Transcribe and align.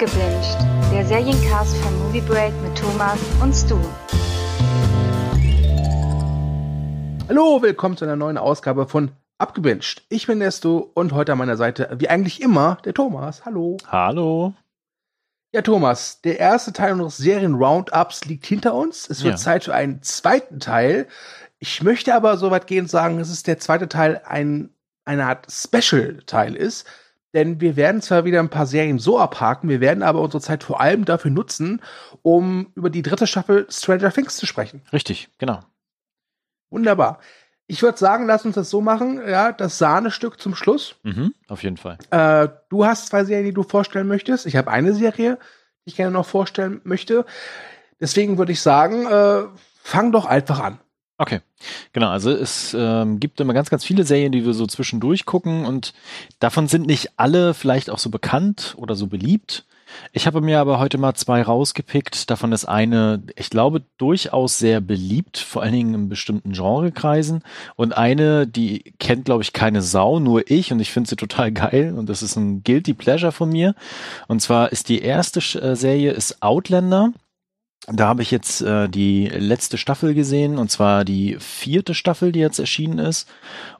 Abgebinged, 0.00 0.56
der 0.92 1.04
Seriencast 1.04 1.76
von 1.78 1.98
Movie 1.98 2.20
Break 2.20 2.52
mit 2.62 2.78
Thomas 2.78 3.18
und 3.42 3.52
Stu. 3.52 3.76
Hallo, 7.28 7.60
willkommen 7.62 7.96
zu 7.96 8.04
einer 8.04 8.14
neuen 8.14 8.38
Ausgabe 8.38 8.86
von 8.86 9.10
Abgebinged. 9.38 10.04
Ich 10.08 10.28
bin 10.28 10.38
der 10.38 10.52
Stu 10.52 10.86
und 10.94 11.10
heute 11.14 11.32
an 11.32 11.38
meiner 11.38 11.56
Seite, 11.56 11.88
wie 11.98 12.08
eigentlich 12.08 12.40
immer, 12.40 12.78
der 12.84 12.94
Thomas. 12.94 13.44
Hallo. 13.44 13.76
Hallo. 13.88 14.54
Ja, 15.52 15.62
Thomas, 15.62 16.20
der 16.20 16.38
erste 16.38 16.72
Teil 16.72 16.92
unseres 16.92 17.16
Serien-Roundups 17.16 18.24
liegt 18.26 18.46
hinter 18.46 18.74
uns. 18.74 19.10
Es 19.10 19.24
wird 19.24 19.34
Ja. 19.34 19.38
Zeit 19.38 19.64
für 19.64 19.74
einen 19.74 20.00
zweiten 20.04 20.60
Teil. 20.60 21.08
Ich 21.58 21.82
möchte 21.82 22.14
aber 22.14 22.36
so 22.36 22.52
weit 22.52 22.68
gehen 22.68 22.84
und 22.84 22.88
sagen, 22.88 23.18
dass 23.18 23.30
es 23.30 23.42
der 23.42 23.58
zweite 23.58 23.88
Teil 23.88 24.22
ein, 24.24 24.70
eine 25.04 25.26
Art 25.26 25.48
Special-Teil 25.50 26.54
ist. 26.54 26.86
Denn 27.34 27.60
wir 27.60 27.76
werden 27.76 28.00
zwar 28.00 28.24
wieder 28.24 28.40
ein 28.40 28.48
paar 28.48 28.66
Serien 28.66 28.98
so 28.98 29.18
abhaken, 29.18 29.68
wir 29.68 29.80
werden 29.80 30.02
aber 30.02 30.20
unsere 30.20 30.42
Zeit 30.42 30.64
vor 30.64 30.80
allem 30.80 31.04
dafür 31.04 31.30
nutzen, 31.30 31.82
um 32.22 32.72
über 32.74 32.88
die 32.88 33.02
dritte 33.02 33.26
Staffel 33.26 33.66
Stranger 33.70 34.10
Things 34.10 34.36
zu 34.36 34.46
sprechen. 34.46 34.82
Richtig, 34.92 35.28
genau. 35.38 35.60
Wunderbar. 36.70 37.20
Ich 37.66 37.82
würde 37.82 37.98
sagen, 37.98 38.26
lass 38.26 38.46
uns 38.46 38.54
das 38.54 38.70
so 38.70 38.80
machen, 38.80 39.20
ja, 39.28 39.52
das 39.52 39.76
Sahnestück 39.76 40.40
zum 40.40 40.54
Schluss. 40.54 40.96
Mhm, 41.02 41.34
auf 41.48 41.62
jeden 41.62 41.76
Fall. 41.76 41.98
Äh, 42.10 42.48
du 42.70 42.86
hast 42.86 43.08
zwei 43.08 43.24
Serien, 43.24 43.44
die 43.44 43.52
du 43.52 43.62
vorstellen 43.62 44.08
möchtest. 44.08 44.46
Ich 44.46 44.56
habe 44.56 44.70
eine 44.70 44.94
Serie, 44.94 45.38
die 45.84 45.90
ich 45.90 45.96
gerne 45.96 46.12
noch 46.12 46.24
vorstellen 46.24 46.80
möchte. 46.84 47.26
Deswegen 48.00 48.38
würde 48.38 48.52
ich 48.52 48.62
sagen, 48.62 49.06
äh, 49.06 49.42
fang 49.82 50.12
doch 50.12 50.24
einfach 50.24 50.60
an. 50.60 50.80
Okay, 51.18 51.40
genau. 51.92 52.08
Also 52.08 52.30
es 52.30 52.74
ähm, 52.78 53.18
gibt 53.18 53.40
immer 53.40 53.52
ganz, 53.52 53.70
ganz 53.70 53.84
viele 53.84 54.04
Serien, 54.04 54.30
die 54.30 54.46
wir 54.46 54.54
so 54.54 54.66
zwischendurch 54.66 55.26
gucken 55.26 55.66
und 55.66 55.92
davon 56.38 56.68
sind 56.68 56.86
nicht 56.86 57.10
alle 57.18 57.54
vielleicht 57.54 57.90
auch 57.90 57.98
so 57.98 58.08
bekannt 58.08 58.74
oder 58.78 58.94
so 58.94 59.08
beliebt. 59.08 59.64
Ich 60.12 60.26
habe 60.26 60.40
mir 60.40 60.60
aber 60.60 60.78
heute 60.78 60.98
mal 60.98 61.14
zwei 61.14 61.42
rausgepickt. 61.42 62.30
Davon 62.30 62.52
ist 62.52 62.66
eine, 62.66 63.22
ich 63.36 63.50
glaube, 63.50 63.82
durchaus 63.96 64.58
sehr 64.58 64.80
beliebt, 64.80 65.38
vor 65.38 65.62
allen 65.62 65.72
Dingen 65.72 65.94
in 65.94 66.08
bestimmten 66.08 66.52
Genrekreisen. 66.52 67.42
Und 67.76 67.96
eine, 67.96 68.46
die 68.46 68.94
kennt, 68.98 69.24
glaube 69.24 69.42
ich, 69.42 69.52
keine 69.52 69.82
Sau, 69.82 70.20
nur 70.20 70.50
ich. 70.50 70.72
Und 70.72 70.80
ich 70.80 70.92
finde 70.92 71.10
sie 71.10 71.16
total 71.16 71.52
geil. 71.52 71.94
Und 71.96 72.08
das 72.08 72.22
ist 72.22 72.36
ein 72.36 72.62
Guilty 72.62 72.94
Pleasure 72.94 73.32
von 73.32 73.50
mir. 73.50 73.74
Und 74.28 74.40
zwar 74.40 74.72
ist 74.72 74.88
die 74.88 75.00
erste 75.00 75.40
äh, 75.58 75.74
Serie 75.74 76.12
ist 76.12 76.42
Outlander. 76.42 77.12
Da 77.86 78.06
habe 78.06 78.22
ich 78.22 78.30
jetzt 78.30 78.60
äh, 78.60 78.88
die 78.88 79.28
letzte 79.28 79.78
Staffel 79.78 80.12
gesehen, 80.12 80.58
und 80.58 80.70
zwar 80.70 81.04
die 81.04 81.36
vierte 81.38 81.94
Staffel, 81.94 82.32
die 82.32 82.40
jetzt 82.40 82.58
erschienen 82.58 82.98
ist. 82.98 83.28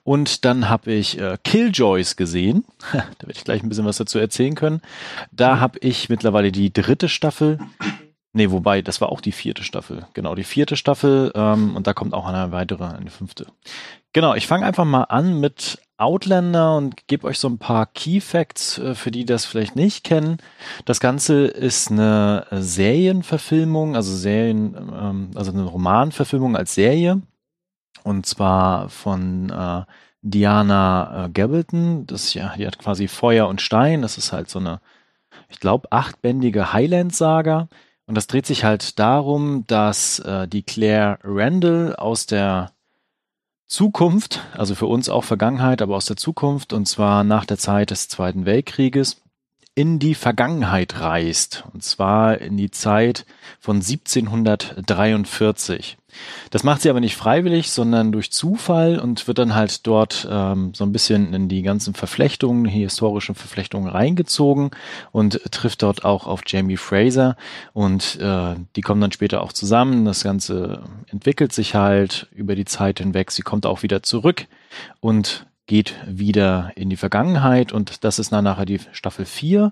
Und 0.03 0.45
dann 0.47 0.69
habe 0.69 0.93
ich 0.93 1.19
äh, 1.19 1.37
Killjoys 1.45 2.17
gesehen. 2.17 2.65
da 2.93 2.99
werde 2.99 3.33
ich 3.33 3.45
gleich 3.45 3.63
ein 3.63 3.69
bisschen 3.69 3.85
was 3.85 3.99
dazu 3.99 4.19
erzählen 4.19 4.55
können. 4.55 4.81
Da 5.31 5.61
habe 5.61 5.79
ich 5.81 6.09
mittlerweile 6.09 6.53
die 6.53 6.73
dritte 6.73 7.09
Staffel. 7.09 7.59
Nee, 8.33 8.51
wobei, 8.51 8.83
das 8.83 9.01
war 9.01 9.11
auch 9.11 9.21
die 9.21 9.33
vierte 9.33 9.63
Staffel. 9.65 10.07
Genau, 10.15 10.35
die 10.35 10.45
vierte 10.45 10.77
Staffel. 10.77 11.33
Ähm, 11.35 11.77
und 11.77 11.87
da 11.87 11.93
kommt 11.93 12.15
auch 12.15 12.27
eine 12.27 12.53
weitere, 12.53 12.85
eine 12.85 13.11
fünfte. 13.11 13.47
Genau, 14.13 14.35
ich 14.35 14.47
fange 14.47 14.65
einfach 14.67 14.85
mal 14.85 15.05
an 15.05 15.39
mit 15.39 15.81
Outlander 15.99 16.77
und 16.77 17.09
gebe 17.09 17.27
euch 17.27 17.39
so 17.39 17.49
ein 17.49 17.59
paar 17.59 17.87
Key 17.87 18.21
Facts, 18.21 18.79
äh, 18.79 18.95
für 18.95 19.11
die 19.11 19.25
das 19.25 19.45
vielleicht 19.45 19.77
nicht 19.77 20.05
kennen. 20.05 20.39
Das 20.85 21.01
Ganze 21.01 21.47
ist 21.47 21.91
eine 21.91 22.47
Serienverfilmung, 22.51 23.97
also 23.97 24.15
Serien, 24.15 24.77
ähm, 24.77 25.31
also 25.35 25.51
eine 25.51 25.65
Romanverfilmung 25.65 26.57
als 26.57 26.75
Serie. 26.75 27.21
Und 28.05 28.27
zwar 28.27 28.89
von 28.89 29.51
äh, 29.51 29.83
Diana 30.23 31.27
äh, 31.27 31.31
Gabaldon. 31.31 32.07
Das 32.07 32.33
ja, 32.35 32.55
die 32.57 32.67
hat 32.67 32.79
quasi 32.79 33.09
Feuer 33.09 33.49
und 33.49 33.61
Stein. 33.61 34.03
Das 34.03 34.19
ist 34.19 34.33
halt 34.33 34.49
so 34.49 34.61
eine, 34.61 34.81
ich 35.49 35.61
glaube, 35.61 35.91
achtbändige 35.93 36.73
Highland-Saga. 36.73 37.69
Und 38.07 38.15
das 38.15 38.27
dreht 38.27 38.47
sich 38.47 38.65
halt 38.65 38.99
darum, 38.99 39.67
dass 39.67 40.21
äh, 40.21 40.49
die 40.49 40.63
Claire 40.63 41.19
Randall 41.25 41.97
aus 41.97 42.27
der 42.27 42.71
Zukunft, 43.69 44.41
also 44.55 44.75
für 44.75 44.87
uns 44.87 45.09
auch 45.11 45.25
Vergangenheit, 45.25 45.83
aber 45.83 45.97
aus 45.97 46.07
der 46.07 46.17
Zukunft, 46.17 46.73
und 46.73 46.87
zwar 46.87 47.23
nach 47.23 47.45
der 47.45 47.59
Zeit 47.59 47.91
des 47.91 48.09
Zweiten 48.09 48.47
Weltkrieges, 48.47 49.21
in 49.75 49.99
die 49.99 50.15
Vergangenheit 50.15 51.01
reist. 51.01 51.65
Und 51.73 51.85
zwar 51.85 52.41
in 52.41 52.57
die 52.57 52.71
Zeit 52.71 53.27
von 53.61 53.77
1743. 53.77 55.99
Das 56.51 56.65
macht 56.65 56.83
sie 56.83 56.91
aber 56.91 57.01
nicht 57.01 57.17
freiwillig, 57.17 57.71
sondern 57.71 58.13
durch 58.13 58.33
Zufall 58.33 58.99
und 58.99 59.27
wird 59.29 59.39
dann 59.39 59.55
halt 59.55 59.87
dort 59.87 60.27
ähm, 60.31 60.73
so 60.75 60.85
ein 60.85 60.93
bisschen 60.93 61.35
in 61.35 61.49
die 61.49 61.63
ganzen 61.63 61.95
Verflechtungen, 61.95 62.65
die 62.65 62.71
historischen 62.71 63.35
Verflechtungen 63.35 63.89
reingezogen 63.89 64.71
und 65.13 65.41
trifft 65.51 65.83
dort 65.83 66.05
auch 66.05 66.27
auf 66.27 66.43
Jamie 66.47 66.77
Fraser 66.77 67.37
und 67.73 68.19
äh, 68.21 68.55
die 68.77 68.81
kommen 68.81 69.01
dann 69.01 69.13
später 69.13 69.43
auch 69.43 69.53
zusammen. 69.53 70.05
Das 70.05 70.23
Ganze 70.23 70.83
entwickelt 71.09 71.53
sich 71.53 71.75
halt 71.75 72.29
über 72.33 72.55
die 72.55 72.65
Zeit 72.65 72.99
hinweg. 72.99 73.31
Sie 73.31 73.43
kommt 73.43 73.67
auch 73.67 73.83
wieder 73.83 74.03
zurück 74.03 74.47
und 75.01 75.47
geht 75.67 75.95
wieder 76.07 76.73
in 76.77 76.89
die 76.89 76.97
Vergangenheit 76.97 77.73
und 77.73 78.03
das 78.03 78.19
ist 78.19 78.33
dann 78.33 78.45
nachher 78.45 78.65
die 78.65 78.81
Staffel 78.93 79.27
4. 79.27 79.71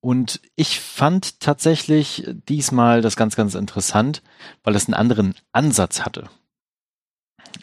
Und 0.00 0.40
ich 0.54 0.80
fand 0.80 1.40
tatsächlich 1.40 2.24
diesmal 2.48 3.00
das 3.02 3.16
ganz, 3.16 3.34
ganz 3.34 3.54
interessant, 3.54 4.22
weil 4.62 4.76
es 4.76 4.86
einen 4.86 4.94
anderen 4.94 5.34
Ansatz 5.52 6.02
hatte 6.02 6.28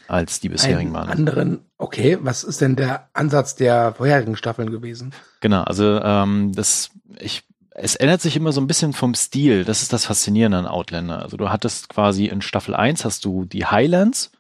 als 0.07 0.40
die 0.40 0.50
bisherigen 0.50 0.79
Einen 0.88 0.94
waren. 0.94 1.09
anderen, 1.09 1.66
okay, 1.78 2.18
was 2.22 2.44
ist 2.44 2.62
denn 2.62 2.75
der 2.75 3.09
Ansatz 3.13 3.56
der 3.56 3.94
vorherigen 3.94 4.35
Staffeln 4.35 4.72
gewesen? 4.72 5.13
Genau, 5.41 5.63
also 5.63 6.01
ähm, 6.01 6.51
das, 6.53 6.91
ich, 7.19 7.44
es 7.72 7.95
ändert 7.95 8.22
sich 8.22 8.35
immer 8.35 8.51
so 8.51 8.62
ein 8.62 8.68
bisschen 8.68 8.94
vom 8.94 9.13
Stil. 9.13 9.66
Das 9.66 9.81
ist 9.81 9.94
das 9.94 10.06
Faszinierende 10.06 10.57
an 10.57 10.68
Outlander. 10.68 11.22
Also 11.22 11.38
du 11.38 11.50
hattest 11.50 11.90
quasi 11.90 12.25
in 12.25 12.41
Staffel 12.41 12.75
1 12.75 13.06
hast 13.06 13.25
du 13.25 13.45
die 13.45 13.66
Highlands 13.66 14.31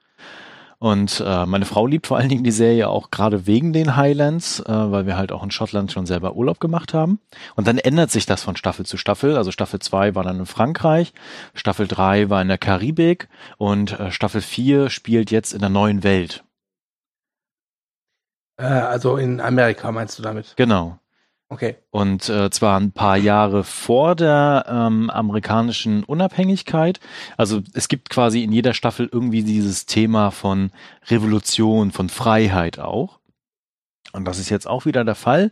und 0.85 1.19
äh, 1.25 1.47
meine 1.47 1.65
Frau 1.65 1.87
liebt 1.87 2.05
vor 2.05 2.17
allen 2.17 2.29
Dingen 2.29 2.43
die 2.43 2.51
Serie 2.51 2.89
auch 2.89 3.09
gerade 3.09 3.47
wegen 3.47 3.73
den 3.73 3.95
Highlands, 3.95 4.59
äh, 4.59 4.65
weil 4.67 5.07
wir 5.07 5.17
halt 5.17 5.31
auch 5.31 5.41
in 5.41 5.49
Schottland 5.49 5.91
schon 5.91 6.05
selber 6.05 6.35
Urlaub 6.35 6.59
gemacht 6.59 6.93
haben. 6.93 7.19
Und 7.55 7.65
dann 7.65 7.79
ändert 7.79 8.11
sich 8.11 8.27
das 8.27 8.43
von 8.43 8.55
Staffel 8.55 8.85
zu 8.85 8.95
Staffel. 8.95 9.35
Also 9.35 9.49
Staffel 9.49 9.79
2 9.79 10.13
war 10.13 10.23
dann 10.23 10.37
in 10.37 10.45
Frankreich, 10.45 11.15
Staffel 11.55 11.87
3 11.87 12.29
war 12.29 12.39
in 12.39 12.49
der 12.49 12.59
Karibik 12.59 13.29
und 13.57 13.99
äh, 13.99 14.11
Staffel 14.11 14.41
4 14.41 14.91
spielt 14.91 15.31
jetzt 15.31 15.53
in 15.53 15.59
der 15.61 15.69
neuen 15.69 16.03
Welt. 16.03 16.43
Äh, 18.57 18.65
also 18.65 19.17
in 19.17 19.41
Amerika 19.41 19.91
meinst 19.91 20.19
du 20.19 20.21
damit? 20.21 20.53
Genau. 20.55 20.99
Okay. 21.47 21.75
Und 21.91 22.27
äh, 22.27 22.49
zwar 22.49 22.79
ein 22.79 22.91
paar 22.91 23.17
Jahre 23.17 23.63
vor 23.63 24.15
der 24.15 24.65
ähm, 24.67 25.11
amerikanischen 25.11 26.03
Unabhängigkeit. 26.03 26.99
Also 27.37 27.61
es 27.73 27.87
gibt 27.87 28.09
quasi 28.09 28.43
in 28.43 28.51
jeder 28.51 28.73
Staffel 28.73 29.07
irgendwie 29.11 29.43
dieses 29.43 29.85
Thema 29.85 30.31
von 30.31 30.71
Revolution, 31.07 31.91
von 31.91 32.09
Freiheit 32.09 32.79
auch. 32.79 33.19
Und 34.11 34.25
das 34.25 34.39
ist 34.39 34.49
jetzt 34.49 34.67
auch 34.67 34.85
wieder 34.85 35.03
der 35.03 35.15
Fall. 35.15 35.51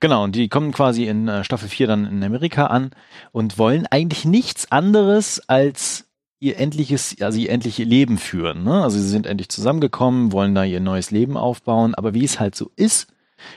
Genau, 0.00 0.24
und 0.24 0.34
die 0.34 0.48
kommen 0.48 0.72
quasi 0.72 1.04
in 1.04 1.28
äh, 1.28 1.44
Staffel 1.44 1.68
4 1.68 1.88
dann 1.88 2.06
in 2.06 2.24
Amerika 2.24 2.66
an 2.68 2.92
und 3.32 3.58
wollen 3.58 3.86
eigentlich 3.86 4.24
nichts 4.24 4.70
anderes 4.72 5.46
als 5.48 6.06
ihr 6.40 6.58
endliches, 6.58 7.16
also 7.20 7.38
ihr 7.38 7.50
endliche 7.50 7.84
Leben 7.84 8.16
führen. 8.16 8.64
Ne? 8.64 8.82
Also 8.82 8.98
sie 8.98 9.08
sind 9.08 9.26
endlich 9.26 9.48
zusammengekommen, 9.48 10.32
wollen 10.32 10.54
da 10.54 10.64
ihr 10.64 10.80
neues 10.80 11.10
Leben 11.10 11.36
aufbauen. 11.36 11.94
Aber 11.94 12.14
wie 12.14 12.24
es 12.24 12.38
halt 12.38 12.54
so 12.54 12.70
ist, 12.76 13.08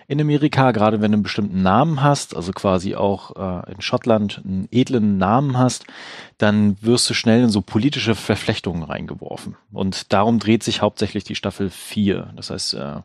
in 0.07 0.21
Amerika, 0.21 0.71
gerade 0.71 1.01
wenn 1.01 1.11
du 1.11 1.17
einen 1.17 1.23
bestimmten 1.23 1.61
Namen 1.61 2.01
hast, 2.01 2.35
also 2.35 2.51
quasi 2.51 2.95
auch 2.95 3.35
äh, 3.35 3.71
in 3.71 3.81
Schottland 3.81 4.41
einen 4.43 4.67
edlen 4.71 5.17
Namen 5.17 5.57
hast, 5.57 5.85
dann 6.37 6.77
wirst 6.81 7.09
du 7.09 7.13
schnell 7.13 7.43
in 7.43 7.49
so 7.49 7.61
politische 7.61 8.15
Verflechtungen 8.15 8.83
reingeworfen. 8.83 9.55
Und 9.71 10.13
darum 10.13 10.39
dreht 10.39 10.63
sich 10.63 10.81
hauptsächlich 10.81 11.23
die 11.23 11.35
Staffel 11.35 11.69
4. 11.69 12.33
Das 12.35 12.49
heißt, 12.49 12.75
äh, 12.75 12.95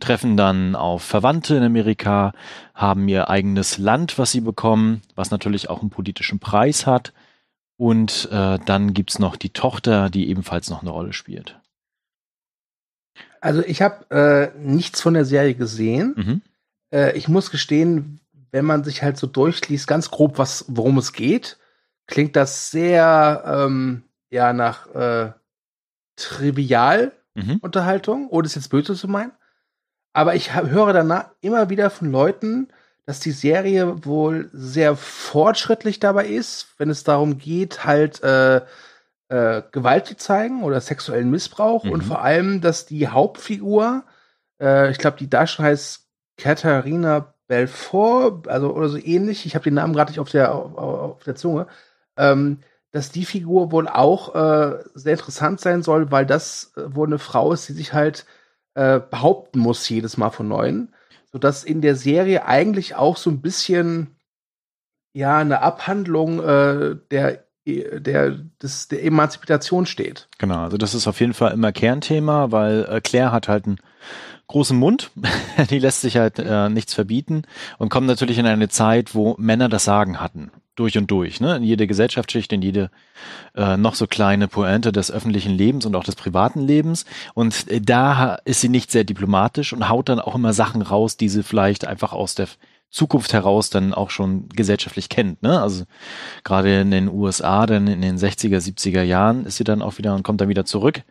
treffen 0.00 0.36
dann 0.36 0.76
auf 0.76 1.02
Verwandte 1.02 1.56
in 1.56 1.62
Amerika, 1.62 2.32
haben 2.74 3.08
ihr 3.08 3.30
eigenes 3.30 3.78
Land, 3.78 4.18
was 4.18 4.32
sie 4.32 4.40
bekommen, 4.40 5.02
was 5.14 5.30
natürlich 5.30 5.70
auch 5.70 5.80
einen 5.80 5.90
politischen 5.90 6.38
Preis 6.38 6.86
hat. 6.86 7.12
Und 7.76 8.28
äh, 8.30 8.58
dann 8.64 8.94
gibt's 8.94 9.18
noch 9.18 9.36
die 9.36 9.50
Tochter, 9.50 10.10
die 10.10 10.28
ebenfalls 10.28 10.70
noch 10.70 10.82
eine 10.82 10.90
Rolle 10.90 11.12
spielt. 11.12 11.58
Also 13.42 13.62
ich 13.62 13.82
habe 13.82 14.10
äh, 14.10 14.58
nichts 14.58 15.00
von 15.00 15.14
der 15.14 15.24
Serie 15.24 15.54
gesehen. 15.54 16.14
Mhm. 16.16 16.42
Äh, 16.92 17.16
ich 17.16 17.28
muss 17.28 17.50
gestehen, 17.50 18.20
wenn 18.50 18.64
man 18.64 18.84
sich 18.84 19.02
halt 19.02 19.16
so 19.16 19.26
durchliest, 19.26 19.86
ganz 19.86 20.10
grob, 20.10 20.38
was, 20.38 20.64
worum 20.68 20.98
es 20.98 21.12
geht, 21.12 21.58
klingt 22.06 22.36
das 22.36 22.70
sehr 22.70 23.42
ähm, 23.46 24.04
ja 24.30 24.52
nach 24.52 24.94
äh, 24.94 25.32
trivial 26.16 27.12
Mhm. 27.34 27.58
Unterhaltung, 27.62 28.28
ohne 28.28 28.46
es 28.46 28.54
jetzt 28.54 28.68
böse 28.68 28.94
zu 28.94 29.08
meinen. 29.08 29.32
Aber 30.12 30.34
ich 30.34 30.54
hab, 30.54 30.68
höre 30.68 30.92
danach 30.92 31.30
immer 31.40 31.70
wieder 31.70 31.88
von 31.90 32.10
Leuten, 32.10 32.68
dass 33.06 33.20
die 33.20 33.32
Serie 33.32 34.04
wohl 34.04 34.50
sehr 34.52 34.96
fortschrittlich 34.96 35.98
dabei 35.98 36.26
ist, 36.26 36.74
wenn 36.78 36.90
es 36.90 37.04
darum 37.04 37.38
geht, 37.38 37.84
halt 37.84 38.22
äh, 38.22 38.60
äh, 39.32 39.62
Gewalt 39.72 40.06
zu 40.06 40.16
zeigen 40.16 40.62
oder 40.62 40.80
sexuellen 40.80 41.30
Missbrauch 41.30 41.84
Mhm. 41.84 41.92
und 41.92 42.02
vor 42.02 42.20
allem, 42.22 42.60
dass 42.60 42.84
die 42.84 43.08
Hauptfigur, 43.08 44.04
äh, 44.60 44.90
ich 44.90 44.98
glaube, 44.98 45.16
die 45.16 45.30
Darstellerin 45.30 45.72
heißt 45.72 46.06
Katharina 46.36 47.34
Belfort, 47.48 48.46
also 48.48 48.74
oder 48.74 48.88
so 48.90 48.98
ähnlich, 48.98 49.46
ich 49.46 49.54
habe 49.54 49.64
den 49.64 49.74
Namen 49.74 49.94
gerade 49.94 50.10
nicht 50.10 50.20
auf 50.20 50.30
der, 50.30 50.54
auf, 50.54 50.76
auf 50.76 51.24
der 51.24 51.34
Zunge, 51.34 51.66
ähm, 52.16 52.58
dass 52.90 53.10
die 53.10 53.24
Figur 53.24 53.72
wohl 53.72 53.88
auch 53.88 54.34
äh, 54.34 54.84
sehr 54.94 55.14
interessant 55.14 55.60
sein 55.60 55.82
soll, 55.82 56.10
weil 56.10 56.26
das 56.26 56.72
äh, 56.76 56.94
wohl 56.94 57.06
eine 57.06 57.18
Frau 57.18 57.52
ist, 57.54 57.68
die 57.68 57.72
sich 57.72 57.94
halt 57.94 58.26
äh, 58.74 59.00
behaupten 59.00 59.60
muss 59.60 59.88
jedes 59.88 60.18
Mal 60.18 60.30
von 60.30 60.48
neuem, 60.48 60.88
sodass 61.32 61.64
in 61.64 61.80
der 61.80 61.96
Serie 61.96 62.44
eigentlich 62.44 62.96
auch 62.96 63.16
so 63.16 63.30
ein 63.30 63.40
bisschen 63.40 64.14
ja 65.14 65.38
eine 65.38 65.62
Abhandlung 65.62 66.40
äh, 66.42 66.96
der 67.10 67.44
der, 67.66 68.38
des, 68.62 68.88
der 68.88 69.04
Emanzipation 69.04 69.86
steht. 69.86 70.28
Genau, 70.38 70.58
also 70.64 70.76
das 70.76 70.94
ist 70.94 71.06
auf 71.06 71.20
jeden 71.20 71.34
Fall 71.34 71.52
immer 71.52 71.72
Kernthema, 71.72 72.50
weil 72.50 72.86
äh, 72.90 73.00
Claire 73.00 73.32
hat 73.32 73.48
halt 73.48 73.66
einen 73.66 73.78
großen 74.48 74.76
Mund, 74.76 75.10
die 75.70 75.78
lässt 75.78 76.00
sich 76.00 76.16
halt 76.16 76.38
äh, 76.38 76.68
nichts 76.68 76.94
verbieten 76.94 77.42
und 77.78 77.88
kommt 77.88 78.06
natürlich 78.06 78.38
in 78.38 78.46
eine 78.46 78.68
Zeit, 78.68 79.14
wo 79.14 79.36
Männer 79.38 79.68
das 79.68 79.84
Sagen 79.84 80.20
hatten 80.20 80.50
durch 80.74 80.96
und 80.96 81.10
durch, 81.10 81.40
ne? 81.40 81.56
In 81.56 81.62
jede 81.62 81.86
Gesellschaftsschicht, 81.86 82.52
in 82.52 82.62
jede 82.62 82.90
äh, 83.54 83.76
noch 83.76 83.94
so 83.94 84.06
kleine 84.06 84.48
Pointe 84.48 84.90
des 84.90 85.10
öffentlichen 85.10 85.52
Lebens 85.52 85.84
und 85.84 85.94
auch 85.94 86.04
des 86.04 86.16
privaten 86.16 86.60
Lebens. 86.60 87.04
Und 87.34 87.68
äh, 87.70 87.80
da 87.80 88.36
ist 88.44 88.62
sie 88.62 88.70
nicht 88.70 88.90
sehr 88.90 89.04
diplomatisch 89.04 89.72
und 89.72 89.88
haut 89.88 90.08
dann 90.08 90.18
auch 90.18 90.34
immer 90.34 90.54
Sachen 90.54 90.82
raus, 90.82 91.16
die 91.16 91.28
sie 91.28 91.42
vielleicht 91.42 91.86
einfach 91.86 92.12
aus 92.12 92.34
der 92.34 92.48
Zukunft 92.92 93.32
heraus 93.32 93.70
dann 93.70 93.94
auch 93.94 94.10
schon 94.10 94.48
gesellschaftlich 94.50 95.08
kennt. 95.08 95.42
Ne? 95.42 95.60
Also 95.60 95.84
gerade 96.44 96.82
in 96.82 96.90
den 96.90 97.08
USA, 97.08 97.66
dann 97.66 97.88
in 97.88 98.02
den 98.02 98.18
60er, 98.18 98.58
70er 98.58 99.02
Jahren 99.02 99.46
ist 99.46 99.56
sie 99.56 99.64
dann 99.64 99.82
auch 99.82 99.98
wieder 99.98 100.14
und 100.14 100.22
kommt 100.22 100.40
dann 100.40 100.48
wieder 100.48 100.64
zurück 100.64 101.02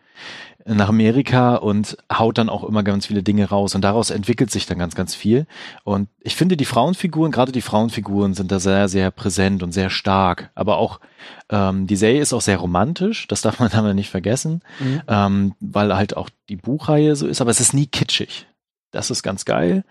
nach 0.64 0.88
Amerika 0.88 1.56
und 1.56 1.96
haut 2.12 2.38
dann 2.38 2.48
auch 2.48 2.62
immer 2.62 2.82
ganz 2.82 3.06
viele 3.06 3.24
Dinge 3.24 3.48
raus 3.48 3.74
und 3.74 3.82
daraus 3.82 4.10
entwickelt 4.10 4.50
sich 4.50 4.66
dann 4.66 4.78
ganz, 4.78 4.94
ganz 4.94 5.14
viel. 5.14 5.46
Und 5.82 6.08
ich 6.20 6.36
finde, 6.36 6.56
die 6.56 6.64
Frauenfiguren, 6.64 7.32
gerade 7.32 7.50
die 7.50 7.62
Frauenfiguren 7.62 8.34
sind 8.34 8.52
da 8.52 8.60
sehr, 8.60 8.88
sehr 8.88 9.10
präsent 9.10 9.64
und 9.64 9.72
sehr 9.72 9.90
stark. 9.90 10.50
Aber 10.54 10.76
auch 10.76 11.00
ähm, 11.48 11.88
die 11.88 11.96
Serie 11.96 12.20
ist 12.20 12.32
auch 12.32 12.40
sehr 12.40 12.58
romantisch, 12.58 13.26
das 13.26 13.42
darf 13.42 13.58
man 13.58 13.70
damit 13.72 13.96
nicht 13.96 14.10
vergessen, 14.10 14.60
mhm. 14.78 15.02
ähm, 15.08 15.54
weil 15.58 15.96
halt 15.96 16.16
auch 16.16 16.30
die 16.48 16.56
Buchreihe 16.56 17.16
so 17.16 17.26
ist, 17.26 17.40
aber 17.40 17.50
es 17.50 17.60
ist 17.60 17.74
nie 17.74 17.86
kitschig. 17.86 18.46
Das 18.92 19.10
ist 19.10 19.24
ganz 19.24 19.44
geil 19.44 19.84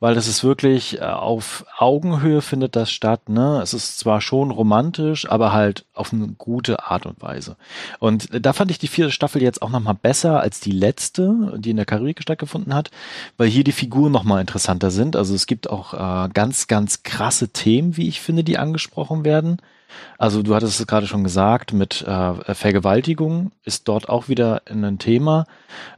weil 0.00 0.16
es 0.16 0.28
ist 0.28 0.44
wirklich 0.44 1.00
äh, 1.00 1.04
auf 1.04 1.64
Augenhöhe 1.76 2.42
findet 2.42 2.76
das 2.76 2.90
statt. 2.90 3.28
Ne? 3.28 3.60
Es 3.62 3.74
ist 3.74 3.98
zwar 3.98 4.20
schon 4.20 4.50
romantisch, 4.50 5.28
aber 5.30 5.52
halt 5.52 5.84
auf 5.94 6.12
eine 6.12 6.28
gute 6.28 6.84
Art 6.84 7.06
und 7.06 7.20
Weise. 7.22 7.56
Und 7.98 8.28
da 8.44 8.52
fand 8.52 8.70
ich 8.70 8.78
die 8.78 8.88
vierte 8.88 9.12
Staffel 9.12 9.42
jetzt 9.42 9.62
auch 9.62 9.70
nochmal 9.70 9.94
besser 9.94 10.40
als 10.40 10.60
die 10.60 10.72
letzte, 10.72 11.54
die 11.58 11.70
in 11.70 11.76
der 11.76 11.86
Karibik 11.86 12.22
stattgefunden 12.22 12.74
hat, 12.74 12.90
weil 13.36 13.48
hier 13.48 13.64
die 13.64 13.72
Figuren 13.72 14.12
nochmal 14.12 14.40
interessanter 14.40 14.90
sind. 14.90 15.16
Also 15.16 15.34
es 15.34 15.46
gibt 15.46 15.70
auch 15.70 15.94
äh, 15.94 16.28
ganz, 16.32 16.66
ganz 16.66 17.02
krasse 17.02 17.48
Themen, 17.48 17.96
wie 17.96 18.08
ich 18.08 18.20
finde, 18.20 18.44
die 18.44 18.58
angesprochen 18.58 19.24
werden. 19.24 19.58
Also 20.18 20.42
du 20.42 20.54
hattest 20.54 20.78
es 20.78 20.86
gerade 20.86 21.06
schon 21.06 21.24
gesagt, 21.24 21.72
mit 21.72 22.02
äh, 22.02 22.54
Vergewaltigung 22.54 23.52
ist 23.64 23.88
dort 23.88 24.08
auch 24.08 24.28
wieder 24.28 24.62
ein 24.66 24.98
Thema. 24.98 25.46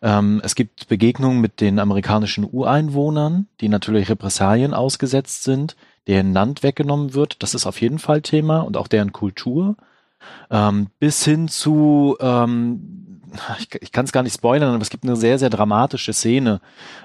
Ähm, 0.02 0.40
es 0.44 0.54
gibt 0.54 0.88
Begegnungen 0.88 1.40
mit 1.40 1.60
den 1.60 1.78
amerikanischen 1.78 2.48
Ureinwohnern, 2.50 3.46
die 3.60 3.68
natürlich 3.68 4.08
Repressalien 4.08 4.74
ausgesetzt 4.74 5.44
sind, 5.44 5.76
deren 6.06 6.32
Land 6.32 6.62
weggenommen 6.62 7.14
wird. 7.14 7.42
Das 7.42 7.54
ist 7.54 7.66
auf 7.66 7.80
jeden 7.80 7.98
Fall 7.98 8.22
Thema 8.22 8.60
und 8.60 8.76
auch 8.76 8.88
deren 8.88 9.12
Kultur. 9.12 9.76
Ähm, 10.50 10.88
bis 10.98 11.24
hin 11.24 11.48
zu, 11.48 12.16
ähm, 12.20 13.22
ich, 13.58 13.68
ich 13.80 13.92
kann 13.92 14.04
es 14.04 14.12
gar 14.12 14.22
nicht 14.22 14.34
spoilern, 14.34 14.74
aber 14.74 14.82
es 14.82 14.90
gibt 14.90 15.04
eine 15.04 15.16
sehr, 15.16 15.38
sehr 15.38 15.50
dramatische 15.50 16.12
Szene 16.12 16.60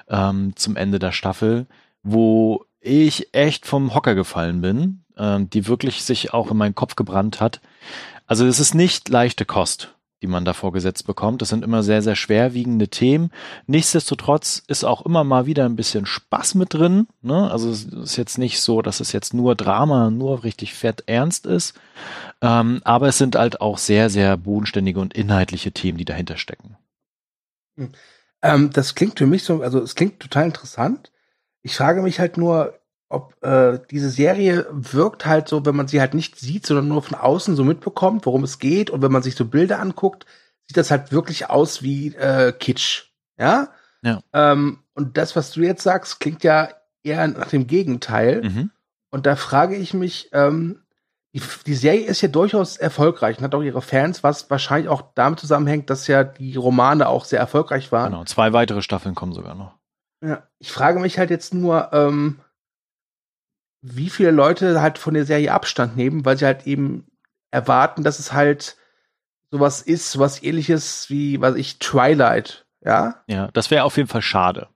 ähm, 0.09 0.53
zum 0.55 0.75
Ende 0.75 0.99
der 0.99 1.11
Staffel, 1.11 1.67
wo 2.03 2.65
ich 2.81 3.33
echt 3.33 3.65
vom 3.65 3.95
Hocker 3.95 4.15
gefallen 4.15 4.61
bin, 4.61 5.04
ähm, 5.17 5.49
die 5.49 5.67
wirklich 5.67 6.03
sich 6.03 6.33
auch 6.33 6.51
in 6.51 6.57
meinen 6.57 6.75
Kopf 6.75 6.95
gebrannt 6.95 7.39
hat. 7.41 7.61
Also 8.27 8.45
es 8.45 8.59
ist 8.59 8.73
nicht 8.73 9.09
leichte 9.09 9.45
Kost, 9.45 9.93
die 10.21 10.27
man 10.27 10.45
da 10.45 10.53
vorgesetzt 10.53 11.05
bekommt. 11.05 11.41
Das 11.41 11.49
sind 11.49 11.63
immer 11.63 11.83
sehr, 11.83 12.01
sehr 12.01 12.15
schwerwiegende 12.15 12.87
Themen. 12.87 13.31
Nichtsdestotrotz 13.67 14.63
ist 14.67 14.83
auch 14.83 15.05
immer 15.05 15.23
mal 15.23 15.45
wieder 15.45 15.65
ein 15.65 15.75
bisschen 15.75 16.05
Spaß 16.05 16.55
mit 16.55 16.73
drin. 16.73 17.07
Ne? 17.21 17.51
Also 17.51 17.69
es 17.69 17.85
ist 17.85 18.15
jetzt 18.15 18.37
nicht 18.37 18.59
so, 18.61 18.81
dass 18.81 18.99
es 18.99 19.11
jetzt 19.11 19.33
nur 19.33 19.55
Drama, 19.55 20.09
nur 20.09 20.43
richtig 20.43 20.73
fett 20.73 21.03
ernst 21.05 21.45
ist. 21.45 21.75
Ähm, 22.41 22.81
aber 22.83 23.09
es 23.09 23.17
sind 23.17 23.35
halt 23.35 23.61
auch 23.61 23.77
sehr, 23.77 24.09
sehr 24.09 24.37
bodenständige 24.37 24.99
und 24.99 25.13
inhaltliche 25.13 25.71
Themen, 25.71 25.97
die 25.97 26.05
dahinter 26.05 26.37
stecken. 26.37 26.77
Hm. 27.77 27.91
Ähm, 28.41 28.69
das 28.71 28.95
klingt 28.95 29.17
für 29.17 29.27
mich 29.27 29.43
so, 29.43 29.61
also 29.61 29.81
es 29.81 29.95
klingt 29.95 30.19
total 30.19 30.45
interessant. 30.45 31.11
Ich 31.61 31.75
frage 31.75 32.01
mich 32.01 32.19
halt 32.19 32.37
nur, 32.37 32.79
ob 33.15 33.41
äh, 33.43 33.79
diese 33.89 34.09
Serie 34.09 34.67
wirkt 34.69 35.25
halt 35.25 35.47
so, 35.47 35.65
wenn 35.65 35.75
man 35.75 35.87
sie 35.87 36.01
halt 36.01 36.13
nicht 36.13 36.39
sieht, 36.39 36.65
sondern 36.65 36.87
nur 36.87 37.01
von 37.01 37.17
außen 37.17 37.55
so 37.55 37.63
mitbekommt, 37.63 38.25
worum 38.25 38.43
es 38.43 38.59
geht. 38.59 38.89
Und 38.89 39.01
wenn 39.01 39.11
man 39.11 39.23
sich 39.23 39.35
so 39.35 39.45
Bilder 39.45 39.79
anguckt, 39.79 40.25
sieht 40.67 40.77
das 40.77 40.91
halt 40.91 41.11
wirklich 41.11 41.49
aus 41.49 41.81
wie 41.81 42.13
äh, 42.15 42.51
Kitsch. 42.51 43.05
Ja? 43.39 43.69
Ja. 44.03 44.21
Ähm, 44.33 44.79
und 44.93 45.17
das, 45.17 45.35
was 45.35 45.51
du 45.51 45.61
jetzt 45.61 45.83
sagst, 45.83 46.19
klingt 46.19 46.43
ja 46.43 46.69
eher 47.03 47.27
nach 47.27 47.49
dem 47.49 47.67
Gegenteil. 47.67 48.43
Mhm. 48.43 48.71
Und 49.11 49.25
da 49.25 49.35
frage 49.35 49.75
ich 49.75 49.93
mich, 49.93 50.29
ähm, 50.33 50.81
die, 51.33 51.41
die 51.65 51.75
Serie 51.75 52.05
ist 52.05 52.21
ja 52.21 52.27
durchaus 52.27 52.77
erfolgreich 52.77 53.37
und 53.37 53.43
hat 53.43 53.55
auch 53.55 53.61
ihre 53.61 53.81
Fans, 53.81 54.23
was 54.23 54.49
wahrscheinlich 54.49 54.89
auch 54.89 55.03
damit 55.15 55.39
zusammenhängt, 55.39 55.89
dass 55.89 56.07
ja 56.07 56.23
die 56.23 56.55
Romane 56.55 57.07
auch 57.07 57.25
sehr 57.25 57.39
erfolgreich 57.39 57.91
waren. 57.91 58.11
Genau, 58.11 58.23
zwei 58.25 58.53
weitere 58.53 58.81
Staffeln 58.81 59.15
kommen 59.15 59.33
sogar 59.33 59.55
noch. 59.55 59.73
Ja, 60.23 60.43
ich 60.59 60.71
frage 60.71 60.99
mich 60.99 61.19
halt 61.19 61.29
jetzt 61.29 61.53
nur, 61.53 61.89
ähm, 61.91 62.39
wie 63.87 64.09
viele 64.09 64.31
Leute 64.31 64.81
halt 64.81 64.97
von 64.97 65.13
der 65.13 65.25
Serie 65.25 65.53
Abstand 65.53 65.95
nehmen, 65.95 66.25
weil 66.25 66.37
sie 66.37 66.45
halt 66.45 66.65
eben 66.65 67.05
erwarten, 67.51 68.03
dass 68.03 68.19
es 68.19 68.33
halt 68.33 68.77
sowas 69.51 69.81
ist, 69.81 70.11
sowas 70.11 70.41
ähnliches 70.41 71.09
wie, 71.09 71.39
was 71.39 71.55
ich, 71.55 71.77
Twilight, 71.77 72.65
ja? 72.83 73.23
Ja, 73.27 73.49
das 73.53 73.69
wäre 73.69 73.83
auf 73.83 73.97
jeden 73.97 74.09
Fall 74.09 74.23
schade. 74.23 74.67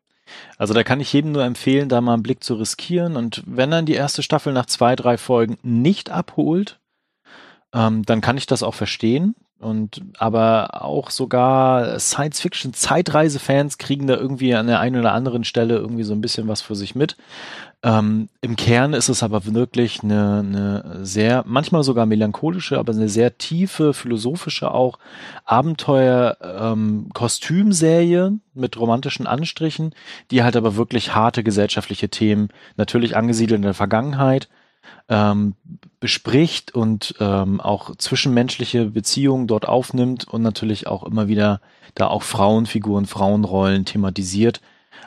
Also 0.57 0.75
da 0.75 0.83
kann 0.83 0.99
ich 0.99 1.11
jedem 1.11 1.31
nur 1.31 1.43
empfehlen, 1.43 1.89
da 1.89 2.01
mal 2.01 2.13
einen 2.13 2.23
Blick 2.23 2.43
zu 2.43 2.53
riskieren. 2.53 3.15
Und 3.15 3.43
wenn 3.47 3.71
dann 3.71 3.87
die 3.87 3.95
erste 3.95 4.21
Staffel 4.21 4.53
nach 4.53 4.67
zwei, 4.67 4.95
drei 4.95 5.17
Folgen 5.17 5.57
nicht 5.63 6.11
abholt, 6.11 6.79
ähm, 7.73 8.03
dann 8.03 8.21
kann 8.21 8.37
ich 8.37 8.45
das 8.45 8.61
auch 8.61 8.75
verstehen. 8.75 9.35
Und 9.59 10.01
aber 10.17 10.83
auch 10.83 11.09
sogar 11.09 11.99
Science-Fiction-Zeitreise-Fans 11.99 13.77
kriegen 13.77 14.07
da 14.07 14.15
irgendwie 14.15 14.55
an 14.55 14.67
der 14.67 14.79
einen 14.79 14.97
oder 14.97 15.11
anderen 15.11 15.43
Stelle 15.43 15.75
irgendwie 15.75 16.03
so 16.03 16.13
ein 16.13 16.21
bisschen 16.21 16.47
was 16.47 16.61
für 16.61 16.75
sich 16.75 16.95
mit. 16.95 17.17
Ähm, 17.83 18.29
Im 18.41 18.55
Kern 18.55 18.93
ist 18.93 19.09
es 19.09 19.21
aber 19.21 19.53
wirklich 19.53 20.01
eine, 20.03 20.39
eine 20.39 21.05
sehr, 21.05 21.43
manchmal 21.45 21.83
sogar 21.83 22.05
melancholische, 22.05 22.77
aber 22.77 22.93
eine 22.93 23.09
sehr 23.09 23.37
tiefe, 23.37 23.93
philosophische 23.93 24.71
auch 24.71 24.97
Abenteuer-Kostümserie 25.45 28.27
ähm, 28.27 28.41
mit 28.53 28.77
romantischen 28.77 29.27
Anstrichen, 29.27 29.93
die 30.31 30.43
halt 30.43 30.55
aber 30.57 30.77
wirklich 30.77 31.15
harte 31.15 31.43
gesellschaftliche 31.43 32.09
Themen, 32.09 32.49
natürlich 32.77 33.15
angesiedelt 33.15 33.57
in 33.57 33.63
der 33.63 33.73
Vergangenheit, 33.73 34.49
ähm, 35.09 35.55
bespricht 35.99 36.73
und 36.73 37.15
ähm, 37.19 37.59
auch 37.59 37.95
zwischenmenschliche 37.95 38.85
Beziehungen 38.85 39.47
dort 39.47 39.67
aufnimmt 39.67 40.27
und 40.27 40.41
natürlich 40.41 40.87
auch 40.87 41.03
immer 41.03 41.27
wieder 41.27 41.61
da 41.95 42.07
auch 42.07 42.23
Frauenfiguren, 42.23 43.05
Frauenrollen 43.05 43.85
thematisiert, 43.85 44.61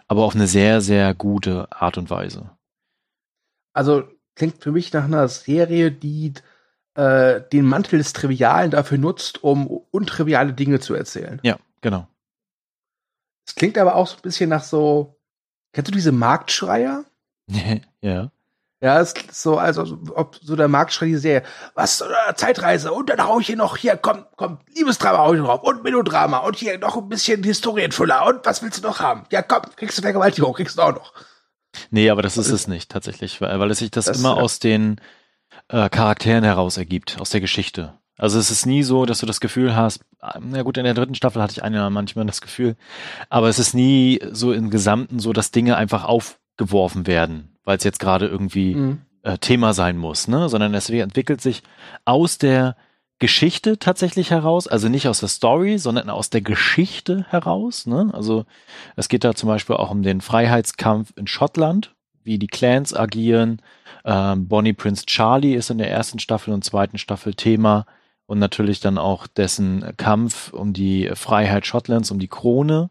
aber 0.09 0.25
auf 0.25 0.35
eine 0.35 0.47
sehr, 0.47 0.81
sehr 0.81 1.15
gute 1.15 1.71
Art 1.73 1.99
und 1.99 2.11
Weise. 2.11 2.51
Also 3.73 4.05
klingt 4.35 4.63
für 4.63 4.73
mich 4.73 4.93
nach 4.93 5.05
einer 5.05 5.29
Serie, 5.29 5.91
die 5.91 6.35
äh, 6.95 7.41
den 7.53 7.65
Mantel 7.65 7.99
des 7.99 8.13
Trivialen 8.13 8.71
dafür 8.71 8.99
nutzt, 8.99 9.43
um 9.43 9.67
untriviale 9.67 10.53
Dinge 10.53 10.81
zu 10.81 10.95
erzählen. 10.95 11.41
Ja, 11.43 11.57
genau. 11.81 12.07
Es 13.47 13.55
klingt 13.55 13.79
aber 13.79 13.97
auch 13.97 14.07
so 14.07 14.17
ein 14.17 14.23
bisschen 14.23 14.51
nach 14.51 14.63
so, 14.63 15.19
kennst 15.73 15.91
du 15.91 15.95
diese 15.95 16.13
Marktschreier? 16.13 17.05
ja. 18.01 18.31
Ja, 18.83 19.01
es 19.01 19.13
ist 19.13 19.41
so, 19.41 19.59
also 19.59 19.97
ob 20.17 20.37
so 20.43 20.57
der 20.57 20.67
Marktschrei 20.67 21.07
die 21.07 21.17
Serie, 21.17 21.45
was, 21.77 22.01
äh, 22.01 22.35
Zeitreise 22.35 22.93
und 22.93 23.09
dann 23.11 23.25
hau 23.25 23.39
ich 23.39 23.47
hier 23.47 23.57
noch, 23.57 23.77
hier, 23.77 23.97
komm, 23.97 24.25
komm, 24.35 24.59
Liebesdrama 24.75 25.19
hau 25.19 25.35
ich 25.35 25.41
drauf 25.41 25.63
und 25.63 25.85
Melodrama 25.85 26.39
und 26.39 26.57
hier 26.57 26.77
noch 26.79 26.97
ein 26.97 27.09
bisschen 27.09 27.45
Historienfüller 27.45 28.27
und 28.27 28.45
was 28.45 28.61
willst 28.61 28.83
du 28.83 28.89
noch 28.89 28.99
haben? 28.99 29.23
Ja, 29.31 29.43
komm, 29.43 29.63
kriegst 29.77 29.99
du 29.99 30.03
Vergewaltigung, 30.03 30.53
kriegst 30.53 30.79
du 30.79 30.83
auch 30.83 30.95
noch. 30.95 31.13
Nee, 31.91 32.11
aber 32.11 32.23
das 32.23 32.37
ist 32.37 32.51
es 32.51 32.67
nicht 32.67 32.91
tatsächlich, 32.91 33.41
weil, 33.41 33.61
weil 33.61 33.71
es 33.71 33.79
sich 33.79 33.93
das, 33.93 34.07
das 34.07 34.19
immer 34.19 34.37
ja. 34.37 34.43
aus 34.43 34.59
den 34.59 35.01
äh, 35.69 35.89
Charakteren 35.89 36.43
heraus 36.43 36.77
ergibt, 36.77 37.21
aus 37.21 37.31
der 37.31 37.41
Geschichte. 37.41 37.97
Also 38.19 38.41
es 38.41 38.51
ist 38.51 38.67
nie 38.67 38.83
so, 38.83 39.07
dass 39.07 39.21
du 39.21 39.27
das 39.27 39.39
Gefühl 39.39 39.77
hast, 39.77 40.01
na 40.41 40.63
gut, 40.63 40.77
in 40.77 40.85
der 40.85 40.95
dritten 40.95 41.15
Staffel 41.15 41.41
hatte 41.41 41.53
ich 41.53 41.63
eine 41.63 41.89
manchmal 41.91 42.27
das 42.27 42.41
Gefühl, 42.41 42.75
aber 43.31 43.49
es 43.49 43.61
ist 43.61 43.75
nie 43.75 44.21
so 44.33 44.53
im 44.53 44.71
Gesamten 44.71 45.21
so, 45.21 45.33
dass 45.33 45.53
Dinge 45.53 45.77
einfach 45.77 46.05
aufgeworfen 46.05 47.07
werden 47.07 47.52
weil 47.65 47.79
es 47.79 47.85
jetzt 47.85 48.01
gerade 48.01 48.27
irgendwie 48.27 48.75
mhm. 48.75 49.03
äh, 49.23 49.39
Thema 49.39 49.73
sein 49.75 49.97
muss, 49.97 50.29
ne? 50.29 50.49
Sondern 50.49 50.75
es 50.75 50.91
entwickelt 50.91 51.41
sich 51.41 51.63
aus 52.05 52.39
der 52.39 52.77
Geschichte 53.23 53.79
tatsächlich 53.79 54.33
heraus, 54.33 54.67
also 54.67 54.89
nicht 54.89 55.07
aus 55.07 55.21
der 55.21 55.29
Story, 55.29 55.79
sondern 55.79 56.11
aus 56.11 56.29
der 56.31 56.41
Geschichte 56.41 57.25
heraus. 57.29 57.87
Ne? 57.87 58.11
Also 58.13 58.47
es 58.97 59.09
geht 59.09 59.23
da 59.23 59.37
zum 59.37 59.49
Beispiel 59.49 59.77
auch 59.77 59.93
um 59.93 60.03
den 60.03 60.21
Freiheitskampf 60.21 61.13
in 61.15 61.29
Schottland, 61.29 61.95
wie 62.25 62.41
die 62.41 62.49
Clans 62.49 62.93
agieren. 62.93 63.63
Ähm, 64.05 64.49
Bonnie 64.49 64.73
Prince 64.73 65.07
Charlie 65.07 65.55
ist 65.55 65.71
in 65.71 65.79
der 65.79 65.89
ersten 65.89 66.19
Staffel 66.19 66.53
und 66.53 66.65
zweiten 66.65 66.99
Staffel 66.99 67.35
Thema 67.35 67.87
und 68.27 68.41
natürlich 68.41 68.81
dann 68.81 68.99
auch 68.99 69.29
dessen 69.29 69.97
Kampf 69.97 70.53
um 70.53 70.73
die 70.73 71.09
Freiheit 71.15 71.65
Schottlands, 71.65 72.11
um 72.11 72.19
die 72.19 72.27
Krone. 72.27 72.91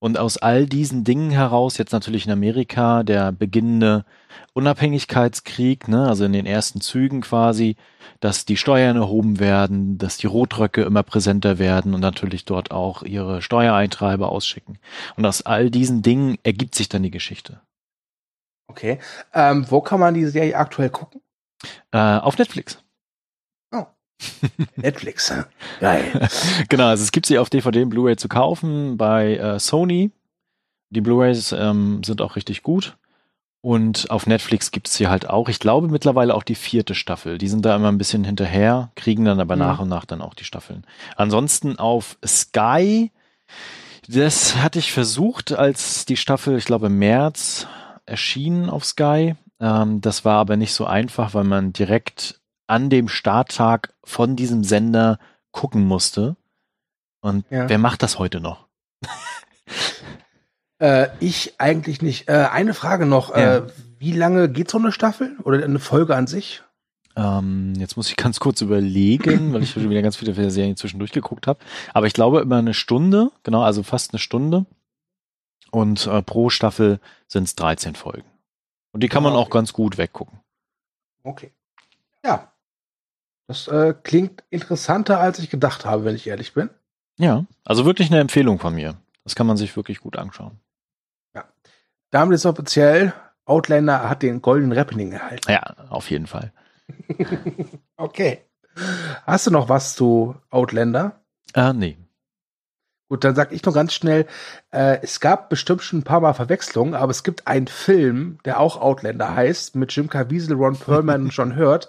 Und 0.00 0.18
aus 0.18 0.38
all 0.38 0.66
diesen 0.66 1.04
Dingen 1.04 1.30
heraus, 1.30 1.76
jetzt 1.76 1.92
natürlich 1.92 2.24
in 2.24 2.32
Amerika, 2.32 3.02
der 3.02 3.32
beginnende 3.32 4.06
Unabhängigkeitskrieg, 4.54 5.88
ne, 5.88 6.08
also 6.08 6.24
in 6.24 6.32
den 6.32 6.46
ersten 6.46 6.80
Zügen 6.80 7.20
quasi, 7.20 7.76
dass 8.18 8.46
die 8.46 8.56
Steuern 8.56 8.96
erhoben 8.96 9.38
werden, 9.38 9.98
dass 9.98 10.16
die 10.16 10.26
Rotröcke 10.26 10.82
immer 10.82 11.02
präsenter 11.02 11.58
werden 11.58 11.92
und 11.92 12.00
natürlich 12.00 12.46
dort 12.46 12.70
auch 12.70 13.02
ihre 13.02 13.42
Steuereintreiber 13.42 14.32
ausschicken. 14.32 14.78
Und 15.16 15.26
aus 15.26 15.42
all 15.42 15.70
diesen 15.70 16.00
Dingen 16.00 16.38
ergibt 16.42 16.74
sich 16.74 16.88
dann 16.88 17.02
die 17.02 17.10
Geschichte. 17.10 17.60
Okay. 18.68 19.00
Ähm, 19.34 19.66
wo 19.68 19.82
kann 19.82 20.00
man 20.00 20.14
die 20.14 20.26
Serie 20.26 20.56
aktuell 20.56 20.90
gucken? 20.90 21.20
Äh, 21.92 21.98
auf 21.98 22.38
Netflix. 22.38 22.82
Netflix, 24.76 25.32
geil. 25.80 26.28
genau, 26.68 26.86
also 26.86 27.02
es 27.02 27.12
gibt 27.12 27.26
sie 27.26 27.38
auf 27.38 27.50
DVD 27.50 27.82
und 27.82 27.90
Blu-ray 27.90 28.16
zu 28.16 28.28
kaufen 28.28 28.96
bei 28.96 29.36
äh, 29.36 29.58
Sony. 29.58 30.10
Die 30.90 31.00
Blu-rays 31.00 31.52
ähm, 31.52 32.02
sind 32.04 32.20
auch 32.20 32.36
richtig 32.36 32.62
gut. 32.62 32.96
Und 33.62 34.10
auf 34.10 34.26
Netflix 34.26 34.70
gibt 34.70 34.88
es 34.88 34.94
sie 34.94 35.08
halt 35.08 35.28
auch. 35.28 35.48
Ich 35.48 35.58
glaube 35.58 35.88
mittlerweile 35.88 36.34
auch 36.34 36.42
die 36.42 36.54
vierte 36.54 36.94
Staffel. 36.94 37.36
Die 37.36 37.48
sind 37.48 37.64
da 37.66 37.76
immer 37.76 37.88
ein 37.88 37.98
bisschen 37.98 38.24
hinterher, 38.24 38.90
kriegen 38.94 39.26
dann 39.26 39.38
aber 39.38 39.54
mhm. 39.54 39.60
nach 39.60 39.80
und 39.80 39.88
nach 39.88 40.06
dann 40.06 40.22
auch 40.22 40.34
die 40.34 40.44
Staffeln. 40.44 40.84
Ansonsten 41.16 41.78
auf 41.78 42.16
Sky, 42.26 43.12
das 44.08 44.56
hatte 44.56 44.78
ich 44.78 44.92
versucht, 44.92 45.52
als 45.52 46.06
die 46.06 46.16
Staffel, 46.16 46.56
ich 46.56 46.64
glaube, 46.64 46.86
im 46.86 46.98
März 46.98 47.66
erschien 48.06 48.70
auf 48.70 48.84
Sky. 48.84 49.36
Ähm, 49.60 50.00
das 50.00 50.24
war 50.24 50.38
aber 50.38 50.56
nicht 50.56 50.72
so 50.72 50.86
einfach, 50.86 51.34
weil 51.34 51.44
man 51.44 51.74
direkt 51.74 52.39
an 52.70 52.88
dem 52.88 53.08
Starttag 53.08 53.92
von 54.04 54.36
diesem 54.36 54.62
Sender 54.64 55.18
gucken 55.50 55.86
musste. 55.86 56.36
Und 57.20 57.44
ja. 57.50 57.68
wer 57.68 57.78
macht 57.78 58.02
das 58.02 58.18
heute 58.18 58.40
noch? 58.40 58.66
äh, 60.78 61.08
ich 61.18 61.54
eigentlich 61.58 62.00
nicht. 62.00 62.28
Äh, 62.28 62.48
eine 62.50 62.72
Frage 62.72 63.06
noch. 63.06 63.36
Ja. 63.36 63.56
Äh, 63.56 63.62
wie 63.98 64.12
lange 64.12 64.48
geht 64.48 64.70
so 64.70 64.78
eine 64.78 64.92
Staffel 64.92 65.36
oder 65.42 65.62
eine 65.62 65.80
Folge 65.80 66.14
an 66.14 66.26
sich? 66.26 66.62
Ähm, 67.16 67.74
jetzt 67.76 67.96
muss 67.96 68.08
ich 68.08 68.16
ganz 68.16 68.38
kurz 68.38 68.60
überlegen, 68.60 69.52
weil 69.52 69.64
ich 69.64 69.70
schon 69.72 69.90
wieder 69.90 70.02
ganz 70.02 70.16
viele 70.16 70.32
Serien 70.50 70.76
zwischendurch 70.76 71.10
geguckt 71.10 71.48
habe. 71.48 71.58
Aber 71.92 72.06
ich 72.06 72.14
glaube 72.14 72.40
immer 72.40 72.58
eine 72.58 72.72
Stunde, 72.72 73.30
genau, 73.42 73.62
also 73.62 73.82
fast 73.82 74.12
eine 74.12 74.20
Stunde. 74.20 74.64
Und 75.72 76.06
äh, 76.06 76.22
pro 76.22 76.50
Staffel 76.50 77.00
sind 77.26 77.44
es 77.44 77.56
13 77.56 77.96
Folgen. 77.96 78.28
Und 78.92 79.02
die 79.02 79.08
kann 79.08 79.22
man 79.22 79.32
ah, 79.32 79.36
okay. 79.36 79.46
auch 79.46 79.50
ganz 79.50 79.72
gut 79.72 79.98
weggucken. 79.98 80.40
Okay. 81.22 81.52
Ja, 82.24 82.49
das 83.50 83.66
äh, 83.66 83.94
klingt 84.00 84.44
interessanter, 84.50 85.18
als 85.18 85.40
ich 85.40 85.50
gedacht 85.50 85.84
habe, 85.84 86.04
wenn 86.04 86.14
ich 86.14 86.28
ehrlich 86.28 86.54
bin. 86.54 86.70
Ja, 87.18 87.46
also 87.64 87.84
wirklich 87.84 88.08
eine 88.08 88.20
Empfehlung 88.20 88.60
von 88.60 88.76
mir. 88.76 88.94
Das 89.24 89.34
kann 89.34 89.48
man 89.48 89.56
sich 89.56 89.74
wirklich 89.74 89.98
gut 89.98 90.16
anschauen. 90.16 90.60
Ja. 91.34 91.46
Damit 92.12 92.36
ist 92.36 92.46
offiziell, 92.46 93.12
Outlander 93.46 94.08
hat 94.08 94.22
den 94.22 94.40
goldenen 94.40 94.78
Rappening 94.78 95.10
erhalten. 95.10 95.50
Ja, 95.50 95.62
auf 95.88 96.12
jeden 96.12 96.28
Fall. 96.28 96.52
okay. 97.96 98.44
Hast 99.26 99.48
du 99.48 99.50
noch 99.50 99.68
was 99.68 99.96
zu 99.96 100.36
Outlander? 100.50 101.20
Äh, 101.52 101.72
nee. 101.72 101.98
Gut, 103.08 103.24
dann 103.24 103.34
sag 103.34 103.50
ich 103.50 103.64
noch 103.64 103.74
ganz 103.74 103.94
schnell, 103.94 104.28
äh, 104.70 105.00
es 105.02 105.18
gab 105.18 105.48
bestimmt 105.50 105.82
schon 105.82 105.98
ein 105.98 106.04
paar 106.04 106.20
Mal 106.20 106.34
Verwechslungen, 106.34 106.94
aber 106.94 107.10
es 107.10 107.24
gibt 107.24 107.48
einen 107.48 107.66
Film, 107.66 108.38
der 108.44 108.60
auch 108.60 108.80
Outlander 108.80 109.34
heißt, 109.34 109.74
mit 109.74 109.90
Jim 109.90 110.08
Caviezel, 110.08 110.54
Ron 110.54 110.76
Perlman 110.76 111.22
und 111.22 111.30
John 111.30 111.56
Hurt. 111.56 111.88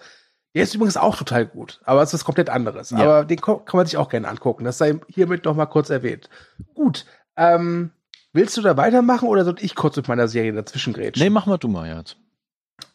Der 0.53 0.63
ist 0.63 0.75
übrigens 0.75 0.97
auch 0.97 1.15
total 1.15 1.45
gut, 1.45 1.79
aber 1.85 2.01
es 2.01 2.13
ist 2.13 2.25
komplett 2.25 2.49
anderes. 2.49 2.89
Ja. 2.89 2.97
Aber 2.97 3.25
den 3.25 3.39
kann 3.39 3.61
man 3.71 3.85
sich 3.85 3.97
auch 3.97 4.09
gerne 4.09 4.27
angucken. 4.27 4.65
Das 4.65 4.77
sei 4.77 4.99
hiermit 5.07 5.45
noch 5.45 5.55
mal 5.55 5.65
kurz 5.65 5.89
erwähnt. 5.89 6.29
Gut. 6.73 7.05
Ähm, 7.37 7.91
willst 8.33 8.57
du 8.57 8.61
da 8.61 8.75
weitermachen 8.75 9.29
oder 9.29 9.45
soll 9.45 9.55
ich 9.61 9.75
kurz 9.75 9.95
mit 9.95 10.09
meiner 10.09 10.27
Serie 10.27 10.51
dazwischen 10.51 10.93
grätschen? 10.93 11.23
Nee, 11.23 11.29
mach 11.29 11.45
mal 11.45 11.57
du 11.57 11.69
mal 11.69 11.87
jetzt. 11.87 12.17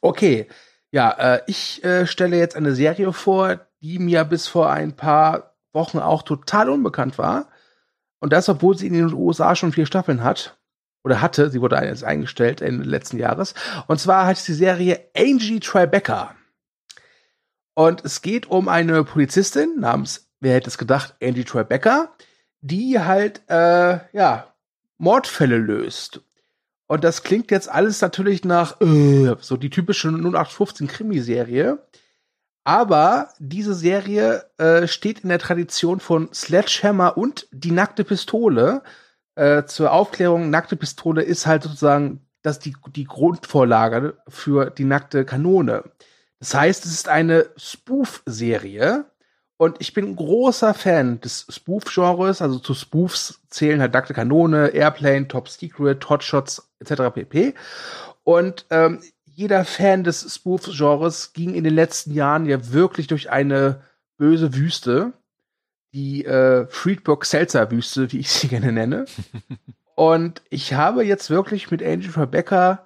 Okay. 0.03 0.49
Ja, 0.91 1.11
äh, 1.11 1.43
ich 1.47 1.83
äh, 1.83 2.07
stelle 2.07 2.37
jetzt 2.37 2.57
eine 2.57 2.75
Serie 2.75 3.13
vor, 3.13 3.61
die 3.81 3.99
mir 3.99 4.25
bis 4.25 4.47
vor 4.47 4.71
ein 4.71 4.95
paar 4.95 5.55
Wochen 5.73 5.99
auch 5.99 6.23
total 6.23 6.69
unbekannt 6.69 7.19
war. 7.19 7.49
Und 8.21 8.33
das, 8.33 8.49
obwohl 8.49 8.77
sie 8.77 8.87
in 8.87 8.95
den 8.95 9.13
USA 9.13 9.57
schon 9.57 9.73
vier 9.73 9.87
Staffeln 9.87 10.23
hat. 10.23 10.59
Oder 11.05 11.21
hatte, 11.21 11.51
sie 11.51 11.61
wurde 11.61 11.77
jetzt 11.77 12.05
eingestellt 12.05 12.61
Ende 12.61 12.85
letzten 12.85 13.19
Jahres. 13.19 13.55
Und 13.87 14.01
zwar 14.01 14.27
heißt 14.27 14.47
die 14.49 14.55
Serie 14.55 15.01
Angie 15.17 15.61
Tribeca. 15.61 16.35
Und 17.77 18.07
es 18.07 18.23
geht 18.23 18.49
um 18.49 18.69
eine 18.69 19.05
Polizistin 19.05 19.79
namens, 19.79 20.31
wer 20.41 20.55
hätte 20.55 20.71
es 20.71 20.79
gedacht, 20.79 21.15
Angie 21.23 21.45
Tribeca, 21.45 22.11
die 22.63 22.99
halt, 22.99 23.43
äh, 23.49 23.99
ja, 24.15 24.55
Mordfälle 24.97 25.59
löst. 25.59 26.23
Und 26.87 27.05
das 27.05 27.23
klingt 27.23 27.51
jetzt 27.51 27.69
alles 27.69 28.01
natürlich 28.01 28.45
nach 28.45 28.81
äh, 28.81 29.37
so 29.41 29.59
die 29.59 29.69
typische 29.69 30.09
0815 30.09 30.87
Krimiserie. 30.87 31.87
Aber 32.65 33.29
diese 33.39 33.75
Serie 33.75 34.47
äh, 34.57 34.87
steht 34.87 35.21
in 35.21 35.29
der 35.29 35.39
Tradition 35.39 36.01
von 36.01 36.33
Sledgehammer 36.33 37.19
und 37.19 37.47
die 37.53 37.73
nackte 37.73 38.05
Pistole. 38.05 38.83
Äh, 39.35 39.65
zur 39.67 39.93
Aufklärung, 39.93 40.49
nackte 40.49 40.77
Pistole 40.77 41.23
ist 41.23 41.47
halt 41.47 41.65
sozusagen 41.65 42.27
das 42.41 42.59
die, 42.59 42.75
die 42.95 43.05
Grundvorlage 43.05 44.17
für 44.29 44.71
die 44.71 44.85
nackte 44.85 45.27
Kanone. 45.27 45.85
Das 46.39 46.55
heißt, 46.55 46.85
es 46.85 46.93
ist 46.93 47.09
eine 47.09 47.47
Spoof-Serie. 47.57 49.07
Und 49.59 49.77
ich 49.81 49.95
bin 49.95 50.17
großer 50.17 50.75
Fan 50.75 51.21
des 51.21 51.47
Spoof-Genres. 51.49 52.43
Also 52.43 52.59
zu 52.59 52.75
Spoofs 52.75 53.41
zählen 53.49 53.81
halt 53.81 53.95
Nackte 53.95 54.13
Kanone, 54.13 54.69
Airplane, 54.69 55.29
Top 55.29 55.49
Secret, 55.49 56.09
Hotshots 56.09 56.71
etc. 56.79 57.15
pp. 57.15 57.55
Und 58.23 58.67
ähm, 58.71 59.01
jeder 59.25 59.65
Fan 59.65 60.05
des 60.05 60.35
Spoof-Genres 60.35 61.33
ging 61.33 61.55
in 61.55 61.65
den 61.65 61.75
letzten 61.75 62.13
Jahren 62.13 62.47
ja 62.47 62.73
wirklich 62.73 63.07
durch 63.07 63.31
eine 63.31 63.83
böse 64.19 64.55
Wüste. 64.55 65.13
Die 65.95 66.27
äh, 66.27 66.67
Friedberg-Seltzer-Wüste, 66.69 68.13
wie 68.13 68.19
ich 68.19 68.31
sie 68.31 68.49
gerne 68.49 68.73
nenne. 68.73 69.07
Und 69.95 70.43
ich 70.51 70.75
habe 70.75 71.03
jetzt 71.05 71.31
wirklich 71.31 71.71
mit 71.71 71.83
Angel 71.83 72.11
Rebecca 72.11 72.85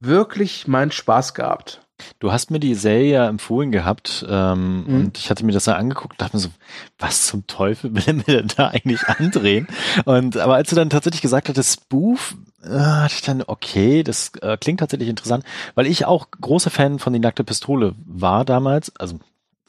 wirklich 0.00 0.66
meinen 0.66 0.90
Spaß 0.90 1.32
gehabt. 1.32 1.81
Du 2.18 2.32
hast 2.32 2.50
mir 2.50 2.60
die 2.60 2.74
Serie 2.74 3.12
ja 3.12 3.28
empfohlen 3.28 3.72
gehabt 3.72 4.24
ähm, 4.28 4.84
mhm. 4.86 4.94
und 4.94 5.18
ich 5.18 5.30
hatte 5.30 5.44
mir 5.44 5.52
das 5.52 5.64
dann 5.64 5.76
angeguckt 5.76 6.14
und 6.14 6.22
dachte 6.22 6.36
mir 6.36 6.42
so, 6.42 6.50
was 6.98 7.26
zum 7.26 7.46
Teufel 7.46 7.94
will 7.94 8.02
er 8.06 8.14
mir 8.14 8.42
denn 8.42 8.48
da 8.56 8.68
eigentlich 8.68 9.02
andrehen? 9.08 9.66
Und 10.04 10.36
aber 10.36 10.54
als 10.54 10.70
du 10.70 10.76
dann 10.76 10.90
tatsächlich 10.90 11.22
gesagt 11.22 11.48
hattest, 11.48 11.80
Spoof, 11.80 12.36
äh, 12.64 12.68
hatte 12.68 13.14
ich 13.14 13.22
dann, 13.22 13.42
okay, 13.46 14.02
das 14.02 14.32
äh, 14.40 14.56
klingt 14.56 14.80
tatsächlich 14.80 15.08
interessant, 15.08 15.44
weil 15.74 15.86
ich 15.86 16.04
auch 16.06 16.28
großer 16.30 16.70
Fan 16.70 16.98
von 16.98 17.12
Die 17.12 17.18
nackte 17.18 17.44
Pistole 17.44 17.94
war 18.06 18.44
damals, 18.44 18.94
also 18.96 19.18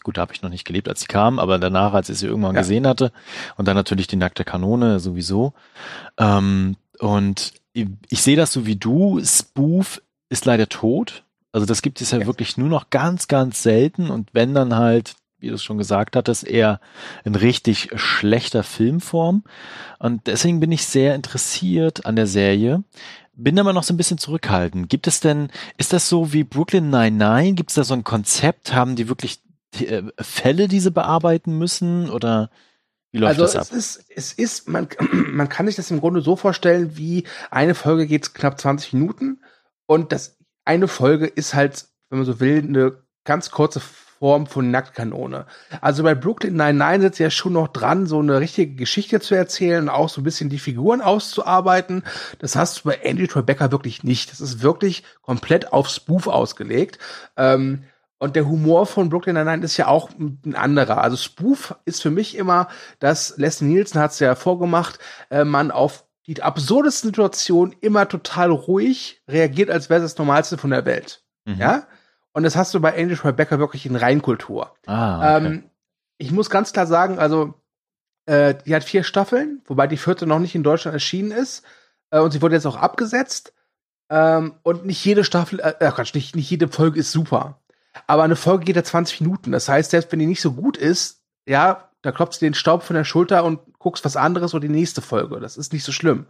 gut, 0.04 0.18
da 0.18 0.22
habe 0.22 0.34
ich 0.34 0.42
noch 0.42 0.50
nicht 0.50 0.66
gelebt, 0.66 0.90
als 0.90 1.02
sie 1.02 1.08
kam, 1.08 1.40
aber 1.40 1.58
danach, 1.58 1.94
als 1.94 2.10
ich 2.10 2.20
sie 2.20 2.28
irgendwann 2.28 2.56
ja. 2.56 2.62
gesehen 2.62 2.86
hatte 2.86 3.12
und 3.56 3.68
dann 3.68 3.76
natürlich 3.76 4.08
die 4.08 4.18
nackte 4.18 4.44
Kanone 4.44 5.00
sowieso. 5.00 5.54
Ähm, 6.18 6.76
und 7.00 7.54
ich, 7.74 7.88
ich 8.10 8.22
sehe 8.22 8.38
das 8.38 8.54
so 8.54 8.66
wie 8.66 8.76
du, 8.76 9.20
Spoof 9.24 10.02
ist 10.30 10.46
leider 10.46 10.70
tot 10.70 11.24
also 11.54 11.68
das 11.68 11.82
gibt 11.82 12.02
es 12.02 12.12
ja, 12.12 12.20
ja, 12.20 12.26
wirklich 12.26 12.58
nur 12.58 12.68
noch 12.68 12.90
ganz, 12.90 13.28
ganz 13.28 13.64
selten 13.64 14.10
und 14.10 14.30
wenn 14.34 14.54
dann 14.54 14.76
halt, 14.76 15.16
wie 15.38 15.50
du 15.50 15.54
es 15.54 15.64
schon 15.64 15.78
gesagt 15.78 16.16
hattest, 16.16 16.46
eher 16.46 16.82
in 17.24 17.36
richtig 17.36 17.92
schlechter 17.96 18.64
Filmform. 18.64 19.44
Und 20.00 20.26
deswegen 20.28 20.60
bin 20.60 20.72
ich 20.72 20.86
sehr 20.86 21.16
interessiert 21.16 22.06
an 22.06 22.16
der 22.16 22.28
Serie. 22.28 22.84
Bin 23.36 23.60
aber 23.60 23.72
noch 23.72 23.84
so 23.84 23.94
ein 23.94 23.98
bisschen 23.98 24.18
zurückhaltend. 24.18 24.90
Gibt 24.90 25.06
es 25.06 25.20
denn, 25.20 25.50
ist 25.78 25.94
das 25.94 26.10
so 26.10 26.34
wie 26.34 26.44
Brooklyn 26.44 26.90
Nine-Nine? 26.90 27.54
Gibt 27.54 27.70
es 27.70 27.76
da 27.76 27.84
so 27.84 27.94
ein 27.94 28.04
Konzept? 28.04 28.74
Haben 28.74 28.96
die 28.96 29.08
wirklich 29.08 29.42
äh, 29.80 30.04
Fälle, 30.20 30.68
die 30.68 30.80
sie 30.80 30.92
bearbeiten 30.92 31.58
müssen? 31.58 32.10
Oder 32.10 32.50
wie 33.12 33.20
läuft 33.20 33.40
also 33.40 33.44
das 33.44 33.56
ab? 33.56 33.78
Es 33.78 33.96
ist, 33.98 34.06
es 34.16 34.34
ist 34.34 34.70
man, 34.70 34.88
man 35.12 35.50
kann 35.50 35.68
sich 35.68 35.76
das 35.76 35.92
im 35.92 36.00
Grunde 36.00 36.22
so 36.22 36.36
vorstellen, 36.36 36.98
wie 36.98 37.26
eine 37.52 37.76
Folge 37.76 38.08
geht 38.08 38.34
knapp 38.34 38.60
20 38.60 38.94
Minuten 38.94 39.42
und 39.86 40.12
das 40.12 40.38
eine 40.66 40.88
Folge 40.88 41.28
ist 41.28 41.54
halt, 41.54 41.86
wenn 42.10 42.20
man 42.20 42.26
so 42.26 42.40
will, 42.40 42.60
eine 42.60 42.98
ganz 43.24 43.52
kurze 43.52 43.80
Form 43.80 44.48
von 44.48 44.72
Nacktkanone. 44.72 45.46
Also 45.82 46.04
bei 46.04 46.16
Brooklyn 46.16 46.56
Nine-Nine 46.56 47.02
sitzt 47.02 47.20
ja 47.20 47.30
schon 47.30 47.54
noch 47.54 47.68
dran, 47.68 48.06
so 48.06 48.20
eine 48.20 48.40
richtige 48.40 48.74
Geschichte 48.76 49.20
zu 49.20 49.36
erzählen 49.36 49.84
und 49.84 49.90
auch 49.90 50.08
so 50.08 50.22
ein 50.22 50.24
bisschen 50.24 50.50
die 50.50 50.60
Figuren 50.60 51.02
auszuarbeiten. 51.02 52.04
Das 52.40 52.56
hast 52.56 52.80
du 52.80 52.90
bei 52.90 52.96
Andy 52.96 53.28
Tribeca 53.28 53.72
wirklich 53.72 54.04
nicht. 54.06 54.32
Das 54.32 54.40
ist 54.40 54.62
wirklich 54.62 55.04
komplett 55.22 55.74
auf 55.74 55.90
Spoof 55.90 56.28
ausgelegt. 56.28 57.00
Ähm, 57.36 57.84
und 58.18 58.38
der 58.38 58.48
Humor 58.48 58.86
von 58.86 59.10
Brooklyn 59.10 59.36
Nine-Nine 59.36 59.66
ist 59.66 59.76
ja 59.76 59.88
auch 59.88 60.10
ein 60.18 60.56
anderer. 60.56 61.02
Also 61.02 61.18
Spoof 61.18 61.76
ist 61.84 62.02
für 62.02 62.12
mich 62.12 62.38
immer, 62.38 62.70
dass 63.00 63.36
Leslie 63.36 63.68
Nielsen 63.68 64.00
hat 64.00 64.12
es 64.12 64.20
ja 64.20 64.36
vorgemacht, 64.36 65.00
äh, 65.30 65.44
man 65.44 65.70
auf 65.70 66.06
die 66.28 66.42
absurdesten 66.42 67.10
Situationen 67.10 67.76
immer 67.82 68.08
total 68.08 68.52
ruhig 68.52 69.22
reagiert, 69.28 69.70
als 69.70 69.90
wäre 69.90 70.04
es 70.04 70.14
das 70.14 70.18
Normalste 70.18 70.58
von 70.58 70.70
der 70.70 70.86
Welt. 70.86 71.24
Mhm. 71.46 71.58
Ja? 71.58 71.88
Und 72.32 72.44
das 72.44 72.56
hast 72.56 72.74
du 72.74 72.80
bei 72.80 72.98
Angel 72.98 73.18
Rebecca 73.18 73.60
wirklich 73.60 73.86
in 73.86 73.96
Reinkultur. 73.96 74.76
Ah, 74.86 75.36
okay. 75.38 75.46
Ähm, 75.46 75.64
ich 76.18 76.32
muss 76.32 76.50
ganz 76.50 76.74
klar 76.74 76.88
sagen, 76.88 77.20
also 77.20 77.54
äh, 78.26 78.56
die 78.66 78.74
hat 78.74 78.84
vier 78.84 79.04
Staffeln, 79.04 79.62
wobei 79.66 79.88
die 79.88 79.98
vierte 79.98 80.26
noch 80.26 80.40
nicht 80.40 80.56
in 80.56 80.64
Deutschland 80.64 80.94
erschienen 80.94 81.32
ist. 81.32 81.64
Äh, 82.10 82.20
und 82.20 82.32
sie 82.32 82.42
wurde 82.42 82.56
jetzt 82.56 82.66
auch 82.66 82.78
abgesetzt. 82.78 83.54
Ähm, 84.10 84.56
und 84.64 84.86
nicht 84.86 85.04
jede 85.04 85.24
Staffel, 85.24 85.60
äh, 85.60 85.74
äh, 85.80 85.92
Quatsch, 85.92 86.14
nicht, 86.14 86.36
nicht 86.36 86.50
jede 86.50 86.68
Folge 86.68 87.00
ist 87.00 87.12
super. 87.12 87.60
Aber 88.08 88.24
eine 88.24 88.36
Folge 88.36 88.66
geht 88.66 88.76
ja 88.76 88.84
20 88.84 89.22
Minuten. 89.22 89.52
Das 89.52 89.68
heißt, 89.68 89.92
selbst 89.92 90.12
wenn 90.12 90.20
die 90.20 90.26
nicht 90.26 90.42
so 90.42 90.54
gut 90.54 90.78
ist, 90.78 91.22
ja, 91.46 91.90
da 92.02 92.12
klopfst 92.12 92.40
du 92.42 92.46
den 92.46 92.54
Staub 92.54 92.84
von 92.84 92.96
der 92.96 93.04
Schulter 93.04 93.44
und 93.44 93.60
guckst 93.84 94.06
was 94.06 94.16
anderes 94.16 94.54
oder 94.54 94.68
die 94.68 94.74
nächste 94.74 95.02
Folge. 95.02 95.40
Das 95.40 95.58
ist 95.58 95.74
nicht 95.74 95.84
so 95.84 95.92
schlimm. 95.92 96.26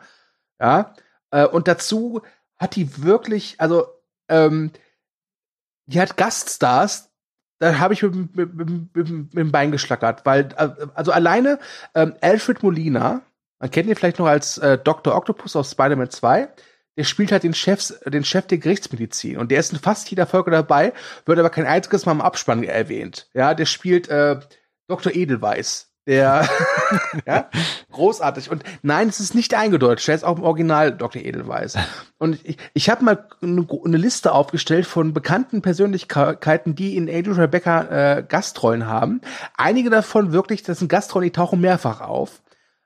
Ja. 0.59 0.93
Äh, 1.31 1.45
und 1.45 1.67
dazu 1.67 2.21
hat 2.57 2.75
die 2.75 3.03
wirklich, 3.03 3.55
also, 3.59 3.87
ähm, 4.27 4.71
die 5.85 6.01
hat 6.01 6.17
Gaststars, 6.17 7.11
da 7.59 7.79
habe 7.79 7.93
ich 7.93 8.01
mit, 8.01 8.35
mit, 8.35 8.55
mit, 8.55 8.95
mit, 8.95 9.33
dem 9.33 9.51
Bein 9.51 9.71
geschlackert, 9.71 10.25
weil, 10.25 10.49
äh, 10.57 10.69
also 10.95 11.11
alleine 11.11 11.59
ähm, 11.93 12.15
Alfred 12.21 12.63
Molina, 12.63 13.21
man 13.59 13.71
kennt 13.71 13.87
ihn 13.87 13.95
vielleicht 13.95 14.19
noch 14.19 14.27
als 14.27 14.57
äh, 14.57 14.77
Dr. 14.77 15.15
Octopus 15.15 15.55
aus 15.55 15.71
Spider-Man 15.71 16.09
2, 16.09 16.49
der 16.97 17.03
spielt 17.03 17.31
halt 17.31 17.43
den, 17.43 17.53
Chefs, 17.53 17.99
den 18.05 18.23
Chef 18.23 18.47
der 18.47 18.57
Gerichtsmedizin 18.57 19.37
und 19.37 19.51
der 19.51 19.59
ist 19.59 19.73
in 19.73 19.79
fast 19.79 20.09
jeder 20.09 20.25
Folge 20.25 20.51
dabei, 20.51 20.93
wird 21.25 21.39
aber 21.39 21.49
kein 21.49 21.65
einziges 21.65 22.05
Mal 22.05 22.13
im 22.13 22.21
Abspann 22.21 22.63
erwähnt. 22.63 23.29
Ja, 23.33 23.53
der 23.53 23.65
spielt 23.65 24.09
äh, 24.09 24.39
Dr. 24.87 25.13
Edelweiß. 25.13 25.92
Der, 26.05 26.49
ja, 27.25 27.49
großartig. 27.91 28.51
Und 28.51 28.63
nein, 28.81 29.07
es 29.07 29.19
ist 29.21 29.35
nicht 29.35 29.53
eingedeutscht. 29.53 30.09
Er 30.09 30.15
ist 30.15 30.25
auch 30.25 30.37
im 30.37 30.43
Original 30.43 30.95
Dr. 30.95 31.21
Edelweiß. 31.21 31.77
Und 32.17 32.39
ich, 32.43 32.57
ich 32.73 32.89
habe 32.89 33.05
mal 33.05 33.27
eine, 33.41 33.65
eine 33.85 33.97
Liste 33.97 34.33
aufgestellt 34.33 34.85
von 34.85 35.13
bekannten 35.13 35.61
Persönlichkeiten, 35.61 36.75
die 36.75 36.97
in 36.97 37.09
Angel 37.09 37.33
Rebecca 37.33 38.17
äh, 38.17 38.23
Gastrollen 38.27 38.85
haben. 38.85 39.21
Einige 39.55 39.89
davon 39.89 40.33
wirklich, 40.33 40.63
das 40.63 40.79
sind 40.79 40.89
Gastrollen, 40.89 41.27
die 41.27 41.31
tauchen 41.31 41.61
mehrfach 41.61 42.01
auf. 42.01 42.41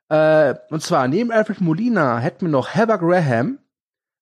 Äh, 0.08 0.54
und 0.70 0.82
zwar 0.82 1.08
neben 1.08 1.32
Alfred 1.32 1.60
Molina 1.60 2.18
hätten 2.18 2.46
wir 2.46 2.52
noch 2.52 2.74
Heather 2.74 2.98
Graham, 2.98 3.58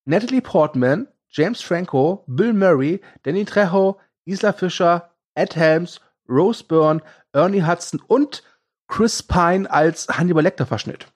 Natalie 0.06 0.40
Portman, 0.40 1.08
James 1.28 1.60
Franco, 1.60 2.24
Bill 2.26 2.54
Murray, 2.54 3.00
Danny 3.24 3.44
Trejo, 3.44 3.98
Isla 4.24 4.52
Fisher, 4.52 5.10
Ed 5.34 5.54
Helms, 5.54 6.00
Rose 6.28 6.64
Byrne, 6.64 7.02
Ernie 7.32 7.62
Hudson 7.62 8.00
und 8.06 8.42
Chris 8.88 9.22
Pine 9.22 9.70
als 9.70 10.08
Hannibal 10.08 10.42
Lecter 10.42 10.66
Verschnitt. 10.66 11.06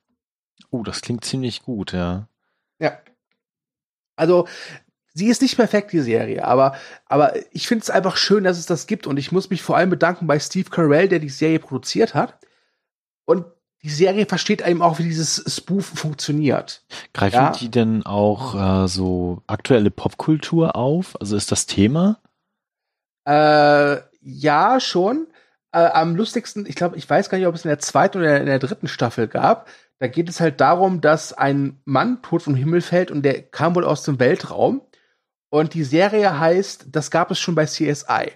Oh, 0.70 0.82
das 0.82 1.00
klingt 1.00 1.24
ziemlich 1.24 1.62
gut, 1.62 1.92
ja. 1.92 2.28
Ja. 2.78 2.98
Also, 4.16 4.46
sie 5.14 5.26
ist 5.28 5.42
nicht 5.42 5.56
perfekt, 5.56 5.92
die 5.92 6.00
Serie, 6.00 6.44
aber, 6.44 6.74
aber 7.06 7.34
ich 7.52 7.66
finde 7.66 7.82
es 7.82 7.90
einfach 7.90 8.16
schön, 8.16 8.44
dass 8.44 8.58
es 8.58 8.66
das 8.66 8.86
gibt 8.86 9.06
und 9.06 9.16
ich 9.16 9.32
muss 9.32 9.50
mich 9.50 9.62
vor 9.62 9.76
allem 9.76 9.90
bedanken 9.90 10.26
bei 10.26 10.38
Steve 10.38 10.70
Carell, 10.70 11.08
der 11.08 11.18
die 11.18 11.28
Serie 11.28 11.58
produziert 11.58 12.14
hat. 12.14 12.38
Und 13.24 13.46
die 13.82 13.88
Serie 13.90 14.26
versteht 14.26 14.62
einem 14.62 14.82
auch, 14.82 14.98
wie 14.98 15.04
dieses 15.04 15.42
Spoof 15.56 15.86
funktioniert. 15.86 16.84
Greifen 17.14 17.36
Ja. 17.36 17.52
die 17.52 17.70
denn 17.70 18.04
auch 18.04 18.84
äh, 18.84 18.88
so 18.88 19.42
aktuelle 19.46 19.90
Popkultur 19.90 20.76
auf? 20.76 21.18
Also 21.20 21.34
ist 21.36 21.50
das 21.50 21.64
Thema? 21.66 22.18
Äh, 23.26 23.98
ja, 24.20 24.80
schon. 24.80 25.28
Äh, 25.72 25.78
am 25.78 26.16
lustigsten, 26.16 26.66
ich 26.66 26.74
glaube, 26.74 26.96
ich 26.96 27.08
weiß 27.08 27.28
gar 27.28 27.38
nicht, 27.38 27.46
ob 27.46 27.54
es 27.54 27.64
in 27.64 27.68
der 27.68 27.78
zweiten 27.78 28.18
oder 28.18 28.40
in 28.40 28.46
der 28.46 28.58
dritten 28.58 28.88
Staffel 28.88 29.28
gab. 29.28 29.68
Da 29.98 30.08
geht 30.08 30.28
es 30.28 30.40
halt 30.40 30.60
darum, 30.60 31.00
dass 31.00 31.32
ein 31.32 31.80
Mann 31.84 32.22
tot 32.22 32.42
vom 32.42 32.54
Himmel 32.54 32.80
fällt 32.80 33.10
und 33.10 33.22
der 33.22 33.42
kam 33.42 33.74
wohl 33.74 33.84
aus 33.84 34.02
dem 34.02 34.18
Weltraum. 34.18 34.82
Und 35.50 35.74
die 35.74 35.84
Serie 35.84 36.38
heißt, 36.38 36.86
das 36.90 37.10
gab 37.10 37.30
es 37.30 37.38
schon 37.38 37.54
bei 37.54 37.66
CSI. 37.66 38.32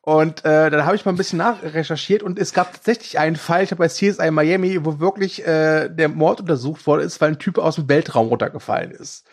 Und 0.00 0.44
äh, 0.44 0.70
dann 0.70 0.84
habe 0.84 0.96
ich 0.96 1.04
mal 1.04 1.12
ein 1.12 1.16
bisschen 1.18 1.38
nachrecherchiert 1.38 2.22
und 2.22 2.38
es 2.38 2.52
gab 2.52 2.72
tatsächlich 2.72 3.18
einen 3.18 3.36
Fall, 3.36 3.64
ich 3.64 3.70
habe 3.70 3.80
bei 3.80 3.88
CSI 3.88 4.30
Miami, 4.30 4.84
wo 4.84 4.98
wirklich 4.98 5.46
äh, 5.46 5.88
der 5.88 6.08
Mord 6.08 6.40
untersucht 6.40 6.86
worden 6.86 7.02
ist, 7.02 7.20
weil 7.20 7.32
ein 7.32 7.38
Typ 7.38 7.58
aus 7.58 7.76
dem 7.76 7.88
Weltraum 7.88 8.28
runtergefallen 8.28 8.90
ist. 8.92 9.26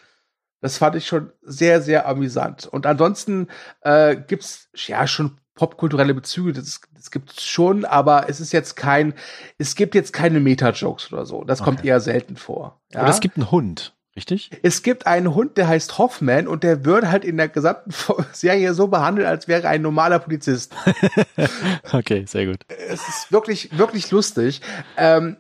Das 0.62 0.78
fand 0.78 0.96
ich 0.96 1.08
schon 1.08 1.32
sehr, 1.42 1.82
sehr 1.82 2.08
amüsant. 2.08 2.68
Und 2.68 2.86
ansonsten 2.86 3.48
äh, 3.82 4.16
gibt's 4.16 4.70
ja 4.76 5.08
schon 5.08 5.38
popkulturelle 5.56 6.14
Bezüge, 6.14 6.54
das, 6.54 6.82
das 6.96 7.12
gibt's 7.12 7.44
schon, 7.46 7.86
aber 7.86 8.30
es 8.30 8.40
ist 8.40 8.52
jetzt 8.54 8.76
kein, 8.76 9.14
es 9.58 9.76
gibt 9.76 9.96
jetzt 9.96 10.14
keine 10.14 10.40
Meta-Jokes 10.40 11.12
oder 11.12 11.26
so. 11.26 11.44
Das 11.44 11.62
kommt 11.62 11.80
Okay. 11.80 11.90
eher 11.90 12.00
selten 12.00 12.36
vor. 12.38 12.82
Ja? 12.94 13.02
Oder 13.02 13.10
es 13.12 13.20
gibt 13.20 13.38
einen 13.38 13.52
Hund, 13.52 13.94
richtig? 14.16 14.50
Es 14.64 14.82
gibt 14.82 15.08
einen 15.08 15.36
Hund, 15.36 15.58
der 15.58 15.68
heißt 15.68 15.98
Hoffman 15.98 16.48
und 16.48 16.64
der 16.64 16.86
wird 16.86 17.08
halt 17.08 17.26
in 17.26 17.38
der 17.38 17.50
gesamten 17.50 17.92
Serie 18.32 18.74
so 18.74 18.88
behandelt, 18.88 19.28
als 19.28 19.48
wäre 19.48 19.64
er 19.64 19.70
ein 19.72 19.82
normaler 19.82 20.20
Polizist. 20.20 20.74
Okay, 21.92 22.26
sehr 22.26 22.46
gut. 22.46 22.60
es 22.68 23.08
ist 23.08 23.32
wirklich, 23.32 23.78
wirklich 23.78 24.10
lustig. 24.12 24.62
Ähm, 24.98 25.38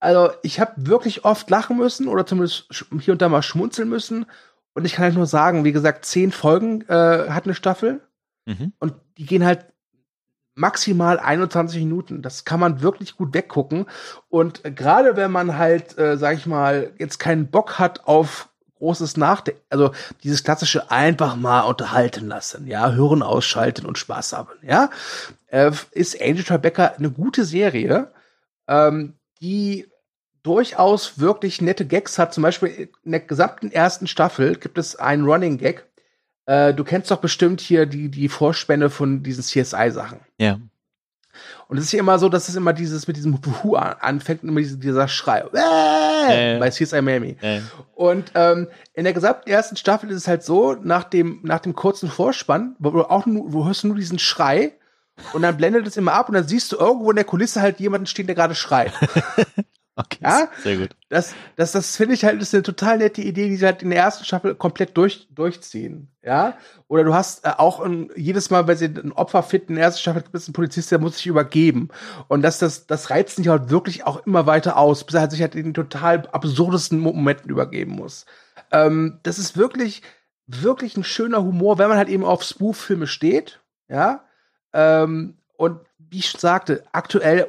also 0.00 0.30
ich 0.42 0.60
habe 0.60 0.72
wirklich 0.76 1.24
oft 1.24 1.48
lachen 1.50 1.76
müssen 1.78 2.08
oder 2.08 2.26
zumindest 2.26 2.68
hier 3.00 3.12
und 3.12 3.22
da 3.22 3.28
mal 3.28 3.42
schmunzeln 3.42 3.88
müssen. 3.88 4.26
Und 4.74 4.84
ich 4.84 4.92
kann 4.92 5.04
halt 5.06 5.14
nur 5.14 5.26
sagen, 5.26 5.64
wie 5.64 5.72
gesagt, 5.72 6.04
zehn 6.04 6.32
Folgen 6.32 6.82
äh, 6.82 7.30
hat 7.30 7.44
eine 7.44 7.54
Staffel 7.54 8.02
Mhm. 8.46 8.72
und 8.78 8.94
die 9.18 9.26
gehen 9.26 9.44
halt 9.44 9.66
maximal 10.54 11.18
21 11.18 11.80
Minuten. 11.80 12.22
Das 12.22 12.44
kann 12.44 12.58
man 12.58 12.80
wirklich 12.80 13.16
gut 13.16 13.34
weggucken. 13.34 13.86
Und 14.28 14.62
gerade 14.64 15.16
wenn 15.16 15.30
man 15.30 15.58
halt, 15.58 15.96
äh, 15.98 16.16
sag 16.16 16.36
ich 16.38 16.46
mal, 16.46 16.92
jetzt 16.98 17.18
keinen 17.18 17.48
Bock 17.50 17.78
hat 17.78 18.06
auf 18.06 18.48
großes 18.78 19.16
Nachdenken, 19.16 19.60
also 19.70 19.92
dieses 20.22 20.44
klassische 20.44 20.90
einfach 20.90 21.36
mal 21.36 21.62
unterhalten 21.62 22.26
lassen, 22.26 22.66
ja, 22.66 22.92
hören, 22.92 23.22
ausschalten 23.22 23.86
und 23.86 23.98
Spaß 23.98 24.32
haben, 24.32 24.50
ja, 24.62 24.90
äh, 25.48 25.70
ist 25.92 26.20
Angel 26.20 26.44
Tribeca 26.44 26.86
eine 26.98 27.10
gute 27.10 27.44
Serie, 27.44 28.12
ähm, 28.68 29.14
die 29.40 29.86
durchaus 30.42 31.18
wirklich 31.18 31.60
nette 31.60 31.86
Gags 31.86 32.18
hat. 32.18 32.32
Zum 32.32 32.42
Beispiel 32.42 32.88
in 33.02 33.10
der 33.10 33.20
gesamten 33.20 33.72
ersten 33.72 34.06
Staffel 34.06 34.56
gibt 34.56 34.78
es 34.78 34.96
einen 34.96 35.24
Running 35.24 35.58
Gag. 35.58 35.86
Äh, 36.46 36.72
du 36.74 36.84
kennst 36.84 37.10
doch 37.10 37.18
bestimmt 37.18 37.60
hier 37.60 37.86
die, 37.86 38.08
die 38.08 38.28
Vorspänne 38.28 38.88
von 38.90 39.22
diesen 39.22 39.42
CSI-Sachen. 39.42 40.20
Ja. 40.38 40.58
Und 41.68 41.76
es 41.76 41.84
ist 41.84 41.92
ja 41.92 41.98
immer 41.98 42.18
so, 42.18 42.28
dass 42.28 42.48
es 42.48 42.54
immer 42.54 42.72
dieses 42.72 43.06
mit 43.08 43.16
diesem 43.16 43.38
Hu 43.62 43.74
an- 43.74 43.96
anfängt 44.00 44.42
und 44.42 44.48
immer 44.50 44.60
diese, 44.60 44.78
dieser 44.78 45.06
Schrei. 45.08 45.40
Äh. 45.52 46.58
Bei 46.58 46.70
CSI 46.70 47.02
Miami. 47.02 47.36
Äh, 47.40 47.60
Und 47.94 48.30
ähm, 48.34 48.68
in 48.94 49.04
der 49.04 49.12
gesamten 49.12 49.50
ersten 49.50 49.76
Staffel 49.76 50.10
ist 50.10 50.16
es 50.18 50.28
halt 50.28 50.44
so, 50.44 50.74
nach 50.74 51.04
dem, 51.04 51.40
nach 51.42 51.60
dem 51.60 51.74
kurzen 51.74 52.08
Vorspann, 52.08 52.76
wo 52.78 52.90
du 52.90 53.02
auch 53.04 53.26
nur, 53.26 53.52
wo 53.52 53.66
hörst 53.66 53.82
du 53.82 53.88
nur 53.88 53.96
diesen 53.96 54.18
Schrei 54.18 54.72
und 55.32 55.42
dann 55.42 55.56
blendet 55.56 55.86
es 55.86 55.96
immer 55.96 56.12
ab 56.14 56.28
und 56.28 56.34
dann 56.36 56.46
siehst 56.48 56.72
du 56.72 56.76
irgendwo 56.76 57.10
in 57.10 57.16
der 57.16 57.24
Kulisse 57.24 57.60
halt 57.60 57.80
jemanden 57.80 58.06
stehen, 58.06 58.26
der 58.26 58.34
gerade 58.36 58.54
schreit. 58.54 58.92
okay, 59.96 60.18
Ja? 60.22 60.48
sehr 60.62 60.76
gut. 60.76 60.90
Das, 61.08 61.34
das, 61.56 61.72
das 61.72 61.96
finde 61.96 62.14
ich 62.14 62.24
halt, 62.24 62.40
ist 62.40 62.54
eine 62.54 62.62
total 62.62 62.98
nette 62.98 63.22
Idee, 63.22 63.48
die 63.48 63.56
sie 63.56 63.66
halt 63.66 63.82
in 63.82 63.90
der 63.90 63.98
ersten 64.00 64.24
Staffel 64.24 64.54
komplett 64.54 64.96
durch, 64.96 65.28
durchziehen. 65.30 66.08
Ja? 66.22 66.56
Oder 66.88 67.04
du 67.04 67.14
hast 67.14 67.44
äh, 67.44 67.50
auch 67.56 67.80
ein, 67.80 68.10
jedes 68.16 68.50
Mal, 68.50 68.66
wenn 68.66 68.76
sie 68.76 68.86
ein 68.86 69.12
Opfer 69.12 69.42
finden, 69.42 69.70
in 69.72 69.74
der 69.76 69.84
ersten 69.86 70.00
Staffel 70.00 70.22
gibt 70.22 70.34
es 70.34 70.46
einen 70.46 70.54
Polizist, 70.54 70.90
der 70.90 70.98
muss 70.98 71.16
sich 71.16 71.26
übergeben. 71.26 71.88
Und 72.28 72.42
das, 72.42 72.58
das, 72.58 72.86
das 72.86 73.10
reizt 73.10 73.36
sich 73.36 73.48
halt 73.48 73.70
wirklich 73.70 74.04
auch 74.06 74.26
immer 74.26 74.46
weiter 74.46 74.76
aus, 74.76 75.04
bis 75.04 75.14
er 75.14 75.22
halt 75.22 75.30
sich 75.32 75.40
halt 75.40 75.54
in 75.54 75.64
den 75.64 75.74
total 75.74 76.26
absurdesten 76.28 76.98
Mo- 76.98 77.12
Momenten 77.12 77.50
übergeben 77.50 77.92
muss. 77.92 78.26
Ähm, 78.72 79.20
das 79.22 79.38
ist 79.38 79.56
wirklich, 79.56 80.02
wirklich 80.46 80.96
ein 80.96 81.04
schöner 81.04 81.42
Humor, 81.42 81.78
wenn 81.78 81.88
man 81.88 81.98
halt 81.98 82.08
eben 82.08 82.24
auf 82.24 82.42
Spoof-Filme 82.42 83.06
steht. 83.06 83.60
Ja. 83.88 84.24
Ähm, 84.72 85.38
und 85.56 85.80
wie 85.98 86.18
ich 86.18 86.30
schon 86.30 86.40
sagte, 86.40 86.84
aktuell 86.92 87.48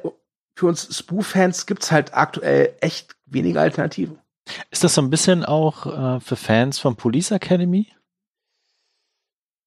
für 0.58 0.66
uns 0.66 0.98
Spoof-Fans 0.98 1.68
gibt's 1.68 1.92
halt 1.92 2.16
aktuell 2.16 2.74
echt 2.82 3.16
wenige 3.28 3.62
Alternativen. 3.62 4.18
Ist 4.72 4.84
das 4.84 4.96
so 4.96 5.02
ein 5.02 5.10
bisschen 5.12 5.46
auch 5.46 5.86
äh, 5.86 6.20
für 6.20 6.36
Fans 6.36 6.80
von 6.80 6.96
Police 6.96 7.32
Academy? 7.32 7.88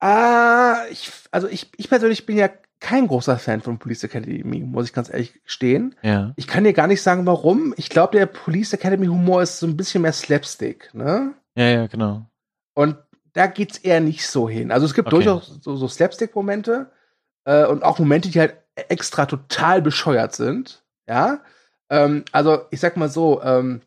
Ah, 0.00 0.78
ich, 0.90 1.12
also 1.30 1.46
ich, 1.46 1.70
ich 1.76 1.88
persönlich 1.88 2.26
bin 2.26 2.36
ja 2.36 2.48
kein 2.80 3.06
großer 3.06 3.38
Fan 3.38 3.60
von 3.60 3.78
Police 3.78 4.04
Academy, 4.04 4.60
muss 4.64 4.86
ich 4.86 4.92
ganz 4.92 5.10
ehrlich 5.10 5.40
gestehen. 5.44 5.94
Ja. 6.02 6.32
Ich 6.36 6.48
kann 6.48 6.64
dir 6.64 6.72
gar 6.72 6.86
nicht 6.86 7.02
sagen, 7.02 7.26
warum. 7.26 7.74
Ich 7.76 7.90
glaube, 7.90 8.16
der 8.16 8.26
Police 8.26 8.72
Academy 8.72 9.06
Humor 9.06 9.42
ist 9.42 9.58
so 9.58 9.66
ein 9.66 9.76
bisschen 9.76 10.02
mehr 10.02 10.14
Slapstick, 10.14 10.92
ne? 10.94 11.34
Ja, 11.54 11.66
ja, 11.66 11.86
genau. 11.86 12.26
Und 12.74 12.96
da 13.34 13.46
geht's 13.46 13.78
eher 13.78 14.00
nicht 14.00 14.26
so 14.26 14.48
hin. 14.48 14.72
Also 14.72 14.86
es 14.86 14.94
gibt 14.94 15.08
Okay. 15.08 15.16
durchaus 15.22 15.58
so, 15.60 15.76
so 15.76 15.86
Slapstick-Momente 15.86 16.90
äh, 17.44 17.66
und 17.66 17.84
auch 17.84 17.98
Momente, 17.98 18.30
die 18.30 18.40
halt 18.40 18.56
extra 18.88 19.26
total 19.26 19.82
bescheuert 19.82 20.34
sind. 20.34 20.79
Ja. 21.10 21.40
Ähm, 21.90 22.24
also 22.30 22.66
ich 22.70 22.78
sag 22.78 22.96
mal 22.96 23.08
so, 23.08 23.42
ähm, 23.42 23.82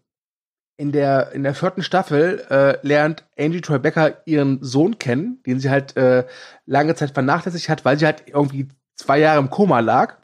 in 0.76 0.92
der 0.92 1.32
in 1.32 1.44
der 1.44 1.56
vierten 1.56 1.82
Staffel 1.82 2.46
äh, 2.50 2.86
lernt 2.86 3.24
Angie 3.40 3.62
Tribeca 3.62 4.12
ihren 4.26 4.62
Sohn 4.62 5.00
kennen, 5.00 5.42
den 5.46 5.60
sie 5.62 5.70
halt 5.70 5.96
äh, 5.96 6.26
lange 6.66 6.96
Zeit 6.96 7.12
vernachlässigt 7.12 7.70
hat, 7.70 7.86
weil 7.86 7.98
sie 7.98 8.06
halt 8.06 8.24
irgendwie 8.28 8.68
zwei 8.96 9.20
Jahre 9.20 9.40
im 9.40 9.50
Koma 9.50 9.80
lag. 9.80 10.18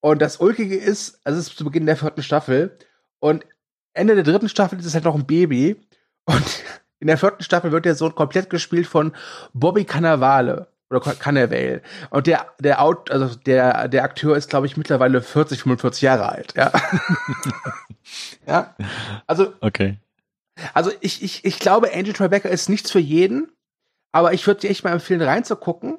Und 0.00 0.20
das 0.20 0.36
Ulkige 0.36 0.76
ist, 0.76 1.18
also 1.24 1.38
es 1.40 1.48
ist 1.48 1.56
zu 1.56 1.64
Beginn 1.64 1.86
der 1.86 1.96
vierten 1.96 2.22
Staffel, 2.22 2.76
und 3.20 3.46
Ende 3.94 4.14
der 4.16 4.24
dritten 4.24 4.50
Staffel 4.50 4.78
ist 4.78 4.84
es 4.84 4.92
halt 4.92 5.04
noch 5.04 5.14
ein 5.14 5.26
Baby. 5.26 5.80
Und 6.26 6.62
in 7.00 7.06
der 7.06 7.16
vierten 7.16 7.42
Staffel 7.42 7.72
wird 7.72 7.86
der 7.86 7.94
Sohn 7.94 8.14
komplett 8.14 8.50
gespielt 8.50 8.86
von 8.86 9.12
Bobby 9.54 9.86
Cannavale 9.86 10.68
oder 10.94 11.14
Cannavale. 11.14 11.82
Und 12.10 12.26
der, 12.26 12.46
der 12.58 12.80
Out, 12.80 13.10
also 13.10 13.34
der, 13.34 13.88
der 13.88 14.04
Akteur 14.04 14.36
ist, 14.36 14.50
glaube 14.50 14.66
ich, 14.66 14.76
mittlerweile 14.76 15.22
40, 15.22 15.62
45 15.62 16.02
Jahre 16.02 16.28
alt, 16.28 16.54
ja. 16.56 16.72
ja. 18.46 18.74
Also. 19.26 19.52
Okay. 19.60 19.98
Also 20.72 20.92
ich, 21.00 21.22
ich, 21.22 21.44
ich 21.44 21.58
glaube, 21.58 21.92
Angel 21.92 22.12
Tribeca 22.12 22.48
ist 22.48 22.68
nichts 22.68 22.90
für 22.90 23.00
jeden, 23.00 23.50
aber 24.12 24.32
ich 24.32 24.46
würde 24.46 24.60
dir 24.60 24.70
echt 24.70 24.84
mal 24.84 24.92
empfehlen, 24.92 25.20
reinzugucken. 25.20 25.98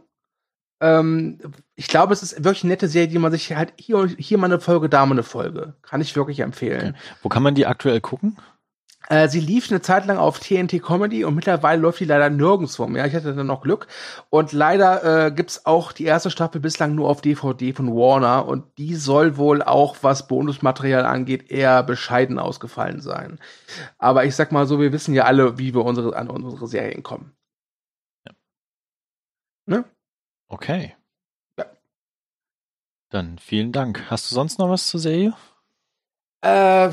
Ähm, 0.82 1.40
ich 1.76 1.88
glaube, 1.88 2.14
es 2.14 2.24
ist 2.24 2.44
wirklich 2.44 2.64
eine 2.64 2.72
nette 2.74 2.88
Serie, 2.88 3.08
die 3.08 3.20
man 3.20 3.32
sich 3.32 3.54
halt 3.54 3.74
hier, 3.78 4.08
hier 4.18 4.38
mal 4.38 4.46
eine 4.46 4.60
Folge, 4.60 4.90
da 4.90 5.06
mal 5.06 5.14
eine 5.14 5.24
Folge. 5.24 5.76
Kann 5.82 6.02
ich 6.02 6.16
wirklich 6.16 6.40
empfehlen. 6.40 6.90
Okay. 6.90 7.18
Wo 7.22 7.30
kann 7.30 7.44
man 7.44 7.56
die 7.56 7.66
aktuell 7.66 8.02
gucken? 8.02 8.38
Äh, 9.10 9.28
sie 9.28 9.40
lief 9.40 9.70
eine 9.70 9.82
Zeit 9.82 10.06
lang 10.06 10.18
auf 10.18 10.40
TNT 10.40 10.82
Comedy 10.82 11.24
und 11.24 11.36
mittlerweile 11.36 11.82
läuft 11.82 12.00
die 12.00 12.06
leider 12.06 12.30
nirgendwo 12.30 12.88
mehr. 12.88 13.06
Ich 13.06 13.14
hatte 13.14 13.36
dann 13.36 13.48
noch 13.48 13.62
Glück. 13.62 13.88
Und 14.30 14.52
leider 14.52 15.28
äh, 15.28 15.32
gibt's 15.32 15.66
auch 15.66 15.92
die 15.92 16.06
erste 16.06 16.32
Staffel 16.32 16.60
bislang 16.62 16.96
nur 16.96 17.10
auf 17.10 17.22
DVD 17.22 17.74
von 17.74 17.90
Warner 17.90 18.48
und 18.48 18.78
die 18.78 18.96
soll 18.96 19.38
wohl 19.38 19.62
auch, 19.62 19.98
was 20.02 20.28
Bonusmaterial 20.28 21.06
angeht, 21.06 21.52
eher 21.52 21.84
bescheiden 21.84 22.40
ausgefallen 22.40 23.02
sein. 23.02 23.40
Aber 23.98 24.26
ich 24.26 24.36
sag 24.36 24.52
mal 24.52 24.66
so, 24.68 24.80
wir 24.80 24.92
wissen 24.92 25.14
ja 25.14 25.26
alle, 25.26 25.58
wie 25.58 25.74
wir 25.74 25.86
unsere, 25.86 26.16
an 26.16 26.30
unsere 26.30 26.68
Serien 26.68 27.04
kommen. 27.04 27.36
Ja. 28.26 28.34
Ne? 29.68 29.86
Okay. 30.48 30.96
Ja. 31.58 31.66
Dann 33.10 33.38
vielen 33.38 33.72
Dank. 33.72 34.04
Hast 34.10 34.32
du 34.32 34.36
sonst 34.36 34.58
noch 34.58 34.70
was 34.70 34.88
zur 34.88 35.00
Serie? 35.00 35.34
Äh, 36.46 36.90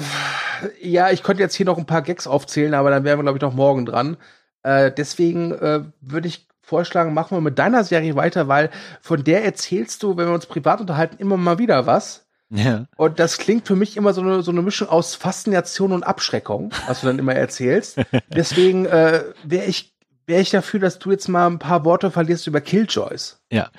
ja, 0.81 1.11
ich 1.11 1.23
könnte 1.23 1.43
jetzt 1.43 1.55
hier 1.55 1.67
noch 1.67 1.77
ein 1.77 1.87
paar 1.87 2.03
Gags 2.03 2.27
aufzählen, 2.27 2.73
aber 2.75 2.91
dann 2.91 3.05
wären 3.05 3.19
wir, 3.19 3.25
glaube 3.25 3.39
ich, 3.39 3.43
noch 3.43 3.55
morgen 3.55 3.85
dran. 3.85 4.17
Äh, 4.63 4.91
deswegen 4.93 5.53
äh, 5.53 5.83
würde 6.01 6.29
ich 6.29 6.47
vorschlagen, 6.63 7.13
machen 7.13 7.37
wir 7.37 7.43
mit 7.43 7.59
deiner 7.59 7.85
Serie 7.85 8.17
weiter, 8.17 8.49
weil 8.49 8.71
von 9.03 9.23
der 9.25 9.45
erzählst 9.45 10.03
du, 10.03 10.17
wenn 10.17 10.27
wir 10.27 10.35
uns 10.35 10.47
privat 10.47 10.81
unterhalten, 10.81 11.17
immer 11.19 11.37
mal 11.37 11.59
wieder 11.59 11.87
was. 11.87 12.27
Ja. 12.49 12.87
Und 12.97 13.19
das 13.19 13.39
klingt 13.39 13.67
für 13.67 13.77
mich 13.77 13.97
immer 13.97 14.15
so 14.15 14.23
eine, 14.23 14.43
so 14.43 14.51
eine 14.51 14.63
Mischung 14.63 14.89
aus 14.89 15.15
Faszination 15.15 15.93
und 15.93 16.03
Abschreckung, 16.03 16.71
was 16.87 17.01
du 17.01 17.07
dann 17.07 17.19
immer 17.19 17.35
erzählst. 17.35 18.01
Deswegen 18.35 18.87
äh, 18.87 19.23
wäre 19.43 19.67
ich, 19.67 19.95
wär 20.27 20.41
ich 20.41 20.51
dafür, 20.51 20.81
dass 20.81 20.99
du 20.99 21.11
jetzt 21.11 21.29
mal 21.29 21.47
ein 21.47 21.59
paar 21.59 21.85
Worte 21.85 22.11
verlierst 22.11 22.47
über 22.47 22.61
Killjoys. 22.61 23.41
Ja, 23.51 23.71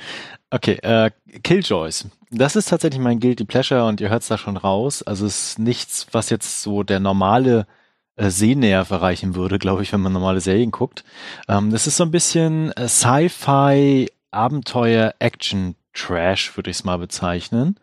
okay. 0.53 0.79
Äh, 0.81 1.11
Killjoys. 1.43 2.07
Das 2.31 2.55
ist 2.55 2.69
tatsächlich 2.69 3.01
mein 3.01 3.19
Guilty 3.19 3.45
Pleasure 3.45 3.85
und 3.85 4.01
ihr 4.01 4.09
hört 4.09 4.23
es 4.23 4.27
da 4.27 4.37
schon 4.37 4.57
raus. 4.57 5.03
Also 5.03 5.25
es 5.25 5.49
ist 5.49 5.59
nichts, 5.59 6.07
was 6.11 6.29
jetzt 6.29 6.61
so 6.61 6.83
der 6.83 6.99
normale 6.99 7.67
äh, 8.15 8.29
Sehnerv 8.29 8.89
erreichen 8.91 9.35
würde, 9.35 9.59
glaube 9.59 9.83
ich, 9.83 9.93
wenn 9.93 10.01
man 10.01 10.13
normale 10.13 10.41
Serien 10.41 10.71
guckt. 10.71 11.03
Ähm, 11.47 11.71
das 11.71 11.87
ist 11.87 11.97
so 11.97 12.03
ein 12.03 12.11
bisschen 12.11 12.71
äh, 12.73 12.87
Sci-Fi, 12.87 14.09
Abenteuer, 14.31 15.13
Action. 15.19 15.75
Trash, 15.93 16.57
würde 16.57 16.71
ich 16.71 16.77
es 16.77 16.83
mal 16.83 16.97
bezeichnen. 16.97 17.79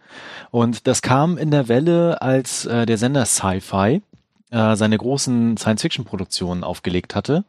Und 0.50 0.88
das 0.88 1.00
kam 1.00 1.38
in 1.38 1.52
der 1.52 1.68
Welle, 1.68 2.20
als 2.20 2.66
äh, 2.66 2.85
der 2.85 2.98
Sender 2.98 3.24
Sci-Fi 3.24 4.02
äh, 4.50 4.76
seine 4.76 4.98
großen 4.98 5.56
Science-Fiction-Produktionen 5.56 6.64
aufgelegt 6.64 7.14
hatte. 7.14 7.44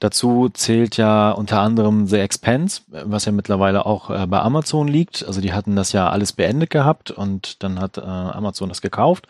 Dazu 0.00 0.48
zählt 0.52 0.96
ja 0.96 1.30
unter 1.30 1.60
anderem 1.60 2.06
The 2.06 2.18
Expanse, 2.18 2.82
was 2.88 3.24
ja 3.24 3.32
mittlerweile 3.32 3.86
auch 3.86 4.10
äh, 4.10 4.26
bei 4.26 4.40
Amazon 4.40 4.88
liegt. 4.88 5.24
Also 5.26 5.40
die 5.40 5.52
hatten 5.52 5.76
das 5.76 5.92
ja 5.92 6.10
alles 6.10 6.32
beendet 6.32 6.70
gehabt 6.70 7.10
und 7.10 7.62
dann 7.62 7.80
hat 7.80 7.98
äh, 7.98 8.02
Amazon 8.02 8.68
das 8.68 8.82
gekauft. 8.82 9.26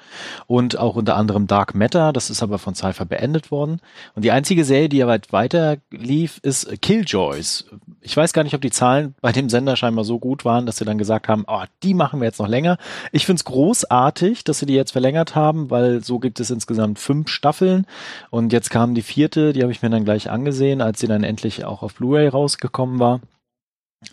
Und 0.47 0.79
auch 0.79 0.97
unter 0.97 1.17
anderem 1.17 1.47
Dark 1.47 1.75
Matter, 1.75 2.13
das 2.13 2.31
ist 2.31 2.43
aber 2.43 2.59
von 2.59 2.75
Cypher 2.75 3.05
beendet 3.05 3.51
worden. 3.51 3.81
Und 4.15 4.25
die 4.25 4.33
einzige 4.33 4.65
Serie, 4.65 4.89
die 4.89 4.99
ja 4.99 5.07
weit 5.07 5.33
weiter 5.33 5.77
lief, 5.91 6.41
ist 6.43 6.83
Killjoys. 6.83 7.67
Ich 8.05 8.17
weiß 8.17 8.33
gar 8.33 8.43
nicht, 8.43 8.55
ob 8.55 8.61
die 8.61 8.71
Zahlen 8.71 9.15
bei 9.21 9.31
dem 9.31 9.49
Sender 9.49 9.77
scheinbar 9.77 10.05
so 10.05 10.19
gut 10.19 10.45
waren, 10.45 10.67
dass 10.67 10.77
sie 10.77 10.85
dann 10.85 10.99
gesagt 10.99 11.29
haben, 11.29 11.45
oh, 11.47 11.63
die 11.85 11.95
machen 11.95 12.21
wir 12.21 12.27
jetzt 12.27 12.41
noch 12.41 12.49
länger. 12.49 12.77
Ich 13.13 13.27
finde 13.27 13.39
es 13.39 13.45
großartig, 13.45 14.43
dass 14.43 14.59
sie 14.59 14.67
die 14.67 14.75
jetzt 14.75 14.91
verlängert 14.91 15.37
haben, 15.37 15.71
weil 15.71 16.03
so 16.03 16.19
gibt 16.19 16.41
es 16.41 16.51
insgesamt 16.51 16.99
fünf 16.99 17.29
Staffeln 17.29 17.87
und 18.31 18.53
jetzt 18.53 18.71
kam 18.71 18.95
die 18.95 19.03
vierte, 19.03 19.53
die 19.53 19.63
habe 19.63 19.71
ich 19.71 19.83
mir 19.83 19.91
dann 19.91 20.05
gleich 20.05 20.31
angesehen, 20.31 20.81
als 20.81 20.99
sie 20.99 21.07
dann 21.07 21.23
endlich 21.23 21.65
auch 21.65 21.83
auf 21.83 21.95
Blu-ray 21.95 22.27
rausgekommen 22.27 22.99
war. 22.99 23.21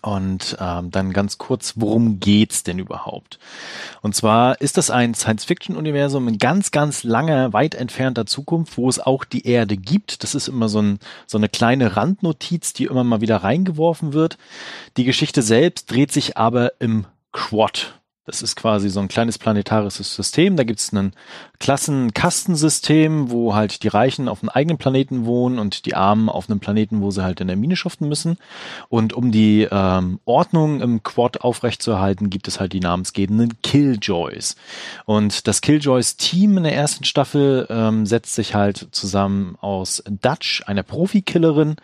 Und 0.01 0.55
ähm, 0.61 0.91
dann 0.91 1.11
ganz 1.11 1.37
kurz, 1.37 1.73
worum 1.75 2.19
geht's 2.19 2.63
denn 2.63 2.79
überhaupt? 2.79 3.39
Und 4.01 4.15
zwar 4.15 4.61
ist 4.61 4.77
das 4.77 4.89
ein 4.91 5.13
Science-Fiction-Universum 5.13 6.27
in 6.27 6.37
ganz, 6.37 6.71
ganz 6.71 7.03
langer, 7.03 7.53
weit 7.53 7.75
entfernter 7.75 8.25
Zukunft, 8.25 8.77
wo 8.77 8.87
es 8.87 8.99
auch 8.99 9.25
die 9.25 9.45
Erde 9.45 9.75
gibt. 9.75 10.23
Das 10.23 10.35
ist 10.35 10.47
immer 10.47 10.69
so, 10.69 10.81
ein, 10.81 10.99
so 11.27 11.37
eine 11.37 11.49
kleine 11.49 11.97
Randnotiz, 11.97 12.73
die 12.73 12.85
immer 12.85 13.03
mal 13.03 13.21
wieder 13.21 13.37
reingeworfen 13.37 14.13
wird. 14.13 14.37
Die 14.95 15.03
Geschichte 15.03 15.41
selbst 15.41 15.91
dreht 15.91 16.11
sich 16.11 16.37
aber 16.37 16.79
im 16.79 17.05
Quad. 17.31 17.98
Das 18.29 18.43
ist 18.43 18.55
quasi 18.55 18.89
so 18.89 18.99
ein 18.99 19.07
kleines 19.07 19.39
planetarisches 19.39 20.13
System. 20.13 20.55
Da 20.55 20.63
gibt 20.63 20.79
es 20.79 20.91
ein 20.91 21.13
Klassenkastensystem, 21.57 23.31
wo 23.31 23.55
halt 23.55 23.81
die 23.81 23.87
Reichen 23.87 24.27
auf 24.27 24.43
einem 24.43 24.49
eigenen 24.49 24.77
Planeten 24.77 25.25
wohnen 25.25 25.57
und 25.57 25.87
die 25.87 25.95
Armen 25.95 26.29
auf 26.29 26.47
einem 26.47 26.59
Planeten, 26.59 27.01
wo 27.01 27.09
sie 27.09 27.23
halt 27.23 27.41
in 27.41 27.47
der 27.47 27.57
Mine 27.57 27.75
schuften 27.75 28.07
müssen. 28.07 28.37
Und 28.87 29.13
um 29.13 29.31
die 29.31 29.67
ähm, 29.71 30.19
Ordnung 30.25 30.79
im 30.81 31.01
Quad 31.01 31.41
aufrechtzuerhalten, 31.41 32.29
gibt 32.29 32.47
es 32.47 32.59
halt 32.59 32.73
die 32.73 32.81
namensgebenden 32.81 33.59
Killjoys. 33.63 34.55
Und 35.05 35.47
das 35.47 35.61
Killjoys-Team 35.61 36.57
in 36.57 36.63
der 36.65 36.75
ersten 36.75 37.05
Staffel 37.05 37.65
ähm, 37.71 38.05
setzt 38.05 38.35
sich 38.35 38.53
halt 38.53 38.89
zusammen 38.91 39.57
aus 39.59 40.03
Dutch, 40.07 40.61
einer 40.67 40.83
Profikillerin, 40.83 41.77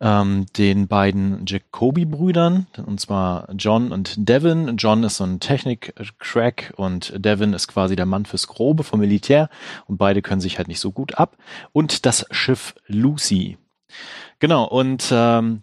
ähm, 0.00 0.46
den 0.56 0.88
beiden 0.88 1.44
Jacoby-Brüdern, 1.46 2.66
und 2.84 3.00
zwar 3.00 3.48
John 3.54 3.92
und 3.92 4.28
Devin. 4.28 4.76
John 4.76 5.04
ist 5.04 5.16
so 5.16 5.24
ein 5.24 5.40
Technik-Crack 5.40 6.74
und 6.76 7.12
Devin 7.16 7.52
ist 7.52 7.68
quasi 7.68 7.96
der 7.96 8.06
Mann 8.06 8.26
fürs 8.26 8.46
Grobe 8.46 8.84
vom 8.84 9.00
Militär 9.00 9.48
und 9.86 9.98
beide 9.98 10.22
können 10.22 10.40
sich 10.40 10.58
halt 10.58 10.68
nicht 10.68 10.80
so 10.80 10.92
gut 10.92 11.14
ab. 11.16 11.36
Und 11.72 12.06
das 12.06 12.26
Schiff 12.30 12.74
Lucy. 12.86 13.58
Genau, 14.38 14.64
und 14.64 15.08
ähm, 15.12 15.62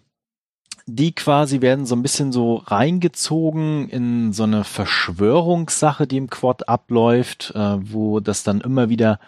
die 0.86 1.14
quasi 1.14 1.60
werden 1.60 1.86
so 1.86 1.96
ein 1.96 2.02
bisschen 2.02 2.32
so 2.32 2.56
reingezogen 2.56 3.88
in 3.88 4.32
so 4.32 4.42
eine 4.42 4.64
Verschwörungssache, 4.64 6.06
die 6.06 6.18
im 6.18 6.28
Quad 6.28 6.68
abläuft, 6.68 7.52
äh, 7.54 7.76
wo 7.80 8.20
das 8.20 8.42
dann 8.42 8.60
immer 8.60 8.88
wieder 8.88 9.18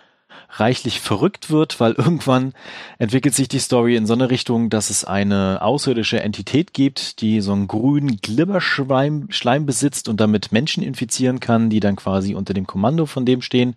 reichlich 0.50 1.00
verrückt 1.00 1.50
wird, 1.50 1.80
weil 1.80 1.92
irgendwann 1.92 2.52
entwickelt 2.98 3.34
sich 3.34 3.48
die 3.48 3.58
Story 3.58 3.96
in 3.96 4.06
so 4.06 4.14
eine 4.14 4.30
Richtung, 4.30 4.70
dass 4.70 4.90
es 4.90 5.04
eine 5.04 5.60
außerirdische 5.62 6.20
Entität 6.20 6.72
gibt, 6.72 7.20
die 7.20 7.40
so 7.40 7.52
einen 7.52 7.68
grünen 7.68 8.18
Glibberschleim 8.18 9.26
Schleim 9.30 9.66
besitzt 9.66 10.08
und 10.08 10.20
damit 10.20 10.52
Menschen 10.52 10.82
infizieren 10.82 11.40
kann, 11.40 11.70
die 11.70 11.80
dann 11.80 11.96
quasi 11.96 12.34
unter 12.34 12.54
dem 12.54 12.66
Kommando 12.66 13.06
von 13.06 13.24
dem 13.24 13.42
stehen 13.42 13.74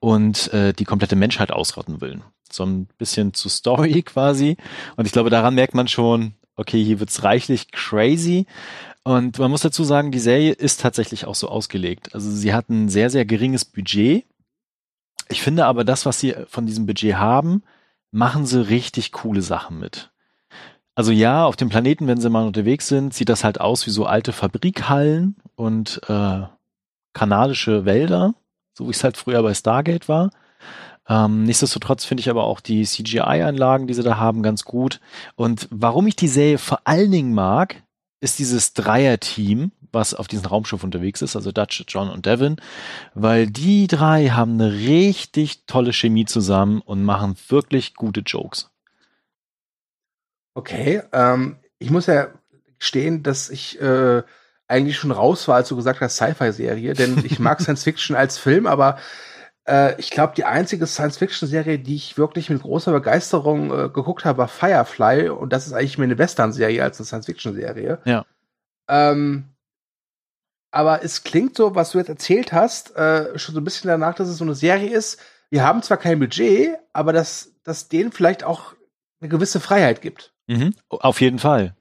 und 0.00 0.52
äh, 0.52 0.72
die 0.72 0.84
komplette 0.84 1.16
Menschheit 1.16 1.50
ausrotten 1.52 2.00
will. 2.00 2.20
So 2.50 2.64
ein 2.64 2.86
bisschen 2.98 3.34
zu 3.34 3.48
Story 3.48 4.02
quasi. 4.06 4.56
Und 4.96 5.06
ich 5.06 5.12
glaube, 5.12 5.30
daran 5.30 5.54
merkt 5.54 5.74
man 5.74 5.88
schon, 5.88 6.34
okay, 6.56 6.82
hier 6.82 7.00
wird's 7.00 7.24
reichlich 7.24 7.70
crazy. 7.72 8.46
Und 9.04 9.38
man 9.38 9.50
muss 9.50 9.62
dazu 9.62 9.82
sagen, 9.82 10.12
die 10.12 10.20
Serie 10.20 10.52
ist 10.52 10.80
tatsächlich 10.80 11.24
auch 11.24 11.34
so 11.34 11.48
ausgelegt. 11.48 12.14
Also 12.14 12.30
sie 12.30 12.54
hat 12.54 12.68
ein 12.68 12.88
sehr, 12.88 13.10
sehr 13.10 13.24
geringes 13.24 13.64
Budget 13.64 14.24
ich 15.32 15.42
finde 15.42 15.66
aber 15.66 15.84
das, 15.84 16.06
was 16.06 16.20
sie 16.20 16.34
von 16.48 16.66
diesem 16.66 16.86
Budget 16.86 17.16
haben, 17.16 17.62
machen 18.12 18.46
sie 18.46 18.68
richtig 18.68 19.12
coole 19.12 19.42
Sachen 19.42 19.80
mit. 19.80 20.10
Also 20.94 21.10
ja, 21.10 21.46
auf 21.46 21.56
dem 21.56 21.70
Planeten, 21.70 22.06
wenn 22.06 22.20
sie 22.20 22.28
mal 22.28 22.46
unterwegs 22.46 22.86
sind, 22.86 23.14
sieht 23.14 23.30
das 23.30 23.44
halt 23.44 23.60
aus 23.60 23.86
wie 23.86 23.90
so 23.90 24.04
alte 24.04 24.32
Fabrikhallen 24.32 25.36
und 25.56 26.00
äh, 26.08 26.42
kanadische 27.14 27.84
Wälder, 27.84 28.34
so 28.74 28.86
wie 28.86 28.90
es 28.90 29.02
halt 29.02 29.16
früher 29.16 29.42
bei 29.42 29.54
Stargate 29.54 30.08
war. 30.08 30.30
Ähm, 31.08 31.44
nichtsdestotrotz 31.44 32.04
finde 32.04 32.20
ich 32.20 32.30
aber 32.30 32.44
auch 32.44 32.60
die 32.60 32.84
CGI-Anlagen, 32.84 33.86
die 33.86 33.94
sie 33.94 34.02
da 34.02 34.18
haben, 34.18 34.42
ganz 34.42 34.64
gut. 34.64 35.00
Und 35.34 35.66
warum 35.70 36.06
ich 36.06 36.16
die 36.16 36.28
Serie 36.28 36.58
vor 36.58 36.80
allen 36.84 37.10
Dingen 37.10 37.34
mag, 37.34 37.82
ist 38.20 38.38
dieses 38.38 38.74
Dreier-Team, 38.74 39.72
was 39.92 40.14
auf 40.14 40.28
diesem 40.28 40.46
Raumschiff 40.46 40.82
unterwegs 40.82 41.22
ist, 41.22 41.36
also 41.36 41.52
Dutch, 41.52 41.84
John 41.88 42.10
und 42.10 42.26
Devin, 42.26 42.56
weil 43.14 43.46
die 43.46 43.86
drei 43.86 44.28
haben 44.28 44.54
eine 44.54 44.72
richtig 44.72 45.66
tolle 45.66 45.92
Chemie 45.92 46.24
zusammen 46.24 46.80
und 46.80 47.04
machen 47.04 47.36
wirklich 47.48 47.94
gute 47.94 48.20
Jokes. 48.20 48.70
Okay, 50.54 51.02
ähm, 51.12 51.56
ich 51.78 51.90
muss 51.90 52.06
ja 52.06 52.28
gestehen, 52.78 53.22
dass 53.22 53.48
ich 53.48 53.80
äh, 53.80 54.22
eigentlich 54.68 54.96
schon 54.96 55.12
raus 55.12 55.48
war, 55.48 55.56
als 55.56 55.68
du 55.68 55.76
gesagt 55.76 56.00
hast, 56.00 56.16
Sci-Fi-Serie, 56.16 56.94
denn 56.94 57.22
ich 57.24 57.38
mag 57.38 57.60
Science 57.62 57.84
Fiction 57.84 58.16
als 58.16 58.38
Film, 58.38 58.66
aber 58.66 58.98
äh, 59.66 59.98
ich 60.00 60.10
glaube, 60.10 60.34
die 60.36 60.44
einzige 60.44 60.86
Science-Fiction-Serie, 60.86 61.78
die 61.78 61.94
ich 61.94 62.18
wirklich 62.18 62.50
mit 62.50 62.62
großer 62.62 62.92
Begeisterung 62.92 63.70
äh, 63.70 63.88
geguckt 63.88 64.24
habe, 64.24 64.38
war 64.38 64.48
Firefly 64.48 65.28
und 65.28 65.52
das 65.52 65.66
ist 65.66 65.72
eigentlich 65.72 65.98
mehr 65.98 66.06
eine 66.06 66.18
Western-Serie 66.18 66.82
als 66.82 66.98
eine 66.98 67.06
Science-Fiction-Serie. 67.06 68.00
Ja. 68.04 68.26
Ähm, 68.88 69.51
aber 70.72 71.04
es 71.04 71.22
klingt 71.22 71.56
so, 71.56 71.74
was 71.74 71.90
du 71.90 71.98
jetzt 71.98 72.08
erzählt 72.08 72.52
hast, 72.52 72.96
äh, 72.96 73.38
schon 73.38 73.54
so 73.54 73.60
ein 73.60 73.64
bisschen 73.64 73.88
danach, 73.88 74.14
dass 74.14 74.28
es 74.28 74.38
so 74.38 74.44
eine 74.44 74.54
Serie 74.54 74.90
ist, 74.90 75.20
wir 75.50 75.64
haben 75.64 75.82
zwar 75.82 75.98
kein 75.98 76.18
Budget, 76.18 76.78
aber 76.94 77.12
dass 77.12 77.52
das 77.62 77.88
denen 77.88 78.10
vielleicht 78.10 78.42
auch 78.42 78.72
eine 79.20 79.28
gewisse 79.28 79.60
Freiheit 79.60 80.00
gibt. 80.00 80.32
Mhm, 80.46 80.74
auf 80.88 81.20
jeden 81.20 81.38
Fall. 81.38 81.76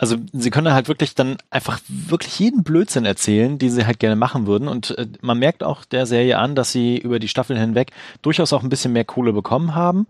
Also 0.00 0.16
sie 0.32 0.48
können 0.48 0.72
halt 0.72 0.88
wirklich 0.88 1.14
dann 1.14 1.36
einfach 1.50 1.78
wirklich 1.86 2.38
jeden 2.38 2.64
Blödsinn 2.64 3.04
erzählen, 3.04 3.58
die 3.58 3.68
sie 3.68 3.84
halt 3.84 3.98
gerne 3.98 4.16
machen 4.16 4.46
würden. 4.46 4.66
Und 4.66 4.96
äh, 4.96 5.06
man 5.20 5.38
merkt 5.38 5.62
auch 5.62 5.84
der 5.84 6.06
Serie 6.06 6.38
an, 6.38 6.54
dass 6.54 6.72
sie 6.72 6.96
über 6.96 7.18
die 7.18 7.28
Staffeln 7.28 7.60
hinweg 7.60 7.92
durchaus 8.22 8.54
auch 8.54 8.62
ein 8.62 8.70
bisschen 8.70 8.94
mehr 8.94 9.04
Kohle 9.04 9.34
bekommen 9.34 9.74
haben. 9.74 10.06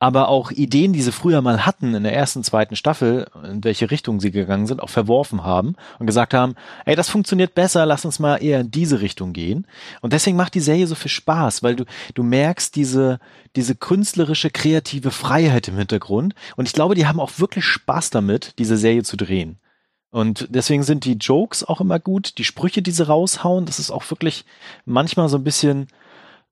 Aber 0.00 0.26
auch 0.28 0.50
Ideen, 0.50 0.92
die 0.92 1.02
sie 1.02 1.12
früher 1.12 1.40
mal 1.40 1.64
hatten 1.64 1.94
in 1.94 2.02
der 2.02 2.14
ersten, 2.14 2.42
zweiten 2.42 2.74
Staffel, 2.74 3.28
in 3.44 3.62
welche 3.62 3.92
Richtung 3.92 4.18
sie 4.18 4.32
gegangen 4.32 4.66
sind, 4.66 4.82
auch 4.82 4.90
verworfen 4.90 5.44
haben 5.44 5.76
und 6.00 6.06
gesagt 6.06 6.34
haben, 6.34 6.56
ey, 6.84 6.96
das 6.96 7.08
funktioniert 7.08 7.54
besser, 7.54 7.86
lass 7.86 8.04
uns 8.04 8.18
mal 8.18 8.36
eher 8.36 8.60
in 8.60 8.72
diese 8.72 9.00
Richtung 9.00 9.32
gehen. 9.32 9.68
Und 10.00 10.14
deswegen 10.14 10.36
macht 10.36 10.54
die 10.54 10.60
Serie 10.60 10.88
so 10.88 10.96
viel 10.96 11.10
Spaß, 11.10 11.62
weil 11.62 11.76
du, 11.76 11.84
du 12.14 12.24
merkst 12.24 12.74
diese, 12.74 13.20
diese 13.56 13.74
künstlerische, 13.74 14.50
kreative 14.50 15.10
Freiheit 15.10 15.68
im 15.68 15.76
Hintergrund. 15.76 16.34
Und 16.56 16.66
ich 16.66 16.72
glaube, 16.72 16.94
die 16.94 17.06
haben 17.06 17.20
auch 17.20 17.38
wirklich 17.38 17.64
Spaß 17.64 18.10
damit, 18.10 18.54
diese 18.58 18.76
Serie 18.76 19.02
zu 19.02 19.16
drehen. 19.16 19.27
Und 20.10 20.46
deswegen 20.50 20.82
sind 20.82 21.04
die 21.04 21.14
Jokes 21.14 21.64
auch 21.64 21.80
immer 21.80 21.98
gut, 21.98 22.38
die 22.38 22.44
Sprüche, 22.44 22.80
die 22.80 22.90
sie 22.90 23.06
raushauen, 23.06 23.66
das 23.66 23.78
ist 23.78 23.90
auch 23.90 24.08
wirklich 24.10 24.44
manchmal 24.86 25.28
so 25.28 25.36
ein 25.36 25.44
bisschen 25.44 25.88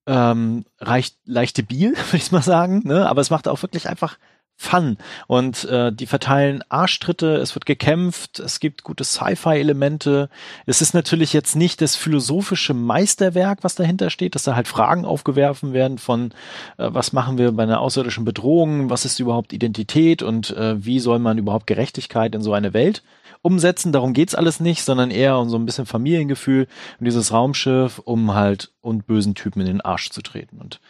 ähm, 0.06 0.64
reicht, 0.78 1.16
leichte 1.24 1.62
Biel, 1.62 1.92
würde 2.10 2.16
ich 2.16 2.32
mal 2.32 2.42
sagen, 2.42 2.82
ne? 2.84 3.08
aber 3.08 3.20
es 3.20 3.30
macht 3.30 3.48
auch 3.48 3.62
wirklich 3.62 3.88
einfach 3.88 4.18
Fun. 4.58 4.96
Und 5.26 5.64
äh, 5.64 5.92
die 5.92 6.06
verteilen 6.06 6.64
Arschtritte, 6.70 7.36
es 7.36 7.54
wird 7.54 7.66
gekämpft, 7.66 8.38
es 8.38 8.58
gibt 8.58 8.84
gute 8.84 9.04
Sci-Fi-Elemente. 9.04 10.30
Es 10.64 10.80
ist 10.80 10.94
natürlich 10.94 11.34
jetzt 11.34 11.56
nicht 11.56 11.82
das 11.82 11.94
philosophische 11.94 12.72
Meisterwerk, 12.72 13.58
was 13.62 13.74
dahinter 13.74 14.08
steht, 14.08 14.34
dass 14.34 14.44
da 14.44 14.56
halt 14.56 14.66
Fragen 14.66 15.04
aufgeworfen 15.04 15.74
werden 15.74 15.98
von, 15.98 16.30
äh, 16.78 16.88
was 16.88 17.12
machen 17.12 17.36
wir 17.36 17.52
bei 17.52 17.64
einer 17.64 17.80
außerirdischen 17.80 18.24
Bedrohung, 18.24 18.88
was 18.88 19.04
ist 19.04 19.20
überhaupt 19.20 19.52
Identität 19.52 20.22
und 20.22 20.56
äh, 20.56 20.82
wie 20.82 21.00
soll 21.00 21.18
man 21.18 21.36
überhaupt 21.36 21.66
Gerechtigkeit 21.66 22.34
in 22.34 22.40
so 22.40 22.54
eine 22.54 22.72
Welt 22.72 23.02
umsetzen. 23.42 23.92
Darum 23.92 24.14
geht's 24.14 24.34
alles 24.34 24.58
nicht, 24.58 24.84
sondern 24.84 25.10
eher 25.10 25.38
um 25.38 25.50
so 25.50 25.58
ein 25.58 25.66
bisschen 25.66 25.86
Familiengefühl 25.86 26.66
und 26.98 27.04
dieses 27.04 27.30
Raumschiff, 27.30 27.98
um 27.98 28.34
halt 28.34 28.72
und 28.80 29.06
bösen 29.06 29.34
Typen 29.34 29.60
in 29.60 29.66
den 29.66 29.80
Arsch 29.82 30.10
zu 30.10 30.22
treten. 30.22 30.58
Und 30.58 30.80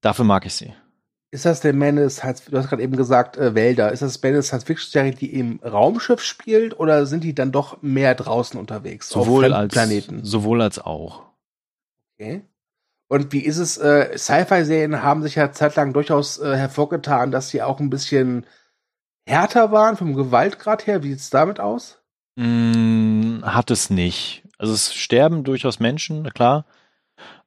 dafür 0.00 0.24
mag 0.24 0.46
ich 0.46 0.54
sie. 0.54 0.72
Ist 1.32 1.46
das 1.46 1.60
der 1.60 1.72
Man 1.72 2.10
Science, 2.10 2.44
du 2.44 2.58
hast 2.58 2.68
gerade 2.68 2.82
eben 2.82 2.94
gesagt, 2.94 3.38
äh, 3.38 3.54
Wälder, 3.54 3.90
ist 3.90 4.02
das 4.02 4.22
Man 4.22 4.42
Science 4.42 4.64
Fiction 4.64 4.90
Serie, 4.90 5.12
die 5.12 5.32
im 5.32 5.60
Raumschiff 5.64 6.20
spielt 6.22 6.78
oder 6.78 7.06
sind 7.06 7.24
die 7.24 7.34
dann 7.34 7.52
doch 7.52 7.80
mehr 7.80 8.14
draußen 8.14 8.60
unterwegs? 8.60 9.08
Sowohl 9.08 9.52
als 9.54 9.72
Planeten? 9.72 10.24
Sowohl 10.24 10.60
als 10.60 10.78
auch. 10.78 11.22
Okay. 12.14 12.42
Und 13.08 13.32
wie 13.32 13.40
ist 13.40 13.56
es, 13.56 13.78
äh, 13.78 14.16
Sci-Fi-Serien 14.16 15.02
haben 15.02 15.22
sich 15.22 15.34
ja 15.36 15.52
zeitlang 15.52 15.94
durchaus 15.94 16.38
äh, 16.38 16.54
hervorgetan, 16.54 17.30
dass 17.30 17.48
sie 17.48 17.62
auch 17.62 17.80
ein 17.80 17.90
bisschen 17.90 18.46
härter 19.26 19.72
waren 19.72 19.96
vom 19.96 20.14
Gewaltgrad 20.14 20.86
her. 20.86 21.02
Wie 21.02 21.12
sieht's 21.12 21.30
damit 21.30 21.60
aus? 21.60 21.98
Mm, 22.36 23.42
hat 23.42 23.70
es 23.70 23.90
nicht. 23.90 24.42
Also 24.58 24.74
es 24.74 24.94
sterben 24.94 25.44
durchaus 25.44 25.80
Menschen, 25.80 26.30
klar. 26.32 26.66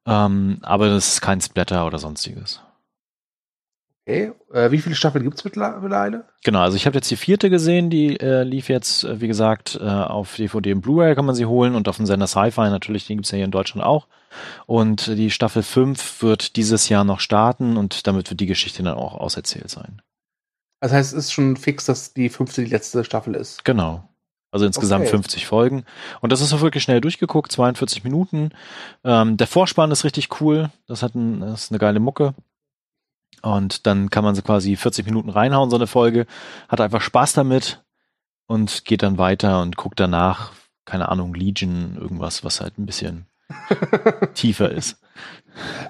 Ähm, 0.08 0.60
aber 0.64 0.90
das 0.90 1.14
ist 1.14 1.22
kein 1.22 1.42
Splatter 1.42 1.86
oder 1.86 1.98
sonstiges. 1.98 2.62
Okay. 4.08 4.34
Äh, 4.54 4.70
wie 4.70 4.80
viele 4.80 4.94
Staffeln 4.94 5.24
gibt 5.24 5.38
es 5.38 5.44
mittlerweile? 5.44 6.26
Genau, 6.44 6.60
also 6.60 6.78
ich 6.78 6.86
habe 6.86 6.96
jetzt 6.96 7.10
die 7.10 7.16
vierte 7.16 7.50
gesehen, 7.50 7.90
die 7.90 8.20
äh, 8.20 8.44
lief 8.44 8.70
jetzt, 8.70 9.04
äh, 9.04 9.20
wie 9.20 9.28
gesagt, 9.28 9.80
äh, 9.82 9.84
auf 9.84 10.36
DVD 10.36 10.74
und 10.74 10.82
Blu-ray 10.82 11.16
kann 11.16 11.26
man 11.26 11.34
sie 11.34 11.48
holen 11.48 11.74
und 11.74 11.88
auf 11.88 11.98
dem 11.98 12.06
Sender 12.06 12.28
Sci-Fi 12.28 12.70
natürlich, 12.70 13.08
den 13.08 13.18
gibt 13.18 13.26
es 13.26 13.32
ja 13.32 13.38
hier 13.38 13.46
in 13.46 13.52
Deutschland 13.52 13.86
auch. 13.86 14.08
Und 14.68 15.08
die 15.08 15.32
Staffel 15.32 15.64
5 15.64 16.22
wird 16.22 16.56
dieses 16.56 16.88
Jahr 16.88 17.04
noch 17.04 17.20
starten 17.20 17.78
und 17.78 18.06
damit 18.06 18.30
wird 18.30 18.40
die 18.40 18.46
Geschichte 18.46 18.84
dann 18.84 18.96
auch 18.96 19.16
auserzählt 19.16 19.72
sein. 19.72 20.04
Das 20.82 20.92
heißt, 20.92 21.14
es 21.14 21.26
ist 21.26 21.32
schon 21.32 21.58
fix, 21.58 21.86
dass 21.86 22.14
die 22.14 22.30
fünfte 22.30 22.64
die 22.64 22.70
letzte 22.70 23.04
Staffel 23.04 23.34
ist. 23.34 23.66
Genau. 23.66 24.08
Also 24.52 24.68
insgesamt 24.68 25.06
okay. 25.06 25.12
50 25.12 25.48
Folgen. 25.48 25.84
Und 26.22 26.32
das 26.32 26.42
ist 26.42 26.54
auch 26.54 26.62
wirklich 26.62 26.84
schnell 26.84 27.02
durchgeguckt, 27.02 27.52
42 27.52 28.04
Minuten. 28.04 28.52
Ähm, 29.04 29.36
der 29.36 29.48
Vorspann 29.48 29.90
ist 29.90 30.04
richtig 30.04 30.40
cool. 30.40 30.70
Das 30.86 31.02
hat 31.02 31.16
ein, 31.16 31.40
das 31.40 31.64
ist 31.64 31.72
eine 31.72 31.80
geile 31.80 32.00
Mucke. 32.00 32.36
Und 33.46 33.86
dann 33.86 34.10
kann 34.10 34.24
man 34.24 34.34
so 34.34 34.42
quasi 34.42 34.76
40 34.76 35.06
Minuten 35.06 35.30
reinhauen, 35.30 35.70
so 35.70 35.76
eine 35.76 35.86
Folge, 35.86 36.26
hat 36.68 36.82
einfach 36.82 37.02
Spaß 37.02 37.34
damit 37.34 37.84
und 38.48 38.86
geht 38.86 39.04
dann 39.04 39.20
weiter 39.20 39.62
und 39.62 39.78
guckt 39.78 40.00
danach, 40.00 40.52
keine 40.84 41.10
Ahnung, 41.10 41.36
Legion, 41.36 41.96
irgendwas, 42.00 42.44
was 42.44 42.60
halt 42.60 42.80
ein 42.80 42.88
bisschen 42.88 43.28
tiefer 44.34 44.72
ist. 44.72 44.98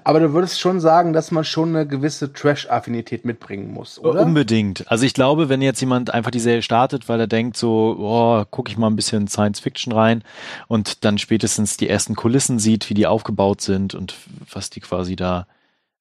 Aber 0.03 0.19
du 0.19 0.33
würdest 0.33 0.59
schon 0.59 0.81
sagen, 0.81 1.13
dass 1.13 1.31
man 1.31 1.45
schon 1.45 1.69
eine 1.69 1.87
gewisse 1.87 2.33
Trash-Affinität 2.33 3.23
mitbringen 3.23 3.71
muss, 3.71 3.99
oder? 3.99 4.21
Unbedingt. 4.21 4.91
Also 4.91 5.05
ich 5.05 5.13
glaube, 5.13 5.47
wenn 5.47 5.61
jetzt 5.61 5.79
jemand 5.79 6.13
einfach 6.13 6.31
die 6.31 6.39
Serie 6.41 6.61
startet, 6.61 7.07
weil 7.07 7.21
er 7.21 7.27
denkt 7.27 7.55
so, 7.55 7.95
oh, 7.97 8.43
gucke 8.51 8.69
ich 8.69 8.77
mal 8.77 8.87
ein 8.87 8.97
bisschen 8.97 9.29
Science 9.29 9.61
Fiction 9.61 9.93
rein 9.93 10.23
und 10.67 11.05
dann 11.05 11.17
spätestens 11.17 11.77
die 11.77 11.87
ersten 11.87 12.15
Kulissen 12.15 12.59
sieht, 12.59 12.89
wie 12.89 12.93
die 12.93 13.07
aufgebaut 13.07 13.61
sind 13.61 13.95
und 13.95 14.13
was 14.51 14.69
die 14.69 14.81
quasi 14.81 15.15
da 15.15 15.47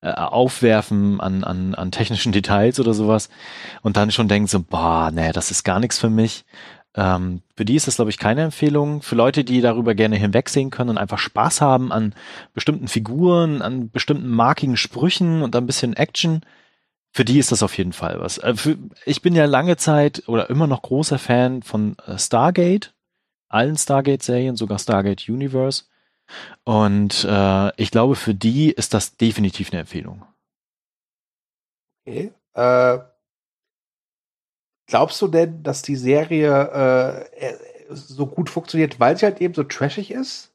äh, 0.05 0.13
aufwerfen 0.13 1.21
an, 1.21 1.45
an, 1.45 1.75
an 1.75 1.91
technischen 1.91 2.33
Details 2.33 2.79
oder 2.79 2.95
sowas 2.95 3.31
und 3.83 3.97
dann 3.97 4.11
schon 4.11 4.29
denkt 4.29 4.51
so, 4.51 4.61
boah, 4.63 5.11
nee, 5.11 5.33
das 5.33 5.51
ist 5.51 5.65
gar 5.65 5.81
nichts 5.81 5.99
für 5.99 6.11
mich. 6.11 6.45
Ähm, 6.95 7.41
für 7.57 7.65
die 7.65 7.75
ist 7.75 7.87
das, 7.87 7.97
glaube 7.97 8.11
ich, 8.11 8.19
keine 8.19 8.43
Empfehlung. 8.43 9.03
Für 9.03 9.15
Leute, 9.17 9.45
die 9.45 9.61
darüber 9.61 9.95
gerne 9.95 10.17
hinwegsehen 10.17 10.71
können 10.71 10.91
und 10.91 10.99
einfach 10.99 11.19
Spaß 11.19 11.61
haben 11.61 11.91
an 11.91 12.15
bestimmten 12.53 12.87
Figuren, 12.87 13.63
an 13.63 13.91
bestimmten 13.91 14.29
markigen 14.29 14.77
Sprüchen 14.77 15.43
und 15.43 15.57
ein 15.57 15.67
bisschen 15.67 15.95
Action, 15.95 16.43
für 17.11 17.25
die 17.25 17.39
ist 17.39 17.53
das 17.53 17.63
auf 17.63 17.79
jeden 17.79 17.93
Fall 17.93 18.21
was. 18.21 18.39
Äh, 18.39 18.55
für, 18.57 18.77
ich 19.07 19.23
bin 19.23 19.35
ja 19.35 19.47
lange 19.47 19.77
Zeit 19.77 20.25
oder 20.27 20.51
immer 20.51 20.67
noch 20.67 20.83
großer 20.83 21.19
Fan 21.19 21.63
von 21.63 21.97
äh, 22.07 22.19
Stargate, 22.19 22.93
allen 23.49 23.77
Stargate-Serien, 23.77 24.57
sogar 24.57 24.79
Stargate 24.79 25.29
Universe. 25.29 25.85
Und 26.65 27.25
äh, 27.29 27.73
ich 27.81 27.91
glaube, 27.91 28.17
für 28.17 28.35
die 28.35 28.71
ist 28.71 28.95
das 28.95 29.17
definitiv 29.17 29.73
eine 29.73 29.81
Empfehlung. 29.81 30.25
Okay. 32.07 32.33
Äh, 32.55 32.99
glaubst 34.87 35.21
du 35.23 35.29
denn, 35.29 35.63
dass 35.63 35.83
die 35.83 35.97
Serie 35.97 37.29
äh, 37.39 37.55
so 37.91 38.27
gut 38.27 38.51
funktioniert, 38.51 39.01
weil 39.01 39.17
sie 39.17 39.27
halt 39.27 39.41
eben 39.41 39.55
so 39.55 39.65
trashig 39.65 40.11
ist? 40.11 40.53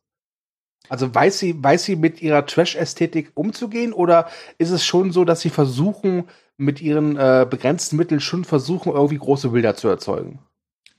Also 0.87 1.13
weiß 1.13 1.39
sie, 1.39 1.61
weiß 1.63 1.83
sie 1.83 1.95
mit 1.95 2.21
ihrer 2.21 2.45
Trash-Ästhetik 2.45 3.31
umzugehen 3.35 3.93
oder 3.93 4.29
ist 4.57 4.71
es 4.71 4.83
schon 4.83 5.11
so, 5.11 5.23
dass 5.23 5.41
sie 5.41 5.51
versuchen, 5.51 6.27
mit 6.57 6.81
ihren 6.81 7.15
äh, 7.15 7.47
begrenzten 7.49 7.95
Mitteln 7.95 8.19
schon 8.19 8.43
versuchen, 8.43 8.91
irgendwie 8.91 9.17
große 9.17 9.49
Bilder 9.49 9.75
zu 9.75 9.87
erzeugen? 9.87 10.39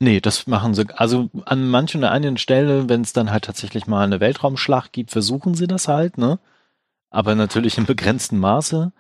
Nee, 0.03 0.21
das 0.21 0.47
machen 0.47 0.73
sie. 0.75 0.87
Also 0.97 1.29
an 1.45 1.69
manchen 1.69 1.99
oder 1.99 2.11
einigen 2.11 2.39
Stellen, 2.39 2.89
wenn 2.89 3.03
es 3.03 3.13
dann 3.13 3.31
halt 3.31 3.45
tatsächlich 3.45 3.87
mal 3.87 4.03
eine 4.03 4.19
Weltraumschlacht 4.19 4.93
gibt, 4.93 5.11
versuchen 5.11 5.55
sie 5.55 5.67
das 5.67 5.89
halt, 5.89 6.17
ne? 6.17 6.39
Aber 7.11 7.35
natürlich 7.35 7.77
in 7.77 7.85
begrenztem 7.85 8.39
Maße. 8.39 8.93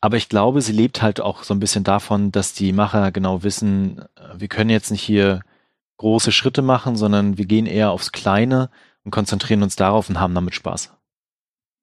Aber 0.00 0.16
ich 0.16 0.30
glaube, 0.30 0.62
sie 0.62 0.72
lebt 0.72 1.02
halt 1.02 1.20
auch 1.20 1.44
so 1.44 1.52
ein 1.52 1.60
bisschen 1.60 1.84
davon, 1.84 2.32
dass 2.32 2.54
die 2.54 2.72
Macher 2.72 3.12
genau 3.12 3.42
wissen, 3.42 4.02
wir 4.34 4.48
können 4.48 4.70
jetzt 4.70 4.90
nicht 4.90 5.02
hier 5.02 5.42
große 5.98 6.32
Schritte 6.32 6.62
machen, 6.62 6.96
sondern 6.96 7.36
wir 7.36 7.44
gehen 7.44 7.66
eher 7.66 7.90
aufs 7.90 8.10
Kleine 8.10 8.70
und 9.04 9.10
konzentrieren 9.10 9.62
uns 9.62 9.76
darauf 9.76 10.08
und 10.08 10.18
haben 10.18 10.34
damit 10.34 10.54
Spaß. 10.54 10.90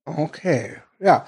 Okay, 0.05 0.77
ja. 0.99 1.27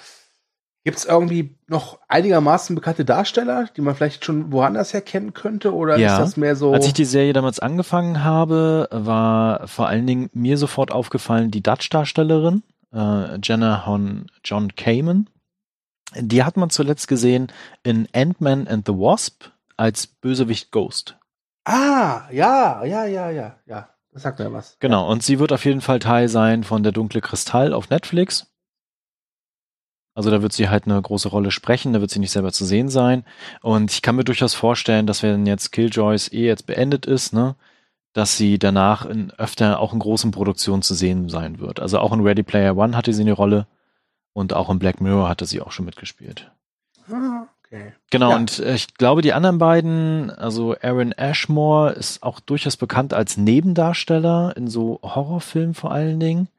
Gibt 0.86 0.98
es 0.98 1.06
irgendwie 1.06 1.58
noch 1.68 2.00
einigermaßen 2.08 2.74
bekannte 2.74 3.04
Darsteller, 3.04 3.68
die 3.76 3.82
man 3.82 3.96
vielleicht 3.96 4.24
schon 4.24 4.52
woanders 4.54 4.94
herkennen 4.94 5.34
könnte? 5.34 5.74
Oder 5.74 5.98
ja. 5.98 6.14
ist 6.14 6.20
das 6.20 6.38
mehr 6.38 6.56
so. 6.56 6.74
Als 6.74 6.88
ich 6.88 6.94
die 6.94 7.06
Serie 7.06 7.34
damals 7.34 7.60
angefangen 7.60 8.24
habe, 8.24 8.88
war 8.92 9.68
vor 9.68 9.88
allen 9.88 10.08
Dingen 10.08 10.30
mir 10.34 10.58
sofort 10.58 10.92
aufgefallen 10.92 11.52
die 11.52 11.62
Dutch-Darstellerin, 11.62 12.64
äh, 12.94 13.38
Jenna 13.44 13.86
Hon 13.86 14.28
John 14.44 14.74
Kamen. 14.76 15.30
Die 16.16 16.44
hat 16.44 16.58
man 16.58 16.70
zuletzt 16.70 17.08
gesehen 17.08 17.52
in 17.84 18.08
Ant-Man 18.14 18.68
and 18.68 18.88
the 18.88 18.94
Wasp 18.94 19.50
als 19.76 20.08
Bösewicht 20.08 20.72
Ghost. 20.72 21.18
Ah, 21.66 22.22
ja, 22.32 22.84
ja, 22.84 23.06
ja, 23.06 23.30
ja, 23.30 23.56
ja. 23.66 23.90
Das 24.12 24.24
sagt 24.24 24.40
mir 24.40 24.52
was. 24.52 24.78
Genau, 24.80 25.10
und 25.10 25.24
sie 25.24 25.40
wird 25.40 25.52
auf 25.52 25.66
jeden 25.66 25.82
Fall 25.82 26.00
Teil 26.00 26.30
sein 26.30 26.64
von 26.64 26.84
Der 26.84 26.92
dunkle 26.92 27.22
Kristall 27.22 27.74
auf 27.74 27.90
Netflix. 27.90 28.49
Also 30.20 30.32
da 30.32 30.42
wird 30.42 30.52
sie 30.52 30.68
halt 30.68 30.84
eine 30.84 31.02
große 31.02 31.30
Rolle 31.30 31.50
sprechen, 31.50 31.94
da 31.94 32.02
wird 32.02 32.12
sie 32.12 32.20
nicht 32.20 32.32
selber 32.32 32.52
zu 32.52 32.66
sehen 32.66 32.90
sein. 32.90 33.24
Und 33.62 33.90
ich 33.90 34.02
kann 34.02 34.18
mir 34.18 34.26
durchaus 34.26 34.54
vorstellen, 34.54 35.08
dass 35.08 35.24
wenn 35.24 35.46
jetzt 35.46 35.72
Killjoys 35.72 36.30
eh 36.34 36.46
jetzt 36.46 36.66
beendet 36.66 37.06
ist, 37.06 37.32
ne, 37.32 37.56
dass 38.12 38.36
sie 38.36 38.60
danach 38.60 39.06
in 39.06 39.32
öfter 39.38 39.80
auch 39.80 39.94
in 39.94 40.00
großen 40.00 40.32
Produktionen 40.32 40.82
zu 40.82 40.94
sehen 40.94 41.30
sein 41.30 41.60
wird. 41.60 41.80
Also 41.80 42.00
auch 42.00 42.12
in 42.12 42.20
Ready 42.20 42.44
Player 42.44 42.76
One 42.76 42.98
hatte 42.98 43.14
sie 43.14 43.22
eine 43.22 43.32
Rolle 43.32 43.66
und 44.34 44.52
auch 44.52 44.70
in 44.70 44.78
Black 44.78 45.00
Mirror 45.00 45.30
hatte 45.30 45.46
sie 45.46 45.62
auch 45.62 45.72
schon 45.72 45.86
mitgespielt. 45.86 46.52
Ah, 47.10 47.48
okay. 47.64 47.94
Genau, 48.12 48.32
ja. 48.32 48.36
und 48.36 48.60
äh, 48.60 48.76
ich 48.76 48.96
glaube, 48.96 49.22
die 49.22 49.32
anderen 49.32 49.58
beiden, 49.58 50.32
also 50.32 50.76
Aaron 50.82 51.14
Ashmore 51.14 51.94
ist 51.94 52.24
auch 52.24 52.42
durchaus 52.42 52.76
bekannt 52.76 53.14
als 53.14 53.38
Nebendarsteller 53.38 54.54
in 54.58 54.68
so 54.68 55.00
Horrorfilmen 55.02 55.76
vor 55.76 55.94
allen 55.94 56.20
Dingen. 56.20 56.50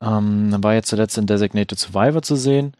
Ähm, 0.00 0.62
war 0.62 0.74
jetzt 0.74 0.88
zuletzt 0.88 1.18
in 1.18 1.26
Designated 1.26 1.78
Survivor 1.78 2.22
zu 2.22 2.36
sehen. 2.36 2.76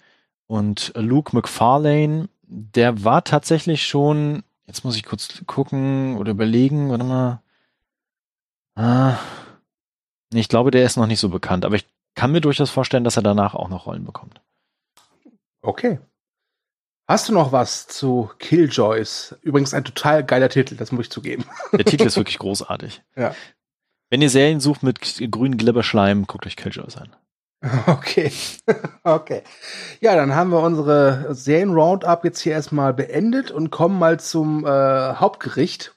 Und 0.47 0.93
Luke 0.95 1.35
McFarlane, 1.35 2.29
der 2.43 3.05
war 3.05 3.25
tatsächlich 3.25 3.87
schon, 3.87 4.43
jetzt 4.67 4.85
muss 4.85 4.97
ich 4.97 5.05
kurz 5.05 5.43
gucken 5.47 6.17
oder 6.17 6.31
überlegen, 6.31 6.91
warte 6.91 7.05
mal. 7.05 7.43
Ah, 8.75 9.19
ich 10.33 10.49
glaube, 10.49 10.71
der 10.71 10.85
ist 10.85 10.97
noch 10.97 11.07
nicht 11.07 11.21
so 11.21 11.29
bekannt, 11.29 11.65
aber 11.65 11.75
ich 11.75 11.87
kann 12.15 12.33
mir 12.33 12.41
durchaus 12.41 12.71
vorstellen, 12.71 13.05
dass 13.05 13.17
er 13.17 13.23
danach 13.23 13.55
auch 13.55 13.69
noch 13.69 13.87
Rollen 13.87 14.05
bekommt. 14.05 14.41
Okay. 15.61 15.99
Hast 17.09 17.29
du 17.29 17.33
noch 17.33 17.53
was 17.53 17.87
zu 17.87 18.31
Killjoys? 18.39 19.35
Übrigens 19.41 19.73
ein 19.73 19.85
total 19.85 20.25
geiler 20.25 20.51
Titel, 20.51 20.77
das 20.77 20.93
muss 20.93 21.07
ich 21.07 21.11
zugeben. 21.11 21.45
Der 21.73 21.85
Titel 21.85 22.07
ist 22.07 22.17
wirklich 22.19 22.39
großartig. 22.39 23.03
Ja. 23.17 23.35
Wenn 24.11 24.23
ihr 24.23 24.31
Serien 24.31 24.61
sucht 24.61 24.83
mit 24.83 25.01
grünen 25.31 25.59
Glibberschleim, 25.59 26.27
guckt 26.27 26.47
euch 26.47 26.57
Killjoys 26.57 26.97
an. 26.97 27.15
Okay. 27.87 28.31
okay. 29.03 29.43
Ja, 30.01 30.15
dann 30.15 30.35
haben 30.35 30.51
wir 30.51 30.61
unsere 30.61 31.35
Serien-Roundup 31.35 32.25
jetzt 32.25 32.41
hier 32.41 32.53
erstmal 32.53 32.95
beendet 32.95 33.51
und 33.51 33.71
kommen 33.71 33.99
mal 33.99 34.21
zum 34.21 34.65
äh, 34.65 35.15
Hauptgericht. 35.15 35.95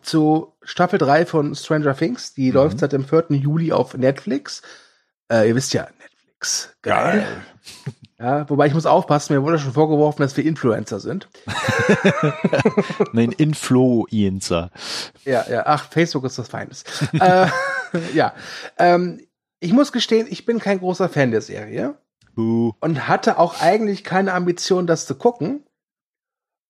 Zu 0.00 0.56
Staffel 0.62 0.98
3 0.98 1.26
von 1.26 1.54
Stranger 1.54 1.94
Things. 1.94 2.32
Die 2.32 2.48
mhm. 2.48 2.54
läuft 2.54 2.78
seit 2.78 2.92
dem 2.92 3.04
4. 3.04 3.26
Juli 3.30 3.72
auf 3.72 3.94
Netflix. 3.94 4.62
Äh, 5.30 5.48
ihr 5.48 5.54
wisst 5.54 5.74
ja, 5.74 5.88
Netflix. 6.00 6.74
Geil. 6.82 7.20
Geil. 7.20 7.94
Ja, 8.22 8.48
wobei 8.48 8.68
ich 8.68 8.74
muss 8.74 8.86
aufpassen, 8.86 9.34
mir 9.34 9.42
wurde 9.42 9.58
schon 9.58 9.72
vorgeworfen, 9.72 10.22
dass 10.22 10.36
wir 10.36 10.46
Influencer 10.46 11.00
sind. 11.00 11.28
Nein, 13.12 13.32
Influencer. 13.32 14.70
Ja, 15.24 15.44
ja, 15.50 15.64
ach, 15.66 15.90
Facebook 15.90 16.22
ist 16.24 16.38
das 16.38 16.46
Feindes. 16.46 16.84
äh, 17.14 17.48
ja, 18.14 18.32
ähm, 18.78 19.26
ich 19.58 19.72
muss 19.72 19.90
gestehen, 19.90 20.28
ich 20.30 20.46
bin 20.46 20.60
kein 20.60 20.78
großer 20.78 21.08
Fan 21.08 21.32
der 21.32 21.40
Serie. 21.40 21.96
Buh. 22.36 22.72
Und 22.78 23.08
hatte 23.08 23.38
auch 23.38 23.60
eigentlich 23.60 24.04
keine 24.04 24.34
Ambition, 24.34 24.86
das 24.86 25.04
zu 25.06 25.16
gucken. 25.16 25.66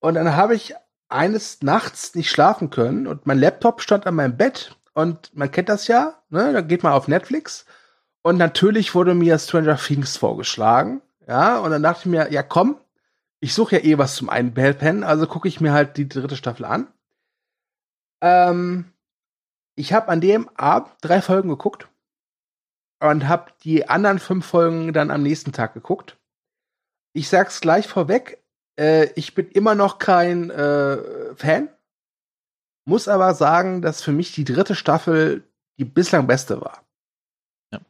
Und 0.01 0.15
dann 0.15 0.35
habe 0.35 0.55
ich 0.55 0.75
eines 1.11 1.61
Nachts 1.61 2.15
nicht 2.15 2.31
schlafen 2.31 2.71
können 2.71 3.07
und 3.07 3.27
mein 3.27 3.39
Laptop 3.39 3.83
stand 3.83 4.07
an 4.07 4.15
meinem 4.15 4.39
Bett 4.39 4.75
und 4.95 5.37
man 5.37 5.51
kennt 5.51 5.69
das 5.69 5.87
ja, 5.87 6.15
ne? 6.31 6.55
Da 6.55 6.63
geht 6.63 6.83
man 6.83 6.95
auf 6.95 7.09
Netflix 7.09 7.67
und 8.23 8.39
natürlich 8.39 8.95
wurde 8.95 9.15
mir 9.15 9.39
Stranger 9.39 9.77
Things 9.77 10.17
vorgeschlagen 10.17 11.03
ja, 11.27 11.59
und 11.59 11.71
dann 11.71 11.83
dachte 11.83 12.01
ich 12.01 12.07
mir, 12.07 12.33
ja 12.33 12.43
komm, 12.43 12.79
ich 13.41 13.55
suche 13.55 13.77
ja 13.77 13.85
eh 13.85 13.99
was 13.99 14.15
zum 14.15 14.29
Einpennen, 14.29 15.05
also 15.05 15.27
gucke 15.27 15.49
ich 15.49 15.61
mir 15.61 15.73
halt 15.73 15.97
die 15.97 16.09
dritte 16.09 16.37
Staffel 16.37 16.65
an. 16.65 16.93
Ähm, 18.21 18.93
ich 19.75 19.93
habe 19.93 20.09
an 20.09 20.21
dem 20.21 20.49
Abend 20.57 20.93
drei 21.01 21.21
Folgen 21.21 21.49
geguckt 21.49 21.89
und 23.01 23.27
habe 23.27 23.53
die 23.65 23.89
anderen 23.89 24.19
fünf 24.19 24.47
Folgen 24.47 24.93
dann 24.93 25.11
am 25.11 25.23
nächsten 25.23 25.53
Tag 25.53 25.75
geguckt. 25.75 26.19
Ich 27.15 27.29
sag's 27.29 27.61
gleich 27.61 27.89
vorweg, 27.89 28.43
äh, 28.79 29.11
ich 29.17 29.35
bin 29.35 29.49
immer 29.49 29.75
noch 29.75 29.99
kein 29.99 30.51
äh, 30.51 31.35
Fan, 31.35 31.69
muss 32.85 33.09
aber 33.09 33.35
sagen, 33.35 33.83
dass 33.83 34.03
für 34.03 34.13
mich 34.13 34.33
die 34.33 34.45
dritte 34.45 34.75
Staffel 34.75 35.45
die 35.79 35.85
bislang 35.85 36.27
beste 36.27 36.61
war. 36.61 36.85
Ja. 37.73 37.81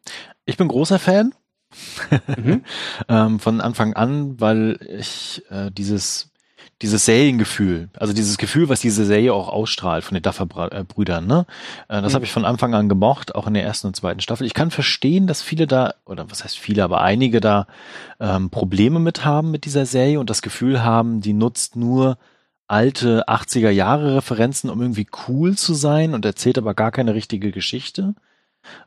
Ich 0.44 0.56
bin 0.56 0.68
großer 0.68 0.98
Fan 0.98 1.34
mhm. 2.36 2.64
ähm, 3.08 3.40
von 3.40 3.60
Anfang 3.60 3.94
an, 3.94 4.40
weil 4.40 4.78
ich 4.88 5.42
äh, 5.50 5.70
dieses 5.70 6.32
dieses 6.82 7.04
Seriengefühl, 7.04 7.88
also 7.96 8.12
dieses 8.12 8.38
Gefühl, 8.38 8.68
was 8.68 8.80
diese 8.80 9.04
Serie 9.04 9.32
auch 9.32 9.48
ausstrahlt 9.48 10.02
von 10.02 10.14
den 10.14 10.22
Duffer-Brüdern, 10.22 11.26
ne? 11.26 11.46
Äh, 11.88 12.02
das 12.02 12.12
mhm. 12.12 12.16
habe 12.16 12.24
ich 12.24 12.32
von 12.32 12.44
Anfang 12.44 12.74
an 12.74 12.88
gemocht, 12.88 13.34
auch 13.36 13.46
in 13.46 13.54
der 13.54 13.62
ersten 13.62 13.86
und 13.86 13.96
zweiten 13.96 14.20
Staffel. 14.20 14.46
Ich 14.46 14.54
kann 14.54 14.72
verstehen, 14.72 15.28
dass 15.28 15.42
viele 15.42 15.68
da, 15.68 15.94
oder 16.04 16.30
was 16.30 16.42
heißt 16.42 16.58
viele, 16.58 16.82
aber 16.82 17.00
einige 17.00 17.40
da 17.40 17.66
ähm, 18.18 18.50
Probleme 18.50 18.98
mit 18.98 19.24
haben 19.24 19.52
mit 19.52 19.64
dieser 19.64 19.86
Serie 19.86 20.18
und 20.18 20.28
das 20.28 20.42
Gefühl 20.42 20.82
haben, 20.82 21.20
die 21.20 21.34
nutzt 21.34 21.76
nur 21.76 22.18
alte 22.66 23.28
80er 23.28 23.70
Jahre 23.70 24.16
Referenzen, 24.16 24.68
um 24.68 24.80
irgendwie 24.80 25.06
cool 25.28 25.56
zu 25.56 25.74
sein 25.74 26.14
und 26.14 26.24
erzählt 26.24 26.58
aber 26.58 26.74
gar 26.74 26.90
keine 26.90 27.14
richtige 27.14 27.52
Geschichte. 27.52 28.14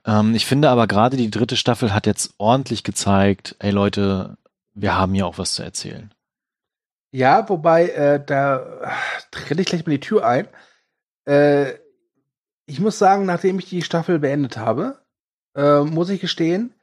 Ähm, 0.06 0.36
ich 0.36 0.46
finde 0.46 0.70
aber 0.70 0.88
gerade 0.88 1.18
die 1.18 1.32
dritte 1.32 1.58
Staffel 1.58 1.94
hat 1.94 2.06
jetzt 2.06 2.34
ordentlich 2.38 2.84
gezeigt, 2.84 3.56
ey 3.60 3.72
Leute, 3.72 4.38
wir 4.74 4.96
haben 4.96 5.14
hier 5.14 5.26
auch 5.26 5.38
was 5.38 5.54
zu 5.54 5.64
erzählen. 5.64 6.14
Ja, 7.12 7.48
wobei, 7.48 7.90
äh, 7.90 8.24
da 8.24 8.92
trenne 9.32 9.62
ich 9.62 9.68
gleich 9.68 9.86
mal 9.86 9.92
die 9.94 10.00
Tür 10.02 10.26
ein. 10.26 10.48
Äh, 11.26 11.76
ich 12.66 12.80
muss 12.80 12.98
sagen, 12.98 13.26
nachdem 13.26 13.60
ich 13.60 13.70
die 13.70 13.84
Staffel 13.84 14.20
beendet 14.20 14.58
habe, 14.58 15.00
äh, 15.56 15.82
muss 15.82 16.10
ich 16.10 16.20
gestehen, 16.20 16.74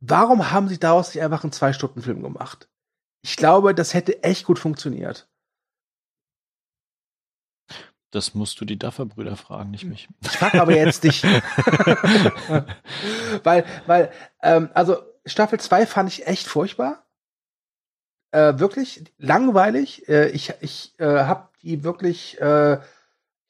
warum 0.00 0.50
haben 0.50 0.68
sie 0.68 0.78
daraus 0.78 1.14
nicht 1.14 1.22
einfach 1.22 1.44
einen 1.44 1.52
Zwei-Stunden-Film 1.52 2.22
gemacht? 2.22 2.68
Ich 3.22 3.36
glaube, 3.36 3.74
das 3.74 3.94
hätte 3.94 4.22
echt 4.22 4.44
gut 4.44 4.58
funktioniert. 4.58 5.28
Das 8.14 8.32
musst 8.32 8.60
du 8.60 8.64
die 8.64 8.78
Duffer-Brüder 8.78 9.36
fragen, 9.36 9.72
nicht 9.72 9.86
mich. 9.86 10.08
Ich 10.22 10.30
frage 10.30 10.62
aber 10.62 10.76
jetzt 10.76 11.02
dich. 11.02 11.24
weil, 13.42 13.64
weil, 13.86 14.12
ähm, 14.40 14.70
also 14.72 14.98
Staffel 15.26 15.58
2 15.58 15.84
fand 15.84 16.10
ich 16.10 16.28
echt 16.28 16.46
furchtbar. 16.46 17.04
Äh, 18.30 18.60
wirklich 18.60 19.12
langweilig. 19.18 20.08
Äh, 20.08 20.28
ich 20.28 20.54
ich 20.60 20.94
äh, 20.98 21.24
habe 21.24 21.48
die 21.62 21.82
wirklich, 21.82 22.40
äh, 22.40 22.78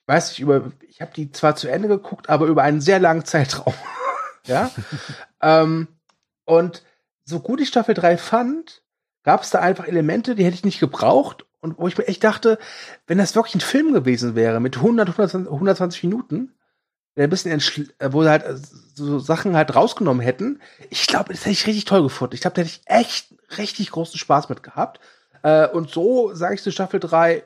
weiß 0.07 0.31
nicht, 0.31 0.41
über, 0.41 0.73
ich 0.89 1.03
habe 1.03 1.13
die 1.15 1.31
zwar 1.31 1.57
zu 1.57 1.69
Ende 1.69 1.89
geguckt, 1.89 2.31
aber 2.31 2.47
über 2.47 2.63
einen 2.63 2.81
sehr 2.81 3.01
langen 3.01 3.27
Zeitraum. 3.27 3.75
ja. 4.47 4.71
ähm, 5.43 5.89
und 6.47 6.83
so 7.27 7.41
gut 7.41 7.61
ich 7.61 7.69
Staffel 7.69 7.95
3 7.95 8.17
fand, 8.17 8.83
gab 9.25 9.43
es 9.43 9.51
da 9.51 9.61
einfach 9.61 9.87
Elemente, 9.87 10.35
die 10.35 10.45
hätte 10.45 10.55
ich 10.55 10.65
nicht 10.65 10.81
gebraucht 10.81 11.45
und 11.65 11.79
wo 11.79 11.89
ich 11.89 11.97
mir 11.99 12.07
echt 12.07 12.23
dachte, 12.23 12.59
wenn 13.07 13.19
das 13.19 13.35
wirklich 13.35 13.55
ein 13.57 13.61
Film 13.61 13.93
gewesen 13.93 14.35
wäre 14.35 14.61
mit 14.61 14.77
100, 14.77 15.09
120, 15.09 15.51
120 15.51 16.03
Minuten, 16.05 16.55
der 17.17 17.25
ein 17.25 17.31
bisschen 17.31 17.53
äh, 17.99 18.13
wo 18.13 18.23
sie 18.23 18.29
halt 18.29 18.45
äh, 18.45 18.57
so 18.95 19.19
Sachen 19.19 19.57
halt 19.57 19.75
rausgenommen 19.75 20.23
hätten, 20.23 20.61
ich 20.91 21.07
glaube, 21.07 21.33
das 21.33 21.41
hätte 21.41 21.53
ich 21.53 21.67
richtig 21.67 21.87
toll 21.87 22.03
gefunden. 22.03 22.35
Ich 22.35 22.43
glaube, 22.43 22.55
da 22.55 22.63
hätte 22.63 22.71
ich 22.71 22.83
echt 22.85 23.35
richtig 23.57 23.91
großen 23.91 24.19
Spaß 24.19 24.51
mit 24.51 24.63
gehabt. 24.63 25.01
Äh, 25.43 25.69
und 25.69 25.91
so 25.91 26.35
sage 26.35 26.55
ich 26.55 26.63
zu 26.63 26.71
Staffel 26.71 27.01
3, 27.01 27.45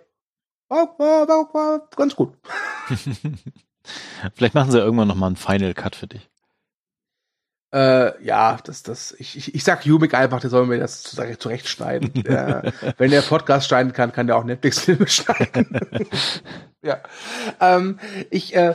war, 0.68 0.98
war, 0.98 1.28
war, 1.28 1.54
war 1.54 1.88
ganz 1.96 2.16
gut. 2.16 2.34
Vielleicht 4.34 4.54
machen 4.54 4.70
sie 4.72 4.78
irgendwann 4.78 5.08
noch 5.08 5.14
mal 5.14 5.28
einen 5.28 5.36
Final 5.36 5.74
Cut 5.74 5.96
für 5.96 6.08
dich. 6.08 6.28
Äh, 7.70 8.24
ja, 8.24 8.56
das, 8.64 8.82
das, 8.82 9.14
ich, 9.18 9.36
ich, 9.36 9.54
ich 9.54 9.62
sag 9.62 9.84
Jubik 9.84 10.14
einfach, 10.14 10.40
der 10.40 10.48
soll 10.48 10.66
mir 10.66 10.78
das 10.78 11.02
zurechtschneiden. 11.02 12.12
der, 12.22 12.72
wenn 12.96 13.10
der 13.10 13.20
Podcast 13.20 13.68
schneiden 13.68 13.92
kann, 13.92 14.12
kann 14.12 14.26
der 14.26 14.36
auch 14.36 14.44
Netflix-Filme 14.44 15.06
schneiden. 15.08 15.78
ja. 16.82 16.98
Ähm, 17.60 17.98
ich, 18.30 18.56
äh, 18.56 18.74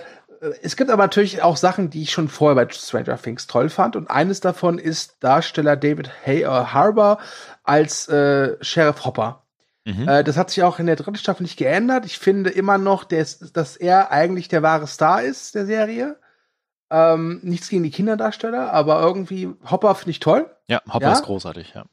es 0.61 0.75
gibt 0.75 0.91
aber 0.91 1.03
natürlich 1.03 1.41
auch 1.41 1.57
Sachen, 1.57 1.89
die 1.89 2.03
ich 2.03 2.11
schon 2.11 2.27
vorher 2.27 2.55
bei 2.55 2.71
Stranger 2.71 3.19
Things 3.19 3.47
toll 3.47 3.69
fand. 3.69 3.95
Und 3.95 4.11
eines 4.11 4.41
davon 4.41 4.77
ist 4.77 5.17
Darsteller 5.21 5.75
David 5.75 6.11
Hay 6.25 6.43
äh, 6.43 6.47
Harbour 6.47 7.17
als 7.63 8.07
äh, 8.09 8.57
Sheriff 8.61 9.05
Hopper. 9.05 9.43
Mhm. 9.85 10.07
Äh, 10.07 10.23
das 10.23 10.37
hat 10.37 10.51
sich 10.51 10.61
auch 10.61 10.77
in 10.77 10.85
der 10.85 10.97
dritten 10.97 11.15
Staffel 11.15 11.43
nicht 11.43 11.57
geändert. 11.57 12.05
Ich 12.05 12.19
finde 12.19 12.51
immer 12.51 12.77
noch, 12.77 13.05
dass, 13.05 13.39
dass 13.39 13.75
er 13.75 14.11
eigentlich 14.11 14.49
der 14.49 14.61
wahre 14.61 14.85
Star 14.85 15.23
ist 15.23 15.55
der 15.55 15.65
Serie. 15.65 16.17
Ähm, 16.93 17.39
nichts 17.41 17.69
gegen 17.69 17.81
die 17.81 17.89
Kinderdarsteller, 17.89 18.71
aber 18.71 19.01
irgendwie 19.01 19.49
Hopper 19.69 19.95
finde 19.95 20.11
ich 20.11 20.19
toll. 20.19 20.45
Ja, 20.67 20.79
Hopper 20.87 21.07
ja? 21.07 21.13
ist 21.13 21.23
großartig, 21.23 21.73
ja. 21.73 21.85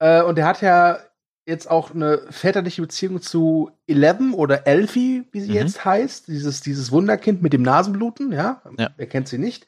Äh, 0.00 0.22
und 0.22 0.38
er 0.38 0.46
hat 0.46 0.60
ja 0.60 0.98
jetzt 1.46 1.70
auch 1.70 1.94
eine 1.94 2.20
väterliche 2.28 2.82
Beziehung 2.82 3.22
zu 3.22 3.70
Eleven 3.86 4.34
oder 4.34 4.66
Elfie, 4.66 5.26
wie 5.32 5.40
sie 5.40 5.48
mhm. 5.48 5.54
jetzt 5.54 5.86
heißt. 5.86 6.28
Dieses, 6.28 6.60
dieses 6.60 6.92
Wunderkind 6.92 7.40
mit 7.40 7.54
dem 7.54 7.62
Nasenbluten, 7.62 8.32
ja. 8.32 8.60
ja. 8.76 8.90
Wer 8.98 9.06
kennt 9.06 9.28
sie 9.28 9.38
nicht? 9.38 9.66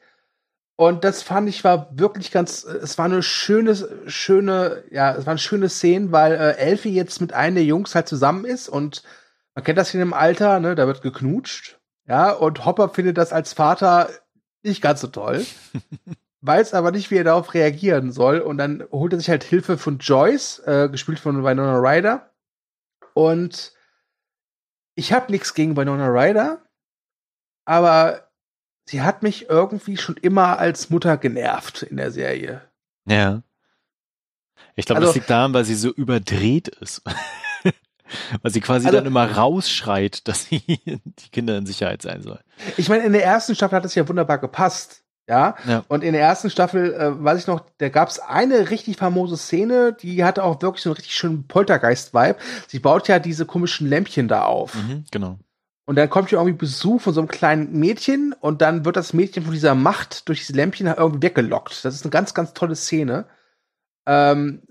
Und 0.75 1.03
das 1.03 1.23
fand 1.23 1.49
ich 1.49 1.63
war 1.63 1.89
wirklich 1.97 2.29
ganz, 2.31 2.63
es 2.63 2.99
war 2.99 3.05
eine 3.05 3.23
schöne, 3.23 3.75
schöne, 4.05 4.83
ja, 4.91 5.15
es 5.15 5.25
war 5.25 5.31
eine 5.31 5.39
schöne 5.39 5.69
Szene, 5.69 6.11
weil 6.11 6.33
äh, 6.33 6.57
Elfie 6.57 6.93
jetzt 6.93 7.19
mit 7.19 7.33
einem 7.33 7.55
der 7.55 7.65
Jungs 7.65 7.95
halt 7.95 8.07
zusammen 8.07 8.45
ist 8.45 8.69
und 8.69 9.01
man 9.55 9.63
kennt 9.63 9.79
das 9.79 9.95
in 9.95 10.01
dem 10.01 10.13
Alter, 10.13 10.59
ne, 10.59 10.75
da 10.75 10.85
wird 10.85 11.01
geknutscht. 11.01 11.79
Ja, 12.07 12.31
und 12.31 12.63
Hopper 12.63 12.89
findet 12.89 13.17
das 13.17 13.33
als 13.33 13.53
Vater 13.53 14.09
nicht 14.63 14.81
ganz 14.81 15.01
so 15.01 15.07
toll. 15.07 15.45
weiß 16.41 16.73
aber 16.73 16.91
nicht, 16.91 17.11
wie 17.11 17.17
er 17.17 17.23
darauf 17.23 17.53
reagieren 17.53 18.11
soll. 18.11 18.39
Und 18.39 18.57
dann 18.57 18.83
holt 18.91 19.13
er 19.13 19.19
sich 19.19 19.29
halt 19.29 19.43
Hilfe 19.43 19.77
von 19.77 19.99
Joyce, 19.99 20.59
äh, 20.65 20.89
gespielt 20.89 21.19
von 21.19 21.43
Winona 21.43 21.77
Ryder. 21.77 22.31
Und 23.13 23.73
ich 24.95 25.13
habe 25.13 25.31
nichts 25.31 25.53
gegen 25.53 25.77
Winona 25.77 26.07
Ryder, 26.07 26.63
aber 27.65 28.29
sie 28.85 29.01
hat 29.01 29.23
mich 29.23 29.49
irgendwie 29.49 29.97
schon 29.97 30.17
immer 30.17 30.59
als 30.59 30.89
Mutter 30.89 31.17
genervt 31.17 31.83
in 31.83 31.97
der 31.97 32.11
Serie. 32.11 32.61
Ja. 33.05 33.43
Ich 34.75 34.85
glaube, 34.85 34.99
also, 34.99 35.09
das 35.09 35.15
liegt 35.15 35.29
daran, 35.29 35.53
weil 35.53 35.65
sie 35.65 35.75
so 35.75 35.91
überdreht 35.91 36.67
ist. 36.67 37.01
Weil 38.41 38.51
sie 38.51 38.61
quasi 38.61 38.87
also, 38.87 38.97
dann 38.97 39.07
immer 39.07 39.31
rausschreit, 39.31 40.27
dass 40.27 40.45
sie 40.45 40.61
die 40.85 41.29
Kinder 41.31 41.57
in 41.57 41.65
Sicherheit 41.65 42.01
sein 42.01 42.21
soll. 42.21 42.39
Ich 42.77 42.89
meine, 42.89 43.03
in 43.03 43.13
der 43.13 43.23
ersten 43.23 43.55
Staffel 43.55 43.75
hat 43.75 43.85
es 43.85 43.95
ja 43.95 44.07
wunderbar 44.07 44.37
gepasst. 44.37 45.03
Ja? 45.29 45.55
Ja. 45.67 45.83
Und 45.89 46.03
in 46.03 46.13
der 46.13 46.21
ersten 46.21 46.49
Staffel, 46.49 46.93
äh, 46.93 47.23
weiß 47.23 47.39
ich 47.39 47.47
noch, 47.47 47.65
da 47.79 47.89
gab 47.89 48.09
es 48.09 48.19
eine 48.19 48.69
richtig 48.69 48.97
famose 48.97 49.35
Szene, 49.35 49.93
die 49.93 50.23
hatte 50.23 50.43
auch 50.43 50.61
wirklich 50.61 50.83
so 50.83 50.89
einen 50.89 50.95
richtig 50.95 51.15
schönen 51.15 51.47
Poltergeist-Vibe. 51.47 52.37
Sie 52.67 52.79
baut 52.79 53.07
ja 53.07 53.19
diese 53.19 53.45
komischen 53.45 53.89
Lämpchen 53.89 54.27
da 54.27 54.43
auf. 54.43 54.73
Mhm, 54.75 55.05
genau. 55.11 55.37
Und 55.85 55.95
dann 55.95 56.09
kommt 56.09 56.31
ja 56.31 56.39
irgendwie 56.39 56.57
Besuch 56.57 57.01
von 57.01 57.13
so 57.13 57.21
einem 57.21 57.29
kleinen 57.29 57.71
Mädchen 57.71 58.33
und 58.33 58.61
dann 58.61 58.83
wird 58.83 58.97
das 58.97 59.13
Mädchen 59.13 59.43
von 59.43 59.53
dieser 59.53 59.73
Macht 59.73 60.27
durch 60.27 60.39
diese 60.39 60.53
Lämpchen 60.53 60.87
irgendwie 60.87 61.21
weggelockt. 61.21 61.85
Das 61.85 61.95
ist 61.95 62.03
eine 62.03 62.11
ganz, 62.11 62.33
ganz 62.33 62.53
tolle 62.53 62.75
Szene. 62.75 63.25
Ähm, 64.05 64.63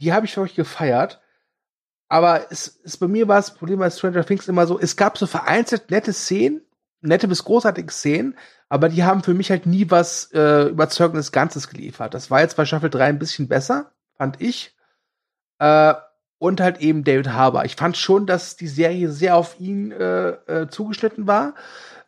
die 0.00 0.12
habe 0.12 0.26
ich 0.26 0.36
wirklich 0.36 0.56
gefeiert. 0.56 1.20
Aber 2.10 2.50
es, 2.50 2.80
es 2.84 2.96
bei 2.96 3.06
mir 3.08 3.28
war 3.28 3.36
das 3.36 3.54
Problem 3.54 3.78
bei 3.78 3.88
Stranger 3.88 4.26
Things 4.26 4.48
immer 4.48 4.66
so, 4.66 4.78
es 4.78 4.96
gab 4.96 5.16
so 5.16 5.26
vereinzelt 5.28 5.90
nette 5.90 6.12
Szenen, 6.12 6.60
nette 7.00 7.28
bis 7.28 7.44
großartige 7.44 7.90
Szenen, 7.90 8.36
aber 8.68 8.88
die 8.88 9.04
haben 9.04 9.22
für 9.22 9.32
mich 9.32 9.50
halt 9.50 9.64
nie 9.64 9.90
was 9.90 10.30
äh, 10.32 10.64
überzeugendes 10.68 11.30
Ganzes 11.30 11.68
geliefert. 11.68 12.12
Das 12.12 12.30
war 12.30 12.40
jetzt 12.40 12.56
bei 12.56 12.64
Staffel 12.66 12.90
3 12.90 13.04
ein 13.06 13.18
bisschen 13.20 13.46
besser, 13.48 13.92
fand 14.18 14.40
ich. 14.40 14.76
Äh, 15.60 15.94
und 16.38 16.60
halt 16.60 16.80
eben 16.80 17.04
David 17.04 17.28
Harbour. 17.28 17.64
Ich 17.64 17.76
fand 17.76 17.96
schon, 17.98 18.26
dass 18.26 18.56
die 18.56 18.66
Serie 18.66 19.10
sehr 19.10 19.36
auf 19.36 19.60
ihn 19.60 19.92
äh, 19.92 20.30
äh, 20.30 20.68
zugeschnitten 20.68 21.26
war, 21.26 21.54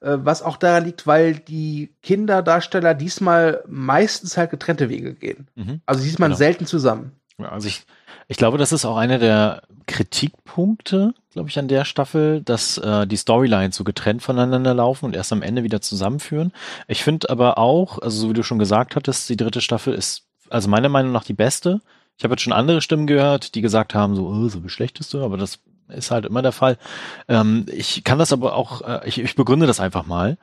äh, 0.01 0.17
was 0.21 0.43
auch 0.43 0.57
daran 0.57 0.87
liegt, 0.87 1.07
weil 1.07 1.35
die 1.35 1.95
Kinderdarsteller 2.03 2.95
diesmal 2.95 3.63
meistens 3.69 4.37
halt 4.39 4.51
getrennte 4.51 4.89
Wege 4.89 5.15
gehen. 5.15 5.49
Mhm. 5.55 5.83
Also 5.87 6.03
diesmal 6.03 6.31
Genau. 6.31 6.39
selten 6.39 6.67
zusammen. 6.67 7.13
Ja, 7.39 7.51
Also 7.51 7.69
ich, 7.69 7.85
ich 8.33 8.39
glaube, 8.39 8.57
das 8.57 8.73
ist 8.73 8.87
auch 8.87 8.97
einer 8.97 9.19
der 9.19 9.61
Kritikpunkte, 9.87 11.13
glaube 11.33 11.51
ich, 11.51 11.59
an 11.59 11.69
der 11.69 11.85
Staffel, 11.85 12.41
dass 12.41 12.79
äh, 12.79 13.07
die 13.07 13.19
Storylines 13.19 13.77
so 13.77 13.85
getrennt 13.85 14.23
voneinander 14.23 14.73
laufen 14.73 15.05
und 15.05 15.15
erst 15.15 15.35
am 15.35 15.43
Ende 15.43 15.65
wieder 15.65 15.83
zusammenführen. 15.83 16.51
Ich 16.89 17.05
finde 17.05 17.29
aber 17.29 17.59
auch, 17.59 17.99
also 17.99 18.23
so 18.23 18.31
wie 18.31 18.33
du 18.33 18.43
schon 18.43 18.59
gesagt 18.59 18.97
hattest, 18.97 19.29
die 19.29 19.37
dritte 19.37 19.61
Staffel 19.61 19.93
ist, 19.93 20.23
also 20.49 20.71
meiner 20.71 20.89
Meinung 20.89 21.13
nach 21.13 21.25
die 21.25 21.35
beste. 21.35 21.83
Ich 22.17 22.25
habe 22.25 22.33
jetzt 22.33 22.41
schon 22.41 22.55
andere 22.55 22.81
Stimmen 22.81 23.07
gehört, 23.07 23.55
die 23.55 23.61
gesagt 23.61 23.95
haben, 23.95 24.17
so, 24.17 24.27
oh, 24.27 24.49
so 24.49 24.67
schlechtest 24.67 25.13
du, 25.13 25.23
aber 25.23 25.37
das 25.37 25.59
ist 25.93 26.11
halt 26.11 26.27
immer 26.27 26.43
der 26.43 26.53
Fall. 26.53 26.79
Ähm, 27.29 27.67
ich 27.73 28.05
kann 28.05 28.19
das 28.19 28.33
aber 28.33 28.55
auch, 28.55 28.83
äh, 28.83 29.09
ich, 29.09 29.19
ich 29.19 29.35
begründe 29.35 29.67
das 29.67 29.81
einfach 29.81 30.07
mal, 30.07 30.39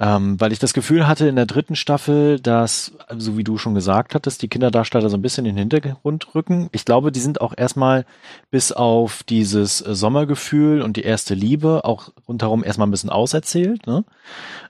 ähm, 0.00 0.40
weil 0.40 0.52
ich 0.52 0.58
das 0.58 0.74
Gefühl 0.74 1.06
hatte 1.06 1.26
in 1.26 1.36
der 1.36 1.46
dritten 1.46 1.76
Staffel, 1.76 2.40
dass, 2.40 2.92
so 3.16 3.36
wie 3.36 3.44
du 3.44 3.58
schon 3.58 3.74
gesagt 3.74 4.14
hattest, 4.14 4.42
die 4.42 4.48
Kinderdarsteller 4.48 5.08
so 5.08 5.16
ein 5.16 5.22
bisschen 5.22 5.46
in 5.46 5.56
den 5.56 5.70
Hintergrund 5.70 6.34
rücken. 6.34 6.68
Ich 6.72 6.84
glaube, 6.84 7.12
die 7.12 7.20
sind 7.20 7.40
auch 7.40 7.54
erstmal 7.56 8.04
bis 8.50 8.72
auf 8.72 9.22
dieses 9.22 9.78
Sommergefühl 9.78 10.82
und 10.82 10.96
die 10.96 11.04
erste 11.04 11.34
Liebe 11.34 11.84
auch 11.84 12.10
rundherum 12.28 12.64
erstmal 12.64 12.88
ein 12.88 12.92
bisschen 12.92 13.10
auserzählt. 13.10 13.86
Ne? 13.86 14.04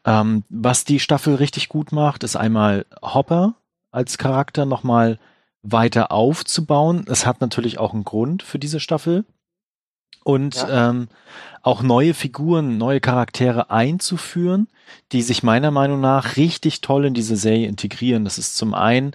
Ähm, 0.05 0.45
was 0.49 0.85
die 0.85 1.01
Staffel 1.01 1.37
richtig 1.37 1.69
gut 1.69 1.93
macht, 1.93 2.25
ist 2.25 2.37
einmal 2.37 2.87
Hopper 3.03 3.55
als 3.91 4.19
Charakter 4.19 4.65
nochmal 4.65 5.19
weiter 5.63 6.13
aufzubauen. 6.13 7.07
Es 7.09 7.27
hat 7.27 7.41
natürlich 7.41 7.79
auch 7.79 7.95
einen 7.95 8.05
Grund 8.05 8.43
für 8.43 8.59
diese 8.59 8.81
Staffel. 8.81 9.25
Und 10.25 10.57
Ja. 10.57 10.91
ähm, 10.91 11.09
auch 11.63 11.83
neue 11.83 12.13
Figuren, 12.13 12.77
neue 12.77 13.01
Charaktere 13.01 13.71
einzuführen, 13.71 14.69
die 15.13 15.23
sich 15.23 15.43
meiner 15.43 15.71
Meinung 15.71 16.01
nach 16.01 16.37
richtig 16.37 16.81
toll 16.83 17.07
in 17.07 17.15
diese 17.15 17.37
Serie 17.37 17.69
integrieren. 17.69 18.25
Das 18.25 18.37
ist 18.39 18.57
zum 18.57 18.75
einen 18.75 19.13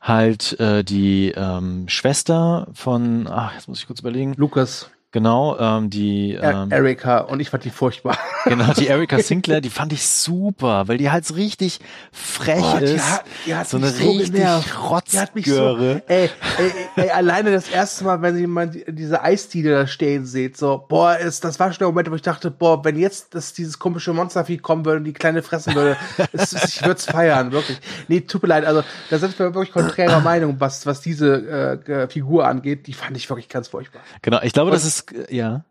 halt 0.00 0.58
äh, 0.60 0.84
die 0.84 1.32
ähm, 1.34 1.88
Schwester 1.88 2.68
von, 2.72 3.26
ach, 3.26 3.54
jetzt 3.54 3.68
muss 3.68 3.80
ich 3.80 3.86
kurz 3.86 4.00
überlegen, 4.00 4.34
Lukas, 4.36 4.90
genau, 5.12 5.58
ähm, 5.58 5.90
die 5.90 6.34
Er 6.34 6.62
ähm, 6.62 6.70
Erika 6.70 7.18
und 7.20 7.40
ich 7.40 7.50
fand 7.50 7.64
die 7.64 7.70
furchtbar. 7.70 8.16
Genau, 8.44 8.72
die 8.72 8.86
Erika 8.86 9.18
Sinclair, 9.22 9.60
die 9.60 9.68
fand 9.68 9.92
ich 9.92 10.06
super, 10.06 10.88
weil 10.88 10.96
die 10.96 11.10
halt 11.10 11.26
so 11.26 11.34
richtig 11.34 11.80
frech 12.12 12.64
die 12.78 12.84
ist. 12.84 13.04
hat- 13.04 13.24
die 13.44 13.54
hat 13.54 13.68
so 13.68 13.76
eine 13.76 13.88
so 13.90 14.08
richtig. 14.10 14.30
Die 14.32 14.38
mich 14.40 14.64
so, 14.64 14.80
Rotzgöre. 14.88 16.02
ey, 16.06 16.30
ey, 16.58 16.72
ey, 16.96 17.10
alleine 17.10 17.52
das 17.52 17.68
erste 17.68 18.04
Mal, 18.04 18.22
wenn 18.22 18.38
jemand 18.38 18.74
die- 18.74 18.84
diese 18.88 19.22
Eisdiele 19.22 19.70
da 19.72 19.86
stehen 19.86 20.24
sieht, 20.24 20.56
so, 20.56 20.82
boah, 20.88 21.18
ist, 21.18 21.44
das 21.44 21.60
war 21.60 21.70
schon 21.72 21.78
der 21.80 21.88
Moment, 21.88 22.10
wo 22.10 22.14
ich 22.14 22.22
dachte, 22.22 22.50
boah, 22.50 22.82
wenn 22.86 22.96
jetzt 22.98 23.34
das, 23.34 23.52
dieses 23.52 23.78
komische 23.78 24.14
Monstervieh 24.14 24.56
kommen 24.58 24.86
würde 24.86 24.98
und 24.98 25.04
die 25.04 25.12
Kleine 25.12 25.42
fressen 25.42 25.74
würde, 25.74 25.96
es, 26.32 26.52
ich 26.54 26.80
würde 26.82 26.94
es 26.98 27.04
feiern, 27.04 27.52
wirklich. 27.52 27.78
Nee, 28.06 28.20
tut 28.22 28.42
mir 28.44 28.48
leid, 28.48 28.64
also, 28.64 28.82
da 29.10 29.18
sind 29.18 29.38
wir 29.38 29.52
wirklich 29.54 29.72
konträrer 29.72 30.20
Meinung, 30.20 30.56
was, 30.58 30.86
was 30.86 31.02
diese 31.02 31.80
äh, 31.86 32.08
Figur 32.08 32.46
angeht, 32.48 32.86
die 32.86 32.94
fand 32.94 33.14
ich 33.16 33.28
wirklich 33.28 33.50
ganz 33.50 33.68
furchtbar. 33.68 34.00
Genau, 34.22 34.40
ich 34.42 34.54
glaube, 34.54 34.70
Und- 34.70 34.74
das 34.76 34.86
ist, 34.86 34.97
äh, 35.12 35.34
ja. 35.34 35.64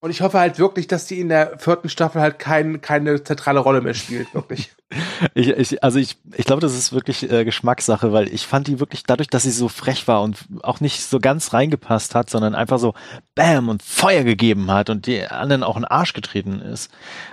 Und 0.00 0.10
ich 0.10 0.20
hoffe 0.20 0.38
halt 0.38 0.60
wirklich, 0.60 0.86
dass 0.86 1.06
die 1.06 1.18
in 1.18 1.28
der 1.28 1.58
vierten 1.58 1.88
Staffel 1.88 2.22
halt 2.22 2.38
kein, 2.38 2.80
keine 2.80 3.24
zentrale 3.24 3.58
Rolle 3.58 3.80
mehr 3.80 3.94
spielt, 3.94 4.32
wirklich. 4.34 4.70
Ich, 5.34 5.48
ich, 5.48 5.84
also 5.84 5.98
ich, 5.98 6.16
ich 6.34 6.46
glaube, 6.46 6.60
das 6.62 6.74
ist 6.74 6.92
wirklich 6.92 7.30
äh, 7.30 7.44
Geschmackssache, 7.44 8.12
weil 8.12 8.32
ich 8.32 8.46
fand 8.46 8.68
die 8.68 8.80
wirklich 8.80 9.02
dadurch, 9.02 9.28
dass 9.28 9.42
sie 9.42 9.50
so 9.50 9.68
frech 9.68 10.08
war 10.08 10.22
und 10.22 10.46
auch 10.62 10.80
nicht 10.80 11.02
so 11.04 11.18
ganz 11.18 11.52
reingepasst 11.52 12.14
hat, 12.14 12.30
sondern 12.30 12.54
einfach 12.54 12.78
so 12.78 12.94
Bam 13.34 13.68
und 13.68 13.82
Feuer 13.82 14.22
gegeben 14.24 14.70
hat 14.70 14.88
und 14.88 15.06
die 15.06 15.26
anderen 15.26 15.62
auch 15.62 15.76
in 15.76 15.82
den 15.82 15.90
Arsch 15.90 16.14
getreten 16.14 16.60
ist, 16.60 16.90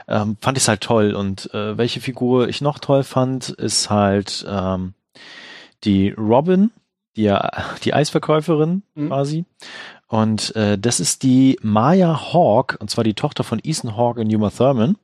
ähm, 0.07 0.35
fand 0.41 0.57
ich 0.57 0.63
es 0.65 0.67
halt 0.67 0.81
toll. 0.81 1.13
Und 1.13 1.53
äh, 1.53 1.77
welche 1.77 2.01
Figur 2.01 2.49
ich 2.49 2.59
noch 2.59 2.79
toll 2.79 3.03
fand, 3.03 3.49
ist 3.49 3.89
halt 3.89 4.45
ähm, 4.49 4.93
die 5.85 6.09
Robin, 6.09 6.71
die 7.15 7.33
die 7.83 7.93
Eisverkäuferin 7.93 8.83
Mhm. 8.95 9.07
quasi. 9.07 9.45
Und 10.16 10.55
äh, 10.55 10.78
das 10.78 11.01
ist 11.01 11.24
die 11.24 11.59
Maya 11.61 12.32
Hawk, 12.32 12.78
und 12.80 12.89
zwar 12.89 13.03
die 13.03 13.16
Tochter 13.16 13.43
von 13.43 13.59
Ethan 13.61 13.97
Hawke 13.97 14.22
und 14.22 14.34
Uma 14.34 14.49
Thurman. 14.49 14.95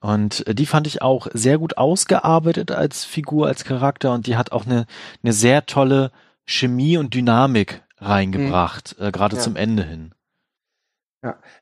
Und 0.00 0.46
äh, 0.46 0.54
die 0.54 0.66
fand 0.66 0.86
ich 0.86 1.02
auch 1.02 1.26
sehr 1.32 1.58
gut 1.58 1.76
ausgearbeitet 1.76 2.70
als 2.70 3.04
Figur, 3.04 3.48
als 3.48 3.64
Charakter 3.64 4.14
und 4.14 4.28
die 4.28 4.36
hat 4.36 4.52
auch 4.52 4.64
eine, 4.64 4.86
eine 5.24 5.32
sehr 5.32 5.66
tolle 5.66 6.12
Chemie 6.46 6.96
und 6.98 7.14
Dynamik 7.14 7.82
reingebracht, 7.96 8.94
äh, 9.00 9.10
gerade 9.10 9.34
Ja. 9.34 9.42
zum 9.42 9.56
Ende 9.56 9.82
hin. 9.82 10.14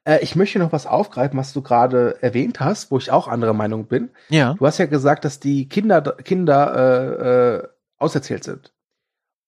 Äh, 0.04 0.22
ich 0.22 0.36
möchte 0.36 0.58
noch 0.58 0.72
was 0.72 0.86
aufgreifen, 0.86 1.38
was 1.38 1.54
du 1.54 1.62
gerade 1.62 2.22
erwähnt 2.22 2.60
hast, 2.60 2.90
wo 2.90 2.98
ich 2.98 3.10
auch 3.10 3.26
anderer 3.26 3.54
Meinung 3.54 3.86
bin. 3.86 4.10
Ja. 4.28 4.52
Du 4.52 4.66
hast 4.66 4.76
ja 4.76 4.84
gesagt, 4.84 5.24
dass 5.24 5.40
die 5.40 5.66
Kinder, 5.66 6.02
Kinder 6.02 6.74
äh, 6.76 7.56
äh, 7.56 7.68
auserzählt 7.96 8.44
sind. 8.44 8.74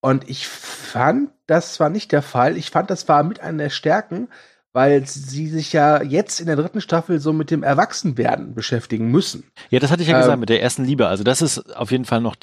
Und 0.00 0.28
ich 0.28 0.46
fand, 0.46 1.30
das 1.46 1.80
war 1.80 1.90
nicht 1.90 2.12
der 2.12 2.22
Fall. 2.22 2.56
Ich 2.56 2.70
fand, 2.70 2.90
das 2.90 3.08
war 3.08 3.22
mit 3.24 3.40
einer 3.40 3.64
der 3.64 3.70
Stärken, 3.70 4.28
weil 4.72 5.04
sie 5.06 5.48
sich 5.48 5.72
ja 5.72 6.02
jetzt 6.02 6.40
in 6.40 6.46
der 6.46 6.56
dritten 6.56 6.80
Staffel 6.80 7.18
so 7.20 7.32
mit 7.32 7.50
dem 7.50 7.62
Erwachsenwerden 7.62 8.54
beschäftigen 8.54 9.10
müssen. 9.10 9.44
Ja, 9.70 9.80
das 9.80 9.90
hatte 9.90 10.02
ich 10.02 10.08
ja 10.08 10.14
Ähm, 10.16 10.20
gesagt 10.22 10.40
mit 10.40 10.48
der 10.50 10.62
ersten 10.62 10.84
Liebe. 10.84 11.08
Also 11.08 11.24
das 11.24 11.42
ist 11.42 11.74
auf 11.76 11.90
jeden 11.90 12.04
Fall 12.04 12.20
noch 12.20 12.36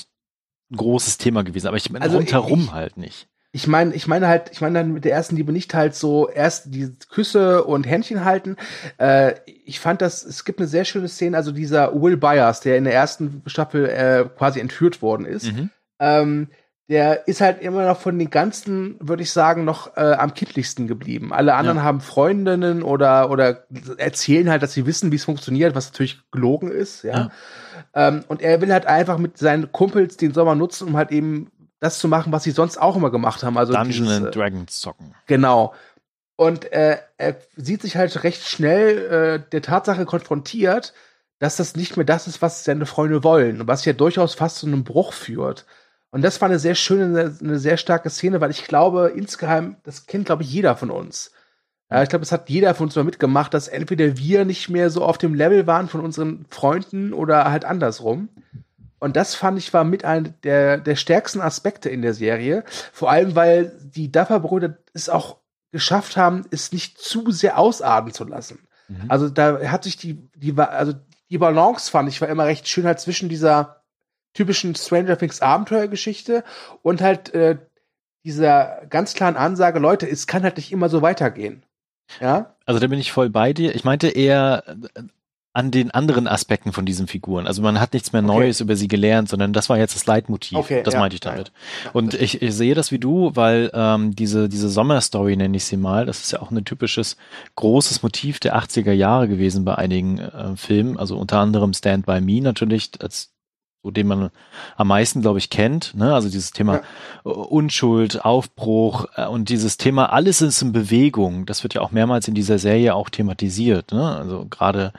ein 0.71 0.77
großes 0.77 1.17
Thema 1.17 1.43
gewesen, 1.43 1.67
aber 1.67 1.77
ich 1.77 1.89
meine 1.89 2.03
Also 2.03 2.17
rundherum 2.17 2.61
ich- 2.65 2.71
halt 2.73 2.97
nicht. 2.97 3.27
Ich 3.51 3.67
meine, 3.67 3.93
ich 3.95 4.05
meine 4.05 4.27
halt, 4.27 4.49
ich 4.51 4.59
meine 4.59 4.79
dann 4.79 4.91
mit 4.91 5.05
der 5.05 5.13
ersten 5.13 5.37
Liebe 5.37 5.53
nicht 5.53 5.73
halt 5.73 5.95
so 5.95 6.27
erst 6.27 6.73
die 6.75 6.91
Küsse 7.09 7.63
und 7.63 7.85
Händchen 7.87 8.25
halten. 8.25 8.57
Äh, 8.97 9.35
ich 9.63 9.79
fand 9.79 10.01
das, 10.01 10.25
es 10.25 10.43
gibt 10.43 10.59
eine 10.59 10.67
sehr 10.67 10.83
schöne 10.83 11.07
Szene, 11.07 11.37
also 11.37 11.53
dieser 11.53 11.93
Will 12.01 12.17
Byers, 12.17 12.59
der 12.59 12.77
in 12.77 12.83
der 12.83 12.93
ersten 12.93 13.43
Staffel 13.45 13.85
äh, 13.87 14.25
quasi 14.37 14.59
entführt 14.59 15.01
worden 15.01 15.25
ist. 15.25 15.53
Mhm. 15.53 15.69
ähm, 15.99 16.47
der 16.87 17.27
ist 17.27 17.41
halt 17.41 17.61
immer 17.61 17.85
noch 17.85 17.99
von 17.99 18.17
den 18.19 18.29
ganzen, 18.29 18.97
würde 18.99 19.23
ich 19.23 19.31
sagen, 19.31 19.65
noch 19.65 19.97
äh, 19.97 20.01
am 20.13 20.33
kindlichsten 20.35 20.87
geblieben. 20.87 21.33
Alle 21.33 21.55
anderen 21.55 21.77
Ja. 21.79 21.83
haben 21.83 21.99
Freundinnen 21.99 22.83
oder 22.83 23.31
oder 23.31 23.65
erzählen 23.97 24.49
halt, 24.49 24.61
dass 24.61 24.73
sie 24.73 24.85
wissen, 24.85 25.11
wie 25.11 25.15
es 25.15 25.25
funktioniert, 25.25 25.73
was 25.73 25.91
natürlich 25.91 26.19
gelogen 26.31 26.69
ist, 26.69 27.03
ja. 27.03 27.15
Ja. 27.15 27.29
Ähm, 27.95 28.23
und 28.27 28.41
er 28.41 28.61
will 28.61 28.71
halt 28.71 28.85
einfach 28.85 29.17
mit 29.17 29.37
seinen 29.37 29.71
Kumpels 29.71 30.17
den 30.17 30.33
Sommer 30.33 30.53
nutzen, 30.53 30.87
um 30.87 30.95
halt 30.95 31.11
eben 31.11 31.51
das 31.79 31.97
zu 31.99 32.07
machen, 32.07 32.31
was 32.31 32.43
sie 32.43 32.51
sonst 32.51 32.77
auch 32.79 32.95
immer 32.95 33.09
gemacht 33.09 33.43
haben. 33.43 33.57
Also 33.57 33.73
Dungeon 33.73 34.03
dieses, 34.05 34.17
and 34.17 34.27
äh, 34.27 34.31
Dragons 34.31 34.79
zocken. 34.79 35.15
Genau. 35.25 35.73
Und 36.35 36.71
äh, 36.71 36.97
er 37.17 37.37
sieht 37.55 37.81
sich 37.81 37.95
halt 37.95 38.23
recht 38.23 38.43
schnell 38.47 39.41
äh, 39.43 39.49
der 39.51 39.61
Tatsache 39.61 40.05
konfrontiert, 40.05 40.93
dass 41.39 41.55
das 41.55 41.75
nicht 41.75 41.97
mehr 41.97 42.05
das 42.05 42.27
ist, 42.27 42.41
was 42.41 42.63
seine 42.63 42.85
Freunde 42.85 43.23
wollen. 43.23 43.61
Und 43.61 43.67
was 43.67 43.85
ja 43.85 43.93
durchaus 43.93 44.35
fast 44.35 44.57
zu 44.57 44.67
einem 44.67 44.83
Bruch 44.83 45.13
führt. 45.13 45.65
Und 46.15 46.21
das 46.21 46.39
war 46.39 46.47
eine 46.47 46.59
sehr 46.59 46.75
schöne, 46.75 47.35
eine, 47.41 47.59
sehr 47.59 47.75
starke 47.75 48.09
Szene, 48.09 48.39
weil 48.39 48.49
ich 48.49 48.63
glaube, 48.63 49.11
insgeheim, 49.13 49.75
das 49.83 50.05
kennt, 50.05 50.27
glaube 50.27 50.43
ich, 50.43 50.49
jeder 50.53 50.77
von 50.77 50.89
uns. 50.89 51.33
Ja, 51.91 52.03
ich 52.03 52.07
glaube, 52.07 52.21
das 52.21 52.31
hat 52.31 52.49
jeder 52.49 52.73
von 52.73 52.85
uns 52.87 52.95
mal 52.95 53.03
mitgemacht, 53.03 53.53
dass 53.53 53.67
entweder 53.67 54.17
wir 54.17 54.45
nicht 54.45 54.69
mehr 54.69 54.89
so 54.89 55.03
auf 55.03 55.17
dem 55.17 55.33
Level 55.33 55.67
waren 55.67 55.89
von 55.89 55.99
unseren 55.99 56.45
Freunden 56.49 57.11
oder 57.11 57.51
halt 57.51 57.65
andersrum. 57.65 58.29
Und 58.97 59.17
das 59.17 59.35
fand 59.35 59.57
ich 59.57 59.73
war 59.73 59.83
mit 59.83 60.05
einem 60.05 60.35
der, 60.43 60.77
der 60.77 60.95
stärksten 60.95 61.41
Aspekte 61.41 61.89
in 61.89 62.01
der 62.01 62.13
Serie. 62.13 62.63
Vor 62.93 63.11
allem, 63.11 63.35
weil 63.35 63.77
die 63.83 64.09
Duffer-Brüder 64.09 64.77
es 64.93 65.09
auch 65.09 65.39
geschafft 65.73 66.15
haben, 66.15 66.45
es 66.49 66.71
nicht 66.71 66.97
zu 66.97 67.29
sehr 67.29 67.59
ausarten 67.59 68.13
zu 68.13 68.23
lassen. 68.23 68.69
Mhm. 68.87 69.03
Also 69.09 69.27
da 69.27 69.59
hat 69.69 69.83
sich 69.83 69.97
die, 69.97 70.29
die, 70.33 70.57
also 70.57 70.93
die 71.29 71.37
Balance 71.37 71.91
fand 71.91 72.07
ich 72.07 72.21
war 72.21 72.29
immer 72.29 72.45
recht 72.45 72.69
schön 72.69 72.85
halt 72.85 73.01
zwischen 73.01 73.27
dieser 73.27 73.81
typischen 74.35 74.75
Stranger 74.75 75.17
Things 75.17 75.41
Abenteuergeschichte 75.41 76.43
und 76.83 77.01
halt 77.01 77.33
äh, 77.33 77.57
dieser 78.23 78.85
ganz 78.89 79.15
klaren 79.15 79.37
Ansage, 79.37 79.79
Leute, 79.79 80.07
es 80.07 80.27
kann 80.27 80.43
halt 80.43 80.57
nicht 80.57 80.71
immer 80.71 80.89
so 80.89 81.01
weitergehen. 81.01 81.63
Ja? 82.21 82.55
Also 82.65 82.79
da 82.79 82.87
bin 82.87 82.99
ich 82.99 83.11
voll 83.11 83.29
bei 83.29 83.53
dir. 83.53 83.73
Ich 83.73 83.83
meinte 83.83 84.09
eher, 84.09 84.63
äh, 84.67 85.01
an 85.55 85.71
den 85.71 85.89
anderen 85.89 86.27
Aspekten 86.27 86.73
von 86.73 86.85
diesen 86.85 87.07
Figuren. 87.07 87.47
Also 87.47 87.61
man 87.61 87.79
hat 87.79 87.93
nichts 87.93 88.11
mehr 88.11 88.21
Neues 88.21 88.57
okay. 88.57 88.65
über 88.65 88.75
sie 88.75 88.89
gelernt, 88.89 89.29
sondern 89.29 89.53
das 89.53 89.69
war 89.69 89.77
jetzt 89.77 89.95
das 89.95 90.05
Leitmotiv. 90.05 90.57
Okay, 90.57 90.83
das 90.83 90.95
ja, 90.95 90.99
meinte 90.99 91.13
ich 91.13 91.21
damit. 91.21 91.53
Ja, 91.85 91.91
und 91.93 92.13
ich, 92.13 92.41
ich, 92.41 92.53
sehe 92.53 92.75
das 92.75 92.91
wie 92.91 92.99
du, 92.99 93.31
weil 93.35 93.71
ähm, 93.73 94.13
diese, 94.13 94.49
diese 94.49 94.67
Sommerstory 94.67 95.37
nenne 95.37 95.55
ich 95.55 95.63
sie 95.63 95.77
mal, 95.77 96.05
das 96.05 96.19
ist 96.19 96.33
ja 96.33 96.41
auch 96.41 96.51
ein 96.51 96.65
typisches 96.65 97.15
großes 97.55 98.03
Motiv 98.03 98.41
der 98.41 98.57
80er 98.57 98.91
Jahre 98.91 99.29
gewesen 99.29 99.63
bei 99.63 99.75
einigen 99.75 100.19
äh, 100.19 100.57
Filmen, 100.57 100.97
also 100.97 101.17
unter 101.17 101.39
anderem 101.39 101.73
Stand 101.73 102.05
By 102.05 102.19
Me 102.19 102.41
natürlich 102.41 102.91
als 102.99 103.34
den 103.91 104.07
man 104.07 104.29
am 104.77 104.87
meisten, 104.87 105.21
glaube 105.21 105.39
ich, 105.39 105.49
kennt. 105.49 105.95
Ne? 105.95 106.13
Also 106.13 106.29
dieses 106.29 106.51
Thema 106.51 106.81
ja. 107.25 107.31
Unschuld, 107.31 108.23
Aufbruch 108.23 109.05
äh, 109.15 109.25
und 109.25 109.49
dieses 109.49 109.77
Thema 109.77 110.11
alles 110.11 110.41
ist 110.41 110.61
in 110.61 110.71
Bewegung. 110.71 111.45
Das 111.45 111.63
wird 111.63 111.73
ja 111.73 111.81
auch 111.81 111.91
mehrmals 111.91 112.27
in 112.27 112.35
dieser 112.35 112.59
Serie 112.59 112.95
auch 112.95 113.09
thematisiert. 113.09 113.91
Ne? 113.91 114.15
Also 114.15 114.45
gerade 114.49 114.93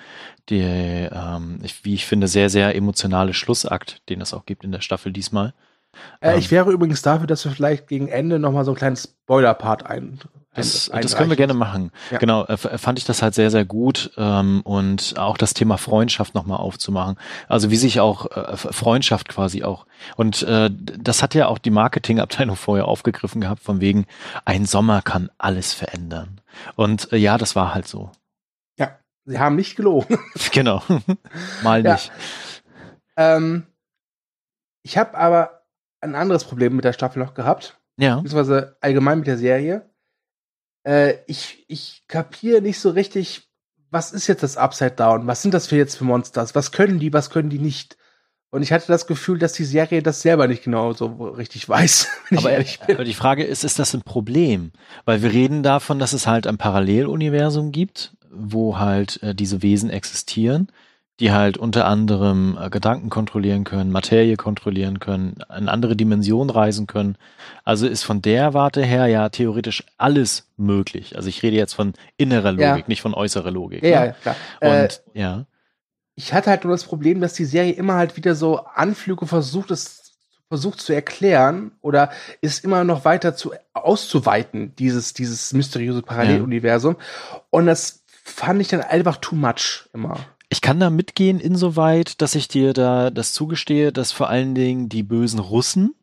die, 0.49 0.61
ähm, 0.61 1.59
ich, 1.63 1.85
wie 1.85 1.95
ich 1.95 2.07
finde, 2.07 2.29
sehr, 2.29 2.51
sehr 2.51 2.75
emotionale 2.75 3.35
Schlussakt, 3.35 4.03
den 4.09 4.21
es 4.21 4.33
auch 4.33 4.47
gibt 4.47 4.65
in 4.65 4.73
der 4.73 4.81
Staffel 4.81 5.13
diesmal. 5.13 5.55
Äh, 6.21 6.33
ähm, 6.33 6.39
ich 6.39 6.51
wäre 6.51 6.71
übrigens 6.71 7.03
dafür, 7.03 7.27
dass 7.27 7.45
wir 7.45 7.53
vielleicht 7.53 7.89
gegen 7.89 8.09
Ende 8.09 8.39
nochmal 8.39 8.65
so 8.65 8.73
einen 8.73 8.79
kleinen 8.79 8.97
Spoiler-Part 8.97 9.87
ein, 9.87 10.19
das, 10.57 10.91
das 10.91 11.17
können 11.17 11.31
wir 11.31 11.37
gerne 11.37 11.55
machen. 11.55 11.91
Ja. 12.11 12.19
Genau, 12.19 12.45
äh, 12.47 12.57
fand 12.57 12.99
ich 12.99 13.05
das 13.05 13.23
halt 13.23 13.35
sehr, 13.35 13.51
sehr 13.51 13.65
gut 13.65 14.11
ähm, 14.17 14.63
und 14.63 15.15
auch 15.19 15.37
das 15.37 15.55
Thema 15.55 15.77
Freundschaft 15.77 16.35
nochmal 16.35 16.59
aufzumachen. 16.59 17.17
Also 17.49 17.71
wie 17.71 17.77
sich 17.77 18.01
auch 18.01 18.31
äh, 18.37 18.57
Freundschaft 18.57 19.29
quasi 19.29 19.63
auch. 19.65 19.87
Und 20.17 20.43
äh, 20.43 20.71
das 20.73 21.23
hat 21.23 21.35
ja 21.35 21.49
auch 21.49 21.59
die 21.59 21.71
Marketingabteilung 21.71 22.57
vorher 22.57 22.89
aufgegriffen 22.89 23.41
gehabt, 23.41 23.63
von 23.63 23.81
wegen, 23.81 24.07
ein 24.45 24.67
Sommer 24.67 25.03
kann 25.03 25.31
alles 25.39 25.73
verändern. 25.73 26.41
Und 26.75 27.13
äh, 27.13 27.17
ja, 27.17 27.39
das 27.39 27.57
war 27.57 27.75
halt 27.75 27.87
so. 27.87 28.11
Ja, 28.79 28.99
sie 29.25 29.39
haben 29.39 29.57
nicht 29.57 29.77
gelogen. 29.77 30.19
genau, 30.53 30.83
mal 31.63 31.83
nicht. 31.83 32.11
Ja. 33.17 33.37
Ähm, 33.37 33.67
ich 34.83 34.97
habe 34.97 35.17
aber 35.17 35.65
ein 36.01 36.15
anderes 36.15 36.45
Problem 36.45 36.77
mit 36.77 36.85
der 36.85 36.93
Staffel 36.93 37.19
noch 37.19 37.35
gehabt. 37.35 37.79
Ja. 37.99 38.17
Beziehungsweise 38.17 38.77
allgemein 38.81 39.19
mit 39.19 39.27
der 39.27 39.39
Serie 39.39 39.91
äh, 40.87 41.19
ich, 41.27 41.65
ich 41.69 42.05
kapiere 42.07 42.63
nicht 42.63 42.79
so 42.79 42.91
richtig, 42.91 43.49
was 43.91 44.13
ist 44.13 44.29
jetzt 44.29 44.43
das 44.43 44.57
Upside 44.57 44.93
Down? 44.93 45.27
Was 45.27 45.43
sind 45.43 45.53
das 45.53 45.67
für 45.67 45.77
jetzt 45.77 45.97
für 45.97 46.05
Monsters? 46.05 46.55
Was 46.55 46.73
können 46.73 46.99
die, 46.99 47.13
was 47.13 47.31
können 47.31 47.51
die 47.51 47.59
nicht? 47.59 47.97
Und 48.51 48.63
ich 48.63 48.73
hatte 48.73 48.87
das 48.87 49.07
Gefühl, 49.07 49.39
dass 49.39 49.53
die 49.53 49.65
Serie 49.65 50.03
das 50.03 50.23
selber 50.23 50.47
nicht 50.47 50.63
genau 50.63 50.93
so 50.93 51.07
richtig 51.07 51.69
weiß. 51.69 52.09
Aber, 52.37 52.51
aber, 52.89 53.05
die 53.05 53.15
Frage 53.15 53.45
ist, 53.45 53.65
ist 53.65 53.79
das 53.79 53.95
ein 53.95 54.03
Problem? 54.03 54.73
Weil 55.05 55.23
wir 55.23 55.33
reden 55.33 55.63
davon, 55.63 55.99
dass 55.99 56.13
es 56.13 56.27
halt 56.27 56.47
ein 56.47 56.59
Paralleluniversum 56.59 57.71
gibt, 57.71 58.17
wo 58.31 58.79
halt 58.79 59.23
äh, 59.23 59.35
diese 59.35 59.63
Wesen 59.63 59.91
existieren 59.91 60.69
die 61.21 61.33
halt 61.33 61.57
unter 61.57 61.87
anderem 61.87 62.59
äh, 62.61 62.69
Gedanken 62.69 63.09
kontrollieren 63.09 63.65
können, 63.65 63.91
Materie 63.91 64.37
kontrollieren 64.37 65.01
können, 65.01 65.39
in 65.57 65.69
andere 65.69 65.97
Dimensionen 65.97 66.51
reisen 66.51 66.87
können. 66.87 67.17
Also 67.65 67.87
ist 67.87 68.03
von 68.03 68.21
der 68.21 68.53
Warte 68.55 68.85
her 68.85 69.07
ja 69.07 69.29
theoretisch 69.31 69.85
alles 69.97 70.49
möglich. 70.57 71.17
Also 71.17 71.29
ich 71.29 71.43
rede 71.43 71.57
jetzt 71.57 71.75
von 71.75 71.95
innerer 72.17 72.53
Logik, 72.53 72.63
ja. 72.63 72.85
nicht 72.87 73.01
von 73.01 73.15
äußerer 73.15 73.51
Logik. 73.51 73.83
Ja, 73.83 74.01
ne? 74.01 74.07
ja 74.07 74.13
klar. 74.13 74.37
Und 74.61 75.03
äh, 75.15 75.21
ja. 75.21 75.47
Ich 76.17 76.33
hatte 76.33 76.51
halt 76.51 76.65
nur 76.65 76.73
das 76.73 76.85
Problem, 76.85 77.21
dass 77.21 77.35
die 77.35 77.45
Serie 77.45 77.73
immer 77.73 77.95
halt 77.95 78.17
wieder 78.17 78.35
so 78.35 78.59
Anflüge 78.59 79.27
versucht, 79.27 79.71
es 79.71 80.03
versucht 80.49 80.81
zu 80.81 80.93
erklären 80.93 81.73
oder 81.81 82.11
ist 82.41 82.65
immer 82.65 82.85
noch 82.85 83.05
weiter 83.05 83.35
zu 83.35 83.53
auszuweiten, 83.73 84.75
dieses, 84.77 85.13
dieses 85.13 85.53
mysteriöse 85.53 86.03
Paralleluniversum. 86.03 86.97
Ja. 86.99 87.41
Und 87.51 87.67
das 87.67 88.05
fand 88.23 88.61
ich 88.61 88.69
dann 88.69 88.81
einfach 88.81 89.17
too 89.17 89.35
much 89.35 89.89
immer. 89.93 90.19
Ich 90.57 90.63
kann 90.63 90.81
da 90.81 90.89
mitgehen 90.89 91.39
insoweit, 91.39 92.23
dass 92.23 92.35
ich 92.35 92.49
dir 92.49 92.73
da 92.73 93.11
das 93.11 93.35
zugestehe, 93.35 93.93
dass 93.93 94.11
vor 94.11 94.31
allen 94.31 94.55
Dingen 94.55 94.89
die 94.89 95.03
bösen 95.03 95.39
Russen 95.39 95.95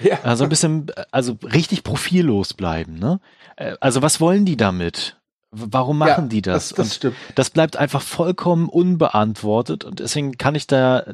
ja. 0.00 0.18
also 0.24 0.44
ein 0.44 0.50
bisschen, 0.50 0.88
also 1.10 1.38
richtig 1.42 1.84
profillos 1.84 2.52
bleiben. 2.52 2.98
Ne? 2.98 3.18
Äh, 3.56 3.76
also 3.80 4.02
was 4.02 4.20
wollen 4.20 4.44
die 4.44 4.58
damit? 4.58 5.16
Warum 5.50 5.96
machen 5.96 6.24
ja, 6.24 6.28
die 6.28 6.42
das? 6.42 6.68
Das, 6.68 6.76
das 6.76 6.96
stimmt. 6.96 7.16
Das 7.34 7.48
bleibt 7.48 7.78
einfach 7.78 8.02
vollkommen 8.02 8.68
unbeantwortet 8.68 9.84
und 9.84 10.00
deswegen 10.00 10.36
kann 10.36 10.54
ich 10.54 10.66
da 10.66 11.06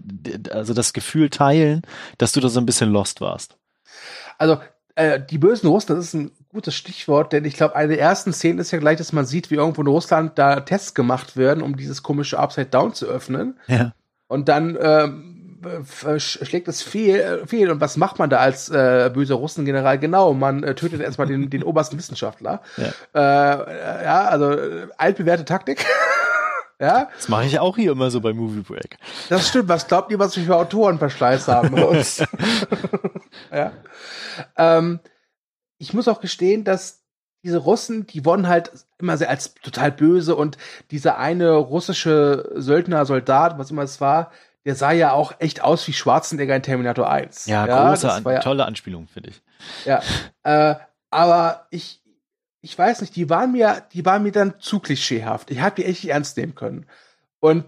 also 0.51 0.75
das 0.75 0.93
Gefühl 0.93 1.31
teilen, 1.31 1.83
dass 2.19 2.33
du 2.33 2.41
da 2.41 2.49
so 2.49 2.59
ein 2.59 2.67
bisschen 2.67 2.91
lost 2.91 3.21
warst. 3.21 3.57
Also 4.37 4.59
äh, 4.97 5.21
die 5.25 5.39
bösen 5.39 5.69
Russen, 5.69 5.95
das 5.95 6.07
ist 6.07 6.15
ein 6.15 6.33
gutes 6.55 6.75
Stichwort, 6.75 7.33
denn 7.33 7.45
ich 7.45 7.55
glaube, 7.55 7.75
eine 7.77 7.89
der 7.89 8.01
ersten 8.01 8.33
Szenen 8.33 8.61
ist 8.61 8.71
ja 8.71 8.79
gleich, 8.79 8.97
dass 8.97 9.13
man 9.13 9.27
sieht, 9.27 9.51
wie 9.51 9.57
irgendwo 9.57 9.83
in 9.83 9.89
Russland 9.89 10.39
da 10.39 10.61
Tests 10.61 10.95
gemacht 10.95 11.37
werden, 11.37 11.63
um 11.63 11.77
dieses 11.77 12.03
komische 12.03 12.39
Upside 12.39 12.67
Down 12.67 12.95
zu 12.95 13.07
öffnen. 13.07 13.59
Ja. 13.67 13.93
Und 14.29 14.49
dann 14.49 14.79
ähm, 14.81 16.19
schlägt 16.19 16.69
es 16.69 16.83
fehl, 16.83 17.43
fehl. 17.47 17.71
Und 17.71 17.81
was 17.81 17.97
macht 17.97 18.21
man 18.21 18.31
da 18.31 18.39
als 18.39 18.69
äh, 18.69 19.11
böser 19.13 19.35
Russengeneral? 19.35 19.99
Genau, 19.99 20.33
man 20.33 20.63
äh, 20.63 20.75
tötet 20.75 21.01
erstmal 21.01 21.27
den, 21.27 21.51
den 21.51 21.65
obersten 21.65 21.99
Wissenschaftler. 21.99 22.63
Ja, 22.77 22.93
äh, 23.15 24.05
ja 24.05 24.25
also 24.27 24.53
äh, 24.53 24.87
altbewährte 24.97 25.45
Taktik. 25.45 25.85
ja. 26.81 27.09
Das 27.17 27.29
mache 27.29 27.47
ich 27.47 27.59
auch 27.59 27.77
hier 27.77 27.93
immer 27.93 28.11
so 28.11 28.21
bei 28.21 28.33
Movie 28.33 28.63
Break. 28.63 28.97
Das 29.29 29.49
stimmt. 29.49 29.69
Was 29.69 29.89
glaubt 29.89 30.13
ihr, 30.13 30.21
was 30.21 30.37
wir 30.37 30.45
für 30.45 30.57
Autorenverschleiß 30.57 31.49
haben? 31.49 31.77
ja. 33.53 33.73
Ähm, 34.57 35.01
ich 35.79 35.95
muss 35.95 36.09
auch 36.09 36.21
gestehen, 36.21 36.65
dass 36.65 37.03
diese 37.43 37.59
Russen, 37.59 38.07
die 38.07 38.25
wurden 38.25 38.49
halt 38.49 38.73
immer 38.99 39.17
sehr 39.19 39.29
als 39.29 39.55
total 39.55 39.93
böse 39.93 40.35
und 40.35 40.57
dieser 40.91 41.19
eine 41.19 41.53
russische 41.53 42.51
Söldner, 42.55 43.05
Soldat, 43.05 43.59
was 43.59 43.71
immer 43.71 43.83
es 43.83 44.01
war, 44.01 44.33
der 44.65 44.75
sah 44.75 44.93
ja 44.93 45.13
auch 45.13 45.35
echt 45.41 45.63
aus 45.63 45.87
wie 45.87 45.93
Schwarzenegger 45.93 46.57
in 46.57 46.63
Terminator 46.63 47.11
1. 47.11 47.47
Ja, 47.47 47.67
ja 47.67 47.91
große, 47.91 48.11
an, 48.11 48.25
ja, 48.25 48.39
tolle 48.41 48.65
Anspielung, 48.65 49.09
finde 49.09 49.31
ich. 49.31 49.43
Ja, 49.85 50.01
äh, 50.43 50.77
aber 51.11 51.67
ich, 51.71 52.03
ich 52.63 52.77
weiß 52.77 53.03
nicht, 53.03 53.15
die 53.15 53.29
waren 53.29 53.53
mir, 53.53 53.83
die 53.93 54.07
waren 54.07 54.23
mir 54.23 54.33
dann 54.33 54.59
zu 54.59 54.81
klischeehaft. 54.81 55.51
Ich 55.51 55.61
habe 55.61 55.77
die 55.77 55.85
echt 55.85 56.03
nicht 56.03 56.13
ernst 56.13 56.39
nehmen 56.39 56.55
können. 56.55 56.87
Und 57.41 57.67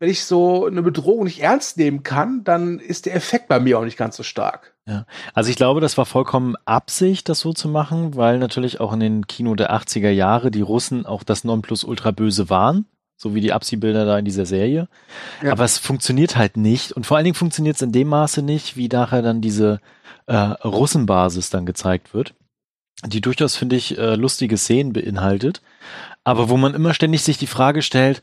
wenn 0.00 0.10
ich 0.10 0.24
so 0.24 0.66
eine 0.66 0.82
Bedrohung 0.82 1.24
nicht 1.24 1.40
ernst 1.40 1.78
nehmen 1.78 2.02
kann, 2.02 2.42
dann 2.42 2.80
ist 2.80 3.06
der 3.06 3.14
Effekt 3.14 3.46
bei 3.46 3.60
mir 3.60 3.78
auch 3.78 3.84
nicht 3.84 3.96
ganz 3.96 4.16
so 4.16 4.24
stark. 4.24 4.74
Ja, 4.88 5.04
also 5.34 5.50
ich 5.50 5.56
glaube, 5.56 5.80
das 5.80 5.98
war 5.98 6.06
vollkommen 6.06 6.54
Absicht, 6.64 7.28
das 7.28 7.40
so 7.40 7.52
zu 7.52 7.68
machen, 7.68 8.14
weil 8.14 8.38
natürlich 8.38 8.78
auch 8.78 8.92
in 8.92 9.00
den 9.00 9.26
Kino 9.26 9.56
der 9.56 9.74
80er 9.74 10.10
Jahre 10.10 10.52
die 10.52 10.60
Russen 10.60 11.06
auch 11.06 11.24
das 11.24 11.42
Nonplusultra 11.42 12.12
böse 12.12 12.50
waren, 12.50 12.86
so 13.16 13.34
wie 13.34 13.40
die 13.40 13.52
Absi-Bilder 13.52 14.04
da 14.04 14.16
in 14.16 14.24
dieser 14.24 14.46
Serie. 14.46 14.88
Ja. 15.42 15.50
Aber 15.50 15.64
es 15.64 15.78
funktioniert 15.78 16.36
halt 16.36 16.56
nicht 16.56 16.92
und 16.92 17.04
vor 17.04 17.16
allen 17.16 17.24
Dingen 17.24 17.34
funktioniert 17.34 17.76
es 17.76 17.82
in 17.82 17.90
dem 17.90 18.06
Maße 18.06 18.42
nicht, 18.42 18.76
wie 18.76 18.86
nachher 18.86 19.22
dann 19.22 19.40
diese 19.40 19.80
äh, 20.26 20.36
Russenbasis 20.36 21.50
dann 21.50 21.66
gezeigt 21.66 22.14
wird, 22.14 22.34
die 23.04 23.20
durchaus, 23.20 23.56
finde 23.56 23.74
ich, 23.74 23.98
äh, 23.98 24.14
lustige 24.14 24.56
Szenen 24.56 24.92
beinhaltet, 24.92 25.62
aber 26.22 26.48
wo 26.48 26.56
man 26.56 26.74
immer 26.74 26.94
ständig 26.94 27.24
sich 27.24 27.38
die 27.38 27.48
Frage 27.48 27.82
stellt, 27.82 28.22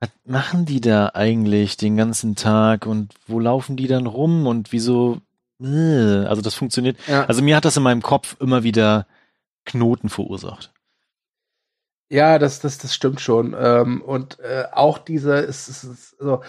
was 0.00 0.10
machen 0.24 0.64
die 0.66 0.80
da 0.80 1.12
eigentlich 1.14 1.76
den 1.76 1.96
ganzen 1.96 2.34
Tag 2.34 2.86
und 2.86 3.14
wo 3.28 3.38
laufen 3.38 3.76
die 3.76 3.86
dann 3.86 4.06
rum 4.06 4.48
und 4.48 4.72
wieso? 4.72 5.20
Äh, 5.60 6.26
also 6.26 6.42
das 6.42 6.54
funktioniert. 6.54 6.96
Ja. 7.06 7.24
Also 7.26 7.42
mir 7.42 7.56
hat 7.56 7.64
das 7.64 7.76
in 7.76 7.82
meinem 7.82 8.02
Kopf 8.02 8.36
immer 8.40 8.62
wieder 8.62 9.06
Knoten 9.64 10.08
verursacht. 10.08 10.72
Ja, 12.10 12.38
das, 12.38 12.60
das, 12.60 12.78
das 12.78 12.94
stimmt 12.94 13.20
schon. 13.20 13.54
Ähm, 13.58 14.02
und 14.02 14.40
äh, 14.40 14.64
auch 14.72 14.98
diese, 14.98 15.34
ist, 15.36 15.68
ist, 15.68 15.84
ist, 15.84 16.20
also, 16.20 16.42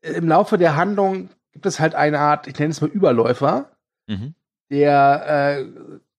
im 0.00 0.28
Laufe 0.28 0.56
der 0.56 0.76
Handlung 0.76 1.28
gibt 1.52 1.66
es 1.66 1.80
halt 1.80 1.94
eine 1.94 2.20
Art, 2.20 2.46
ich 2.46 2.58
nenne 2.58 2.70
es 2.70 2.80
mal 2.80 2.88
Überläufer, 2.88 3.70
mhm. 4.06 4.34
der 4.70 5.60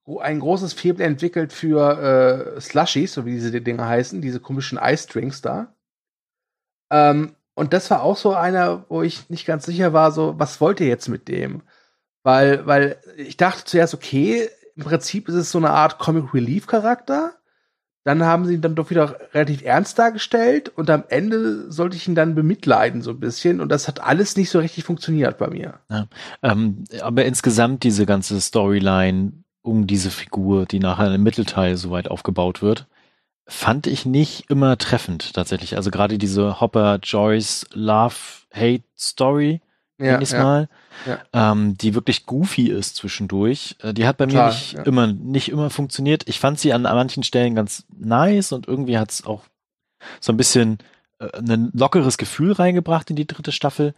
äh, 0.05 0.19
ein 0.21 0.39
großes 0.39 0.73
Febel 0.73 1.05
entwickelt 1.05 1.53
für 1.53 2.55
äh, 2.57 2.61
Slushies, 2.61 3.13
so 3.13 3.25
wie 3.25 3.31
diese 3.31 3.61
Dinge 3.61 3.85
heißen, 3.87 4.21
diese 4.21 4.39
komischen 4.39 4.79
Ice 4.81 5.07
Drinks 5.07 5.41
da. 5.41 5.73
Ähm, 6.91 7.35
und 7.59 7.73
das 7.73 7.91
war 7.91 8.03
auch 8.03 8.17
so 8.17 8.33
einer, 8.33 8.85
wo 8.87 9.01
ich 9.01 9.29
nicht 9.29 9.45
ganz 9.45 9.65
sicher 9.65 9.91
war, 9.91 10.11
so, 10.11 10.35
was 10.37 10.61
wollt 10.61 10.79
ihr 10.79 10.87
jetzt 10.87 11.09
mit 11.09 11.27
dem? 11.27 11.61
Weil, 12.23 12.65
weil 12.65 12.97
ich 13.17 13.37
dachte 13.37 13.65
zuerst, 13.65 13.93
okay, 13.93 14.49
im 14.75 14.83
Prinzip 14.83 15.27
ist 15.27 15.35
es 15.35 15.51
so 15.51 15.57
eine 15.57 15.71
Art 15.71 15.99
Comic 15.99 16.33
Relief 16.33 16.67
Charakter. 16.67 17.33
Dann 18.05 18.23
haben 18.23 18.45
sie 18.45 18.53
ihn 18.53 18.61
dann 18.61 18.75
doch 18.75 18.89
wieder 18.89 19.19
relativ 19.33 19.61
ernst 19.61 19.99
dargestellt 19.99 20.69
und 20.69 20.89
am 20.89 21.03
Ende 21.09 21.69
sollte 21.69 21.97
ich 21.97 22.07
ihn 22.07 22.15
dann 22.15 22.33
bemitleiden 22.33 23.01
so 23.01 23.11
ein 23.11 23.19
bisschen 23.19 23.59
und 23.59 23.69
das 23.69 23.89
hat 23.89 24.01
alles 24.01 24.37
nicht 24.37 24.49
so 24.49 24.59
richtig 24.59 24.85
funktioniert 24.85 25.37
bei 25.37 25.49
mir. 25.49 25.79
Ja, 25.91 26.07
ähm, 26.41 26.85
aber 27.01 27.25
insgesamt 27.25 27.83
diese 27.83 28.05
ganze 28.05 28.39
Storyline 28.39 29.33
um 29.61 29.85
diese 29.85 30.11
Figur, 30.11 30.65
die 30.65 30.79
nachher 30.79 31.13
im 31.13 31.23
Mittelteil 31.23 31.75
soweit 31.75 32.09
aufgebaut 32.09 32.61
wird, 32.61 32.87
fand 33.49 33.87
ich 33.87 34.05
nicht 34.05 34.49
immer 34.49 34.77
treffend 34.77 35.33
tatsächlich. 35.33 35.75
Also 35.75 35.91
gerade 35.91 36.17
diese 36.17 36.61
Hopper 36.61 36.99
Joyce 37.01 37.65
Love 37.73 38.15
Hate 38.53 38.83
Story, 38.97 39.61
ja, 39.97 40.19
ja, 40.21 40.43
mal, 40.43 40.69
ja. 41.05 41.19
Ähm, 41.33 41.77
die 41.77 41.93
wirklich 41.93 42.25
goofy 42.25 42.67
ist 42.67 42.95
zwischendurch. 42.95 43.75
Äh, 43.81 43.93
die 43.93 44.07
hat 44.07 44.17
bei 44.17 44.27
Klar, 44.27 44.45
mir 44.45 44.51
nicht 44.51 44.73
ja. 44.73 44.83
immer 44.83 45.07
nicht 45.07 45.49
immer 45.49 45.69
funktioniert. 45.69 46.27
Ich 46.27 46.39
fand 46.39 46.59
sie 46.59 46.71
an 46.71 46.83
manchen 46.83 47.23
Stellen 47.23 47.55
ganz 47.55 47.85
nice 47.97 48.51
und 48.53 48.67
irgendwie 48.67 48.97
hat 48.97 49.11
es 49.11 49.25
auch 49.25 49.43
so 50.21 50.31
ein 50.31 50.37
bisschen 50.37 50.77
äh, 51.19 51.27
ein 51.37 51.71
lockeres 51.73 52.17
Gefühl 52.17 52.53
reingebracht 52.53 53.09
in 53.09 53.15
die 53.15 53.27
dritte 53.27 53.51
Staffel. 53.51 53.93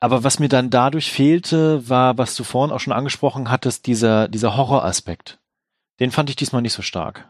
Aber 0.00 0.24
was 0.24 0.38
mir 0.38 0.48
dann 0.48 0.70
dadurch 0.70 1.12
fehlte, 1.12 1.88
war, 1.88 2.16
was 2.16 2.34
du 2.34 2.42
vorhin 2.42 2.74
auch 2.74 2.80
schon 2.80 2.94
angesprochen 2.94 3.50
hattest, 3.50 3.86
dieser, 3.86 4.28
dieser 4.28 4.56
Horroraspekt. 4.56 5.38
Den 6.00 6.10
fand 6.10 6.30
ich 6.30 6.36
diesmal 6.36 6.62
nicht 6.62 6.72
so 6.72 6.80
stark. 6.80 7.28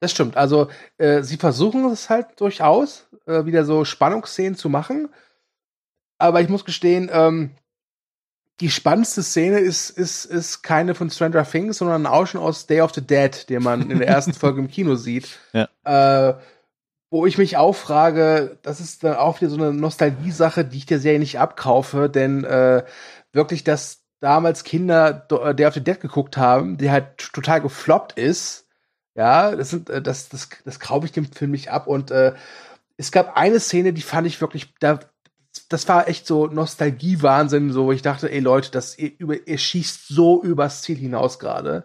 Das 0.00 0.10
stimmt. 0.10 0.36
Also 0.36 0.68
äh, 0.98 1.22
sie 1.22 1.36
versuchen 1.36 1.84
es 1.90 2.10
halt 2.10 2.40
durchaus, 2.40 3.08
äh, 3.26 3.44
wieder 3.46 3.64
so 3.64 3.84
Spannungsszenen 3.84 4.56
zu 4.56 4.68
machen. 4.68 5.08
Aber 6.18 6.40
ich 6.40 6.48
muss 6.48 6.64
gestehen, 6.64 7.10
ähm, 7.12 7.52
die 8.60 8.70
spannendste 8.70 9.22
Szene 9.22 9.58
ist, 9.58 9.90
ist, 9.90 10.24
ist 10.24 10.62
keine 10.62 10.94
von 10.94 11.10
Stranger 11.10 11.44
Things, 11.44 11.78
sondern 11.78 12.02
ein 12.02 12.10
Ausschnitt 12.10 12.42
aus 12.42 12.66
Day 12.66 12.80
of 12.80 12.94
the 12.94 13.06
Dead, 13.06 13.48
den 13.50 13.62
man 13.62 13.90
in 13.90 13.98
der 13.98 14.08
ersten 14.08 14.32
Folge 14.34 14.60
im 14.60 14.68
Kino 14.68 14.94
sieht. 14.94 15.38
Ja. 15.52 15.68
Äh, 15.84 16.38
wo 17.10 17.26
ich 17.26 17.38
mich 17.38 17.56
auch 17.56 17.74
frage, 17.74 18.58
das 18.62 18.80
ist 18.80 19.04
dann 19.04 19.16
auch 19.16 19.40
wieder 19.40 19.50
so 19.50 19.56
eine 19.56 19.72
Nostalgie-Sache, 19.72 20.64
die 20.64 20.78
ich 20.78 20.86
der 20.86 20.98
Serie 20.98 21.18
nicht 21.18 21.38
abkaufe, 21.38 22.10
denn 22.10 22.44
äh, 22.44 22.84
wirklich, 23.32 23.62
dass 23.62 24.02
damals 24.20 24.64
Kinder 24.64 25.26
äh, 25.30 25.54
Day 25.54 25.66
of 25.66 25.74
the 25.74 25.84
Dead 25.84 26.00
geguckt 26.00 26.36
haben, 26.36 26.78
die 26.78 26.90
halt 26.90 27.18
total 27.32 27.60
gefloppt 27.60 28.18
ist, 28.18 28.65
ja, 29.16 29.56
das 29.56 29.70
sind, 29.70 29.90
äh, 29.90 30.02
das, 30.02 30.28
das, 30.28 30.48
das 30.64 30.78
kaufe 30.78 31.06
ich 31.06 31.12
dem 31.12 31.30
Film 31.30 31.50
nicht 31.50 31.70
ab 31.70 31.86
und 31.86 32.10
äh, 32.10 32.34
es 32.96 33.12
gab 33.12 33.36
eine 33.36 33.60
Szene, 33.60 33.92
die 33.92 34.02
fand 34.02 34.26
ich 34.26 34.40
wirklich, 34.40 34.74
da, 34.80 35.00
das 35.68 35.88
war 35.88 36.08
echt 36.08 36.26
so 36.26 36.46
Nostalgie-Wahnsinn, 36.46 37.72
so 37.72 37.86
wo 37.86 37.92
ich 37.92 38.02
dachte, 38.02 38.30
ey 38.30 38.40
Leute, 38.40 38.70
das 38.70 38.98
ihr, 38.98 39.12
über, 39.18 39.46
ihr 39.46 39.58
schießt 39.58 40.08
so 40.08 40.42
übers 40.42 40.82
Ziel 40.82 40.96
hinaus 40.96 41.38
gerade. 41.38 41.84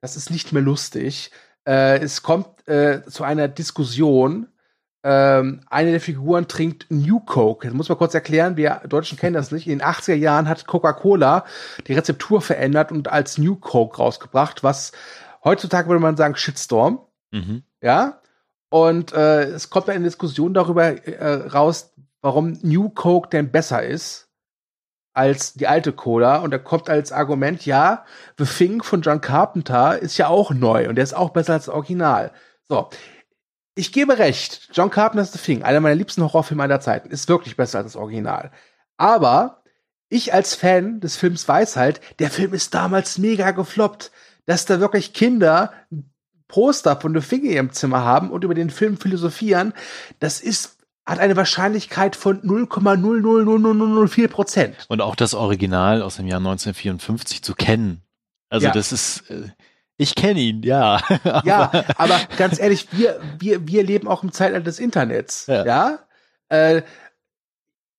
Das 0.00 0.16
ist 0.16 0.30
nicht 0.30 0.52
mehr 0.52 0.62
lustig. 0.62 1.30
Äh, 1.66 1.98
es 1.98 2.22
kommt 2.22 2.66
äh, 2.68 3.02
zu 3.06 3.24
einer 3.24 3.48
Diskussion. 3.48 4.48
Ähm, 5.04 5.60
eine 5.68 5.92
der 5.92 6.00
Figuren 6.00 6.48
trinkt 6.48 6.86
New 6.88 7.20
Coke. 7.20 7.66
Das 7.66 7.74
muss 7.74 7.88
man 7.88 7.98
kurz 7.98 8.14
erklären, 8.14 8.56
wir 8.56 8.82
Deutschen 8.88 9.18
kennen 9.18 9.34
das 9.34 9.52
nicht. 9.52 9.66
In 9.66 9.78
den 9.78 9.86
80er 9.86 10.14
Jahren 10.14 10.48
hat 10.48 10.66
Coca-Cola 10.66 11.44
die 11.86 11.94
Rezeptur 11.94 12.40
verändert 12.40 12.92
und 12.92 13.08
als 13.08 13.38
New 13.38 13.56
Coke 13.56 13.96
rausgebracht, 13.96 14.62
was 14.62 14.92
heutzutage 15.48 15.88
würde 15.88 16.00
man 16.00 16.16
sagen 16.16 16.36
Shitstorm. 16.36 17.00
Mhm. 17.30 17.62
Ja. 17.80 18.20
Und 18.70 19.12
äh, 19.12 19.44
es 19.44 19.70
kommt 19.70 19.88
eine 19.88 20.04
Diskussion 20.04 20.54
darüber 20.54 20.84
äh, 21.06 21.48
raus, 21.48 21.94
warum 22.20 22.58
New 22.62 22.90
Coke 22.90 23.30
denn 23.30 23.50
besser 23.50 23.82
ist 23.82 24.28
als 25.14 25.54
die 25.54 25.66
alte 25.66 25.92
Cola. 25.92 26.38
Und 26.38 26.50
da 26.52 26.58
kommt 26.58 26.90
als 26.90 27.10
Argument, 27.10 27.64
ja, 27.66 28.04
The 28.38 28.44
Thing 28.44 28.82
von 28.82 29.00
John 29.00 29.20
Carpenter 29.20 29.98
ist 29.98 30.18
ja 30.18 30.28
auch 30.28 30.52
neu 30.52 30.88
und 30.88 30.96
der 30.96 31.04
ist 31.04 31.16
auch 31.16 31.30
besser 31.30 31.54
als 31.54 31.64
das 31.66 31.74
Original. 31.74 32.30
So. 32.68 32.88
Ich 33.74 33.92
gebe 33.92 34.18
recht, 34.18 34.70
John 34.72 34.90
Carpenter's 34.90 35.32
The 35.32 35.38
Thing, 35.38 35.62
einer 35.62 35.80
meiner 35.80 35.94
liebsten 35.94 36.22
Horrorfilme 36.22 36.64
aller 36.64 36.80
Zeiten, 36.80 37.10
ist 37.10 37.28
wirklich 37.28 37.56
besser 37.56 37.78
als 37.78 37.92
das 37.92 38.00
Original. 38.00 38.50
Aber 38.96 39.62
ich 40.08 40.34
als 40.34 40.54
Fan 40.54 41.00
des 41.00 41.16
Films 41.16 41.46
weiß 41.46 41.76
halt, 41.76 42.00
der 42.18 42.30
Film 42.30 42.54
ist 42.54 42.74
damals 42.74 43.18
mega 43.18 43.52
gefloppt, 43.52 44.10
dass 44.48 44.64
da 44.64 44.80
wirklich 44.80 45.12
Kinder 45.12 45.72
Poster 46.48 46.96
von 46.96 47.20
The 47.20 47.36
in 47.36 47.44
ihrem 47.44 47.72
Zimmer 47.72 48.02
haben 48.02 48.30
und 48.30 48.44
über 48.44 48.54
den 48.54 48.70
Film 48.70 48.96
philosophieren. 48.96 49.74
Das 50.20 50.40
ist 50.40 50.78
hat 51.04 51.18
eine 51.20 51.36
Wahrscheinlichkeit 51.36 52.16
von 52.16 52.42
0,00004 52.42 54.28
Prozent. 54.28 54.76
Und 54.88 55.00
auch 55.00 55.16
das 55.16 55.32
Original 55.32 56.02
aus 56.02 56.16
dem 56.16 56.26
Jahr 56.26 56.38
1954 56.38 57.42
zu 57.42 57.54
kennen. 57.54 58.02
Also 58.50 58.66
ja. 58.66 58.72
das 58.72 58.92
ist, 58.92 59.30
äh, 59.30 59.48
ich 59.96 60.14
kenne 60.14 60.40
ihn, 60.40 60.62
ja. 60.62 61.00
ja, 61.44 61.84
aber 61.96 62.20
ganz 62.36 62.58
ehrlich, 62.58 62.88
wir, 62.92 63.20
wir, 63.38 63.66
wir 63.66 63.84
leben 63.84 64.06
auch 64.06 64.22
im 64.22 64.32
Zeitalter 64.32 64.64
des 64.64 64.78
Internets. 64.78 65.46
Ja. 65.46 65.64
ja? 65.64 65.98
Äh, 66.50 66.82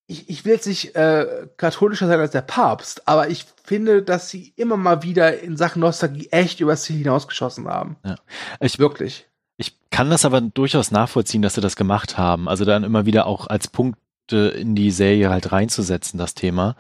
ich, 0.10 0.28
ich 0.28 0.43
will 0.43 0.53
jetzt 0.53 0.66
nicht 0.66 0.95
äh, 0.95 1.47
katholischer 1.57 2.07
sein 2.07 2.20
als 2.20 2.32
der 2.32 2.41
Papst, 2.41 3.07
aber 3.07 3.30
ich 3.30 3.45
finde, 3.64 4.01
dass 4.01 4.30
sie 4.30 4.53
immer 4.55 4.76
mal 4.76 5.03
wieder 5.03 5.39
in 5.39 5.55
Sachen 5.55 5.82
Nostalgie 5.82 6.30
echt 6.32 6.60
übers 6.60 6.84
Ziel 6.84 6.97
hinausgeschossen 6.97 7.68
haben. 7.68 7.95
Ja. 8.03 8.16
Ich, 8.60 8.80
Wirklich. 8.80 9.28
Ich 9.57 9.78
kann 9.91 10.10
das 10.10 10.26
aber 10.26 10.41
durchaus 10.41 10.89
nachvollziehen, 10.89 11.43
dass 11.43 11.53
sie 11.53 11.62
das 11.62 11.76
gemacht 11.76 12.18
haben. 12.18 12.49
Also 12.49 12.66
dann 12.66 12.84
immer 12.84 13.05
wieder 13.05 13.28
auch 13.28 13.47
als 13.47 13.68
Punkte 13.68 14.47
in 14.57 14.74
die 14.74 14.89
Serie 14.89 15.30
halt 15.30 15.51
reinzusetzen, 15.51 16.18
das 16.18 16.34
Thema. 16.34 16.76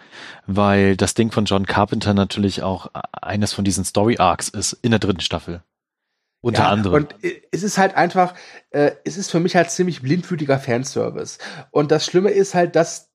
Weil 0.47 0.97
das 0.97 1.13
Ding 1.13 1.31
von 1.31 1.45
John 1.45 1.67
Carpenter 1.67 2.15
natürlich 2.15 2.63
auch 2.63 2.89
eines 3.21 3.53
von 3.53 3.63
diesen 3.63 3.85
Story 3.85 4.17
Arcs 4.17 4.49
ist 4.49 4.73
in 4.81 4.89
der 4.89 4.99
dritten 4.99 5.21
Staffel. 5.21 5.61
Unter 6.41 6.63
ja, 6.63 6.69
anderem. 6.69 7.03
Und 7.03 7.15
es 7.51 7.63
ist 7.63 7.77
halt 7.77 7.95
einfach, 7.95 8.33
äh, 8.71 8.91
es 9.03 9.17
ist 9.17 9.29
für 9.29 9.41
mich 9.41 9.55
halt 9.55 9.69
ziemlich 9.69 10.01
blindwütiger 10.01 10.57
Fanservice. 10.57 11.37
Und 11.69 11.91
das 11.91 12.05
Schlimme 12.05 12.29
ist 12.29 12.55
halt, 12.55 12.77
dass 12.77 13.08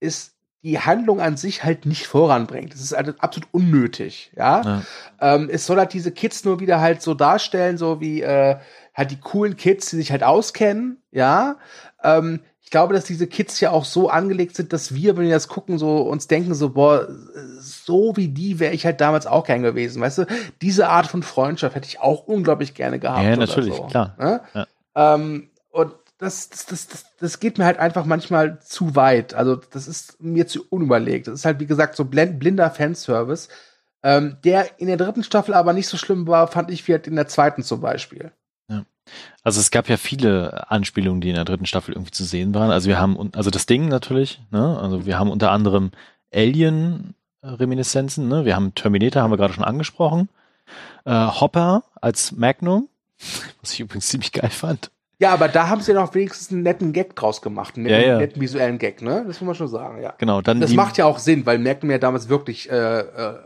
es 0.00 0.32
die 0.62 0.80
Handlung 0.80 1.20
an 1.20 1.36
sich 1.36 1.62
halt 1.62 1.86
nicht 1.86 2.06
voranbringt. 2.06 2.72
Das 2.72 2.80
ist 2.80 2.96
halt 2.96 3.14
absolut 3.20 3.48
unnötig, 3.52 4.32
ja. 4.36 4.62
ja. 4.62 4.82
Ähm, 5.20 5.48
es 5.50 5.64
soll 5.64 5.76
halt 5.76 5.92
diese 5.92 6.10
Kids 6.10 6.44
nur 6.44 6.58
wieder 6.58 6.80
halt 6.80 7.02
so 7.02 7.14
darstellen, 7.14 7.78
so 7.78 8.00
wie 8.00 8.22
äh, 8.22 8.56
halt 8.92 9.10
die 9.12 9.20
coolen 9.20 9.56
Kids, 9.56 9.90
die 9.90 9.96
sich 9.96 10.10
halt 10.10 10.24
auskennen, 10.24 11.02
ja. 11.12 11.56
Ähm, 12.02 12.40
ich 12.66 12.70
glaube, 12.70 12.94
dass 12.94 13.04
diese 13.04 13.28
Kids 13.28 13.60
ja 13.60 13.70
auch 13.70 13.84
so 13.84 14.10
angelegt 14.10 14.56
sind, 14.56 14.72
dass 14.72 14.92
wir, 14.92 15.16
wenn 15.16 15.26
wir 15.26 15.32
das 15.32 15.46
gucken, 15.46 15.78
so 15.78 15.98
uns 15.98 16.26
denken, 16.26 16.52
so, 16.52 16.70
boah, 16.70 17.06
so 17.60 18.16
wie 18.16 18.26
die 18.26 18.58
wäre 18.58 18.74
ich 18.74 18.84
halt 18.84 19.00
damals 19.00 19.28
auch 19.28 19.44
gern 19.44 19.62
gewesen. 19.62 20.02
Weißt 20.02 20.18
du, 20.18 20.26
diese 20.62 20.88
Art 20.88 21.06
von 21.06 21.22
Freundschaft 21.22 21.76
hätte 21.76 21.86
ich 21.86 22.00
auch 22.00 22.26
unglaublich 22.26 22.74
gerne 22.74 22.98
gehabt. 22.98 23.22
Ja, 23.22 23.36
natürlich, 23.36 23.76
so, 23.76 23.84
klar. 23.84 24.16
Ne? 24.18 24.40
Ja. 24.52 24.66
Ähm, 25.14 25.50
und 25.70 25.94
das, 26.18 26.48
das, 26.48 26.66
das, 26.66 26.86
das, 26.88 27.04
das 27.18 27.40
geht 27.40 27.58
mir 27.58 27.64
halt 27.64 27.78
einfach 27.78 28.04
manchmal 28.04 28.60
zu 28.60 28.96
weit. 28.96 29.34
Also, 29.34 29.56
das 29.56 29.86
ist 29.86 30.20
mir 30.22 30.46
zu 30.46 30.64
unüberlegt. 30.68 31.26
Das 31.28 31.34
ist 31.34 31.44
halt, 31.44 31.60
wie 31.60 31.66
gesagt, 31.66 31.96
so 31.96 32.04
blinder 32.04 32.70
Fanservice. 32.70 33.48
Ähm, 34.02 34.36
der 34.44 34.78
in 34.78 34.86
der 34.86 34.96
dritten 34.96 35.24
Staffel 35.24 35.54
aber 35.54 35.72
nicht 35.72 35.88
so 35.88 35.96
schlimm 35.96 36.26
war, 36.26 36.46
fand 36.48 36.70
ich 36.70 36.86
wie 36.86 36.92
halt 36.92 37.06
in 37.06 37.16
der 37.16 37.28
zweiten 37.28 37.62
zum 37.62 37.80
Beispiel. 37.80 38.32
Also 39.42 39.60
es 39.60 39.70
gab 39.70 39.88
ja 39.88 39.96
viele 39.96 40.70
Anspielungen, 40.70 41.20
die 41.20 41.28
in 41.28 41.36
der 41.36 41.44
dritten 41.44 41.66
Staffel 41.66 41.94
irgendwie 41.94 42.10
zu 42.10 42.24
sehen 42.24 42.54
waren. 42.54 42.70
Also 42.70 42.88
wir 42.88 42.98
haben, 42.98 43.30
also 43.34 43.50
das 43.50 43.66
Ding 43.66 43.88
natürlich, 43.88 44.40
ne? 44.50 44.78
Also 44.80 45.06
wir 45.06 45.18
haben 45.18 45.30
unter 45.30 45.52
anderem 45.52 45.92
Alien-Reminiszenzen, 46.34 48.28
ne? 48.28 48.44
Wir 48.44 48.56
haben 48.56 48.74
Terminator, 48.74 49.22
haben 49.22 49.30
wir 49.30 49.36
gerade 49.36 49.54
schon 49.54 49.64
angesprochen. 49.64 50.28
Äh, 51.04 51.12
Hopper 51.12 51.84
als 52.00 52.32
Magnum, 52.32 52.88
was 53.60 53.72
ich 53.72 53.80
übrigens 53.80 54.08
ziemlich 54.08 54.32
geil 54.32 54.50
fand. 54.50 54.90
Ja, 55.18 55.32
aber 55.32 55.48
da 55.48 55.68
haben 55.68 55.80
sie 55.80 55.92
ja 55.92 56.00
noch 56.00 56.14
wenigstens 56.14 56.52
einen 56.52 56.62
netten 56.62 56.92
Gag 56.92 57.16
draus 57.16 57.40
gemacht, 57.40 57.76
einen 57.76 57.86
netten, 57.86 58.02
ja, 58.02 58.08
ja. 58.08 58.18
netten 58.18 58.40
visuellen 58.40 58.78
Gag, 58.78 59.00
ne? 59.00 59.24
Das 59.26 59.40
muss 59.40 59.46
man 59.46 59.54
schon 59.54 59.68
sagen, 59.68 60.02
ja. 60.02 60.14
Genau, 60.18 60.42
dann 60.42 60.60
das 60.60 60.74
macht 60.74 60.98
ja 60.98 61.06
auch 61.06 61.18
Sinn, 61.18 61.46
weil 61.46 61.58
Magnum 61.58 61.90
ja 61.90 61.98
damals 61.98 62.28
wirklich 62.28 62.70
äh, 62.70 63.00
äh, 63.00 63.38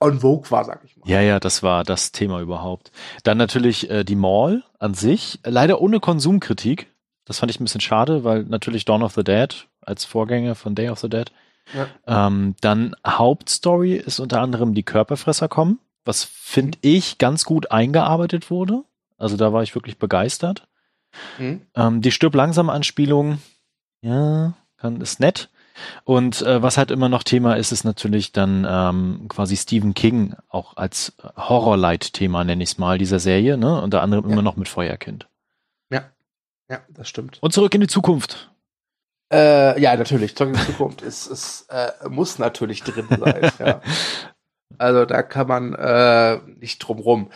on 0.00 0.20
vogue 0.20 0.50
war, 0.50 0.64
sag 0.64 0.84
ich 0.84 0.96
mal. 0.96 1.08
Ja, 1.08 1.20
ja, 1.20 1.38
das 1.38 1.62
war 1.62 1.84
das 1.84 2.10
Thema 2.10 2.40
überhaupt. 2.40 2.90
Dann 3.22 3.38
natürlich 3.38 3.88
äh, 3.88 4.02
die 4.04 4.16
Mall 4.16 4.64
an 4.80 4.94
sich, 4.94 5.38
leider 5.44 5.80
ohne 5.80 6.00
Konsumkritik. 6.00 6.88
Das 7.24 7.38
fand 7.38 7.50
ich 7.50 7.60
ein 7.60 7.64
bisschen 7.64 7.80
schade, 7.80 8.24
weil 8.24 8.42
natürlich 8.42 8.84
Dawn 8.84 9.04
of 9.04 9.14
the 9.14 9.22
Dead 9.22 9.68
als 9.80 10.04
Vorgänger 10.04 10.56
von 10.56 10.74
Day 10.74 10.88
of 10.88 10.98
the 10.98 11.08
Dead. 11.08 11.30
Ja. 11.72 12.26
Ähm, 12.26 12.56
dann 12.60 12.96
Hauptstory 13.06 13.94
ist 13.94 14.18
unter 14.18 14.40
anderem 14.40 14.74
die 14.74 14.82
Körperfresser 14.82 15.48
kommen, 15.48 15.78
was 16.04 16.24
finde 16.24 16.78
mhm. 16.78 16.90
ich 16.90 17.18
ganz 17.18 17.44
gut 17.44 17.70
eingearbeitet 17.70 18.50
wurde. 18.50 18.82
Also 19.18 19.36
da 19.36 19.52
war 19.52 19.62
ich 19.62 19.76
wirklich 19.76 19.98
begeistert. 19.98 20.66
Mhm. 21.38 21.62
Ähm, 21.74 22.00
die 22.00 22.10
Stirb 22.10 22.34
langsam 22.34 22.70
Anspielung, 22.70 23.38
ja, 24.02 24.54
kann, 24.76 25.00
ist 25.00 25.20
nett. 25.20 25.48
Und 26.04 26.42
äh, 26.42 26.62
was 26.62 26.76
halt 26.76 26.90
immer 26.90 27.08
noch 27.08 27.22
Thema 27.22 27.54
ist, 27.54 27.72
ist 27.72 27.84
natürlich 27.84 28.32
dann 28.32 28.66
ähm, 28.68 29.26
quasi 29.28 29.56
Stephen 29.56 29.94
King 29.94 30.34
auch 30.48 30.76
als 30.76 31.14
Horrorlight-Thema, 31.36 32.44
nenne 32.44 32.62
ich 32.62 32.70
es 32.70 32.78
mal, 32.78 32.98
dieser 32.98 33.18
Serie, 33.18 33.56
ne? 33.56 33.80
Unter 33.80 34.02
anderem 34.02 34.26
ja. 34.26 34.32
immer 34.32 34.42
noch 34.42 34.56
mit 34.56 34.68
Feuerkind. 34.68 35.28
Ja, 35.90 36.04
ja, 36.68 36.80
das 36.90 37.08
stimmt. 37.08 37.38
Und 37.42 37.52
zurück 37.52 37.74
in 37.74 37.80
die 37.80 37.86
Zukunft. 37.86 38.50
Äh, 39.32 39.80
ja, 39.80 39.96
natürlich. 39.96 40.36
Zurück 40.36 40.54
in 40.54 40.60
die 40.60 40.66
Zukunft 40.66 41.02
ist, 41.02 41.26
ist, 41.30 41.66
äh, 41.70 41.90
muss 42.08 42.38
natürlich 42.38 42.82
drin 42.82 43.06
sein. 43.08 43.50
ja. 43.58 43.80
Also 44.78 45.04
da 45.04 45.22
kann 45.22 45.48
man 45.48 45.74
äh, 45.74 46.38
nicht 46.58 46.78
drum 46.78 46.98
rum. 46.98 47.30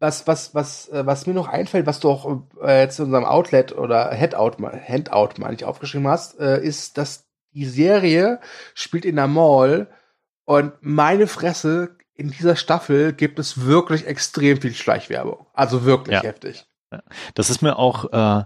Was, 0.00 0.26
was, 0.26 0.54
was, 0.54 0.88
äh, 0.88 1.06
was 1.06 1.26
mir 1.26 1.34
noch 1.34 1.48
einfällt, 1.48 1.86
was 1.86 2.00
du 2.00 2.10
auch 2.10 2.42
äh, 2.62 2.80
jetzt 2.80 2.98
in 2.98 3.06
unserem 3.06 3.26
Outlet 3.26 3.76
oder 3.76 4.10
Headout, 4.10 4.56
Handout, 4.62 5.34
meine 5.38 5.54
ich, 5.54 5.64
aufgeschrieben 5.64 6.08
hast, 6.08 6.40
äh, 6.40 6.60
ist, 6.60 6.98
dass 6.98 7.26
die 7.52 7.66
Serie 7.66 8.40
spielt 8.74 9.04
in 9.04 9.16
der 9.16 9.26
Mall 9.26 9.88
und 10.44 10.72
meine 10.80 11.26
Fresse, 11.26 11.96
in 12.14 12.30
dieser 12.30 12.56
Staffel 12.56 13.12
gibt 13.12 13.38
es 13.38 13.64
wirklich 13.64 14.06
extrem 14.06 14.60
viel 14.60 14.74
Schleichwerbung. 14.74 15.46
Also 15.54 15.84
wirklich 15.84 16.16
ja. 16.16 16.22
heftig. 16.22 16.66
Das 17.34 17.50
ist 17.50 17.62
mir 17.62 17.78
auch, 17.78 18.12
äh, 18.12 18.44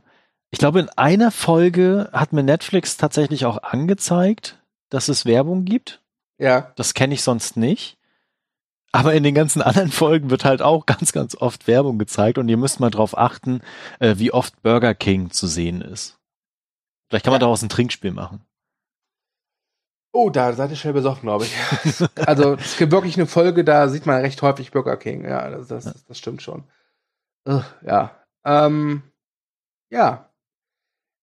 ich 0.50 0.58
glaube, 0.58 0.80
in 0.80 0.88
einer 0.90 1.30
Folge 1.30 2.08
hat 2.12 2.32
mir 2.32 2.42
Netflix 2.42 2.96
tatsächlich 2.96 3.46
auch 3.46 3.62
angezeigt, 3.62 4.62
dass 4.90 5.08
es 5.08 5.26
Werbung 5.26 5.64
gibt. 5.64 6.02
Ja. 6.38 6.72
Das 6.76 6.94
kenne 6.94 7.14
ich 7.14 7.22
sonst 7.22 7.56
nicht. 7.56 7.98
Aber 8.94 9.12
in 9.12 9.24
den 9.24 9.34
ganzen 9.34 9.60
anderen 9.62 9.90
Folgen 9.90 10.30
wird 10.30 10.44
halt 10.44 10.62
auch 10.62 10.86
ganz, 10.86 11.10
ganz 11.12 11.34
oft 11.34 11.66
Werbung 11.66 11.98
gezeigt 11.98 12.38
und 12.38 12.48
ihr 12.48 12.56
müsst 12.56 12.78
mal 12.78 12.90
drauf 12.90 13.18
achten, 13.18 13.60
äh, 13.98 14.14
wie 14.18 14.32
oft 14.32 14.62
Burger 14.62 14.94
King 14.94 15.32
zu 15.32 15.48
sehen 15.48 15.80
ist. 15.80 16.16
Vielleicht 17.08 17.24
kann 17.24 17.32
man 17.32 17.40
daraus 17.40 17.60
ein 17.62 17.68
Trinkspiel 17.68 18.12
machen. 18.12 18.46
Oh, 20.12 20.30
da 20.30 20.52
seid 20.52 20.70
ihr 20.70 20.76
schnell 20.76 20.92
besoffen, 20.92 21.22
glaube 21.22 21.44
ich. 21.44 22.08
also 22.24 22.54
es 22.54 22.76
gibt 22.76 22.92
wirklich 22.92 23.16
eine 23.16 23.26
Folge, 23.26 23.64
da 23.64 23.88
sieht 23.88 24.06
man 24.06 24.20
recht 24.20 24.40
häufig 24.42 24.70
Burger 24.70 24.96
King. 24.96 25.24
Ja, 25.24 25.50
das, 25.50 25.66
das, 25.66 26.04
das 26.04 26.16
stimmt 26.16 26.42
schon. 26.42 26.62
Ugh, 27.48 27.64
ja. 27.84 28.24
Ähm, 28.44 29.02
ja. 29.90 30.30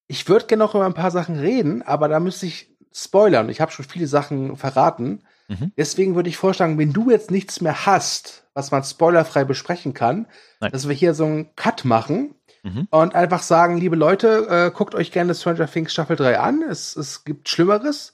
Ich 0.08 0.28
würde 0.28 0.46
gerne 0.46 0.66
noch 0.66 0.76
über 0.76 0.86
ein 0.86 0.94
paar 0.94 1.12
Sachen 1.12 1.40
reden, 1.40 1.84
aber 1.84 2.10
da 2.10 2.20
müsste 2.20 2.48
ich 2.48 2.76
spoilern. 2.92 3.48
Ich 3.48 3.62
habe 3.62 3.72
schon 3.72 3.86
viele 3.86 4.08
Sachen 4.08 4.58
verraten. 4.58 5.24
Mhm. 5.48 5.72
Deswegen 5.78 6.16
würde 6.16 6.30
ich 6.30 6.38
vorschlagen, 6.38 6.78
wenn 6.78 6.94
du 6.94 7.10
jetzt 7.10 7.32
nichts 7.32 7.62
mehr 7.62 7.86
hast, 7.86 8.46
was 8.54 8.72
man 8.72 8.84
spoilerfrei 8.84 9.44
besprechen 9.44 9.94
kann, 9.94 10.28
Nein. 10.60 10.72
dass 10.72 10.88
wir 10.88 10.96
hier 10.96 11.14
so 11.14 11.26
einen 11.26 11.56
Cut 11.56 11.86
machen 11.86 12.36
mhm. 12.64 12.88
und 12.90 13.16
einfach 13.16 13.42
sagen, 13.42 13.78
liebe 13.78 13.96
Leute, 13.96 14.48
äh, 14.50 14.72
guckt 14.76 14.96
euch 14.96 15.12
gerne 15.12 15.36
Stranger 15.36 15.68
Things 15.68 15.94
Staffel 15.94 16.16
3 16.16 16.40
an. 16.40 16.62
Es, 16.64 16.96
es 16.96 17.24
gibt 17.24 17.50
Schlimmeres. 17.50 18.14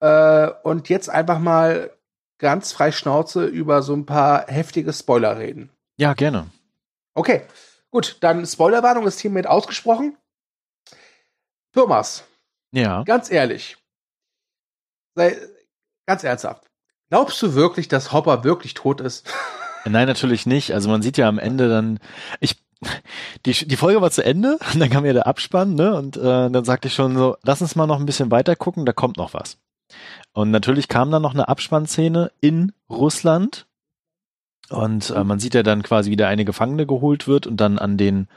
Äh, 0.00 0.50
und 0.62 0.88
jetzt 0.88 1.08
einfach 1.08 1.38
mal 1.38 1.90
ganz 2.38 2.72
frei 2.72 2.92
Schnauze 2.92 3.46
über 3.46 3.82
so 3.82 3.94
ein 3.94 4.06
paar 4.06 4.46
heftige 4.48 4.92
Spoiler 4.92 5.38
reden. 5.38 5.70
Ja, 5.96 6.14
gerne. 6.14 6.50
Okay, 7.14 7.42
gut, 7.90 8.18
dann 8.20 8.44
Spoilerwarnung 8.44 9.06
ist 9.06 9.20
hiermit 9.20 9.46
ausgesprochen. 9.46 10.16
Thomas. 11.72 12.24
Ja. 12.72 13.02
Ganz 13.04 13.30
ehrlich. 13.30 13.76
Sei 15.14 15.36
ganz 16.06 16.24
ernsthaft. 16.24 16.70
Glaubst 17.10 17.40
du 17.42 17.54
wirklich, 17.54 17.88
dass 17.88 18.12
Hopper 18.12 18.44
wirklich 18.44 18.74
tot 18.74 19.00
ist? 19.00 19.26
Nein, 19.84 20.06
natürlich 20.06 20.46
nicht. 20.46 20.72
Also 20.72 20.88
man 20.88 21.02
sieht 21.02 21.18
ja 21.18 21.28
am 21.28 21.38
Ende 21.38 21.68
dann, 21.68 22.00
ich, 22.40 22.62
die, 23.44 23.52
die 23.52 23.76
Folge 23.76 24.00
war 24.00 24.10
zu 24.10 24.24
Ende, 24.24 24.58
und 24.72 24.80
dann 24.80 24.90
kam 24.90 25.04
ja 25.04 25.12
der 25.12 25.26
Abspann, 25.26 25.74
ne? 25.74 25.94
Und 25.94 26.16
äh, 26.16 26.50
dann 26.50 26.64
sagte 26.64 26.88
ich 26.88 26.94
schon 26.94 27.16
so, 27.16 27.36
lass 27.42 27.62
uns 27.62 27.76
mal 27.76 27.86
noch 27.86 28.00
ein 28.00 28.06
bisschen 28.06 28.30
weiter 28.30 28.56
gucken, 28.56 28.86
da 28.86 28.92
kommt 28.92 29.16
noch 29.16 29.34
was. 29.34 29.58
Und 30.32 30.50
natürlich 30.50 30.88
kam 30.88 31.10
dann 31.10 31.22
noch 31.22 31.34
eine 31.34 31.48
Abspannszene 31.48 32.32
in 32.40 32.72
Russland. 32.88 33.66
Und 34.70 35.10
äh, 35.10 35.24
man 35.24 35.38
sieht 35.38 35.54
ja 35.54 35.62
dann 35.62 35.82
quasi, 35.82 36.10
wie 36.10 36.16
der 36.16 36.28
eine 36.28 36.44
Gefangene 36.44 36.86
geholt 36.86 37.28
wird 37.28 37.46
und 37.46 37.58
dann 37.58 37.78
an 37.78 37.98
den, 37.98 38.28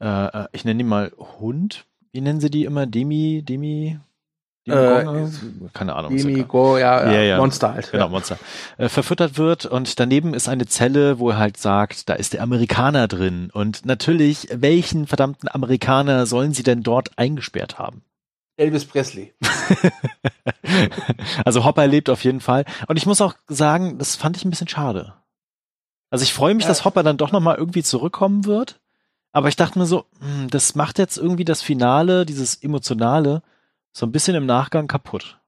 äh, 0.00 0.26
äh 0.26 0.48
ich 0.52 0.64
nenne 0.64 0.82
ihn 0.82 0.88
mal 0.88 1.12
Hund. 1.40 1.86
Wie 2.12 2.20
nennen 2.20 2.40
sie 2.40 2.50
die 2.50 2.64
immer? 2.64 2.86
Demi, 2.86 3.42
Demi, 3.42 3.98
äh, 4.66 5.04
keine 5.72 5.94
Ahnung. 5.94 6.16
Demigo, 6.16 6.76
ja, 6.78 7.10
ja, 7.10 7.22
ja, 7.22 7.36
Monster 7.38 7.74
halt. 7.74 7.92
Genau, 7.92 8.08
Monster. 8.08 8.38
Äh, 8.78 8.88
verfüttert 8.88 9.38
wird 9.38 9.66
und 9.66 10.00
daneben 10.00 10.34
ist 10.34 10.48
eine 10.48 10.66
Zelle, 10.66 11.18
wo 11.18 11.30
er 11.30 11.38
halt 11.38 11.56
sagt, 11.56 12.08
da 12.08 12.14
ist 12.14 12.32
der 12.32 12.42
Amerikaner 12.42 13.08
drin. 13.08 13.50
Und 13.52 13.86
natürlich, 13.86 14.48
welchen 14.52 15.06
verdammten 15.06 15.48
Amerikaner 15.48 16.26
sollen 16.26 16.52
sie 16.52 16.62
denn 16.62 16.82
dort 16.82 17.10
eingesperrt 17.16 17.78
haben? 17.78 18.02
Elvis 18.56 18.86
Presley. 18.86 19.34
also 21.44 21.64
Hopper 21.64 21.86
lebt 21.86 22.08
auf 22.08 22.24
jeden 22.24 22.40
Fall. 22.40 22.64
Und 22.88 22.96
ich 22.96 23.06
muss 23.06 23.20
auch 23.20 23.34
sagen, 23.48 23.98
das 23.98 24.16
fand 24.16 24.36
ich 24.36 24.44
ein 24.44 24.50
bisschen 24.50 24.68
schade. 24.68 25.14
Also 26.10 26.22
ich 26.22 26.32
freue 26.32 26.54
mich, 26.54 26.64
ja. 26.64 26.68
dass 26.68 26.84
Hopper 26.84 27.02
dann 27.02 27.18
doch 27.18 27.32
nochmal 27.32 27.56
irgendwie 27.56 27.82
zurückkommen 27.82 28.46
wird. 28.46 28.80
Aber 29.32 29.48
ich 29.48 29.56
dachte 29.56 29.78
mir 29.78 29.86
so, 29.86 30.06
hm, 30.20 30.48
das 30.48 30.74
macht 30.74 30.98
jetzt 30.98 31.18
irgendwie 31.18 31.44
das 31.44 31.60
Finale, 31.60 32.24
dieses 32.24 32.54
Emotionale, 32.54 33.42
so 33.96 34.04
ein 34.04 34.12
bisschen 34.12 34.34
im 34.34 34.44
Nachgang 34.44 34.88
kaputt. 34.88 35.40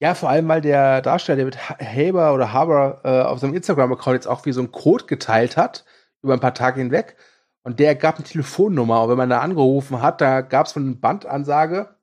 Ja, 0.00 0.14
vor 0.14 0.28
allem, 0.28 0.46
weil 0.48 0.60
der 0.60 1.00
Darsteller 1.00 1.38
David 1.38 1.58
Haber 1.58 2.34
oder 2.34 2.52
Haber 2.52 3.00
äh, 3.04 3.22
auf 3.22 3.38
seinem 3.38 3.54
Instagram-Account 3.54 4.14
jetzt 4.14 4.26
auch 4.26 4.44
wie 4.44 4.52
so 4.52 4.60
ein 4.60 4.70
Code 4.70 5.06
geteilt 5.06 5.56
hat, 5.56 5.86
über 6.22 6.34
ein 6.34 6.40
paar 6.40 6.52
Tage 6.52 6.80
hinweg. 6.80 7.16
Und 7.62 7.80
der 7.80 7.94
gab 7.94 8.16
eine 8.16 8.24
Telefonnummer. 8.24 9.02
Und 9.02 9.08
wenn 9.08 9.16
man 9.16 9.30
da 9.30 9.40
angerufen 9.40 10.02
hat, 10.02 10.20
da 10.20 10.42
gab 10.42 10.66
es 10.66 10.76
eine 10.76 10.94
Bandansage, 10.94 11.96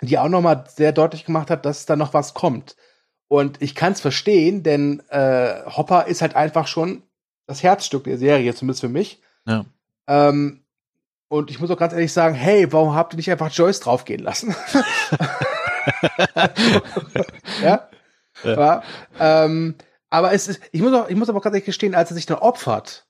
die 0.00 0.18
auch 0.18 0.28
nochmal 0.28 0.64
sehr 0.68 0.92
deutlich 0.92 1.26
gemacht 1.26 1.50
hat, 1.50 1.66
dass 1.66 1.84
da 1.84 1.94
noch 1.94 2.14
was 2.14 2.32
kommt. 2.32 2.74
Und 3.28 3.60
ich 3.60 3.74
kann 3.74 3.92
es 3.92 4.00
verstehen, 4.00 4.62
denn 4.62 5.02
äh, 5.10 5.62
Hopper 5.66 6.06
ist 6.06 6.22
halt 6.22 6.36
einfach 6.36 6.66
schon 6.66 7.02
das 7.46 7.62
Herzstück 7.62 8.04
der 8.04 8.16
Serie, 8.16 8.54
zumindest 8.54 8.80
für 8.80 8.88
mich. 8.88 9.20
Ja. 9.46 9.66
Ähm, 10.08 10.59
und 11.30 11.50
ich 11.50 11.60
muss 11.60 11.70
auch 11.70 11.78
ganz 11.78 11.92
ehrlich 11.92 12.12
sagen, 12.12 12.34
hey, 12.34 12.72
warum 12.72 12.94
habt 12.94 13.14
ihr 13.14 13.16
nicht 13.16 13.30
einfach 13.30 13.52
Joyce 13.52 13.78
draufgehen 13.80 14.20
lassen? 14.20 14.54
ja? 17.62 17.88
ja. 18.42 18.54
ja. 18.54 18.82
Ähm, 19.20 19.76
aber 20.10 20.32
es 20.32 20.48
ist, 20.48 20.60
ich 20.72 20.82
muss 20.82 20.92
auch, 20.92 21.08
ich 21.08 21.14
muss 21.14 21.28
aber 21.28 21.40
ganz 21.40 21.54
ehrlich 21.54 21.66
gestehen, 21.66 21.94
als 21.94 22.10
er 22.10 22.16
sich 22.16 22.26
dann 22.26 22.38
opfert, 22.38 23.06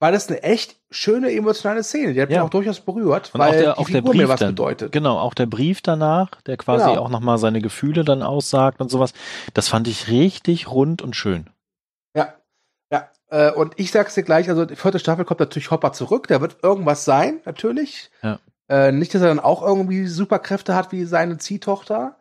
war 0.00 0.10
das 0.10 0.28
eine 0.28 0.42
echt 0.42 0.80
schöne 0.90 1.30
emotionale 1.30 1.84
Szene. 1.84 2.12
Die 2.12 2.20
hat 2.20 2.30
ja. 2.30 2.38
mich 2.38 2.46
auch 2.46 2.50
durchaus 2.50 2.80
berührt, 2.80 3.30
und 3.32 3.38
weil 3.38 3.50
auch 3.50 3.54
der, 3.54 3.78
auch 3.78 3.86
die 3.86 3.92
Figur 3.92 4.14
mir 4.14 4.28
was 4.28 4.40
dann, 4.40 4.48
bedeutet. 4.48 4.90
Genau, 4.90 5.18
auch 5.18 5.34
der 5.34 5.46
Brief 5.46 5.80
danach, 5.80 6.40
der 6.42 6.56
quasi 6.56 6.88
genau. 6.88 7.02
auch 7.02 7.08
nochmal 7.08 7.38
seine 7.38 7.60
Gefühle 7.60 8.02
dann 8.02 8.24
aussagt 8.24 8.80
und 8.80 8.90
sowas. 8.90 9.12
Das 9.54 9.68
fand 9.68 9.86
ich 9.86 10.08
richtig 10.08 10.68
rund 10.72 11.02
und 11.02 11.14
schön. 11.14 11.50
Äh, 13.30 13.52
und 13.52 13.74
ich 13.76 13.90
sag's 13.92 14.14
dir 14.14 14.22
gleich, 14.22 14.48
also 14.48 14.64
die 14.64 14.76
vierte 14.76 14.98
Staffel 14.98 15.24
kommt 15.24 15.40
natürlich 15.40 15.70
Hopper 15.70 15.92
zurück. 15.92 16.26
Da 16.28 16.40
wird 16.40 16.58
irgendwas 16.62 17.04
sein, 17.04 17.40
natürlich. 17.44 18.10
Ja. 18.22 18.40
Äh, 18.68 18.92
nicht, 18.92 19.14
dass 19.14 19.22
er 19.22 19.28
dann 19.28 19.40
auch 19.40 19.62
irgendwie 19.62 20.06
Superkräfte 20.06 20.74
hat 20.74 20.92
wie 20.92 21.04
seine 21.04 21.38
Ziehtochter. 21.38 22.16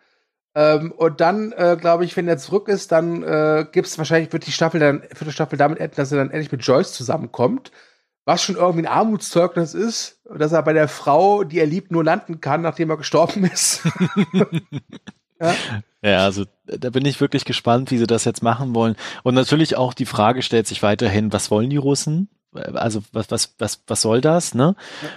Ähm, 0.56 0.92
und 0.92 1.22
dann, 1.22 1.52
äh, 1.52 1.78
glaube 1.80 2.06
ich, 2.06 2.16
wenn 2.18 2.28
er 2.28 2.38
zurück 2.38 2.68
ist, 2.68 2.92
dann 2.92 3.24
äh, 3.24 3.66
gibt's 3.72 3.98
wahrscheinlich, 3.98 4.34
wird 4.34 4.48
die 4.48 4.52
Staffel 4.52 4.80
dann, 4.80 5.04
vierte 5.14 5.32
Staffel 5.32 5.58
damit 5.58 5.80
enden, 5.80 5.96
dass 5.96 6.12
er 6.12 6.20
dann 6.20 6.32
endlich 6.32 6.52
mit 6.52 6.64
Joyce 6.64 6.94
zusammenkommt. 6.94 7.72
Was 8.26 8.44
schon 8.44 8.58
irgendwie 8.58 8.86
ein 8.86 8.92
Armutszeugnis 8.92 9.74
ist, 9.74 10.22
dass 10.26 10.52
er 10.52 10.62
bei 10.62 10.74
der 10.74 10.88
Frau, 10.88 11.44
die 11.44 11.60
er 11.60 11.66
liebt, 11.66 11.92
nur 11.92 12.04
landen 12.04 12.42
kann, 12.42 12.62
nachdem 12.62 12.90
er 12.92 12.98
gestorben 12.98 13.46
ist. 13.46 13.82
ja? 15.40 15.56
ja, 16.02 16.24
also 16.24 16.46
da 16.66 16.90
bin 16.90 17.06
ich 17.06 17.22
wirklich 17.22 17.46
gespannt, 17.46 17.92
wie 17.92 17.98
sie 17.98 18.08
das 18.08 18.26
jetzt 18.26 18.44
machen 18.44 18.76
wollen. 18.76 18.96
Und 19.24 19.36
natürlich 19.36 19.76
auch 19.76 19.94
die 19.94 20.06
Frage 20.06 20.42
stellt 20.42 20.68
sich 20.68 20.84
weiterhin, 20.84 21.34
was 21.34 21.52
wollen 21.52 21.70
die 21.70 21.78
Russen? 21.78 22.30
also 22.54 23.02
was 23.12 23.30
was 23.30 23.56
was 23.60 23.84
was 23.88 24.02
soll 24.02 24.22
das 24.22 24.56
ne 24.56 24.76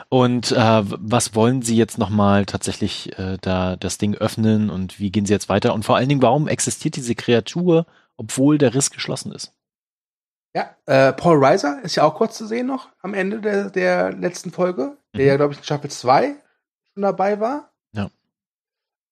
und 0.08 0.52
äh, 0.52 0.82
was 0.84 1.34
wollen 1.34 1.62
sie 1.62 1.76
jetzt 1.76 1.98
noch 1.98 2.10
mal 2.10 2.44
tatsächlich 2.44 3.18
äh, 3.18 3.38
da 3.40 3.76
das 3.76 3.98
Ding 3.98 4.14
öffnen 4.14 4.68
und 4.70 4.98
wie 4.98 5.10
gehen 5.10 5.24
sie 5.24 5.32
jetzt 5.32 5.48
weiter 5.48 5.72
und 5.72 5.84
vor 5.84 5.96
allen 5.96 6.08
Dingen 6.08 6.22
warum 6.22 6.46
existiert 6.46 6.96
diese 6.96 7.14
Kreatur 7.14 7.86
obwohl 8.16 8.58
der 8.58 8.74
Riss 8.74 8.90
geschlossen 8.90 9.32
ist 9.32 9.54
ja 10.54 10.76
äh, 10.84 11.12
Paul 11.14 11.42
Reiser 11.42 11.80
ist 11.82 11.96
ja 11.96 12.04
auch 12.04 12.14
kurz 12.14 12.36
zu 12.36 12.46
sehen 12.46 12.66
noch 12.66 12.90
am 13.00 13.14
Ende 13.14 13.40
der 13.40 13.70
der 13.70 14.12
letzten 14.12 14.50
Folge 14.50 14.98
der 15.14 15.22
mhm. 15.22 15.28
ja 15.28 15.36
glaube 15.36 15.52
ich 15.54 15.58
in 15.58 15.64
Staffel 15.64 15.90
2 15.90 16.36
schon 16.92 17.02
dabei 17.02 17.40
war 17.40 17.71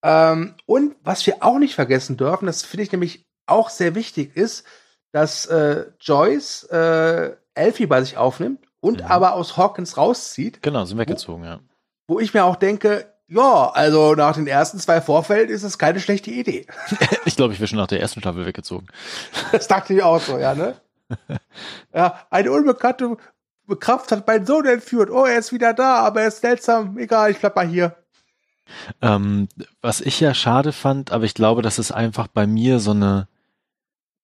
ähm, 0.03 0.55
und 0.65 0.95
was 1.03 1.25
wir 1.25 1.37
auch 1.41 1.59
nicht 1.59 1.75
vergessen 1.75 2.17
dürfen 2.17 2.45
das 2.45 2.63
finde 2.63 2.83
ich 2.83 2.91
nämlich 2.91 3.25
auch 3.45 3.69
sehr 3.69 3.95
wichtig 3.95 4.35
ist 4.35 4.65
dass 5.11 5.45
äh, 5.47 5.85
Joyce 5.99 6.63
äh, 6.71 7.31
Elfie 7.53 7.85
bei 7.85 8.01
sich 8.01 8.17
aufnimmt 8.17 8.65
und 8.79 9.01
ja. 9.01 9.07
aber 9.07 9.33
aus 9.33 9.57
Hawkins 9.57 9.97
rauszieht. 9.97 10.61
Genau, 10.61 10.85
sind 10.85 10.97
weggezogen, 10.97 11.43
wo, 11.43 11.47
ja. 11.47 11.59
Wo 12.07 12.19
ich 12.19 12.33
mir 12.33 12.43
auch 12.43 12.55
denke, 12.55 13.13
ja, 13.27 13.69
also 13.69 14.15
nach 14.15 14.35
den 14.35 14.47
ersten 14.47 14.79
zwei 14.79 14.99
Vorfällen 14.99 15.49
ist 15.49 15.63
es 15.63 15.77
keine 15.77 15.99
schlechte 15.99 16.31
Idee. 16.31 16.65
ich 17.25 17.35
glaube, 17.35 17.53
ich 17.53 17.59
wäre 17.59 17.67
schon 17.67 17.77
nach 17.77 17.87
der 17.87 18.01
ersten 18.01 18.19
Staffel 18.19 18.45
weggezogen. 18.45 18.87
Das 19.51 19.67
dachte 19.67 19.93
ich 19.93 20.03
auch 20.03 20.19
so, 20.19 20.37
ja, 20.37 20.53
ne? 20.55 20.75
ja, 21.93 22.19
eine 22.29 22.51
unbekannte 22.51 23.17
Kraft 23.79 24.11
hat 24.11 24.27
meinen 24.27 24.45
Sohn 24.45 24.65
entführt. 24.65 25.09
Oh, 25.09 25.25
er 25.25 25.39
ist 25.39 25.53
wieder 25.53 25.73
da, 25.73 25.99
aber 25.99 26.21
er 26.21 26.27
ist 26.27 26.41
seltsam. 26.41 26.97
Egal, 26.97 27.31
ich 27.31 27.39
bleib 27.39 27.55
mal 27.55 27.67
hier. 27.67 27.95
Ähm, 29.01 29.47
was 29.81 30.01
ich 30.01 30.19
ja 30.19 30.33
schade 30.33 30.71
fand, 30.71 31.11
aber 31.11 31.25
ich 31.25 31.33
glaube, 31.33 31.61
das 31.61 31.79
ist 31.79 31.91
einfach 31.91 32.27
bei 32.27 32.47
mir 32.47 32.79
so 32.79 32.91
eine 32.91 33.27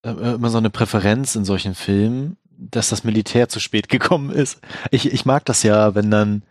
äh, 0.03 0.09
immer 0.09 0.49
so 0.49 0.57
eine 0.57 0.69
Präferenz 0.69 1.35
in 1.35 1.45
solchen 1.45 1.75
Filmen, 1.75 2.37
dass 2.57 2.89
das 2.89 3.03
Militär 3.03 3.49
zu 3.49 3.59
spät 3.59 3.89
gekommen 3.89 4.29
ist. 4.29 4.61
Ich, 4.91 5.11
ich 5.11 5.25
mag 5.25 5.45
das 5.45 5.63
ja, 5.63 5.95
wenn 5.95 6.11
dann 6.11 6.43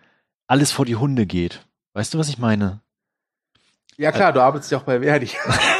alles 0.46 0.72
vor 0.72 0.84
die 0.84 0.96
Hunde 0.96 1.26
geht. 1.26 1.66
Weißt 1.94 2.14
du, 2.14 2.18
was 2.18 2.28
ich 2.28 2.38
meine? 2.38 2.80
Ja 3.98 4.12
klar, 4.12 4.34
du 4.34 4.42
arbeitest 4.42 4.70
ja 4.70 4.78
auch 4.78 4.82
bei 4.82 5.00
Verdi. 5.00 5.30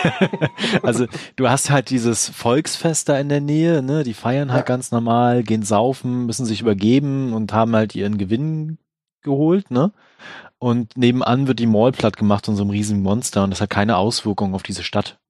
also 0.82 1.06
du 1.36 1.50
hast 1.50 1.68
halt 1.68 1.90
dieses 1.90 2.30
Volksfest 2.30 3.10
da 3.10 3.18
in 3.18 3.28
der 3.28 3.42
Nähe, 3.42 3.82
ne? 3.82 4.04
Die 4.04 4.14
feiern 4.14 4.52
halt 4.52 4.62
ja. 4.62 4.74
ganz 4.74 4.90
normal, 4.90 5.42
gehen 5.42 5.62
saufen, 5.62 6.24
müssen 6.24 6.46
sich 6.46 6.62
übergeben 6.62 7.34
und 7.34 7.52
haben 7.52 7.76
halt 7.76 7.94
ihren 7.94 8.16
Gewinn 8.16 8.78
geholt, 9.20 9.70
ne? 9.70 9.92
Und 10.66 10.96
nebenan 10.96 11.46
wird 11.46 11.60
die 11.60 11.66
Mall 11.68 11.92
platt 11.92 12.16
gemacht 12.16 12.46
von 12.46 12.56
so 12.56 12.64
einem 12.64 12.72
riesigen 12.72 13.00
Monster 13.00 13.44
und 13.44 13.50
das 13.50 13.60
hat 13.60 13.70
keine 13.70 13.96
Auswirkung 13.96 14.52
auf 14.52 14.64
diese 14.64 14.82
Stadt. 14.82 15.20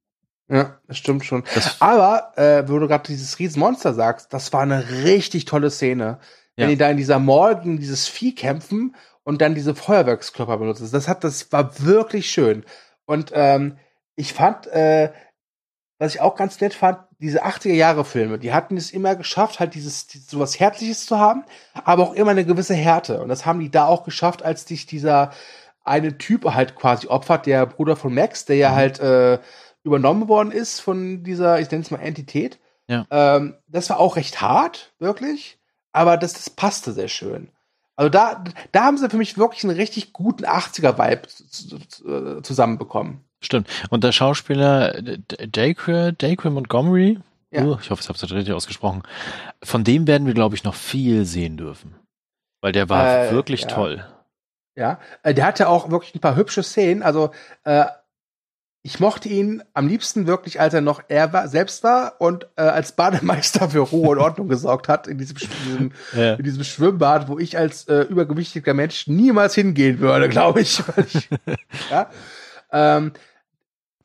Ja, 0.49 0.79
das 0.87 0.97
stimmt 0.97 1.27
schon. 1.27 1.45
Das 1.55 1.83
Aber, 1.83 2.33
äh, 2.39 2.67
wo 2.67 2.79
du 2.79 2.89
gerade 2.89 3.07
dieses 3.07 3.39
Riesenmonster 3.39 3.93
sagst, 3.93 4.33
das 4.33 4.55
war 4.55 4.63
eine 4.63 5.05
richtig 5.05 5.45
tolle 5.45 5.71
Szene. 5.71 6.21
Wenn 6.57 6.71
die 6.71 6.79
da 6.79 6.89
in 6.89 6.97
dieser 6.97 7.19
Mall 7.19 7.61
gegen 7.61 7.79
dieses 7.79 8.09
Vieh 8.09 8.35
kämpfen 8.35 8.97
und 9.25 9.43
dann 9.43 9.55
diese 9.55 9.75
Feuerwerkskörper 9.75 10.57
benutzen. 10.57 10.89
Das 10.91 11.07
hat, 11.07 11.23
das 11.23 11.53
war 11.53 11.81
wirklich 11.81 12.31
schön. 12.31 12.65
Und 13.05 13.31
ähm, 13.35 13.77
ich 14.15 14.33
fand, 14.33 14.67
äh, 14.69 15.13
was 15.99 16.15
ich 16.15 16.23
auch 16.23 16.37
ganz 16.37 16.59
nett 16.63 16.73
fand, 16.73 17.01
diese 17.19 17.45
80er 17.45 17.73
Jahre 17.73 18.05
Filme, 18.05 18.39
die 18.39 18.53
hatten 18.53 18.77
es 18.77 18.91
immer 18.91 19.15
geschafft, 19.17 19.61
halt 19.61 19.75
dieses, 19.75 20.07
sowas 20.29 20.61
Herzliches 20.61 21.07
zu 21.07 21.19
haben, 21.19 21.45
aber 21.73 22.03
auch 22.03 22.15
immer 22.15 22.33
eine 22.33 22.45
gewisse 22.45 22.75
Härte. 22.75 23.21
Und 23.21 23.29
das 23.29 23.47
haben 23.47 23.61
die 23.61 23.71
da 23.71 23.87
auch 23.87 24.05
geschafft, 24.05 24.43
als 24.43 24.65
dich 24.67 24.87
dieser 24.87 25.33
einen 25.85 26.19
Typ 26.19 26.45
halt 26.45 26.75
quasi 26.75 27.07
opfert, 27.07 27.47
der 27.47 27.65
Bruder 27.67 27.97
von 27.97 28.13
Max, 28.13 28.45
der 28.45 28.57
ja 28.57 28.71
Mhm. 28.71 28.75
halt 28.75 28.99
äh, 29.01 29.39
übernommen 29.85 30.29
worden 30.29 30.51
ist 30.53 30.81
von 30.81 31.23
dieser, 31.23 31.61
ich 31.61 31.71
nenne 31.71 31.83
es 31.83 31.91
mal 31.91 32.01
Entität. 32.01 32.59
Ja. 32.89 33.07
Ähm, 33.11 33.55
das 33.69 33.89
war 33.91 33.99
auch 33.99 34.17
recht 34.17 34.41
hart, 34.41 34.95
wirklich, 34.99 35.59
aber 35.93 36.17
das, 36.17 36.35
das 36.35 36.51
passte 36.51 36.93
sehr 36.93 37.09
schön. 37.09 37.51
Also 37.95 38.11
da, 38.11 38.45
da 38.73 38.85
haben 38.85 38.99
sie 38.99 39.09
für 39.09 39.17
mich 39.17 39.39
wirklich 39.39 39.65
einen 39.65 39.77
richtig 39.77 40.13
guten 40.13 40.45
80er-Vibe 40.45 42.39
äh, 42.39 42.43
zusammenbekommen. 42.43 43.25
Stimmt. 43.41 43.69
Und 43.91 44.03
der 44.05 44.13
Schauspieler 44.13 45.01
Dacre, 45.49 46.13
Dacre 46.13 46.51
Montgomery, 46.51 47.19
Ja. 47.51 47.65
uh, 47.65 47.77
ich 47.81 47.91
hoffe, 47.91 48.03
ich 48.03 48.09
habe 48.09 48.17
es 48.19 48.31
richtig 48.33 48.55
ausgesprochen, 48.55 49.03
von 49.63 49.85
dem 49.85 50.07
werden 50.07 50.27
wir, 50.27 50.35
glaube 50.35 50.55
ich, 50.57 50.65
noch 50.65 50.75
viel 50.75 51.25
sehen 51.25 51.57
dürfen. 51.57 51.95
Weil 52.63 52.73
der 52.73 52.89
war 52.89 53.27
Äh, 53.27 53.31
wirklich 53.33 53.63
ja. 53.63 53.69
toll. 53.69 54.05
Ja, 54.75 54.99
äh, 55.23 55.33
der 55.35 55.47
hatte 55.47 55.69
auch 55.69 55.91
wirklich 55.91 56.15
ein 56.15 56.21
paar 56.21 56.37
hübsche 56.37 56.63
Szenen. 56.63 57.03
Also 57.03 57.31
äh, 57.65 57.85
ich 58.83 59.01
mochte 59.01 59.29
ihn 59.29 59.63
am 59.75 59.89
liebsten 59.89 60.27
wirklich, 60.29 60.61
als 60.61 60.73
er 60.73 60.81
noch 60.81 61.03
er 61.09 61.33
war, 61.33 61.49
selbst 61.49 61.83
war 61.83 62.21
und 62.21 62.47
äh, 62.57 62.63
als 62.63 62.93
Bademeister 62.93 63.71
für 63.71 63.81
Ruhe 63.81 64.11
und 64.11 64.19
Ordnung 64.19 64.49
gesorgt 64.49 64.89
hat 64.89 65.09
in 65.09 65.19
diesem, 65.19 65.37
diesem, 65.39 65.93
Ja. 66.17 66.35
in 66.35 66.45
diesem 66.45 66.63
Schwimmbad, 66.63 67.27
wo 67.29 67.39
ich 67.39 67.59
als 67.59 67.89
äh, 67.89 68.03
übergewichtiger 68.03 68.75
Mensch 68.75 69.07
niemals 69.09 69.55
hingehen 69.55 69.99
würde, 69.99 70.29
glaube 70.31 70.61
ich 70.61 70.83
ja, 71.91 72.09
ähm, 72.77 73.13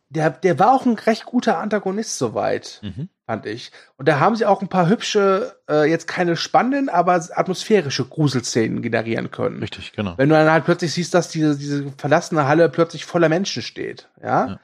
der, 0.10 0.30
der 0.30 0.60
war 0.60 0.74
auch 0.74 0.86
ein 0.86 0.96
recht 0.96 1.26
guter 1.26 1.58
Antagonist 1.60 2.18
soweit 2.18 2.80
Mhm. 2.84 3.08
fand 3.26 3.46
ich. 3.46 3.72
Und 3.98 4.08
da 4.10 4.20
haben 4.20 4.36
sie 4.36 4.46
auch 4.46 4.62
ein 4.62 4.68
paar 4.68 4.90
hübsche, 4.90 5.56
äh, 5.70 5.90
jetzt 5.90 6.06
keine 6.06 6.36
spannenden, 6.36 6.90
aber 6.90 7.14
atmosphärische 7.14 8.04
Gruselszenen 8.06 8.82
generieren 8.82 9.32
können. 9.32 9.60
Richtig, 9.60 9.94
genau. 9.94 10.14
Wenn 10.18 10.28
du 10.28 10.36
dann 10.36 10.52
halt 10.52 10.66
plötzlich 10.66 10.94
siehst, 10.94 11.14
dass 11.14 11.30
diese, 11.30 11.58
diese 11.58 11.92
verlassene 11.98 12.46
Halle 12.46 12.68
plötzlich 12.68 13.06
voller 13.06 13.30
Menschen 13.30 13.62
steht, 13.62 14.10
ja. 14.22 14.48
Ja. 14.48 14.60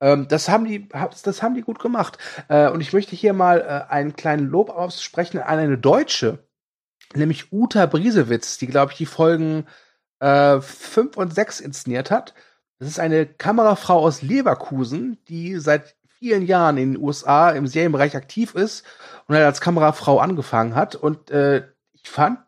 Ähm, 0.00 0.26
das 0.28 0.48
haben 0.48 0.64
die, 0.64 0.88
das 1.22 1.42
haben 1.42 1.54
die 1.54 1.62
gut 1.62 1.78
gemacht. 1.78 2.18
Äh, 2.48 2.68
und 2.70 2.80
ich 2.80 2.92
möchte 2.92 3.14
hier 3.14 3.32
mal 3.32 3.60
äh, 3.60 3.92
einen 3.92 4.16
kleinen 4.16 4.48
Lob 4.48 4.70
aussprechen 4.70 5.38
an 5.40 5.58
eine 5.58 5.78
Deutsche, 5.78 6.38
nämlich 7.14 7.52
Uta 7.52 7.86
Briesewitz, 7.86 8.58
die, 8.58 8.66
glaube 8.66 8.92
ich, 8.92 8.98
die 8.98 9.06
Folgen 9.06 9.66
äh, 10.20 10.60
5 10.60 11.16
und 11.16 11.34
6 11.34 11.60
inszeniert 11.60 12.10
hat. 12.10 12.34
Das 12.78 12.88
ist 12.88 13.00
eine 13.00 13.26
Kamerafrau 13.26 13.98
aus 14.00 14.22
Leverkusen, 14.22 15.18
die 15.28 15.58
seit 15.58 15.96
vielen 16.18 16.46
Jahren 16.46 16.76
in 16.76 16.94
den 16.94 17.02
USA 17.02 17.50
im 17.50 17.66
Serienbereich 17.66 18.16
aktiv 18.16 18.54
ist 18.54 18.84
und 19.26 19.34
halt 19.34 19.44
als 19.44 19.60
Kamerafrau 19.60 20.18
angefangen 20.18 20.74
hat. 20.74 20.94
Und 20.94 21.30
äh, 21.30 21.66
ich 21.92 22.08
fand, 22.08 22.38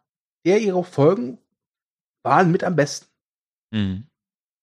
der 0.44 0.60
ihre 0.60 0.84
Folgen 0.84 1.38
waren 2.22 2.50
mit 2.50 2.64
am 2.64 2.76
besten. 2.76 3.06
Mhm. 3.70 4.06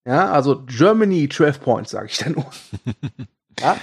Ja, 0.05 0.31
also 0.31 0.63
Germany 0.65 1.27
12 1.27 1.59
Points, 1.59 1.91
sage 1.91 2.07
ich 2.07 2.17
dann 2.17 2.33
nur. 2.33 2.49
ja, 3.59 3.77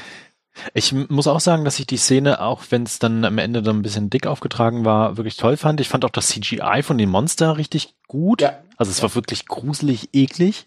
Ich 0.73 0.93
muss 0.93 1.27
auch 1.27 1.41
sagen, 1.41 1.65
dass 1.65 1.79
ich 1.79 1.87
die 1.87 1.97
Szene, 1.97 2.41
auch 2.41 2.63
wenn 2.71 2.85
es 2.85 2.99
dann 2.99 3.25
am 3.25 3.39
Ende 3.39 3.63
dann 3.63 3.79
ein 3.79 3.83
bisschen 3.83 4.11
dick 4.11 4.27
aufgetragen 4.27 4.85
war, 4.85 5.17
wirklich 5.17 5.37
toll 5.37 5.57
fand. 5.57 5.81
Ich 5.81 5.89
fand 5.89 6.05
auch 6.05 6.11
das 6.11 6.29
CGI 6.29 6.83
von 6.83 6.97
den 6.97 7.11
Monster 7.11 7.57
richtig 7.57 7.95
gut. 8.07 8.41
Ja. 8.41 8.59
Also 8.77 8.91
es 8.91 9.03
war 9.03 9.15
wirklich 9.15 9.47
gruselig 9.47 10.11
eklig. 10.13 10.67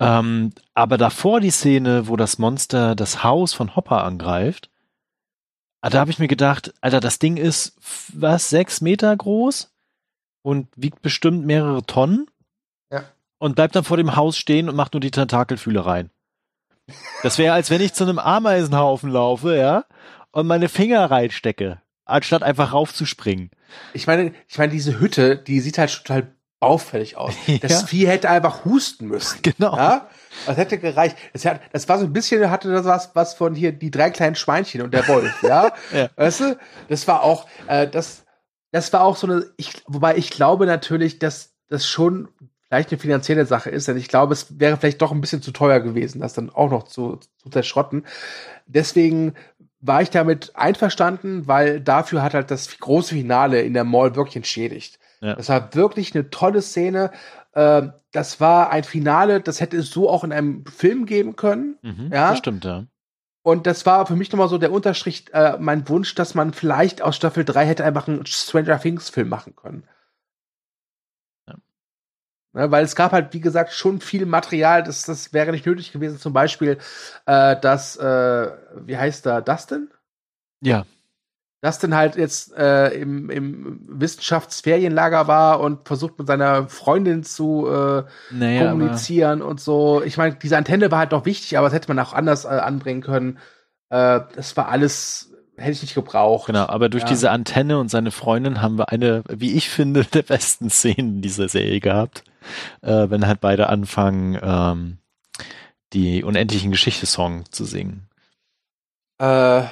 Ähm, 0.00 0.52
aber 0.74 0.98
davor 0.98 1.40
die 1.40 1.50
Szene, 1.50 2.08
wo 2.08 2.16
das 2.16 2.38
Monster 2.38 2.94
das 2.94 3.22
Haus 3.24 3.54
von 3.54 3.76
Hopper 3.76 4.04
angreift, 4.04 4.70
ah, 5.80 5.90
da 5.90 6.00
habe 6.00 6.10
ich 6.10 6.18
mir 6.18 6.28
gedacht, 6.28 6.74
Alter, 6.80 7.00
das 7.00 7.18
Ding 7.18 7.36
ist 7.36 7.76
was, 8.12 8.48
sechs 8.50 8.80
Meter 8.80 9.16
groß 9.16 9.72
und 10.42 10.68
wiegt 10.76 11.02
bestimmt 11.02 11.46
mehrere 11.46 11.84
Tonnen. 11.84 12.26
Ja. 12.90 13.04
Und 13.38 13.56
bleibt 13.56 13.74
dann 13.76 13.84
vor 13.84 13.96
dem 13.96 14.16
Haus 14.16 14.36
stehen 14.36 14.68
und 14.68 14.76
macht 14.76 14.94
nur 14.94 15.00
die 15.00 15.10
Tentakelfühle 15.10 15.84
rein. 15.84 16.10
Das 17.22 17.38
wäre, 17.38 17.54
als 17.54 17.70
wenn 17.70 17.80
ich 17.80 17.94
zu 17.94 18.04
einem 18.04 18.18
Ameisenhaufen 18.18 19.10
laufe, 19.10 19.56
ja, 19.56 19.84
und 20.30 20.46
meine 20.46 20.68
Finger 20.68 21.10
reinstecke, 21.10 21.80
anstatt 22.04 22.42
einfach 22.42 22.72
raufzuspringen. 22.72 23.50
ich 23.92 24.06
meine, 24.06 24.32
ich 24.48 24.58
meine, 24.58 24.72
diese 24.72 25.00
Hütte, 25.00 25.36
die 25.36 25.60
sieht 25.60 25.78
halt 25.78 25.92
total 26.04 26.35
baufällig 26.60 27.16
aus. 27.16 27.34
Das 27.60 27.72
Ja. 27.72 27.86
Vieh 27.86 28.06
hätte 28.06 28.28
einfach 28.28 28.64
husten 28.64 29.08
müssen. 29.08 29.40
Genau. 29.42 29.76
Ja, 29.76 30.08
das 30.46 30.56
hätte 30.56 30.78
gereicht. 30.78 31.16
Das, 31.32 31.44
hat, 31.44 31.60
das 31.72 31.88
war 31.88 31.98
so 31.98 32.04
ein 32.04 32.12
bisschen, 32.12 32.50
hatte 32.50 32.70
das 32.70 32.84
was, 32.84 33.14
was 33.14 33.34
von 33.34 33.54
hier 33.54 33.72
die 33.72 33.90
drei 33.90 34.10
kleinen 34.10 34.36
Schweinchen 34.36 34.82
und 34.82 34.92
der 34.92 35.06
Wolf, 35.08 35.32
ja. 35.42 35.72
Ja. 35.92 36.08
Weißt 36.16 36.40
du? 36.40 36.58
Das 36.88 37.06
war 37.08 37.22
auch, 37.22 37.46
äh, 37.66 37.88
das, 37.88 38.24
das 38.72 38.92
war 38.92 39.02
auch 39.02 39.16
so 39.16 39.26
eine, 39.26 39.46
ich, 39.56 39.82
wobei 39.86 40.16
ich 40.16 40.30
glaube 40.30 40.66
natürlich, 40.66 41.18
dass 41.18 41.54
das 41.68 41.86
schon 41.86 42.28
vielleicht 42.68 42.90
eine 42.90 42.98
finanzielle 42.98 43.46
Sache 43.46 43.70
ist, 43.70 43.86
denn 43.88 43.96
ich 43.96 44.08
glaube, 44.08 44.32
es 44.32 44.58
wäre 44.58 44.76
vielleicht 44.76 45.00
doch 45.00 45.12
ein 45.12 45.20
bisschen 45.20 45.42
zu 45.42 45.52
teuer 45.52 45.80
gewesen, 45.80 46.20
das 46.20 46.34
dann 46.34 46.50
auch 46.50 46.70
noch 46.70 46.82
zu, 46.84 47.20
zu 47.38 47.48
zerschrotten. 47.48 48.04
Deswegen 48.66 49.34
war 49.80 50.02
ich 50.02 50.10
damit 50.10 50.56
einverstanden, 50.56 51.46
weil 51.46 51.80
dafür 51.80 52.22
hat 52.22 52.34
halt 52.34 52.50
das 52.50 52.78
große 52.78 53.14
Finale 53.14 53.62
in 53.62 53.74
der 53.74 53.84
Mall 53.84 54.16
wirklich 54.16 54.36
entschädigt. 54.36 54.98
Ja. 55.20 55.34
Das 55.34 55.48
war 55.48 55.74
wirklich 55.74 56.14
eine 56.14 56.30
tolle 56.30 56.62
Szene. 56.62 57.10
Ähm, 57.54 57.92
das 58.12 58.40
war 58.40 58.70
ein 58.70 58.84
Finale, 58.84 59.40
das 59.40 59.60
hätte 59.60 59.76
es 59.76 59.90
so 59.90 60.08
auch 60.10 60.24
in 60.24 60.32
einem 60.32 60.64
Film 60.66 61.06
geben 61.06 61.36
können. 61.36 61.78
Mhm, 61.82 62.10
Ja. 62.12 62.30
Das 62.30 62.38
stimmt, 62.38 62.64
ja. 62.64 62.84
Und 63.42 63.66
das 63.66 63.86
war 63.86 64.06
für 64.06 64.16
mich 64.16 64.32
nochmal 64.32 64.48
so 64.48 64.58
der 64.58 64.72
Unterstrich, 64.72 65.32
äh, 65.32 65.56
mein 65.60 65.88
Wunsch, 65.88 66.16
dass 66.16 66.34
man 66.34 66.52
vielleicht 66.52 67.00
aus 67.00 67.14
Staffel 67.14 67.44
3 67.44 67.64
hätte 67.64 67.84
einfach 67.84 68.08
einen 68.08 68.26
Stranger 68.26 68.80
Things 68.80 69.08
Film 69.08 69.28
machen 69.28 69.54
können. 69.54 69.84
Ja. 71.48 71.54
Ne, 72.54 72.70
weil 72.72 72.84
es 72.84 72.96
gab 72.96 73.12
halt, 73.12 73.32
wie 73.34 73.40
gesagt, 73.40 73.72
schon 73.72 74.00
viel 74.00 74.26
Material, 74.26 74.82
das, 74.82 75.04
das 75.04 75.32
wäre 75.32 75.52
nicht 75.52 75.64
nötig 75.64 75.92
gewesen. 75.92 76.18
Zum 76.18 76.32
Beispiel, 76.32 76.78
äh, 77.26 77.58
dass, 77.60 77.96
äh, 77.96 78.50
wie 78.84 78.96
heißt 78.96 79.24
da, 79.24 79.40
Dustin? 79.40 79.90
Ja, 80.60 80.84
Dustin 81.62 81.94
halt 81.94 82.16
jetzt 82.16 82.54
äh, 82.56 82.88
im, 82.90 83.30
im 83.30 83.80
Wissenschaftsferienlager 83.88 85.26
war 85.26 85.60
und 85.60 85.86
versucht 85.88 86.18
mit 86.18 86.28
seiner 86.28 86.68
Freundin 86.68 87.24
zu 87.24 87.66
äh, 87.66 88.04
naja, 88.30 88.68
kommunizieren 88.70 89.42
und 89.42 89.60
so. 89.60 90.02
Ich 90.02 90.16
meine, 90.16 90.34
diese 90.36 90.56
Antenne 90.56 90.90
war 90.90 90.98
halt 91.00 91.12
noch 91.12 91.24
wichtig, 91.24 91.56
aber 91.58 91.66
das 91.66 91.74
hätte 91.74 91.88
man 91.88 91.98
auch 92.04 92.12
anders 92.12 92.44
äh, 92.44 92.48
anbringen 92.48 93.00
können. 93.00 93.38
Äh, 93.88 94.20
das 94.36 94.56
war 94.56 94.68
alles, 94.68 95.32
hätte 95.56 95.72
ich 95.72 95.82
nicht 95.82 95.94
gebraucht. 95.94 96.46
genau, 96.46 96.66
aber 96.66 96.88
durch 96.88 97.04
Ja. 97.04 97.08
diese 97.08 97.30
Antenne 97.30 97.78
und 97.78 97.90
seine 97.90 98.10
Freundin 98.10 98.60
haben 98.62 98.78
wir 98.78 98.90
eine, 98.90 99.24
wie 99.28 99.54
ich 99.54 99.70
finde, 99.70 100.04
der 100.04 100.22
besten 100.22 100.70
Szenen 100.70 101.22
dieser 101.22 101.48
Serie 101.48 101.80
gehabt. 101.80 102.22
Äh, 102.82 103.10
wenn 103.10 103.26
halt 103.26 103.40
beide 103.40 103.68
anfangen, 103.68 104.38
ähm, 104.40 104.98
die 105.92 106.22
unendlichen 106.22 106.70
Geschichte-Song 106.70 107.44
zu 107.50 107.64
singen. 107.64 108.08
Äh, 109.18 109.62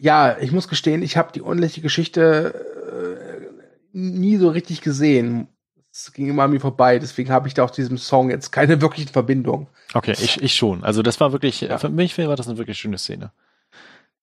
ja, 0.00 0.38
ich 0.38 0.52
muss 0.52 0.68
gestehen, 0.68 1.02
ich 1.02 1.16
habe 1.16 1.32
die 1.32 1.40
unendliche 1.40 1.80
Geschichte 1.80 2.52
äh, 2.52 3.46
nie 3.92 4.36
so 4.36 4.48
richtig 4.48 4.80
gesehen. 4.80 5.48
Es 5.92 6.12
ging 6.12 6.28
immer 6.28 6.44
an 6.44 6.52
mir 6.52 6.60
vorbei, 6.60 6.98
deswegen 6.98 7.30
habe 7.30 7.48
ich 7.48 7.54
da 7.54 7.64
auch 7.64 7.70
diesem 7.70 7.98
Song 7.98 8.30
jetzt 8.30 8.52
keine 8.52 8.80
wirklichen 8.80 9.12
Verbindung. 9.12 9.68
Okay, 9.92 10.12
ich, 10.12 10.40
ich 10.40 10.54
schon. 10.54 10.84
Also 10.84 11.02
das 11.02 11.18
war 11.20 11.32
wirklich, 11.32 11.62
Ja. 11.62 11.78
für 11.78 11.88
mich 11.88 12.16
war 12.16 12.36
das 12.36 12.48
eine 12.48 12.58
wirklich 12.58 12.78
schöne 12.78 12.98
Szene. 12.98 13.32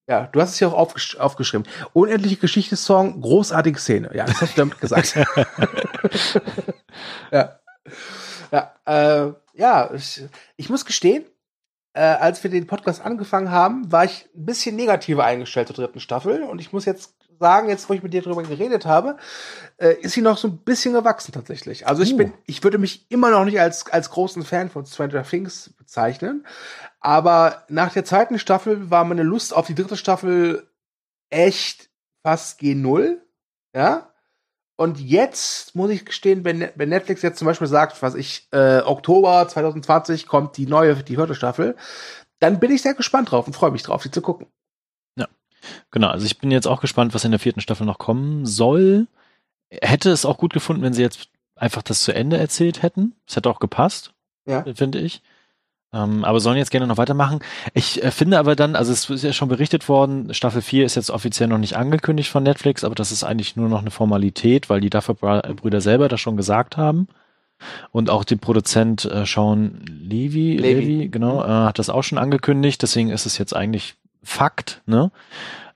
Ja, 0.10 0.28
du 0.28 0.40
hast 0.40 0.52
es 0.52 0.60
ja 0.62 0.70
auch 0.70 0.74
aufgesch 0.74 1.18
aufgeschrieben. 1.18 1.68
Unendliche 1.92 2.38
Geschichte-Song, 2.38 3.20
großartige 3.20 3.78
Szene. 3.78 4.10
Ja, 4.14 4.26
das 4.26 4.40
hast 4.40 4.58
du 4.58 4.62
damit 4.62 4.80
gesagt. 4.80 5.16
ja. 7.32 7.60
Ja, 8.52 8.74
äh, 8.86 9.34
ja 9.54 9.94
ich, 9.94 10.24
ich 10.56 10.70
muss 10.70 10.86
gestehen, 10.86 11.26
äh, 11.98 12.18
als 12.20 12.44
wir 12.44 12.52
den 12.52 12.68
Podcast 12.68 13.02
angefangen 13.04 13.50
haben, 13.50 13.92
war 13.92 14.06
ich 14.06 14.30
ein 14.36 14.46
bisschen 14.46 14.76
negativer 14.76 15.26
eingestellt 15.26 15.68
zur 15.68 15.76
dritten 15.76 16.00
Staffel. 16.00 16.44
Und 16.44 16.60
ich 16.60 16.72
muss 16.72 16.86
jetzt 16.86 17.16
sagen, 17.40 17.70
jetzt 17.70 17.90
wo 17.90 17.94
ich 17.94 18.04
mit 18.04 18.14
dir 18.14 18.22
drüber 18.22 18.44
geredet 18.44 18.86
habe, 18.86 19.18
äh, 19.78 19.94
ist 20.02 20.14
sie 20.14 20.22
noch 20.22 20.38
so 20.38 20.48
ein 20.48 20.58
bisschen 20.60 20.94
gewachsen 20.94 21.32
tatsächlich. 21.32 21.88
Also 21.88 22.04
ich 22.04 22.14
Uh. 22.14 22.18
bin, 22.18 22.34
ich 22.46 22.64
würde 22.64 22.78
mich 22.78 23.10
immer 23.10 23.32
noch 23.32 23.46
nicht 23.46 23.60
als, 23.60 23.92
als 23.92 24.12
großen 24.12 24.44
Fan 24.44 24.70
von 24.70 24.86
Stranger 24.86 25.24
Things 25.24 25.74
bezeichnen. 25.78 26.46
Aber 27.00 27.64
nach 27.68 27.94
der 27.94 28.06
zweiten 28.06 28.38
Staffel 28.38 28.92
war 28.92 29.04
meine 29.04 29.24
Lust 29.24 29.56
auf 29.56 29.68
die 29.68 29.76
dritte 29.76 29.98
Staffel 29.98 30.70
echt 31.30 31.90
fast 32.24 32.60
G0. 32.62 33.18
Ja. 33.76 34.14
Und 34.78 35.00
jetzt 35.00 35.76
muss 35.76 35.90
ich 35.90 36.06
gestehen, 36.06 36.46
wenn, 36.46 36.70
wenn 36.76 36.90
Netflix 36.90 37.22
jetzt 37.24 37.40
zum 37.40 37.48
Beispiel 37.48 37.68
sagt, 37.68 38.02
was 38.02 38.16
ich, 38.16 38.48
äh, 38.52 38.80
Oktober 38.82 39.48
2020 39.48 40.28
kommt 40.28 40.56
die 40.56 40.68
neue, 40.68 40.96
die 40.96 41.16
vierte 41.16 41.36
Staffel, 41.36 41.76
dann 42.40 42.60
bin 42.60 42.72
ich 42.72 42.84
sehr 42.84 42.94
gespannt 42.94 43.32
drauf 43.32 43.48
und 43.48 43.54
freue 43.54 43.72
mich 43.72 43.84
drauf, 43.84 44.04
sie 44.04 44.12
zu 44.12 44.22
gucken. 44.22 44.48
Genau, 45.92 46.08
also 46.10 46.26
ich 46.26 46.38
bin 46.38 46.52
jetzt 46.52 46.68
auch 46.68 46.80
gespannt, 46.80 47.14
was 47.14 47.26
in 47.26 47.32
der 47.32 47.40
vierten 47.40 47.60
Staffel 47.62 47.86
noch 47.86 47.98
kommen 47.98 48.46
soll. 48.46 49.08
Hätte 49.70 50.12
es 50.12 50.24
auch 50.26 50.38
gut 50.38 50.54
gefunden, 50.54 50.82
wenn 50.82 50.94
sie 50.94 51.02
jetzt 51.02 51.30
einfach 51.56 51.82
das 51.82 52.04
zu 52.04 52.14
Ende 52.14 52.38
erzählt 52.38 52.84
hätten. 52.84 53.16
Es 53.28 53.36
hätte 53.36 53.50
auch 53.50 53.60
gepasst, 53.60 54.14
Ja. 54.46 54.64
finde 54.76 55.00
ich. 55.00 55.22
Ähm, 55.94 56.26
aber 56.26 56.42
sollen 56.42 56.58
jetzt 56.58 56.72
gerne 56.72 56.88
noch 56.88 56.98
weitermachen. 56.98 57.40
Ich 57.74 58.04
äh, 58.04 58.12
finde 58.12 58.40
aber 58.40 58.56
dann, 58.56 58.76
also 58.76 58.92
es 58.92 59.10
ist 59.10 59.24
ja 59.24 59.32
schon 59.32 59.48
berichtet 59.48 59.88
worden, 59.88 60.34
Staffel 60.34 60.62
4 60.62 60.86
ist 60.86 60.96
jetzt 60.96 61.10
offiziell 61.10 61.48
noch 61.48 61.58
nicht 61.58 61.78
angekündigt 61.78 62.30
von 62.30 62.44
Netflix, 62.44 62.84
aber 62.84 62.96
das 62.96 63.12
ist 63.12 63.24
eigentlich 63.24 63.56
nur 63.56 63.70
noch 63.70 63.80
eine 63.80 63.92
Formalität, 63.92 64.70
weil 64.70 64.82
die 64.82 64.90
Duffer-Brüder 64.90 65.80
selber 65.80 66.10
das 66.10 66.20
schon 66.20 66.36
gesagt 66.36 66.76
haben. 66.76 67.08
Und 67.92 68.10
auch 68.10 68.24
der 68.24 68.36
Produzent 68.36 69.06
äh, 69.06 69.26
Sean 69.26 69.82
Levy, 69.88 70.58
Levy. 70.58 70.82
Levy 70.82 71.10
genau, 71.10 71.44
äh, 71.44 71.48
hat 71.48 71.80
das 71.80 71.90
auch 71.90 72.04
schon 72.04 72.18
angekündigt. 72.18 72.82
Deswegen 72.82 73.10
ist 73.10 73.26
es 73.26 73.38
jetzt 73.38 73.56
eigentlich 73.56 73.96
Fakt. 74.22 74.82
Ne? 74.86 75.12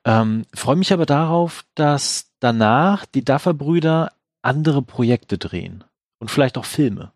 Ähm, 0.06 0.46
Freue 0.54 0.76
mich 0.76 0.94
aber 0.94 1.06
darauf, 1.06 1.64
dass 1.74 2.32
danach 2.40 3.06
die 3.06 3.24
Duffer-Brüder 3.24 4.12
andere 4.42 4.82
Projekte 4.82 5.38
drehen 5.38 5.84
und 6.20 6.30
vielleicht 6.30 6.58
auch 6.58 6.66
Filme. 6.66 7.12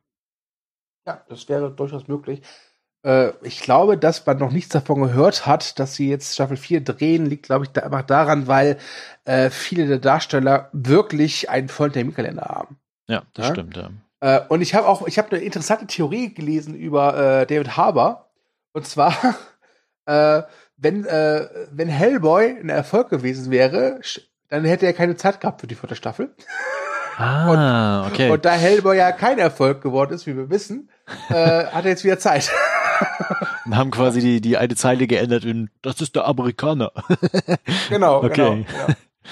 Ja, 1.06 1.24
das 1.30 1.48
wäre 1.50 1.72
durchaus 1.72 2.08
möglich. 2.08 2.42
Äh, 3.06 3.34
ich 3.44 3.62
glaube, 3.62 3.98
dass 3.98 4.26
man 4.26 4.40
noch 4.40 4.52
nichts 4.52 4.70
davon 4.70 5.02
gehört 5.02 5.46
hat, 5.46 5.80
dass 5.80 5.94
sie 5.96 6.10
jetzt 6.10 6.34
Staffel 6.34 6.58
4 6.58 6.84
drehen, 6.84 7.28
liegt, 7.28 7.46
glaube 7.46 7.66
ich, 7.66 7.72
da 7.72 7.82
einfach 7.82 8.02
daran, 8.02 8.48
weil 8.48 8.78
äh, 9.26 9.52
viele 9.52 9.86
der 9.86 10.00
Darsteller 10.00 10.70
wirklich 10.74 11.50
einen 11.50 11.70
vollen 11.70 11.94
Terminkalender 11.94 12.46
haben. 12.46 12.78
Ja, 13.08 13.22
das 13.36 13.48
Ja? 13.48 13.52
stimmt. 13.54 13.78
Ja. 13.78 13.90
Äh, 14.22 14.42
und 14.50 14.62
ich 14.62 14.74
habe 14.74 14.88
auch, 14.88 15.06
ich 15.08 15.20
habe 15.20 15.36
eine 15.36 15.46
interessante 15.46 15.86
Theorie 15.86 16.34
gelesen 16.34 16.74
über 16.74 17.42
äh, 17.42 17.46
David 17.46 17.78
Harbour. 17.78 18.26
Und 18.74 18.88
zwar, 18.88 19.16
wenn, 20.06 21.06
wenn 21.06 21.88
Hellboy 21.88 22.60
ein 22.60 22.68
Erfolg 22.70 23.10
gewesen 23.10 23.50
wäre, 23.52 24.02
dann 24.50 24.66
hätte 24.66 24.86
er 24.86 24.92
keine 24.94 25.16
Zeit 25.16 25.40
gehabt 25.40 25.62
für 25.62 25.68
die 25.68 25.76
vierte 25.76 25.96
Staffel. 25.96 26.36
Ah, 27.18 28.06
okay. 28.12 28.30
Und 28.30 28.44
da 28.44 28.52
Hellboy 28.52 28.98
ja 28.98 29.14
kein 29.14 29.40
Erfolg 29.40 29.82
geworden 29.82 30.14
ist, 30.14 30.28
wie 30.28 30.36
wir 30.36 30.50
wissen, 30.50 30.90
äh, 31.30 31.66
hat 31.68 31.86
er 31.86 31.92
jetzt 31.92 32.04
wieder 32.04 32.20
Zeit. 32.20 32.52
Und 33.66 33.76
haben 33.76 33.92
quasi 33.92 34.20
die, 34.22 34.42
die 34.42 34.58
eine 34.58 34.76
Zeile 34.76 35.08
geändert 35.08 35.44
in 35.46 35.70
Das 35.82 36.02
ist 36.02 36.16
der 36.16 36.26
Amerikaner. 36.28 36.92
genau, 37.90 38.24
Okay. 38.24 38.66
genau. 38.68 38.88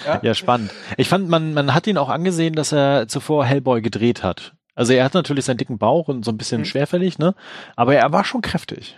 Ja. 0.06 0.20
Ja, 0.24 0.34
spannend. 0.34 0.72
Ich 0.98 1.08
fand, 1.08 1.30
man, 1.30 1.54
man 1.54 1.74
hat 1.76 1.86
ihn 1.86 2.00
auch 2.00 2.10
angesehen, 2.10 2.56
dass 2.56 2.72
er 2.72 3.08
zuvor 3.08 3.46
Hellboy 3.46 3.82
gedreht 3.84 4.24
hat. 4.24 4.56
Also 4.74 4.94
er 4.94 5.04
hat 5.06 5.14
natürlich 5.14 5.46
seinen 5.46 5.58
dicken 5.58 5.78
Bauch 5.78 6.08
und 6.08 6.26
so 6.26 6.32
ein 6.32 6.38
bisschen 6.38 6.62
Mhm. 6.62 6.66
schwerfällig, 6.66 7.20
ne? 7.20 7.36
Aber 7.76 7.94
er 7.96 8.12
war 8.12 8.24
schon 8.24 8.42
kräftig. 8.42 8.98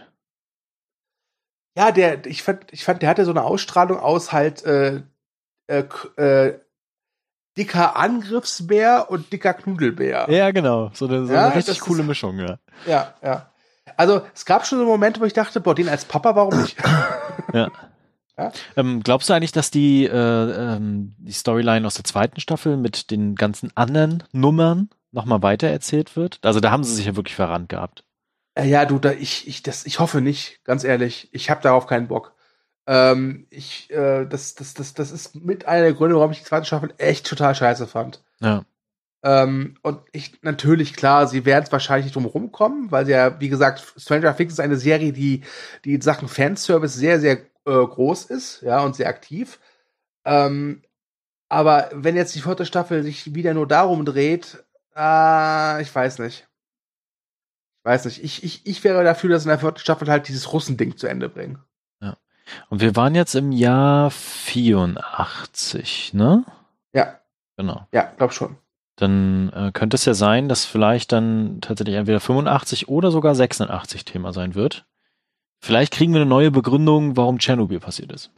Ja, 1.77 1.91
der, 1.91 2.25
ich 2.25 2.43
fand, 2.43 2.71
ich 2.71 2.85
fand, 2.85 3.01
der 3.01 3.09
hatte 3.09 3.25
so 3.25 3.31
eine 3.31 3.43
Ausstrahlung 3.43 3.99
aus 3.99 4.31
halt 4.31 4.63
äh, 4.63 5.01
äh, 5.67 5.83
äh, 6.15 6.59
dicker 7.57 7.97
Angriffsbär 7.97 9.07
und 9.09 9.33
dicker 9.33 9.53
Knudelbär. 9.53 10.27
Ja, 10.29 10.51
genau. 10.51 10.91
So 10.93 11.07
eine, 11.07 11.25
so 11.25 11.33
Ja, 11.33 11.47
eine 11.47 11.55
richtig 11.55 11.81
coole 11.81 12.01
ist- 12.03 12.07
Mischung, 12.07 12.39
ja. 12.39 12.57
Ja, 12.85 13.13
ja. 13.21 13.49
Also 13.97 14.21
es 14.33 14.45
gab 14.45 14.65
schon 14.65 14.79
so 14.79 14.85
Momente, 14.85 15.21
wo 15.21 15.25
ich 15.25 15.33
dachte, 15.33 15.59
boah, 15.61 15.75
den 15.75 15.89
als 15.89 16.05
Papa, 16.05 16.35
warum 16.35 16.61
nicht? 16.61 16.77
ja. 17.53 17.71
Ja? 18.37 18.51
Ähm, 18.75 19.01
glaubst 19.01 19.29
du 19.29 19.33
eigentlich, 19.33 19.53
dass 19.53 19.71
die, 19.71 20.05
äh, 20.05 20.11
ähm, 20.11 21.15
die 21.17 21.31
Storyline 21.31 21.87
aus 21.87 21.95
der 21.95 22.03
zweiten 22.03 22.41
Staffel 22.41 22.75
mit 22.75 23.09
den 23.11 23.35
ganzen 23.35 23.71
anderen 23.75 24.23
Nummern 24.33 24.89
nochmal 25.11 25.41
weitererzählt 25.41 26.15
wird? 26.15 26.39
Also 26.41 26.59
da 26.59 26.71
haben 26.71 26.83
sie 26.83 26.93
sich 26.93 27.05
ja 27.05 27.15
wirklich 27.15 27.35
verrannt 27.35 27.69
gehabt. 27.69 28.03
Äh, 28.55 28.67
ja, 28.67 28.85
du, 28.85 28.99
da, 28.99 29.11
ich, 29.11 29.47
ich, 29.47 29.63
das, 29.63 29.85
ich 29.85 29.99
hoffe 29.99 30.21
nicht, 30.21 30.63
ganz 30.65 30.83
ehrlich. 30.83 31.29
Ich 31.31 31.49
habe 31.49 31.61
darauf 31.61 31.87
keinen 31.87 32.07
Bock. 32.07 32.33
Ähm, 32.87 33.47
ich, 33.49 33.89
äh, 33.91 34.25
das, 34.25 34.55
das, 34.55 34.73
das, 34.73 34.93
das 34.93 35.11
ist 35.11 35.35
mit 35.35 35.65
einer 35.65 35.83
der 35.83 35.93
Gründe, 35.93 36.17
warum 36.17 36.31
ich 36.31 36.39
die 36.39 36.45
zweite 36.45 36.65
Staffel 36.65 36.93
echt 36.97 37.25
total 37.25 37.55
scheiße 37.55 37.87
fand. 37.87 38.23
Ja. 38.41 38.63
Ähm, 39.25 39.75
und 39.81 40.01
ich, 40.11 40.43
natürlich, 40.43 40.93
klar, 40.93 41.27
sie 41.27 41.45
werden 41.45 41.63
es 41.63 41.71
wahrscheinlich 41.71 42.05
nicht 42.05 42.15
drum 42.15 42.25
rumkommen, 42.25 42.91
weil 42.91 43.07
sie 43.07 43.13
ja, 43.13 43.39
wie 43.39 43.49
gesagt, 43.49 43.83
Stranger 43.97 44.37
Things 44.37 44.53
ist 44.53 44.59
eine 44.59 44.77
Serie, 44.77 45.13
die, 45.13 45.41
die 45.83 45.95
in 45.95 46.01
Sachen 46.01 46.27
Fanservice 46.27 46.95
sehr, 46.95 47.19
sehr 47.19 47.39
äh, 47.65 47.65
groß 47.65 48.25
ist, 48.25 48.61
ja, 48.61 48.81
und 48.81 48.95
sehr 48.95 49.09
aktiv. 49.09 49.59
Ähm, 50.25 50.83
aber 51.49 51.89
wenn 51.91 52.15
jetzt 52.15 52.35
die 52.35 52.41
vierte 52.41 52.67
Staffel 52.67 53.01
sich 53.01 53.33
wieder 53.33 53.55
nur 53.55 53.67
darum 53.67 54.05
dreht, 54.05 54.63
äh, 54.95 55.81
ich 55.81 55.93
weiß 55.93 56.19
nicht. 56.19 56.47
Ich 57.79 57.85
weiß 57.85 58.05
nicht. 58.05 58.23
Ich, 58.23 58.43
ich, 58.43 58.67
ich 58.67 58.83
wäre 58.83 59.03
dafür, 59.03 59.31
dass 59.31 59.45
in 59.45 59.49
der 59.49 59.57
vierten 59.57 59.79
Staffel 59.79 60.07
halt 60.07 60.27
dieses 60.27 60.53
Russending 60.53 60.97
zu 60.97 61.07
Ende 61.07 61.29
bringen. 61.29 61.57
Und 62.69 62.79
wir 62.79 62.95
waren 62.95 63.15
jetzt 63.15 63.33
im 63.33 63.51
Jahr 63.51 64.11
84, 64.11 66.13
ne? 66.13 66.45
Ja, 66.93 67.19
Genau. 67.57 67.87
ja, 67.91 68.13
glaub 68.17 68.33
schon. 68.33 68.55
Dann 68.97 69.49
äh, 69.49 69.71
könnte 69.73 69.95
es 69.95 70.05
ja 70.05 70.13
sein, 70.13 70.47
dass 70.47 70.65
vielleicht 70.65 71.11
dann 71.11 71.59
tatsächlich 71.61 71.95
entweder 71.95 72.19
85 72.19 72.87
oder 72.87 73.11
sogar 73.11 73.35
86 73.35 74.05
Thema 74.05 74.31
sein 74.31 74.55
wird. 74.55 74.85
Vielleicht 75.59 75.93
kriegen 75.93 76.13
wir 76.13 76.21
eine 76.21 76.29
neue 76.29 76.51
Begründung, 76.51 77.17
warum 77.17 77.39
Tschernobyl 77.39 77.79
passiert 77.79 78.11
ist. 78.11 78.31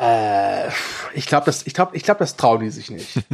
Äh, 0.00 0.68
ich 1.12 1.26
glaube, 1.26 1.46
das, 1.46 1.66
ich 1.66 1.74
glaube, 1.74 1.96
ich 1.96 2.04
glaube, 2.04 2.20
das 2.20 2.36
trauen 2.36 2.60
die 2.60 2.70
sich 2.70 2.90
nicht. 2.90 3.16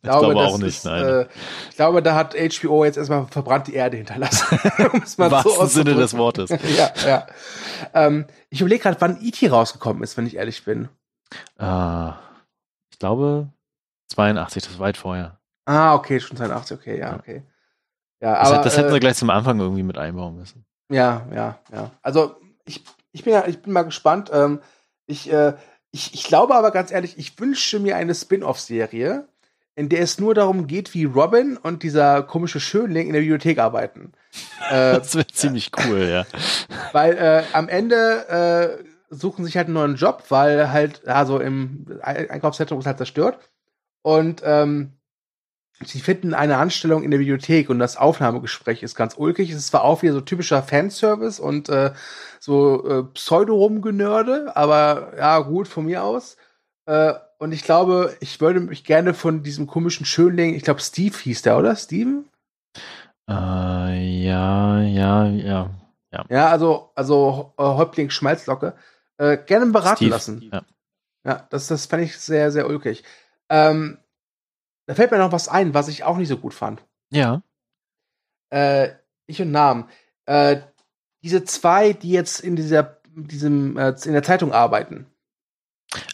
Ich 0.00 0.10
glaube 0.10 0.34
das 0.34 0.52
auch 0.52 0.58
nicht, 0.58 0.68
ist, 0.68 0.84
nein. 0.86 1.04
Äh, 1.04 1.26
ich 1.68 1.76
glaube, 1.76 2.02
da 2.02 2.14
hat 2.14 2.34
HBO 2.34 2.84
jetzt 2.84 2.96
erstmal 2.96 3.26
verbrannt 3.26 3.66
die 3.66 3.74
Erde 3.74 3.98
hinterlassen. 3.98 4.58
um 4.92 5.02
es 5.02 5.16
Im 5.16 5.30
wahrsten 5.30 5.52
so 5.52 5.66
Sinne 5.66 5.94
des 5.94 6.16
Wortes. 6.16 6.48
ja, 6.78 6.90
ja. 7.06 7.26
Ähm, 7.92 8.24
ich 8.48 8.60
überlege 8.62 8.84
gerade, 8.84 8.98
wann 9.00 9.20
E.T. 9.20 9.46
rausgekommen 9.48 10.02
ist, 10.02 10.16
wenn 10.16 10.26
ich 10.26 10.36
ehrlich 10.36 10.64
bin. 10.64 10.88
Äh, 11.58 12.10
ich 12.90 12.98
glaube 12.98 13.50
82, 14.08 14.62
das 14.62 14.72
ist 14.72 14.78
weit 14.78 14.96
vorher. 14.96 15.38
Ah, 15.66 15.94
okay, 15.94 16.18
schon 16.20 16.36
82, 16.36 16.78
okay, 16.78 16.98
ja, 16.98 17.10
Ja. 17.10 17.16
okay. 17.16 17.42
Ja, 18.20 18.38
Das, 18.40 18.50
aber, 18.52 18.64
das 18.64 18.76
hätten 18.76 18.88
äh, 18.88 18.92
wir 18.94 19.00
gleich 19.00 19.16
zum 19.16 19.30
Anfang 19.30 19.60
irgendwie 19.60 19.82
mit 19.84 19.96
einbauen 19.98 20.36
müssen. 20.36 20.64
Ja, 20.90 21.26
ja, 21.32 21.58
ja. 21.72 21.90
Also 22.02 22.36
ich, 22.64 22.82
ich 23.12 23.22
bin 23.24 23.32
ja, 23.32 23.46
ich 23.46 23.60
bin 23.62 23.72
mal 23.72 23.82
gespannt. 23.84 24.30
Ähm, 24.32 24.60
ich, 25.06 25.30
äh, 25.32 25.54
ich, 25.92 26.14
ich 26.14 26.24
glaube 26.24 26.54
aber 26.54 26.70
ganz 26.70 26.90
ehrlich, 26.90 27.16
ich 27.18 27.38
wünsche 27.38 27.78
mir 27.78 27.96
eine 27.96 28.14
Spin-off-Serie, 28.14 29.28
in 29.76 29.88
der 29.88 30.00
es 30.00 30.18
nur 30.18 30.34
darum 30.34 30.66
geht, 30.66 30.94
wie 30.94 31.04
Robin 31.04 31.56
und 31.56 31.82
dieser 31.84 32.22
komische 32.24 32.58
Schönling 32.58 33.06
in 33.06 33.12
der 33.12 33.20
Bibliothek 33.20 33.58
arbeiten. 33.60 34.12
äh, 34.70 34.94
Das 34.98 35.14
wäre 35.14 35.26
ziemlich 35.28 35.70
cool, 35.86 36.00
ja. 36.08 36.26
weil 36.92 37.16
äh, 37.16 37.44
am 37.52 37.68
Ende 37.68 38.78
äh, 38.80 39.14
suchen 39.14 39.44
sich 39.44 39.56
halt 39.56 39.66
einen 39.66 39.74
neuen 39.74 39.94
Job, 39.96 40.24
weil 40.30 40.72
halt 40.72 41.06
also 41.06 41.38
im 41.38 41.86
Ein- 42.02 42.30
Einkaufszentrum 42.30 42.80
ist 42.80 42.86
halt 42.86 42.98
zerstört 42.98 43.38
und 44.08 44.40
ähm, 44.42 44.94
sie 45.84 46.00
finden 46.00 46.32
eine 46.32 46.56
Anstellung 46.56 47.02
in 47.02 47.10
der 47.10 47.18
Bibliothek 47.18 47.68
und 47.68 47.78
das 47.78 47.98
Aufnahmegespräch 47.98 48.82
ist 48.82 48.94
ganz 48.94 49.16
ulkig. 49.18 49.50
Es 49.50 49.56
ist 49.56 49.66
zwar 49.66 49.84
auch 49.84 50.00
wieder 50.00 50.14
so 50.14 50.22
typischer 50.22 50.62
Fanservice 50.62 51.38
und 51.38 51.68
äh, 51.68 51.92
so 52.40 52.88
äh, 52.88 53.02
Pseudo-Rumgenörde, 53.12 54.56
aber 54.56 55.12
ja, 55.18 55.40
gut, 55.40 55.68
von 55.68 55.84
mir 55.84 56.04
aus. 56.04 56.38
Äh, 56.86 57.12
und 57.38 57.52
ich 57.52 57.62
glaube, 57.64 58.16
ich 58.20 58.40
würde 58.40 58.60
mich 58.60 58.82
gerne 58.84 59.12
von 59.12 59.42
diesem 59.42 59.66
komischen 59.66 60.06
Schönling, 60.06 60.54
ich 60.54 60.62
glaube, 60.62 60.80
Steve 60.80 61.14
hieß 61.14 61.42
der, 61.42 61.58
oder? 61.58 61.76
Steven? 61.76 62.30
Äh, 63.28 64.22
ja, 64.24 64.80
ja, 64.80 65.26
ja. 65.26 65.70
Ja, 66.30 66.48
also, 66.48 66.92
also 66.94 67.52
äh, 67.58 67.62
Häuptling 67.62 68.08
Schmalzlocke, 68.08 68.72
äh, 69.18 69.36
gerne 69.36 69.66
beraten 69.66 69.96
Steve. 69.96 70.10
lassen. 70.10 70.48
Ja. 70.50 70.62
Ja, 71.26 71.46
das, 71.50 71.66
das 71.66 71.84
fand 71.84 72.04
ich 72.04 72.16
sehr, 72.16 72.50
sehr 72.50 72.66
ulkig. 72.66 73.04
Ähm, 73.50 73.98
da 74.86 74.94
fällt 74.94 75.10
mir 75.10 75.18
noch 75.18 75.32
was 75.32 75.48
ein, 75.48 75.74
was 75.74 75.88
ich 75.88 76.04
auch 76.04 76.16
nicht 76.16 76.28
so 76.28 76.36
gut 76.38 76.54
fand. 76.54 76.82
ja. 77.10 77.42
Äh, 78.50 78.90
ich 79.26 79.42
und 79.42 79.50
Namen. 79.50 79.84
Äh, 80.24 80.62
diese 81.22 81.44
zwei, 81.44 81.92
die 81.92 82.10
jetzt 82.12 82.40
in 82.40 82.56
dieser, 82.56 82.98
diesem, 83.14 83.76
äh, 83.76 83.94
in 84.04 84.14
der 84.14 84.22
Zeitung 84.22 84.52
arbeiten. 84.52 85.06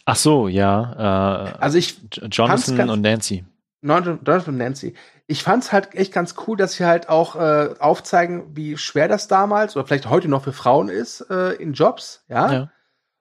Ach 0.03 0.17
so, 0.17 0.49
ja. 0.49 1.47
Äh, 1.47 1.57
Also 1.59 1.77
ich, 1.77 1.97
Jonathan 2.31 2.75
ganz- 2.77 2.91
und 2.91 3.01
Nancy. 3.01 3.45
Donald 3.81 4.47
und 4.47 4.57
Nancy. 4.57 4.95
Ich 5.27 5.43
fand's 5.43 5.71
halt 5.71 5.95
echt 5.95 6.11
ganz 6.11 6.35
cool, 6.45 6.57
dass 6.57 6.73
sie 6.73 6.85
halt 6.85 7.07
auch 7.07 7.35
äh, 7.35 7.75
aufzeigen, 7.79 8.55
wie 8.55 8.77
schwer 8.77 9.07
das 9.07 9.27
damals 9.27 9.75
oder 9.77 9.85
vielleicht 9.87 10.09
heute 10.09 10.27
noch 10.27 10.43
für 10.43 10.53
Frauen 10.53 10.89
ist 10.89 11.21
äh, 11.29 11.53
in 11.53 11.73
Jobs, 11.73 12.23
ja. 12.27 12.51
Ja. 12.51 12.71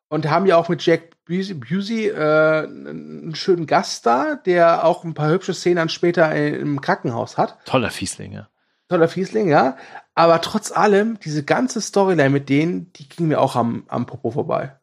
Und 0.09 0.29
haben 0.31 0.47
ja 0.47 0.57
auch 0.57 0.69
mit 0.69 0.85
Jack 0.85 1.25
Busey, 1.25 2.09
äh, 2.09 2.67
einen 2.67 3.35
schönen 3.35 3.67
Gast 3.67 4.07
da, 4.07 4.37
der 4.37 4.85
auch 4.85 5.05
ein 5.05 5.15
paar 5.15 5.31
hübsche 5.31 5.55
Szenen 5.55 5.77
dann 5.77 5.89
später 5.89 6.35
im 6.35 6.81
Krankenhaus 6.81 7.39
hat. 7.39 7.57
Toller 7.65 7.91
Fiesling, 7.91 8.33
ja. 8.33 8.49
Toller 8.89 9.09
Fiesling, 9.09 9.49
ja. 9.49 9.77
Aber 10.15 10.41
trotz 10.41 10.71
allem, 10.71 11.19
diese 11.21 11.43
ganze 11.43 11.81
Storyline 11.81 12.31
mit 12.31 12.49
denen, 12.49 12.93
die 12.93 13.09
ging 13.09 13.29
mir 13.29 13.41
auch 13.41 13.57
am, 13.57 13.85
am 13.89 14.07
Popo 14.07 14.31
vorbei. 14.31 14.77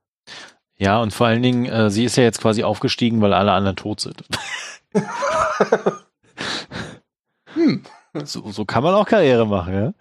Ja, 0.75 0.99
und 0.99 1.13
vor 1.13 1.27
allen 1.27 1.43
Dingen, 1.43 1.67
äh, 1.67 1.91
sie 1.91 2.05
ist 2.05 2.17
ja 2.17 2.23
jetzt 2.23 2.41
quasi 2.41 2.63
aufgestiegen, 2.63 3.21
weil 3.21 3.33
alle 3.33 3.51
anderen 3.51 3.75
tot 3.75 3.99
sind. 4.01 4.23
Hm. 7.53 7.83
So, 8.23 8.51
so 8.51 8.65
kann 8.65 8.83
man 8.83 8.93
auch 8.93 9.05
Karriere 9.05 9.47
machen, 9.47 9.73
ja. 9.73 9.93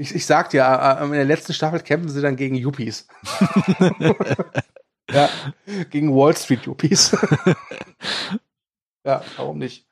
Ich, 0.00 0.14
ich 0.14 0.24
sag 0.24 0.48
dir, 0.48 0.62
äh, 0.62 1.04
in 1.04 1.12
der 1.12 1.26
letzten 1.26 1.52
Staffel 1.52 1.80
kämpfen 1.80 2.08
sie 2.08 2.22
dann 2.22 2.34
gegen 2.34 2.54
Yuppies. 2.54 3.06
ja, 5.10 5.28
gegen 5.90 6.16
Wall 6.16 6.34
Street 6.34 6.62
Yuppies. 6.62 7.14
ja, 9.04 9.22
warum 9.36 9.58
nicht? 9.58 9.86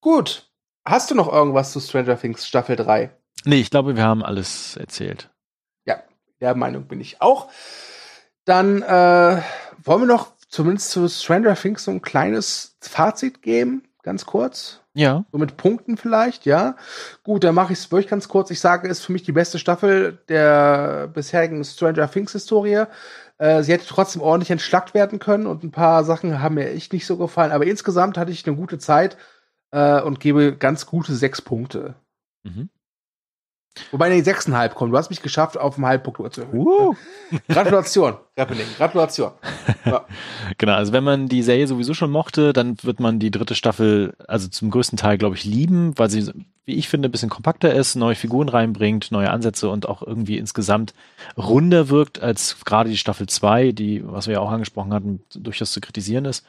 Gut. 0.00 0.50
Hast 0.86 1.10
du 1.10 1.14
noch 1.14 1.30
irgendwas 1.30 1.72
zu 1.72 1.80
Stranger 1.80 2.18
Things 2.18 2.48
Staffel 2.48 2.76
3? 2.76 3.10
Nee, 3.44 3.60
ich 3.60 3.68
glaube, 3.68 3.94
wir 3.94 4.04
haben 4.04 4.24
alles 4.24 4.78
erzählt. 4.78 5.28
Ja, 5.84 6.02
der 6.40 6.54
Meinung 6.54 6.88
bin 6.88 7.02
ich 7.02 7.20
auch. 7.20 7.50
Dann 8.46 8.80
äh, 8.80 9.42
wollen 9.84 10.00
wir 10.00 10.06
noch 10.06 10.32
zumindest 10.48 10.92
zu 10.92 11.06
Stranger 11.10 11.56
Things 11.56 11.84
so 11.84 11.90
ein 11.90 12.00
kleines 12.00 12.78
Fazit 12.80 13.42
geben. 13.42 13.86
Ganz 14.02 14.26
kurz? 14.26 14.80
Ja. 14.94 15.24
So 15.30 15.38
mit 15.38 15.56
Punkten 15.56 15.96
vielleicht, 15.96 16.46
ja. 16.46 16.76
Gut, 17.22 17.44
dann 17.44 17.54
mache 17.54 17.72
ich 17.72 17.78
es 17.78 17.90
wirklich 17.90 18.08
ganz 18.10 18.28
kurz. 18.28 18.50
Ich 18.50 18.60
sage, 18.60 18.88
es 18.88 18.98
ist 18.98 19.04
für 19.06 19.12
mich 19.12 19.22
die 19.22 19.32
beste 19.32 19.58
Staffel 19.58 20.18
der 20.28 21.08
bisherigen 21.08 21.64
Stranger 21.64 22.10
Things 22.10 22.32
Historie. 22.32 22.84
Äh, 23.38 23.62
sie 23.62 23.72
hätte 23.72 23.86
trotzdem 23.86 24.22
ordentlich 24.22 24.50
entschlackt 24.50 24.94
werden 24.94 25.18
können 25.18 25.46
und 25.46 25.62
ein 25.62 25.70
paar 25.70 26.04
Sachen 26.04 26.42
haben 26.42 26.56
mir 26.56 26.70
echt 26.70 26.92
nicht 26.92 27.06
so 27.06 27.16
gefallen. 27.16 27.52
Aber 27.52 27.66
insgesamt 27.66 28.18
hatte 28.18 28.32
ich 28.32 28.46
eine 28.46 28.56
gute 28.56 28.78
Zeit 28.78 29.16
äh, 29.70 30.00
und 30.00 30.20
gebe 30.20 30.56
ganz 30.56 30.86
gute 30.86 31.14
sechs 31.14 31.40
Punkte. 31.40 31.94
Mhm. 32.42 32.68
Wobei 33.92 34.10
die 34.10 34.20
sechseinhalb 34.20 34.74
kommen. 34.74 34.90
Du 34.90 34.98
hast 34.98 35.10
mich 35.10 35.22
geschafft, 35.22 35.56
auf 35.56 35.76
einen 35.76 35.86
Halbpunkt 35.86 36.34
zu 36.34 36.42
erhöhen. 36.42 36.58
Uh. 36.58 36.94
Gratulation, 37.48 38.14
Rappening. 38.36 38.66
Gratulation. 38.76 39.32
Ja. 39.84 40.04
Genau, 40.58 40.74
also 40.74 40.92
wenn 40.92 41.04
man 41.04 41.28
die 41.28 41.42
Serie 41.42 41.66
sowieso 41.66 41.94
schon 41.94 42.10
mochte, 42.10 42.52
dann 42.52 42.76
wird 42.82 43.00
man 43.00 43.18
die 43.18 43.30
dritte 43.30 43.54
Staffel, 43.54 44.14
also 44.26 44.48
zum 44.48 44.70
größten 44.70 44.98
Teil, 44.98 45.16
glaube 45.16 45.36
ich, 45.36 45.44
lieben, 45.44 45.96
weil 45.96 46.10
sie, 46.10 46.30
wie 46.66 46.74
ich 46.74 46.88
finde, 46.88 47.08
ein 47.08 47.12
bisschen 47.12 47.30
kompakter 47.30 47.72
ist, 47.72 47.94
neue 47.94 48.16
Figuren 48.16 48.48
reinbringt, 48.48 49.12
neue 49.12 49.30
Ansätze 49.30 49.70
und 49.70 49.88
auch 49.88 50.02
irgendwie 50.02 50.38
insgesamt 50.38 50.92
runder 51.38 51.88
wirkt 51.88 52.20
als 52.20 52.56
gerade 52.64 52.90
die 52.90 52.98
Staffel 52.98 53.28
2, 53.28 53.72
die, 53.72 54.02
was 54.04 54.26
wir 54.26 54.34
ja 54.34 54.40
auch 54.40 54.50
angesprochen 54.50 54.92
hatten, 54.92 55.22
durchaus 55.34 55.72
zu 55.72 55.80
kritisieren 55.80 56.24
ist. 56.24 56.44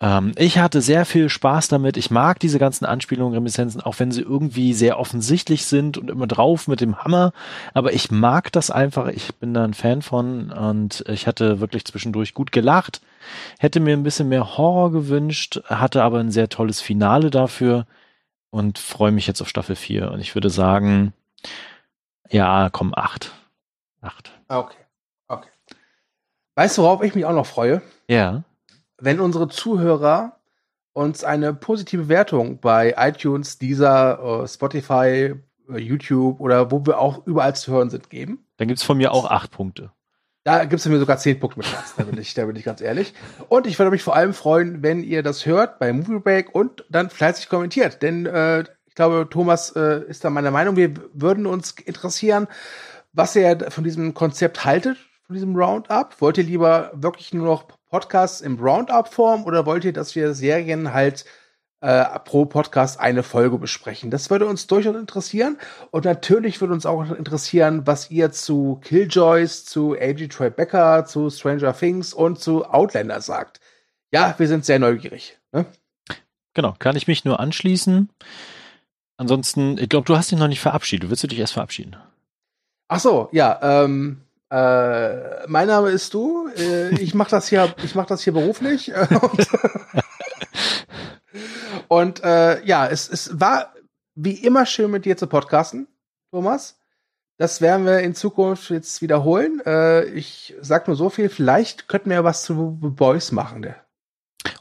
Ähm, 0.00 0.32
ich 0.36 0.58
hatte 0.58 0.82
sehr 0.82 1.06
viel 1.06 1.28
Spaß 1.28 1.68
damit. 1.68 1.96
Ich 1.96 2.10
mag 2.10 2.38
diese 2.38 2.58
ganzen 2.58 2.84
Anspielungen, 2.84 3.34
Reminiszenzen, 3.34 3.80
auch 3.80 3.98
wenn 3.98 4.10
sie 4.10 4.20
irgendwie 4.20 4.74
sehr 4.74 4.98
offensichtlich 4.98 5.64
sind 5.64 5.96
und 5.96 6.10
immer 6.10 6.26
drauf 6.26 6.68
mit 6.68 6.80
dem 6.80 6.98
Hammer. 6.98 7.32
Aber 7.72 7.92
ich 7.92 8.10
mag 8.10 8.52
das 8.52 8.70
einfach. 8.70 9.08
Ich 9.08 9.34
bin 9.36 9.54
da 9.54 9.64
ein 9.64 9.74
Fan 9.74 10.02
von 10.02 10.50
und 10.50 11.04
ich 11.08 11.26
hatte 11.26 11.60
wirklich 11.60 11.84
zwischendurch 11.86 12.34
gut 12.34 12.52
gelacht. 12.52 13.00
Hätte 13.58 13.80
mir 13.80 13.94
ein 13.94 14.02
bisschen 14.02 14.28
mehr 14.28 14.58
Horror 14.58 14.92
gewünscht, 14.92 15.60
hatte 15.64 16.02
aber 16.02 16.20
ein 16.20 16.30
sehr 16.30 16.48
tolles 16.48 16.80
Finale 16.80 17.30
dafür 17.30 17.86
und 18.50 18.78
freue 18.78 19.12
mich 19.12 19.26
jetzt 19.26 19.40
auf 19.40 19.48
Staffel 19.48 19.76
4. 19.76 20.12
Und 20.12 20.20
ich 20.20 20.34
würde 20.34 20.50
sagen, 20.50 21.14
ja, 22.28 22.68
komm, 22.70 22.92
acht. 22.94 23.32
Acht. 24.02 24.30
Okay. 24.48 24.76
Okay. 25.26 25.48
Weißt 26.54 26.76
du, 26.76 26.82
worauf 26.82 27.02
ich 27.02 27.14
mich 27.14 27.24
auch 27.24 27.32
noch 27.32 27.46
freue? 27.46 27.82
Ja 28.08 28.44
wenn 28.98 29.20
unsere 29.20 29.48
Zuhörer 29.48 30.36
uns 30.92 31.24
eine 31.24 31.52
positive 31.52 32.08
Wertung 32.08 32.58
bei 32.60 32.94
iTunes, 32.96 33.58
dieser, 33.58 34.42
äh, 34.42 34.48
Spotify, 34.48 35.34
äh, 35.68 35.78
YouTube 35.78 36.40
oder 36.40 36.70
wo 36.70 36.84
wir 36.86 36.98
auch 36.98 37.26
überall 37.26 37.54
zu 37.54 37.72
hören 37.72 37.90
sind, 37.90 38.08
geben. 38.08 38.46
Dann 38.56 38.68
gibt's 38.68 38.82
von 38.82 38.96
mir 38.96 39.12
auch 39.12 39.30
acht 39.30 39.50
Punkte. 39.50 39.90
Da 40.44 40.64
gibt's 40.64 40.84
von 40.84 40.92
mir 40.92 40.98
sogar 40.98 41.18
zehn 41.18 41.40
Punkte 41.40 41.58
mit 41.58 41.68
Platz, 41.68 41.94
da 41.96 42.04
bin 42.04 42.18
ich, 42.18 42.32
da 42.34 42.46
bin 42.46 42.56
ich 42.56 42.64
ganz 42.64 42.80
ehrlich. 42.80 43.14
Und 43.48 43.66
ich 43.66 43.78
würde 43.78 43.90
mich 43.90 44.02
vor 44.02 44.14
allem 44.14 44.32
freuen, 44.32 44.82
wenn 44.82 45.02
ihr 45.02 45.22
das 45.22 45.44
hört 45.44 45.78
bei 45.78 45.92
Movie 45.92 46.20
Break 46.20 46.54
und 46.54 46.84
dann 46.88 47.10
fleißig 47.10 47.48
kommentiert. 47.48 48.00
Denn 48.00 48.26
äh, 48.26 48.60
ich 48.86 48.94
glaube, 48.94 49.26
Thomas 49.28 49.72
äh, 49.72 50.04
ist 50.08 50.24
da 50.24 50.30
meiner 50.30 50.52
Meinung. 50.52 50.76
Wir 50.76 50.94
würden 51.12 51.46
uns 51.46 51.72
interessieren, 51.72 52.46
was 53.12 53.34
ihr 53.34 53.70
von 53.70 53.84
diesem 53.84 54.14
Konzept 54.14 54.64
haltet, 54.64 54.96
von 55.26 55.34
diesem 55.34 55.56
Roundup. 55.56 56.20
Wollt 56.20 56.38
ihr 56.38 56.44
lieber 56.44 56.92
wirklich 56.94 57.34
nur 57.34 57.46
noch 57.46 57.66
Podcasts 57.88 58.40
im 58.40 58.58
Roundup-Form 58.58 59.44
oder 59.44 59.66
wollt 59.66 59.84
ihr, 59.84 59.92
dass 59.92 60.14
wir 60.14 60.34
Serien 60.34 60.92
halt 60.92 61.24
äh, 61.80 62.04
pro 62.20 62.46
Podcast 62.46 62.98
eine 62.98 63.22
Folge 63.22 63.58
besprechen? 63.58 64.10
Das 64.10 64.30
würde 64.30 64.46
uns 64.46 64.66
durchaus 64.66 64.96
interessieren. 64.96 65.58
Und 65.90 66.04
natürlich 66.04 66.60
würde 66.60 66.74
uns 66.74 66.86
auch 66.86 67.10
interessieren, 67.10 67.86
was 67.86 68.10
ihr 68.10 68.32
zu 68.32 68.80
Killjoys, 68.82 69.64
zu 69.64 69.94
A.G. 69.94 70.28
Tribeca, 70.28 71.04
zu 71.04 71.30
Stranger 71.30 71.76
Things 71.76 72.12
und 72.12 72.40
zu 72.40 72.64
Outlander 72.64 73.20
sagt. 73.20 73.60
Ja, 74.12 74.34
wir 74.38 74.48
sind 74.48 74.64
sehr 74.64 74.78
neugierig. 74.78 75.38
Ne? 75.52 75.66
Genau, 76.54 76.74
kann 76.78 76.96
ich 76.96 77.06
mich 77.06 77.24
nur 77.24 77.38
anschließen. 77.38 78.08
Ansonsten, 79.18 79.78
ich 79.78 79.88
glaube, 79.88 80.06
du 80.06 80.16
hast 80.16 80.30
dich 80.30 80.38
noch 80.38 80.48
nicht 80.48 80.60
verabschiedet. 80.60 81.08
Willst 81.08 81.22
du 81.22 81.28
dich 81.28 81.38
erst 81.38 81.54
verabschieden? 81.54 81.96
Ach 82.88 83.00
so, 83.00 83.28
ja. 83.32 83.58
Ähm, 83.62 84.22
äh, 84.50 85.46
mein 85.48 85.66
Name 85.66 85.90
ist 85.90 86.14
du. 86.14 86.48
Äh, 86.56 86.94
ich 87.00 87.14
mache 87.14 87.30
das 87.30 87.48
hier, 87.48 87.74
ich 87.82 87.94
mache 87.94 88.08
das 88.08 88.22
hier 88.22 88.32
beruflich. 88.32 88.92
und, 89.20 89.48
und 91.88 92.24
äh, 92.24 92.64
ja, 92.64 92.86
es, 92.86 93.08
es 93.08 93.40
war 93.40 93.74
wie 94.14 94.34
immer 94.34 94.66
schön 94.66 94.90
mit 94.90 95.04
dir 95.04 95.16
zu 95.16 95.26
podcasten, 95.26 95.88
Thomas. 96.30 96.78
Das 97.38 97.60
werden 97.60 97.84
wir 97.84 98.00
in 98.00 98.14
Zukunft 98.14 98.70
jetzt 98.70 99.02
wiederholen. 99.02 99.60
Äh, 99.66 100.04
ich 100.04 100.54
sag 100.60 100.86
nur 100.86 100.96
so 100.96 101.10
viel, 101.10 101.28
vielleicht 101.28 101.86
könnten 101.86 102.10
wir 102.10 102.24
was 102.24 102.44
zu 102.44 102.78
The 102.80 102.88
Boys 102.88 103.30
machen. 103.30 103.62
Der. 103.62 103.76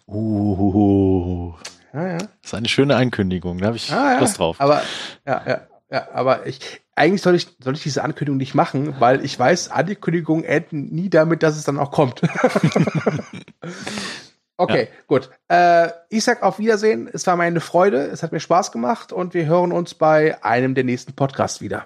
Uh, 0.07 1.53
ja, 1.93 2.07
ja. 2.07 2.17
Das 2.17 2.27
ist 2.43 2.53
eine 2.53 2.67
schöne 2.67 2.95
Ankündigung, 2.95 3.59
da 3.59 3.67
habe 3.67 3.77
ich 3.77 3.91
ah, 3.91 4.13
ja. 4.13 4.19
Lust 4.19 4.37
drauf. 4.37 4.59
Aber 4.59 4.81
ja, 5.25 5.41
ja, 5.47 5.67
ja, 5.89 6.07
aber 6.11 6.45
ich, 6.45 6.81
eigentlich 6.95 7.21
soll 7.21 7.35
ich, 7.35 7.47
soll 7.59 7.75
ich 7.75 7.83
diese 7.83 8.03
Ankündigung 8.03 8.37
nicht 8.37 8.55
machen, 8.55 8.95
weil 8.99 9.23
ich 9.23 9.37
weiß, 9.37 9.69
Ankündigungen 9.69 10.45
enden 10.45 10.93
nie 10.93 11.09
damit, 11.09 11.43
dass 11.43 11.57
es 11.57 11.65
dann 11.65 11.77
auch 11.77 11.91
kommt. 11.91 12.21
okay, 14.57 14.83
ja. 14.83 14.89
gut. 15.07 15.29
Äh, 15.49 15.89
ich 16.09 16.23
sag 16.23 16.41
auf 16.41 16.57
Wiedersehen. 16.57 17.09
Es 17.11 17.27
war 17.27 17.35
meine 17.35 17.59
Freude. 17.59 17.97
Es 17.97 18.23
hat 18.23 18.31
mir 18.31 18.39
Spaß 18.39 18.71
gemacht 18.71 19.11
und 19.11 19.33
wir 19.33 19.45
hören 19.45 19.73
uns 19.73 19.93
bei 19.93 20.41
einem 20.43 20.73
der 20.73 20.85
nächsten 20.85 21.13
Podcasts 21.13 21.61
wieder. 21.61 21.85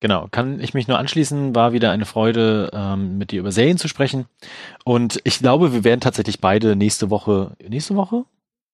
Genau, 0.00 0.28
kann 0.30 0.60
ich 0.60 0.74
mich 0.74 0.88
nur 0.88 0.98
anschließen, 0.98 1.54
war 1.54 1.72
wieder 1.72 1.90
eine 1.90 2.04
Freude, 2.04 2.70
ähm, 2.74 3.16
mit 3.16 3.30
dir 3.30 3.40
über 3.40 3.50
Serien 3.50 3.78
zu 3.78 3.88
sprechen. 3.88 4.26
Und 4.84 5.20
ich 5.24 5.38
glaube, 5.38 5.72
wir 5.72 5.84
werden 5.84 6.00
tatsächlich 6.00 6.40
beide 6.40 6.76
nächste 6.76 7.08
Woche, 7.08 7.56
nächste 7.66 7.96
Woche? 7.96 8.24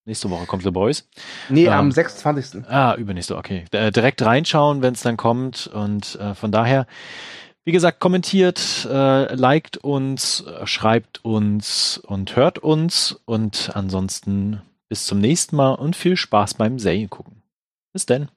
Nächste 0.05 0.31
Woche 0.31 0.47
kommt 0.47 0.65
The 0.65 0.71
Boys. 0.71 1.09
Nee, 1.49 1.67
ähm, 1.67 1.73
am 1.73 1.93
26. 1.93 2.65
Ah, 2.69 2.95
übernächste, 2.95 3.37
okay. 3.37 3.65
D 3.73 3.91
direkt 3.93 4.23
reinschauen, 4.23 4.83
wenn 4.83 4.95
es 4.95 5.03
dann 5.03 5.17
kommt. 5.17 5.69
Und 5.69 6.17
äh, 6.17 6.35
von 6.35 6.51
daher, 6.51 6.87
wie 7.65 7.73
gesagt, 7.73 8.01
kommentiert, 8.01 8.87
äh, 8.91 9.35
liked 9.35 9.77
uns, 9.77 10.45
schreibt 10.65 11.25
uns 11.25 11.99
und 11.99 12.35
hört 12.35 12.59
uns. 12.59 13.21
Und 13.27 13.71
ansonsten 13.75 14.63
bis 14.89 15.07
zum 15.07 15.21
nächsten 15.21 15.55
Mal 15.57 15.75
und 15.75 15.95
viel 15.95 16.17
Spaß 16.17 16.55
beim 16.55 16.79
Serien 16.81 17.09
gucken. 17.09 17.43
Bis 17.93 18.05
denn. 18.05 18.29